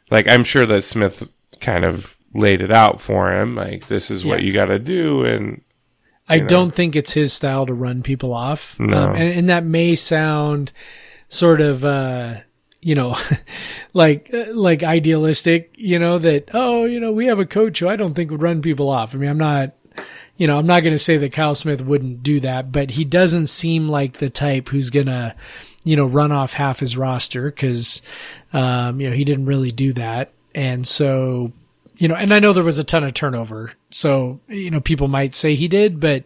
like 0.10 0.28
I'm 0.28 0.44
sure 0.44 0.66
that 0.66 0.84
Smith 0.84 1.28
kind 1.60 1.84
of 1.86 2.16
laid 2.34 2.62
it 2.62 2.72
out 2.72 3.02
for 3.02 3.32
him. 3.32 3.56
Like 3.56 3.88
this 3.88 4.12
is 4.12 4.26
what 4.26 4.44
you 4.44 4.54
got 4.54 4.66
to 4.66 4.80
do. 4.80 5.26
And 5.26 5.62
I 6.30 6.40
know. 6.40 6.48
don't 6.48 6.72
think 6.74 6.96
it's 6.96 7.14
his 7.14 7.34
style 7.34 7.66
to 7.66 7.74
run 7.74 8.04
people 8.04 8.34
off. 8.34 8.80
No. 8.80 9.10
Um, 9.10 9.16
and, 9.16 9.34
and 9.40 9.50
that 9.50 9.64
may 9.66 9.96
sound 9.96 10.72
sort 11.30 11.62
of, 11.62 11.84
uh, 11.86 12.38
you 12.88 12.96
know, 12.96 13.18
like, 13.94 14.34
uh, 14.34 14.46
like 14.54 14.82
idealistic, 14.82 15.76
you 15.76 16.00
know, 16.00 16.18
that, 16.20 16.50
oh, 16.54 16.86
you 16.86 17.02
know, 17.02 17.12
we 17.12 17.26
have 17.26 17.38
a 17.38 17.46
coach 17.46 17.80
who 17.80 17.90
I 17.90 17.98
don't 17.98 18.14
think 18.14 18.32
would 18.32 18.42
run 18.42 18.62
people 18.62 18.90
off. 18.90 19.14
I 19.14 19.18
mean, 19.18 19.30
I'm 19.30 19.38
not, 19.38 19.74
you 20.38 20.48
know, 20.48 20.58
I'm 20.58 20.68
not 20.68 20.84
going 20.84 20.94
to 20.94 21.00
say 21.00 21.18
that 21.18 21.34
Kyle 21.34 21.54
Smith 21.54 21.82
wouldn't 21.82 22.24
do 22.24 22.40
that, 22.40 22.72
but 22.72 22.92
he 22.92 23.04
doesn't 23.04 23.48
seem 23.48 23.90
like 23.90 24.20
the 24.20 24.30
type 24.30 24.70
who's 24.70 24.90
going 24.90 25.08
to, 25.08 25.36
you 25.84 25.98
know, 25.98 26.06
run 26.06 26.32
off 26.32 26.54
half 26.54 26.80
his 26.80 26.96
roster 26.96 27.52
because, 27.52 28.02
um, 28.54 29.02
you 29.02 29.10
know, 29.10 29.16
he 29.18 29.26
didn't 29.26 29.48
really 29.48 29.72
do 29.72 29.92
that. 29.92 30.32
And 30.56 30.88
so, 30.88 31.52
you 31.98 32.08
know, 32.08 32.16
and 32.16 32.34
I 32.34 32.40
know 32.40 32.54
there 32.54 32.64
was 32.64 32.80
a 32.80 32.86
ton 32.86 33.04
of 33.04 33.14
turnover. 33.14 33.74
So, 33.90 34.42
you 34.50 34.70
know, 34.70 34.82
people 34.82 35.08
might 35.08 35.34
say 35.34 35.56
he 35.56 35.70
did, 35.70 36.02
but 36.02 36.26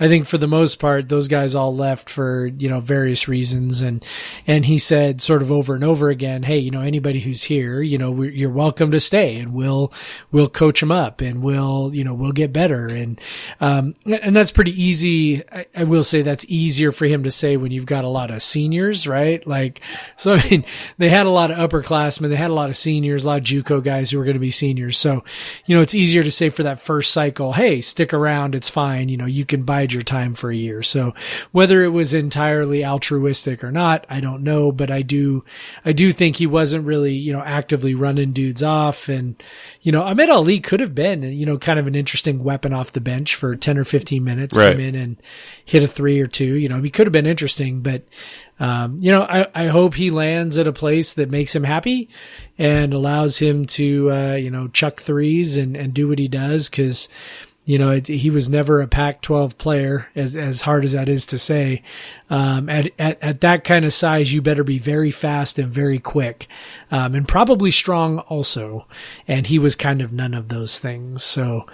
I 0.00 0.08
think 0.08 0.26
for 0.26 0.38
the 0.38 0.46
most 0.46 0.78
part, 0.78 1.10
those 1.10 1.28
guys 1.28 1.54
all 1.54 1.76
left 1.76 2.08
for, 2.08 2.46
you 2.46 2.70
know, 2.70 2.80
various 2.80 3.28
reasons. 3.28 3.82
And, 3.82 4.02
and 4.46 4.64
he 4.64 4.78
said 4.78 5.20
sort 5.20 5.42
of 5.42 5.52
over 5.52 5.74
and 5.74 5.84
over 5.84 6.08
again, 6.08 6.42
Hey, 6.42 6.58
you 6.58 6.70
know, 6.70 6.80
anybody 6.80 7.20
who's 7.20 7.42
here, 7.42 7.82
you 7.82 7.98
know, 7.98 8.22
you're 8.22 8.48
welcome 8.48 8.90
to 8.92 9.00
stay 9.00 9.36
and 9.36 9.52
we'll, 9.52 9.92
we'll 10.30 10.48
coach 10.48 10.80
them 10.80 10.90
up 10.90 11.20
and 11.20 11.42
we'll, 11.42 11.94
you 11.94 12.02
know, 12.02 12.14
we'll 12.14 12.32
get 12.32 12.50
better. 12.50 12.86
And, 12.86 13.20
um, 13.60 13.92
and 14.06 14.34
that's 14.34 14.50
pretty 14.50 14.82
easy. 14.82 15.46
I, 15.52 15.66
I 15.76 15.84
will 15.84 16.04
say 16.04 16.22
that's 16.22 16.46
easier 16.48 16.92
for 16.92 17.04
him 17.04 17.24
to 17.24 17.30
say 17.30 17.58
when 17.58 17.72
you've 17.72 17.84
got 17.84 18.04
a 18.04 18.08
lot 18.08 18.30
of 18.30 18.42
seniors, 18.42 19.06
right? 19.06 19.46
Like, 19.46 19.82
so 20.16 20.32
I 20.32 20.48
mean, 20.48 20.64
they 20.96 21.10
had 21.10 21.26
a 21.26 21.30
lot 21.30 21.50
of 21.50 21.58
upperclassmen, 21.58 22.30
they 22.30 22.36
had 22.36 22.48
a 22.48 22.54
lot 22.54 22.70
of 22.70 22.76
seniors, 22.78 23.24
a 23.24 23.26
lot 23.26 23.38
of 23.40 23.44
JUCO 23.44 23.84
guys 23.84 24.10
who 24.10 24.16
were 24.16 24.24
going 24.24 24.32
to 24.32 24.40
be 24.40 24.50
seniors. 24.50 24.96
So, 24.96 25.24
you 25.66 25.76
know, 25.76 25.82
it's 25.82 25.94
easier 25.94 26.22
to 26.22 26.30
say 26.30 26.48
for 26.48 26.62
that 26.62 26.80
first 26.80 27.01
cycle, 27.02 27.52
hey, 27.52 27.80
stick 27.80 28.12
around, 28.14 28.54
it's 28.54 28.68
fine. 28.68 29.08
You 29.08 29.16
know, 29.16 29.26
you 29.26 29.44
can 29.44 29.62
bide 29.64 29.92
your 29.92 30.02
time 30.02 30.34
for 30.34 30.50
a 30.50 30.56
year. 30.56 30.82
So 30.82 31.14
whether 31.50 31.82
it 31.82 31.88
was 31.88 32.14
entirely 32.14 32.84
altruistic 32.84 33.62
or 33.62 33.70
not, 33.72 34.06
I 34.08 34.20
don't 34.20 34.42
know, 34.42 34.72
but 34.72 34.90
I 34.90 35.02
do, 35.02 35.44
I 35.84 35.92
do 35.92 36.12
think 36.12 36.36
he 36.36 36.46
wasn't 36.46 36.86
really, 36.86 37.14
you 37.14 37.32
know, 37.32 37.42
actively 37.42 37.94
running 37.94 38.32
dudes 38.32 38.62
off. 38.62 39.08
And, 39.08 39.42
you 39.82 39.92
know, 39.92 40.02
Ahmed 40.02 40.30
Ali 40.30 40.60
could 40.60 40.80
have 40.80 40.94
been, 40.94 41.22
you 41.22 41.44
know, 41.46 41.58
kind 41.58 41.78
of 41.78 41.86
an 41.86 41.94
interesting 41.94 42.42
weapon 42.42 42.72
off 42.72 42.92
the 42.92 43.00
bench 43.00 43.34
for 43.34 43.54
10 43.56 43.76
or 43.78 43.84
15 43.84 44.22
minutes, 44.24 44.56
Right. 44.56 44.72
come 44.72 44.80
in 44.80 44.94
and 44.94 45.16
hit 45.64 45.82
a 45.82 45.88
three 45.88 46.20
or 46.20 46.26
two. 46.26 46.54
You 46.56 46.68
know, 46.68 46.80
he 46.82 46.90
could 46.90 47.06
have 47.06 47.12
been 47.12 47.26
interesting, 47.26 47.80
but, 47.80 48.02
um, 48.62 48.96
you 49.00 49.10
know, 49.10 49.22
I, 49.22 49.48
I 49.56 49.66
hope 49.66 49.94
he 49.94 50.12
lands 50.12 50.56
at 50.56 50.68
a 50.68 50.72
place 50.72 51.14
that 51.14 51.28
makes 51.28 51.52
him 51.52 51.64
happy 51.64 52.08
and 52.56 52.94
allows 52.94 53.38
him 53.38 53.66
to, 53.66 54.12
uh, 54.12 54.34
you 54.34 54.52
know, 54.52 54.68
chuck 54.68 55.00
threes 55.00 55.56
and, 55.56 55.76
and 55.76 55.92
do 55.92 56.06
what 56.06 56.20
he 56.20 56.28
does. 56.28 56.68
Cause, 56.68 57.08
you 57.64 57.76
know, 57.76 57.90
it, 57.90 58.06
he 58.06 58.30
was 58.30 58.48
never 58.48 58.80
a 58.80 58.86
Pac 58.86 59.20
12 59.20 59.58
player 59.58 60.06
as, 60.14 60.36
as 60.36 60.60
hard 60.60 60.84
as 60.84 60.92
that 60.92 61.08
is 61.08 61.26
to 61.26 61.40
say. 61.40 61.82
Um, 62.30 62.68
at, 62.68 62.92
at, 63.00 63.20
at 63.20 63.40
that 63.40 63.64
kind 63.64 63.84
of 63.84 63.92
size, 63.92 64.32
you 64.32 64.40
better 64.40 64.62
be 64.62 64.78
very 64.78 65.10
fast 65.10 65.58
and 65.58 65.68
very 65.68 65.98
quick. 65.98 66.46
Um, 66.92 67.16
and 67.16 67.26
probably 67.26 67.72
strong 67.72 68.20
also. 68.20 68.86
And 69.26 69.48
he 69.48 69.58
was 69.58 69.74
kind 69.74 70.00
of 70.00 70.12
none 70.12 70.34
of 70.34 70.50
those 70.50 70.78
things. 70.78 71.24
So, 71.24 71.66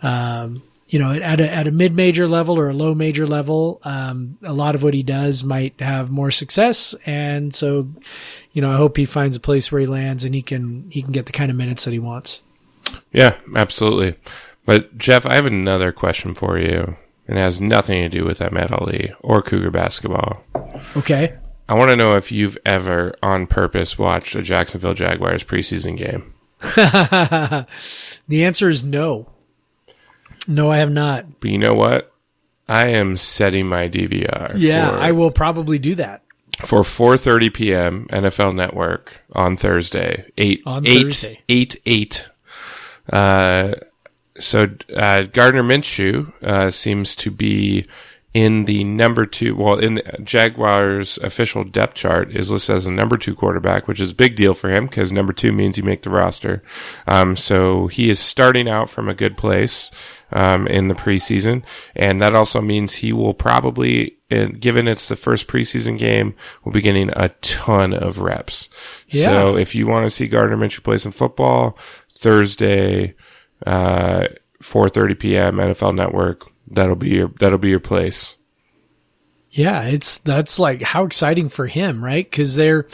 um, 0.00 0.62
you 0.88 0.98
know, 0.98 1.12
at 1.12 1.40
a, 1.40 1.52
at 1.52 1.66
a 1.66 1.72
mid 1.72 1.92
major 1.92 2.28
level 2.28 2.58
or 2.58 2.68
a 2.68 2.74
low 2.74 2.94
major 2.94 3.26
level, 3.26 3.80
um, 3.82 4.38
a 4.42 4.52
lot 4.52 4.74
of 4.74 4.82
what 4.82 4.94
he 4.94 5.02
does 5.02 5.42
might 5.42 5.80
have 5.80 6.10
more 6.10 6.30
success. 6.30 6.94
And 7.04 7.54
so, 7.54 7.88
you 8.52 8.62
know, 8.62 8.70
I 8.70 8.76
hope 8.76 8.96
he 8.96 9.04
finds 9.04 9.36
a 9.36 9.40
place 9.40 9.72
where 9.72 9.80
he 9.80 9.86
lands 9.86 10.24
and 10.24 10.34
he 10.34 10.42
can, 10.42 10.88
he 10.90 11.02
can 11.02 11.12
get 11.12 11.26
the 11.26 11.32
kind 11.32 11.50
of 11.50 11.56
minutes 11.56 11.84
that 11.84 11.92
he 11.92 11.98
wants. 11.98 12.42
Yeah, 13.12 13.36
absolutely. 13.56 14.16
But 14.64 14.96
Jeff, 14.96 15.26
I 15.26 15.34
have 15.34 15.46
another 15.46 15.90
question 15.92 16.34
for 16.34 16.58
you. 16.58 16.96
And 17.28 17.38
it 17.38 17.40
has 17.40 17.60
nothing 17.60 18.02
to 18.02 18.08
do 18.08 18.24
with 18.24 18.40
Ahmed 18.40 18.70
Ali 18.70 19.12
or 19.20 19.42
Cougar 19.42 19.72
basketball. 19.72 20.44
Okay. 20.96 21.36
I 21.68 21.74
want 21.74 21.90
to 21.90 21.96
know 21.96 22.16
if 22.16 22.30
you've 22.30 22.56
ever, 22.64 23.14
on 23.22 23.48
purpose, 23.48 23.98
watched 23.98 24.36
a 24.36 24.42
Jacksonville 24.42 24.94
Jaguars 24.94 25.42
preseason 25.42 25.96
game. 25.96 26.34
the 28.28 28.44
answer 28.44 28.68
is 28.68 28.84
no. 28.84 29.32
No, 30.46 30.70
I 30.70 30.78
have 30.78 30.90
not. 30.90 31.40
But 31.40 31.50
you 31.50 31.58
know 31.58 31.74
what? 31.74 32.12
I 32.68 32.88
am 32.88 33.16
setting 33.16 33.66
my 33.68 33.88
DVR. 33.88 34.54
Yeah, 34.56 34.90
for, 34.90 34.96
I 34.96 35.12
will 35.12 35.30
probably 35.30 35.78
do 35.78 35.94
that. 35.96 36.22
for 36.64 36.82
4:30 36.82 37.54
p.m. 37.54 38.06
NFL 38.10 38.54
Network 38.54 39.20
on 39.32 39.56
Thursday. 39.56 40.30
Eight 40.36 40.62
On 40.66 40.86
eight, 40.86 41.02
Thursday. 41.04 41.40
eight 41.48 41.80
eight. 41.86 42.28
Uh, 43.12 43.74
so 44.38 44.66
uh, 44.96 45.22
Gardner 45.22 45.62
Minshew 45.62 46.32
uh, 46.42 46.70
seems 46.70 47.14
to 47.16 47.30
be 47.30 47.84
in 48.34 48.66
the 48.66 48.84
number 48.84 49.24
two. 49.24 49.56
Well, 49.56 49.78
in 49.78 49.94
the 49.94 50.02
Jaguars' 50.22 51.16
official 51.18 51.64
depth 51.64 51.94
chart, 51.94 52.30
is 52.32 52.50
listed 52.50 52.76
as 52.76 52.84
the 52.84 52.90
number 52.90 53.16
two 53.16 53.34
quarterback, 53.34 53.88
which 53.88 54.00
is 54.00 54.10
a 54.10 54.14
big 54.14 54.36
deal 54.36 54.52
for 54.52 54.68
him 54.70 54.86
because 54.86 55.10
number 55.10 55.32
two 55.32 55.52
means 55.52 55.78
you 55.78 55.84
make 55.84 56.02
the 56.02 56.10
roster. 56.10 56.62
Um, 57.06 57.36
so 57.36 57.86
he 57.86 58.10
is 58.10 58.18
starting 58.18 58.68
out 58.68 58.90
from 58.90 59.08
a 59.08 59.14
good 59.14 59.36
place 59.38 59.90
um, 60.32 60.66
in 60.66 60.88
the 60.88 60.94
preseason, 60.94 61.62
and 61.94 62.20
that 62.20 62.34
also 62.34 62.60
means 62.60 62.94
he 62.94 63.12
will 63.12 63.34
probably, 63.34 64.16
given 64.28 64.88
it's 64.88 65.08
the 65.08 65.16
first 65.16 65.46
preseason 65.46 65.98
game, 65.98 66.34
will 66.64 66.72
be 66.72 66.80
getting 66.80 67.10
a 67.10 67.28
ton 67.40 67.94
of 67.94 68.18
reps. 68.18 68.68
Yeah. 69.08 69.30
So 69.30 69.56
if 69.56 69.74
you 69.74 69.86
want 69.86 70.06
to 70.06 70.10
see 70.10 70.28
Gardner 70.28 70.56
Minshew 70.56 70.82
play 70.82 70.98
some 70.98 71.12
football, 71.12 71.78
Thursday, 72.18 73.14
uh, 73.66 74.28
4:30 74.62 75.18
p.m. 75.18 75.56
NFL 75.56 75.94
Network. 75.94 76.50
That'll 76.68 76.96
be 76.96 77.10
your 77.10 77.28
that'll 77.38 77.58
be 77.58 77.70
your 77.70 77.80
place. 77.80 78.36
Yeah, 79.50 79.82
it's 79.82 80.18
that's 80.18 80.58
like 80.58 80.82
how 80.82 81.04
exciting 81.04 81.48
for 81.48 81.66
him, 81.66 82.04
right? 82.04 82.28
Because 82.28 82.56
they're 82.56 82.86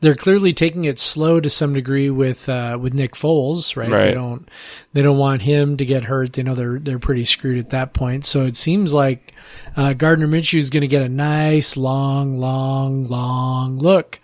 they're 0.00 0.14
clearly 0.14 0.52
taking 0.52 0.84
it 0.84 0.98
slow 0.98 1.40
to 1.40 1.50
some 1.50 1.74
degree 1.74 2.10
with 2.10 2.48
uh, 2.48 2.78
with 2.80 2.94
Nick 2.94 3.14
Foles, 3.14 3.76
right? 3.76 3.90
They 4.08 4.14
don't 4.14 4.48
they 4.92 5.02
don't 5.02 5.18
want 5.18 5.42
him 5.42 5.76
to 5.76 5.84
get 5.84 6.04
hurt. 6.04 6.32
They 6.32 6.42
know 6.42 6.54
they're 6.54 6.78
they're 6.78 6.98
pretty 6.98 7.24
screwed 7.24 7.58
at 7.58 7.70
that 7.70 7.92
point. 7.92 8.24
So 8.24 8.44
it 8.44 8.56
seems 8.56 8.94
like 8.94 9.34
uh, 9.76 9.92
Gardner 9.92 10.26
Minshew 10.26 10.58
is 10.58 10.70
going 10.70 10.80
to 10.82 10.88
get 10.88 11.02
a 11.02 11.08
nice 11.08 11.76
long, 11.76 12.38
long, 12.38 13.04
long 13.04 13.78
look, 13.78 14.20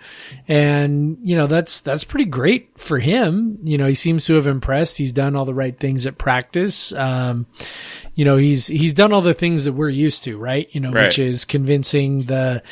and 0.48 1.18
you 1.22 1.36
know 1.36 1.46
that's 1.46 1.80
that's 1.80 2.04
pretty 2.04 2.24
great 2.28 2.78
for 2.78 2.98
him. 2.98 3.58
You 3.62 3.78
know, 3.78 3.86
he 3.86 3.94
seems 3.94 4.24
to 4.26 4.34
have 4.34 4.46
impressed. 4.46 4.98
He's 4.98 5.12
done 5.12 5.36
all 5.36 5.44
the 5.44 5.54
right 5.54 5.78
things 5.78 6.06
at 6.06 6.18
practice. 6.18 6.92
Um, 6.92 7.46
you 8.14 8.24
know, 8.24 8.36
he's 8.36 8.66
he's 8.66 8.92
done 8.92 9.12
all 9.12 9.20
the 9.20 9.34
things 9.34 9.64
that 9.64 9.72
we're 9.74 9.88
used 9.90 10.24
to, 10.24 10.38
right? 10.38 10.68
You 10.72 10.80
know, 10.80 10.90
Right. 10.92 11.06
which 11.06 11.18
is 11.18 11.44
convincing 11.44 12.24
the 12.24 12.62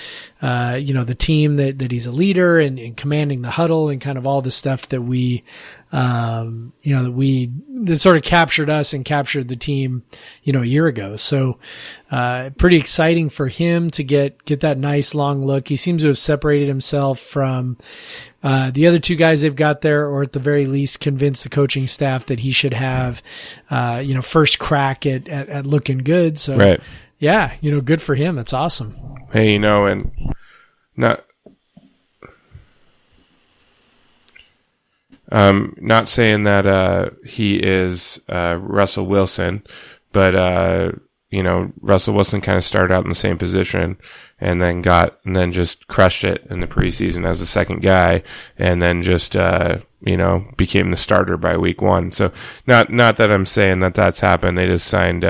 uh, 0.43 0.79
you 0.81 0.95
know 0.95 1.05
the 1.05 1.15
team 1.15 1.57
that 1.57 1.79
that 1.79 1.93
he's 1.93 2.07
a 2.07 2.13
leader 2.13 2.59
and, 2.59 2.79
and 2.79 2.97
commanding 2.97 3.43
the 3.43 3.51
huddle 3.51 3.89
and 3.89 4.01
kind 4.01 4.19
of 4.19 4.27
all 4.27 4.43
the 4.43 4.51
stuff 4.51 4.89
that 4.89 5.03
we 5.03 5.45
um, 5.95 6.73
you 6.83 6.95
know 6.95 7.05
that 7.05 7.13
we 7.13 7.51
that 7.85 7.99
sort 7.99 8.17
of 8.17 8.25
captured 8.25 8.69
us 8.69 8.93
and 8.93 9.05
captured 9.05 9.47
the 9.49 9.57
team 9.57 10.03
you 10.43 10.53
know 10.53 10.63
a 10.63 10.67
year 10.67 10.87
ago. 10.89 11.17
So 11.17 11.59
uh, 12.11 12.51
pretty 12.59 12.77
exciting 12.77 13.31
for 13.31 13.47
him 13.49 13.91
to 13.91 14.03
get 14.03 14.45
get 14.45 14.61
that 14.61 14.77
nice 14.77 15.15
long 15.15 15.41
look. 15.47 15.69
He 15.69 15.77
seems 15.77 16.03
to 16.03 16.09
have 16.09 16.19
separated 16.19 16.67
himself 16.67 17.21
from 17.21 17.79
uh, 18.43 18.73
the 18.73 18.89
other 18.89 18.99
two 18.99 19.15
guys 19.17 19.41
they've 19.41 19.55
got 19.55 19.83
there, 19.83 20.07
or 20.07 20.23
at 20.23 20.33
the 20.33 20.41
very 20.41 20.67
least, 20.67 20.99
convince 21.01 21.45
the 21.45 21.49
coaching 21.49 21.87
staff 21.87 22.27
that 22.27 22.41
he 22.41 22.51
should 22.51 22.75
have, 22.75 23.23
uh, 23.71 24.03
you 24.05 24.15
know, 24.15 24.21
first 24.21 24.59
crack 24.59 25.07
at, 25.07 25.29
at, 25.29 25.49
at 25.49 25.67
looking 25.67 25.99
good. 25.99 26.39
So, 26.39 26.57
Right. 26.59 26.81
yeah, 27.19 27.53
you 27.63 27.71
know, 27.71 27.81
good 27.81 28.03
for 28.03 28.15
him. 28.17 28.37
That's 28.37 28.53
awesome. 28.53 28.95
Hey, 29.33 29.53
you 29.53 29.59
know, 29.59 29.87
and 29.87 30.11
not 30.97 31.25
um 35.35 35.75
not 35.79 36.09
saying 36.09 36.45
that 36.45 36.67
uh 36.67 37.11
he 37.25 37.57
is 37.57 38.21
uh 38.29 38.57
Russell 38.61 39.07
Wilson, 39.07 39.63
but 40.13 40.35
uh 40.35 40.93
you 41.31 41.43
know, 41.43 41.73
Russell 41.81 42.15
Wilson 42.15 42.41
kind 42.41 42.57
of 42.57 42.65
started 42.65 42.95
out 42.95 43.03
in 43.03 43.09
the 43.09 43.15
same 43.17 43.37
position 43.37 43.99
and 44.41 44.63
then 44.63 44.83
got 44.83 45.19
and 45.25 45.35
then 45.35 45.53
just 45.53 45.89
crushed 45.89 46.23
it 46.25 46.47
in 46.49 46.61
the 46.61 46.67
preseason 46.67 47.27
as 47.27 47.41
the 47.41 47.47
second 47.47 47.83
guy 47.83 48.23
and 48.57 48.81
then 48.81 49.03
just 49.03 49.35
uh 49.35 49.79
you 50.01 50.17
know, 50.17 50.47
became 50.57 50.91
the 50.91 50.97
starter 50.97 51.37
by 51.37 51.57
week 51.57 51.83
one. 51.83 52.13
So 52.13 52.31
not 52.67 52.91
not 52.91 53.17
that 53.17 53.33
I'm 53.33 53.47
saying 53.47 53.81
that 53.81 53.95
that's 53.95 54.21
happened. 54.21 54.57
They 54.57 54.67
just 54.67 54.87
signed. 54.87 55.25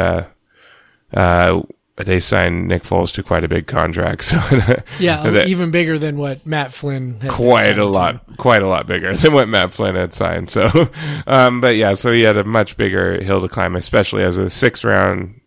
They 1.96 2.18
signed 2.18 2.66
Nick 2.66 2.82
Foles 2.82 3.12
to 3.14 3.22
quite 3.22 3.44
a 3.44 3.48
big 3.48 3.66
contract. 3.68 4.24
So 4.34 4.36
Yeah, 4.98 5.22
that- 5.30 5.46
even 5.48 5.70
bigger 5.70 5.96
than 5.98 6.16
what 6.18 6.44
Matt 6.44 6.72
Flynn 6.72 7.20
had 7.20 7.30
quite 7.30 7.70
a 7.72 7.74
to. 7.74 7.84
lot, 7.84 8.36
quite 8.36 8.62
a 8.62 8.66
lot 8.68 8.86
bigger 8.88 9.14
than 9.16 9.32
what 9.32 9.48
Matt 9.48 9.72
Flynn 9.72 9.94
had 9.94 10.12
signed. 10.12 10.50
So, 10.50 10.68
um, 11.26 11.60
but 11.60 11.76
yeah, 11.76 11.94
so 11.94 12.10
he 12.10 12.22
had 12.22 12.36
a 12.36 12.42
much 12.44 12.76
bigger 12.76 13.22
hill 13.22 13.40
to 13.42 13.48
climb, 13.48 13.76
especially 13.76 14.24
as 14.24 14.36
a 14.36 14.50
sixth 14.50 14.82
round, 14.82 15.40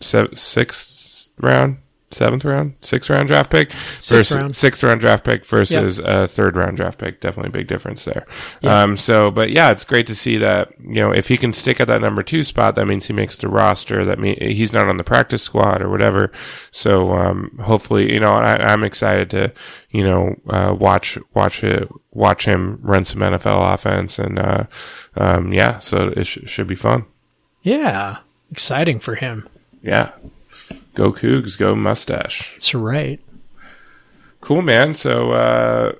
se- 0.00 0.34
sixth 0.34 1.28
round, 1.38 1.76
seventh 2.10 2.44
round, 2.44 2.74
sixth 2.80 3.08
round 3.08 3.28
draft 3.28 3.50
pick 3.50 3.72
versus 3.72 4.32
round. 4.32 4.56
sixth 4.56 4.82
round 4.82 5.00
draft 5.00 5.24
pick 5.24 5.44
versus 5.46 5.98
a 6.00 6.26
third 6.26 6.56
round 6.56 6.76
draft 6.76 6.98
pick. 6.98 7.20
Definitely 7.20 7.50
a 7.50 7.52
big 7.52 7.68
difference 7.68 8.04
there. 8.04 8.26
Um, 8.62 8.96
so, 8.96 9.30
but 9.30 9.50
yeah, 9.50 9.70
it's 9.70 9.84
great 9.84 10.06
to 10.08 10.14
see 10.14 10.36
that, 10.38 10.72
you 10.80 10.96
know, 10.96 11.12
if 11.12 11.28
he 11.28 11.36
can 11.36 11.52
stick 11.52 11.80
at 11.80 11.86
that 11.88 12.00
number 12.00 12.22
two 12.22 12.42
spot, 12.44 12.74
that 12.74 12.86
means 12.86 13.06
he 13.06 13.12
makes 13.12 13.36
the 13.36 13.48
roster. 13.48 14.04
That 14.04 14.18
means 14.18 14.38
he's 14.40 14.72
not 14.72 14.88
on 14.88 14.96
the 14.96 15.04
practice 15.04 15.42
squad 15.42 15.80
or 15.82 15.88
whatever. 15.88 16.32
So, 16.70 17.12
um, 17.14 17.56
hopefully, 17.62 18.12
you 18.12 18.20
know, 18.20 18.32
I, 18.32 18.56
I'm 18.56 18.82
excited 18.84 19.30
to, 19.30 19.52
you 19.90 20.04
know, 20.04 20.34
uh, 20.48 20.74
watch, 20.78 21.16
watch 21.34 21.62
it, 21.62 21.88
watch 22.12 22.44
him 22.44 22.78
run 22.82 23.04
some 23.04 23.20
NFL 23.20 23.72
offense 23.74 24.18
and, 24.18 24.38
uh, 24.38 24.64
um, 25.16 25.52
yeah, 25.52 25.78
so 25.78 26.12
it 26.16 26.24
sh- 26.24 26.38
should 26.46 26.66
be 26.66 26.74
fun. 26.74 27.04
Yeah, 27.62 28.18
exciting 28.50 29.00
for 29.00 29.14
him. 29.16 29.48
Yeah. 29.82 30.10
Go 30.94 31.12
Cougs, 31.12 31.56
go 31.56 31.74
mustache. 31.74 32.52
That's 32.54 32.74
right. 32.74 33.20
Cool, 34.40 34.62
man. 34.62 34.94
So, 34.94 35.32
uh, 35.32 35.92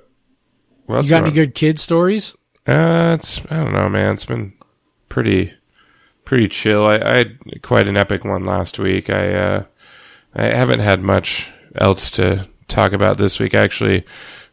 what 0.85 0.97
else 0.97 1.05
You 1.05 1.11
got 1.11 1.23
any 1.23 1.31
good 1.31 1.55
kid 1.55 1.79
stories? 1.79 2.35
Uh, 2.67 3.17
it's 3.19 3.39
I 3.49 3.63
don't 3.63 3.73
know, 3.73 3.89
man. 3.89 4.13
It's 4.13 4.25
been 4.25 4.53
pretty 5.09 5.53
pretty 6.25 6.47
chill. 6.47 6.85
I, 6.85 6.97
I 6.97 7.17
had 7.17 7.61
quite 7.61 7.87
an 7.87 7.97
epic 7.97 8.23
one 8.23 8.45
last 8.45 8.79
week. 8.79 9.09
I 9.09 9.33
uh, 9.33 9.63
I 10.33 10.45
haven't 10.45 10.79
had 10.79 11.01
much 11.01 11.51
else 11.75 12.09
to 12.11 12.47
talk 12.67 12.93
about 12.93 13.17
this 13.17 13.39
week. 13.39 13.53
Actually, 13.53 14.05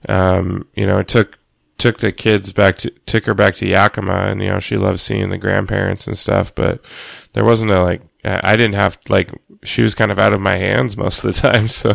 um, 0.09 0.67
you 0.75 0.87
know, 0.87 0.99
I 0.99 1.03
took 1.03 1.39
took 1.79 1.99
the 1.99 2.13
kids 2.13 2.53
back 2.53 2.79
to 2.79 2.91
took 3.07 3.27
her 3.27 3.35
back 3.35 3.55
to 3.57 3.67
Yakima, 3.67 4.13
and 4.13 4.43
you 4.43 4.49
know, 4.49 4.61
she 4.61 4.77
loves 4.77 5.03
seeing 5.03 5.31
the 5.31 5.39
grandparents 5.39 6.07
and 6.07 6.19
stuff. 6.19 6.55
But 6.55 6.85
there 7.33 7.45
wasn't 7.45 7.71
a 7.71 7.83
like. 7.83 8.03
I 8.25 8.53
I 8.53 8.57
didn't 8.57 8.75
have 8.75 8.99
like 9.09 9.31
she 9.65 9.83
was 9.83 9.95
kind 9.95 10.13
of 10.13 10.19
out 10.19 10.33
of 10.33 10.41
my 10.41 10.57
hands 10.57 10.97
most 10.97 11.25
of 11.25 11.35
the 11.35 11.41
time. 11.53 11.69
So 11.69 11.91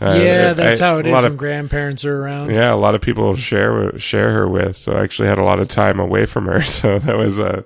uh, 0.00 0.18
yeah, 0.20 0.52
that's 0.52 0.80
I- 0.80 0.84
how 0.86 0.98
it 0.98 1.06
is 1.06 1.12
when 1.12 1.24
of 1.24 1.36
grandparents 1.36 2.04
are 2.04 2.22
around. 2.22 2.50
yeah, 2.50 2.72
a 2.72 2.76
lot 2.76 2.94
of 2.94 3.00
people 3.00 3.34
share 3.36 3.98
share 3.98 4.32
her 4.32 4.48
with. 4.48 4.76
So 4.76 4.92
I 4.94 5.02
actually 5.02 5.28
had 5.28 5.38
a 5.38 5.44
lot 5.44 5.60
of 5.60 5.68
time 5.68 6.00
away 6.00 6.26
from 6.26 6.46
her. 6.46 6.60
So 6.66 6.98
that 6.98 7.16
was 7.16 7.38
uh, 7.38 7.62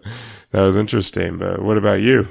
that 0.52 0.60
was 0.60 0.76
interesting. 0.76 1.38
But 1.38 1.62
what 1.62 1.76
about 1.78 2.00
you? 2.00 2.28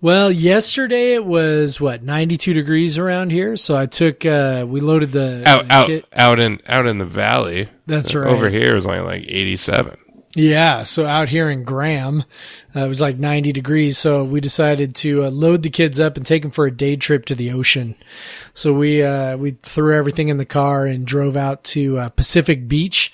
Well, 0.00 0.32
yesterday 0.32 1.14
it 1.14 1.24
was 1.24 1.80
what 1.80 2.02
92 2.02 2.54
degrees 2.54 2.98
around 2.98 3.30
here, 3.30 3.56
so 3.56 3.76
I 3.76 3.86
took 3.86 4.26
uh 4.26 4.64
we 4.66 4.80
loaded 4.80 5.12
the 5.12 5.44
Out 5.46 5.68
the 5.68 5.72
out 5.74 6.04
out 6.12 6.40
in 6.40 6.60
out 6.66 6.86
in 6.86 6.98
the 6.98 7.04
valley. 7.04 7.68
That's 7.86 8.12
right. 8.14 8.28
Over 8.28 8.50
here 8.50 8.74
is 8.74 8.84
only 8.84 8.98
like 9.00 9.22
eighty 9.28 9.56
seven. 9.56 9.96
Yeah, 10.34 10.84
so 10.84 11.06
out 11.06 11.28
here 11.28 11.50
in 11.50 11.62
Graham, 11.62 12.24
uh, 12.74 12.80
it 12.80 12.88
was 12.88 13.02
like 13.02 13.18
90 13.18 13.52
degrees. 13.52 13.98
So 13.98 14.24
we 14.24 14.40
decided 14.40 14.94
to 14.96 15.24
uh, 15.24 15.30
load 15.30 15.62
the 15.62 15.68
kids 15.68 16.00
up 16.00 16.16
and 16.16 16.24
take 16.24 16.40
them 16.40 16.50
for 16.50 16.64
a 16.64 16.74
day 16.74 16.96
trip 16.96 17.26
to 17.26 17.34
the 17.34 17.52
ocean. 17.52 17.96
So 18.54 18.72
we 18.72 19.02
uh, 19.02 19.36
we 19.36 19.52
threw 19.52 19.94
everything 19.94 20.28
in 20.28 20.38
the 20.38 20.46
car 20.46 20.86
and 20.86 21.06
drove 21.06 21.36
out 21.36 21.64
to 21.64 21.98
uh, 21.98 22.08
Pacific 22.10 22.66
Beach 22.66 23.12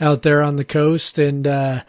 out 0.00 0.22
there 0.22 0.42
on 0.42 0.56
the 0.56 0.64
coast 0.64 1.18
and 1.18 1.46
uh, 1.46 1.82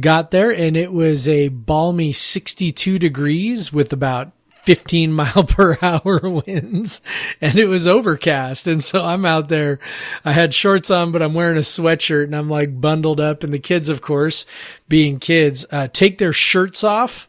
got 0.00 0.30
there, 0.30 0.50
and 0.50 0.76
it 0.76 0.92
was 0.92 1.28
a 1.28 1.48
balmy 1.48 2.12
62 2.12 2.98
degrees 2.98 3.72
with 3.72 3.92
about 3.92 4.32
15 4.62 5.12
mile 5.12 5.44
per 5.44 5.76
hour 5.82 6.20
winds 6.22 7.00
and 7.40 7.56
it 7.56 7.66
was 7.66 7.86
overcast. 7.86 8.66
And 8.66 8.82
so 8.82 9.02
I'm 9.02 9.24
out 9.24 9.48
there. 9.48 9.78
I 10.24 10.32
had 10.32 10.54
shorts 10.54 10.90
on, 10.90 11.12
but 11.12 11.22
I'm 11.22 11.34
wearing 11.34 11.56
a 11.56 11.60
sweatshirt 11.60 12.24
and 12.24 12.36
I'm 12.36 12.48
like 12.48 12.80
bundled 12.80 13.20
up. 13.20 13.42
And 13.42 13.52
the 13.52 13.58
kids, 13.58 13.88
of 13.88 14.00
course, 14.00 14.46
being 14.88 15.18
kids, 15.18 15.66
uh, 15.70 15.88
take 15.92 16.18
their 16.18 16.32
shirts 16.32 16.84
off 16.84 17.28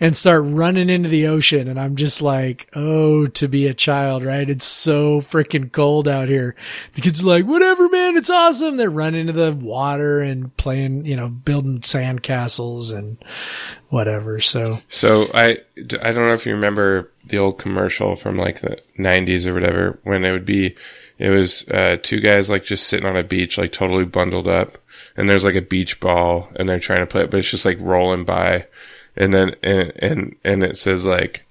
and 0.00 0.16
start 0.16 0.44
running 0.44 0.90
into 0.90 1.08
the 1.08 1.26
ocean. 1.26 1.68
And 1.68 1.78
I'm 1.78 1.96
just 1.96 2.22
like, 2.22 2.68
oh, 2.74 3.26
to 3.26 3.48
be 3.48 3.66
a 3.66 3.74
child, 3.74 4.24
right? 4.24 4.48
It's 4.48 4.66
so 4.66 5.20
freaking 5.20 5.70
cold 5.70 6.08
out 6.08 6.28
here. 6.28 6.54
The 6.94 7.00
kids 7.00 7.22
are 7.22 7.26
like, 7.26 7.46
whatever, 7.46 7.88
man, 7.88 8.16
it's 8.16 8.30
awesome. 8.30 8.76
They're 8.76 8.90
running 8.90 9.28
into 9.28 9.32
the 9.32 9.52
water 9.52 10.20
and 10.20 10.56
playing, 10.56 11.06
you 11.06 11.16
know, 11.16 11.28
building 11.28 11.82
sand 11.82 12.22
castles 12.22 12.92
and 12.92 13.18
whatever. 13.88 14.40
So 14.40 14.80
So 14.88 15.30
I 15.34 15.58
I 16.02 16.12
don't 16.12 16.26
know 16.26 16.34
if 16.34 16.46
you 16.46 16.54
remember 16.54 17.12
the 17.26 17.38
old 17.38 17.58
commercial 17.58 18.16
from 18.16 18.36
like 18.36 18.60
the 18.60 18.78
nineties 18.96 19.46
or 19.46 19.54
whatever 19.54 19.98
when 20.02 20.24
it 20.24 20.32
would 20.32 20.46
be 20.46 20.74
it 21.18 21.30
was 21.30 21.68
uh, 21.68 21.96
two 22.02 22.20
guys 22.20 22.50
like 22.50 22.64
just 22.64 22.86
sitting 22.86 23.06
on 23.06 23.16
a 23.16 23.22
beach 23.22 23.58
like 23.58 23.72
totally 23.72 24.04
bundled 24.04 24.48
up 24.48 24.78
and 25.16 25.28
there's 25.28 25.44
like 25.44 25.54
a 25.54 25.62
beach 25.62 26.00
ball 26.00 26.48
and 26.56 26.68
they're 26.68 26.80
trying 26.80 26.98
to 26.98 27.06
play 27.06 27.22
it 27.22 27.30
but 27.30 27.38
it's 27.38 27.50
just 27.50 27.64
like 27.64 27.78
rolling 27.80 28.24
by 28.24 28.66
and 29.16 29.32
then 29.32 29.54
and 29.62 29.92
and, 29.96 30.36
and 30.44 30.64
it 30.64 30.76
says 30.76 31.04
like 31.04 31.44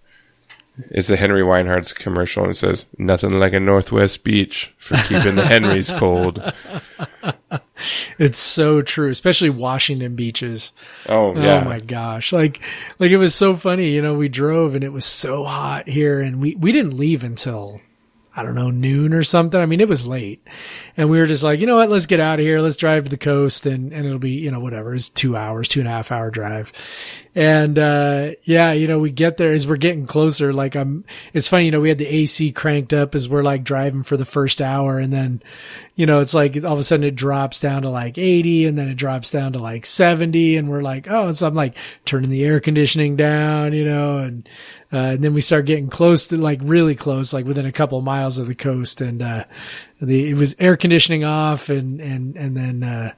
it's 0.89 1.09
a 1.09 1.15
Henry 1.15 1.41
Weinhard's 1.41 1.93
commercial 1.93 2.43
and 2.43 2.53
it 2.53 2.57
says 2.57 2.85
nothing 2.97 3.31
like 3.31 3.53
a 3.53 3.59
Northwest 3.59 4.23
beach 4.23 4.73
for 4.77 4.95
keeping 5.07 5.35
the 5.35 5.45
Henrys 5.45 5.91
cold. 5.95 6.41
It's 8.17 8.39
so 8.39 8.81
true, 8.81 9.09
especially 9.09 9.49
Washington 9.49 10.15
beaches. 10.15 10.71
Oh, 11.07 11.35
oh 11.35 11.41
yeah. 11.41 11.61
Oh 11.61 11.65
my 11.65 11.79
gosh. 11.79 12.31
Like 12.31 12.61
like 12.99 13.11
it 13.11 13.17
was 13.17 13.35
so 13.35 13.55
funny, 13.55 13.89
you 13.89 14.01
know, 14.01 14.13
we 14.13 14.29
drove 14.29 14.75
and 14.75 14.83
it 14.83 14.93
was 14.93 15.05
so 15.05 15.43
hot 15.43 15.87
here 15.87 16.21
and 16.21 16.41
we 16.41 16.55
we 16.55 16.71
didn't 16.71 16.97
leave 16.97 17.23
until 17.23 17.81
I 18.41 18.43
don't 18.43 18.55
know, 18.55 18.71
noon 18.71 19.13
or 19.13 19.23
something. 19.23 19.61
I 19.61 19.67
mean, 19.67 19.81
it 19.81 19.87
was 19.87 20.07
late. 20.07 20.43
And 20.97 21.11
we 21.11 21.19
were 21.19 21.27
just 21.27 21.43
like, 21.43 21.59
you 21.59 21.67
know 21.67 21.75
what, 21.75 21.91
let's 21.91 22.07
get 22.07 22.19
out 22.19 22.39
of 22.39 22.43
here. 22.43 22.59
Let's 22.59 22.75
drive 22.75 23.03
to 23.03 23.09
the 23.11 23.17
coast 23.17 23.67
and, 23.67 23.93
and 23.93 24.03
it'll 24.03 24.17
be, 24.17 24.31
you 24.31 24.49
know, 24.49 24.59
whatever. 24.59 24.95
It's 24.95 25.09
two 25.09 25.37
hours, 25.37 25.67
two 25.67 25.79
and 25.79 25.87
a 25.87 25.91
half 25.91 26.11
hour 26.11 26.31
drive. 26.31 26.73
And, 27.35 27.77
uh, 27.77 28.31
yeah, 28.43 28.71
you 28.71 28.87
know, 28.87 28.97
we 28.97 29.11
get 29.11 29.37
there 29.37 29.51
as 29.53 29.67
we're 29.67 29.75
getting 29.75 30.07
closer. 30.07 30.51
Like 30.53 30.75
I'm, 30.75 31.05
it's 31.33 31.47
funny, 31.47 31.65
you 31.65 31.71
know, 31.71 31.79
we 31.79 31.89
had 31.89 31.99
the 31.99 32.07
AC 32.07 32.51
cranked 32.51 32.93
up 32.93 33.13
as 33.13 33.29
we're 33.29 33.43
like 33.43 33.63
driving 33.63 34.01
for 34.01 34.17
the 34.17 34.25
first 34.25 34.59
hour 34.59 34.97
and 34.97 35.13
then, 35.13 35.43
you 36.01 36.07
know, 36.07 36.19
it's 36.19 36.33
like 36.33 36.55
all 36.63 36.73
of 36.73 36.79
a 36.79 36.83
sudden 36.83 37.03
it 37.03 37.15
drops 37.15 37.59
down 37.59 37.83
to 37.83 37.89
like 37.91 38.17
80 38.17 38.65
and 38.65 38.75
then 38.75 38.87
it 38.87 38.95
drops 38.95 39.29
down 39.29 39.53
to 39.53 39.59
like 39.59 39.85
70 39.85 40.57
and 40.57 40.67
we're 40.67 40.81
like, 40.81 41.07
oh, 41.07 41.27
and 41.27 41.37
so 41.37 41.45
I'm 41.45 41.53
like 41.53 41.75
turning 42.05 42.31
the 42.31 42.43
air 42.43 42.59
conditioning 42.59 43.15
down, 43.15 43.73
you 43.73 43.85
know, 43.85 44.17
and, 44.17 44.49
uh, 44.91 44.97
and 44.97 45.23
then 45.23 45.35
we 45.35 45.41
start 45.41 45.67
getting 45.67 45.89
close 45.89 46.25
to 46.29 46.37
like 46.37 46.59
really 46.63 46.95
close, 46.95 47.33
like 47.33 47.45
within 47.45 47.67
a 47.67 47.71
couple 47.71 48.01
miles 48.01 48.39
of 48.39 48.47
the 48.47 48.55
coast. 48.55 48.99
And, 48.99 49.21
uh, 49.21 49.43
the, 50.01 50.31
it 50.31 50.37
was 50.37 50.55
air 50.57 50.75
conditioning 50.75 51.23
off 51.23 51.69
and, 51.69 52.01
and, 52.01 52.35
and 52.35 52.57
then, 52.57 52.81
uh, 52.81 53.13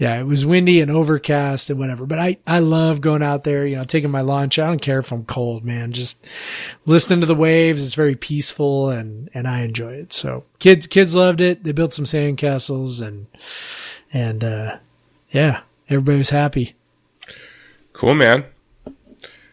yeah, 0.00 0.18
it 0.18 0.24
was 0.24 0.46
windy 0.46 0.80
and 0.80 0.90
overcast 0.90 1.68
and 1.68 1.78
whatever. 1.78 2.06
But 2.06 2.18
I, 2.18 2.38
I 2.46 2.60
love 2.60 3.02
going 3.02 3.22
out 3.22 3.44
there, 3.44 3.66
you 3.66 3.76
know, 3.76 3.84
taking 3.84 4.10
my 4.10 4.22
lunch. 4.22 4.58
I 4.58 4.66
don't 4.66 4.80
care 4.80 4.98
if 4.98 5.12
I'm 5.12 5.26
cold, 5.26 5.62
man. 5.62 5.92
Just 5.92 6.26
listening 6.86 7.20
to 7.20 7.26
the 7.26 7.34
waves. 7.34 7.84
It's 7.84 7.92
very 7.92 8.16
peaceful 8.16 8.88
and, 8.88 9.28
and 9.34 9.46
I 9.46 9.60
enjoy 9.60 9.92
it. 9.92 10.14
So 10.14 10.44
kids, 10.58 10.86
kids 10.86 11.14
loved 11.14 11.42
it. 11.42 11.64
They 11.64 11.72
built 11.72 11.92
some 11.92 12.06
sand 12.06 12.38
castles 12.38 13.02
and, 13.02 13.26
and, 14.10 14.42
uh, 14.42 14.78
yeah, 15.32 15.60
everybody 15.90 16.16
was 16.16 16.30
happy. 16.30 16.76
Cool 17.92 18.14
man. 18.14 18.46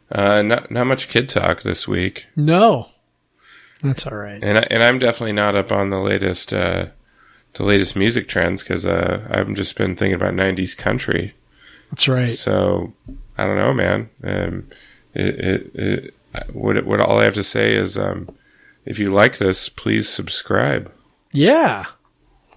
Uh 0.10 0.42
not 0.42 0.72
not 0.72 0.86
much 0.86 1.10
kid 1.10 1.28
talk 1.28 1.64
this 1.64 1.86
week. 1.86 2.28
No, 2.38 2.88
that's 3.84 4.08
all 4.08 4.16
right. 4.16 4.42
and 4.42 4.60
I, 4.60 4.68
and 4.72 4.82
I'm 4.82 5.00
definitely 5.00 5.34
not 5.34 5.58
up 5.58 5.70
on 5.70 5.90
the 5.90 6.00
latest 6.00 6.54
uh, 6.54 6.86
the 7.58 7.64
latest 7.64 7.96
music 7.96 8.28
trends 8.28 8.64
because 8.64 8.86
uh, 8.86 9.28
I've 9.32 9.54
just 9.54 9.76
been 9.78 9.96
thinking 9.96 10.16
about 10.16 10.34
'90s 10.34 10.76
country. 10.78 11.34
That's 11.92 12.08
right. 12.08 12.30
So 12.30 12.94
I 13.38 13.46
don't 13.46 13.58
know, 13.58 13.74
man. 13.74 14.10
Um, 14.24 14.68
it, 15.14 15.40
it, 15.40 15.72
it, 15.76 16.14
what 16.54 16.86
what 16.86 17.02
all 17.02 17.20
I 17.20 17.24
have 17.24 17.34
to 17.36 17.44
say 17.44 17.76
is, 17.76 17.98
um, 17.98 18.30
if 18.86 19.00
you 19.00 19.14
like 19.14 19.38
this, 19.38 19.70
please 19.70 20.08
subscribe. 20.08 20.92
Yeah. 21.32 21.86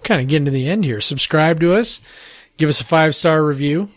Kind 0.03 0.21
of 0.21 0.27
getting 0.27 0.45
to 0.45 0.51
the 0.51 0.67
end 0.67 0.83
here. 0.85 1.01
Subscribe 1.01 1.59
to 1.59 1.73
us. 1.73 2.01
Give 2.57 2.69
us 2.69 2.81
a 2.81 2.85
five 2.85 3.15
star 3.15 3.43
review. 3.43 3.89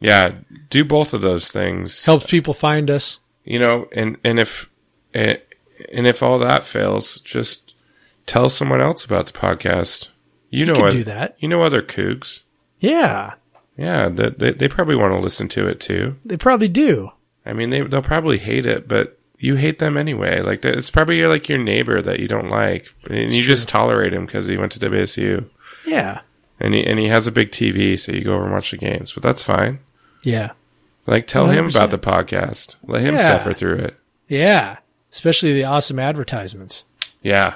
Yeah, 0.00 0.36
do 0.70 0.84
both 0.84 1.12
of 1.12 1.20
those 1.20 1.48
things. 1.48 2.04
Helps 2.04 2.26
people 2.26 2.54
find 2.54 2.90
us. 2.90 3.20
you 3.44 3.58
know, 3.58 3.86
and 3.92 4.16
and 4.24 4.38
if 4.38 4.68
and 5.12 5.38
if 5.92 6.22
all 6.22 6.38
that 6.38 6.64
fails, 6.64 7.18
just 7.18 7.69
tell 8.30 8.48
someone 8.48 8.80
else 8.80 9.04
about 9.04 9.26
the 9.26 9.32
podcast. 9.32 10.10
You, 10.50 10.66
know, 10.66 10.74
could 10.74 10.84
oth- 10.84 10.92
do 10.92 11.04
that. 11.04 11.36
You 11.38 11.48
know 11.48 11.62
other 11.62 11.82
cougs. 11.82 12.42
Yeah. 12.78 13.34
Yeah, 13.76 14.08
they, 14.08 14.30
they 14.30 14.50
they 14.52 14.68
probably 14.68 14.96
want 14.96 15.12
to 15.12 15.18
listen 15.18 15.48
to 15.48 15.66
it 15.66 15.80
too. 15.80 16.16
They 16.24 16.36
probably 16.36 16.68
do. 16.68 17.10
I 17.46 17.52
mean, 17.52 17.70
they 17.70 17.80
they'll 17.82 18.02
probably 18.02 18.38
hate 18.38 18.66
it, 18.66 18.86
but 18.88 19.18
you 19.38 19.56
hate 19.56 19.78
them 19.78 19.96
anyway. 19.96 20.42
Like 20.42 20.64
it's 20.64 20.90
probably 20.90 21.16
your, 21.18 21.28
like 21.28 21.48
your 21.48 21.58
neighbor 21.58 22.02
that 22.02 22.20
you 22.20 22.28
don't 22.28 22.50
like, 22.50 22.92
and 23.08 23.32
you 23.32 23.42
just 23.42 23.68
tolerate 23.68 24.12
him 24.12 24.26
because 24.26 24.46
he 24.46 24.56
went 24.58 24.72
to 24.72 24.78
WSU. 24.80 25.48
Yeah. 25.86 26.20
and 26.58 26.74
he 26.74 26.84
and 26.86 26.98
he 26.98 27.06
has 27.06 27.26
a 27.26 27.32
big 27.32 27.50
TV, 27.52 27.98
so 27.98 28.12
you 28.12 28.22
go 28.22 28.34
over 28.34 28.44
and 28.44 28.52
watch 28.52 28.70
the 28.70 28.76
games. 28.76 29.12
But 29.14 29.22
that's 29.22 29.42
fine. 29.42 29.78
Yeah. 30.24 30.50
Like, 31.06 31.26
tell 31.26 31.46
him 31.48 31.68
100%. 31.68 31.74
about 31.76 31.90
the 31.90 31.98
podcast. 31.98 32.76
Let 32.86 33.00
him 33.02 33.14
Yeah. 33.14 33.28
suffer 33.38 33.52
through 33.54 33.76
it. 33.78 33.96
Yeah. 34.28 34.76
Especially 35.10 35.54
the 35.54 35.64
awesome 35.64 35.98
advertisements. 35.98 36.84
Yeah, 37.22 37.54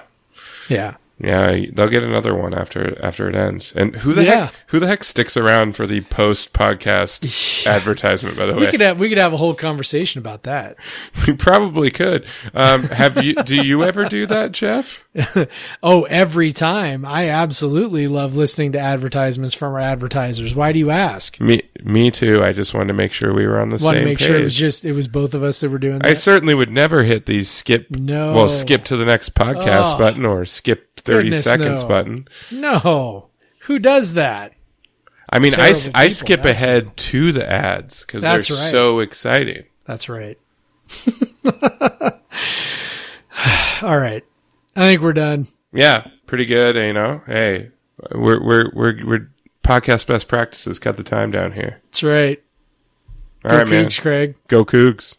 Yeah. 0.69 0.97
Yeah. 1.19 1.67
They'll 1.73 1.89
get 1.89 2.03
another 2.03 2.35
one 2.35 2.55
after 2.55 2.97
after 3.05 3.29
it 3.29 3.35
ends. 3.35 3.73
And 3.77 3.95
who 3.97 4.13
the 4.15 4.25
Yeah. 4.25 4.47
heck 4.47 4.55
who 4.69 4.81
the 4.81 4.87
heck 4.87 5.05
sticks 5.05 5.37
around 5.37 5.77
for 5.77 5.87
the 5.87 6.01
post 6.03 6.53
podcast 6.53 7.67
advertisement? 7.67 8.37
By 8.37 8.47
the 8.47 8.55
We 8.55 8.65
way, 8.65 8.71
could 8.71 8.81
have 8.81 8.99
we 9.01 9.09
could 9.09 9.19
have 9.19 9.33
a 9.33 9.37
whole 9.37 9.55
conversation 9.55 10.19
about 10.19 10.43
that. 10.45 10.77
we 11.27 11.35
probably 11.35 11.91
could. 11.91 12.27
Um, 12.55 12.85
have 12.85 13.23
you? 13.23 13.35
do 13.35 13.63
you 13.65 13.85
ever 13.85 14.07
do 14.07 14.27
that, 14.27 14.53
Jeff? 14.53 15.05
Oh, 15.83 16.05
every 16.05 16.53
time. 16.53 17.05
I 17.05 17.29
absolutely 17.29 18.09
love 18.09 18.35
listening 18.37 18.73
to 18.73 18.79
advertisements 18.81 19.55
from 19.55 19.73
our 19.75 19.81
advertisers. 19.81 20.55
Why 20.55 20.73
do 20.73 20.79
you 20.79 20.91
ask? 20.91 21.41
Me, 21.41 21.63
me 21.83 22.11
too. 22.11 22.43
I 22.43 22.53
just 22.53 22.75
wanted 22.75 22.89
to 22.89 22.95
make 22.95 23.13
sure 23.13 23.33
we 23.33 23.47
were 23.47 23.61
on 23.61 23.69
the 23.69 23.75
Want 23.83 23.95
to 23.95 24.01
same 24.01 24.05
make 24.05 24.19
page. 24.19 24.27
sure 24.27 24.37
it 24.39 24.45
was 24.45 24.55
just 24.55 24.85
it 24.85 24.93
was 24.95 25.07
both 25.07 25.35
of 25.35 25.43
us 25.45 25.61
that 25.61 25.71
were 25.71 25.79
doing 25.79 25.99
that. 26.01 26.07
I 26.09 26.15
certainly 26.15 26.55
would 26.55 26.71
never 26.73 27.05
hit 27.05 27.27
the 27.27 27.43
skip. 27.45 27.91
No. 27.91 28.33
Well, 28.33 28.49
skip 28.49 28.85
to 28.87 28.97
the 28.97 29.05
next 29.05 29.35
podcast 29.35 29.95
Oh. 29.95 29.99
button 29.99 30.25
or 30.25 30.45
skip 30.45 31.01
thirty 31.05 31.31
Goodness, 31.31 31.45
seconds 31.45 31.83
no. 31.83 31.89
button. 31.89 32.29
no. 32.51 33.29
Who 33.61 33.79
does 33.79 34.15
that? 34.15 34.53
I 35.31 35.39
mean, 35.39 35.55
I, 35.55 35.73
Terrible 35.73 35.91
I 35.95 36.03
people, 36.05 36.15
skip 36.15 36.45
ahead 36.45 36.97
to 36.97 37.33
the 37.33 37.51
ads 37.51 38.05
because 38.05 38.23
they're 38.23 38.35
right. 38.35 38.45
so 38.45 39.01
exciting. 39.01 39.65
That's 39.87 40.09
right. 40.09 40.39
All 43.83 43.99
right. 43.99 44.23
I 44.77 44.87
think 44.87 45.01
we're 45.01 45.13
done. 45.13 45.49
Yeah, 45.73 46.07
pretty 46.27 46.45
good. 46.45 46.77
You 46.77 46.93
know, 46.93 47.23
hey, 47.27 47.71
we're 48.13 48.43
we're 48.43 48.71
we're 48.75 49.07
we're 49.07 49.31
podcast 49.63 50.07
best 50.07 50.29
practices. 50.29 50.79
Cut 50.79 50.97
the 50.97 51.03
time 51.03 51.31
down 51.31 51.53
here. 51.53 51.81
That's 51.87 52.03
right. 52.03 52.43
All 53.45 53.51
Go 53.51 53.59
right, 53.59 53.69
man. 53.69 53.91
Craig. 53.91 54.37
Go 54.49 54.65
Cougs. 54.65 55.17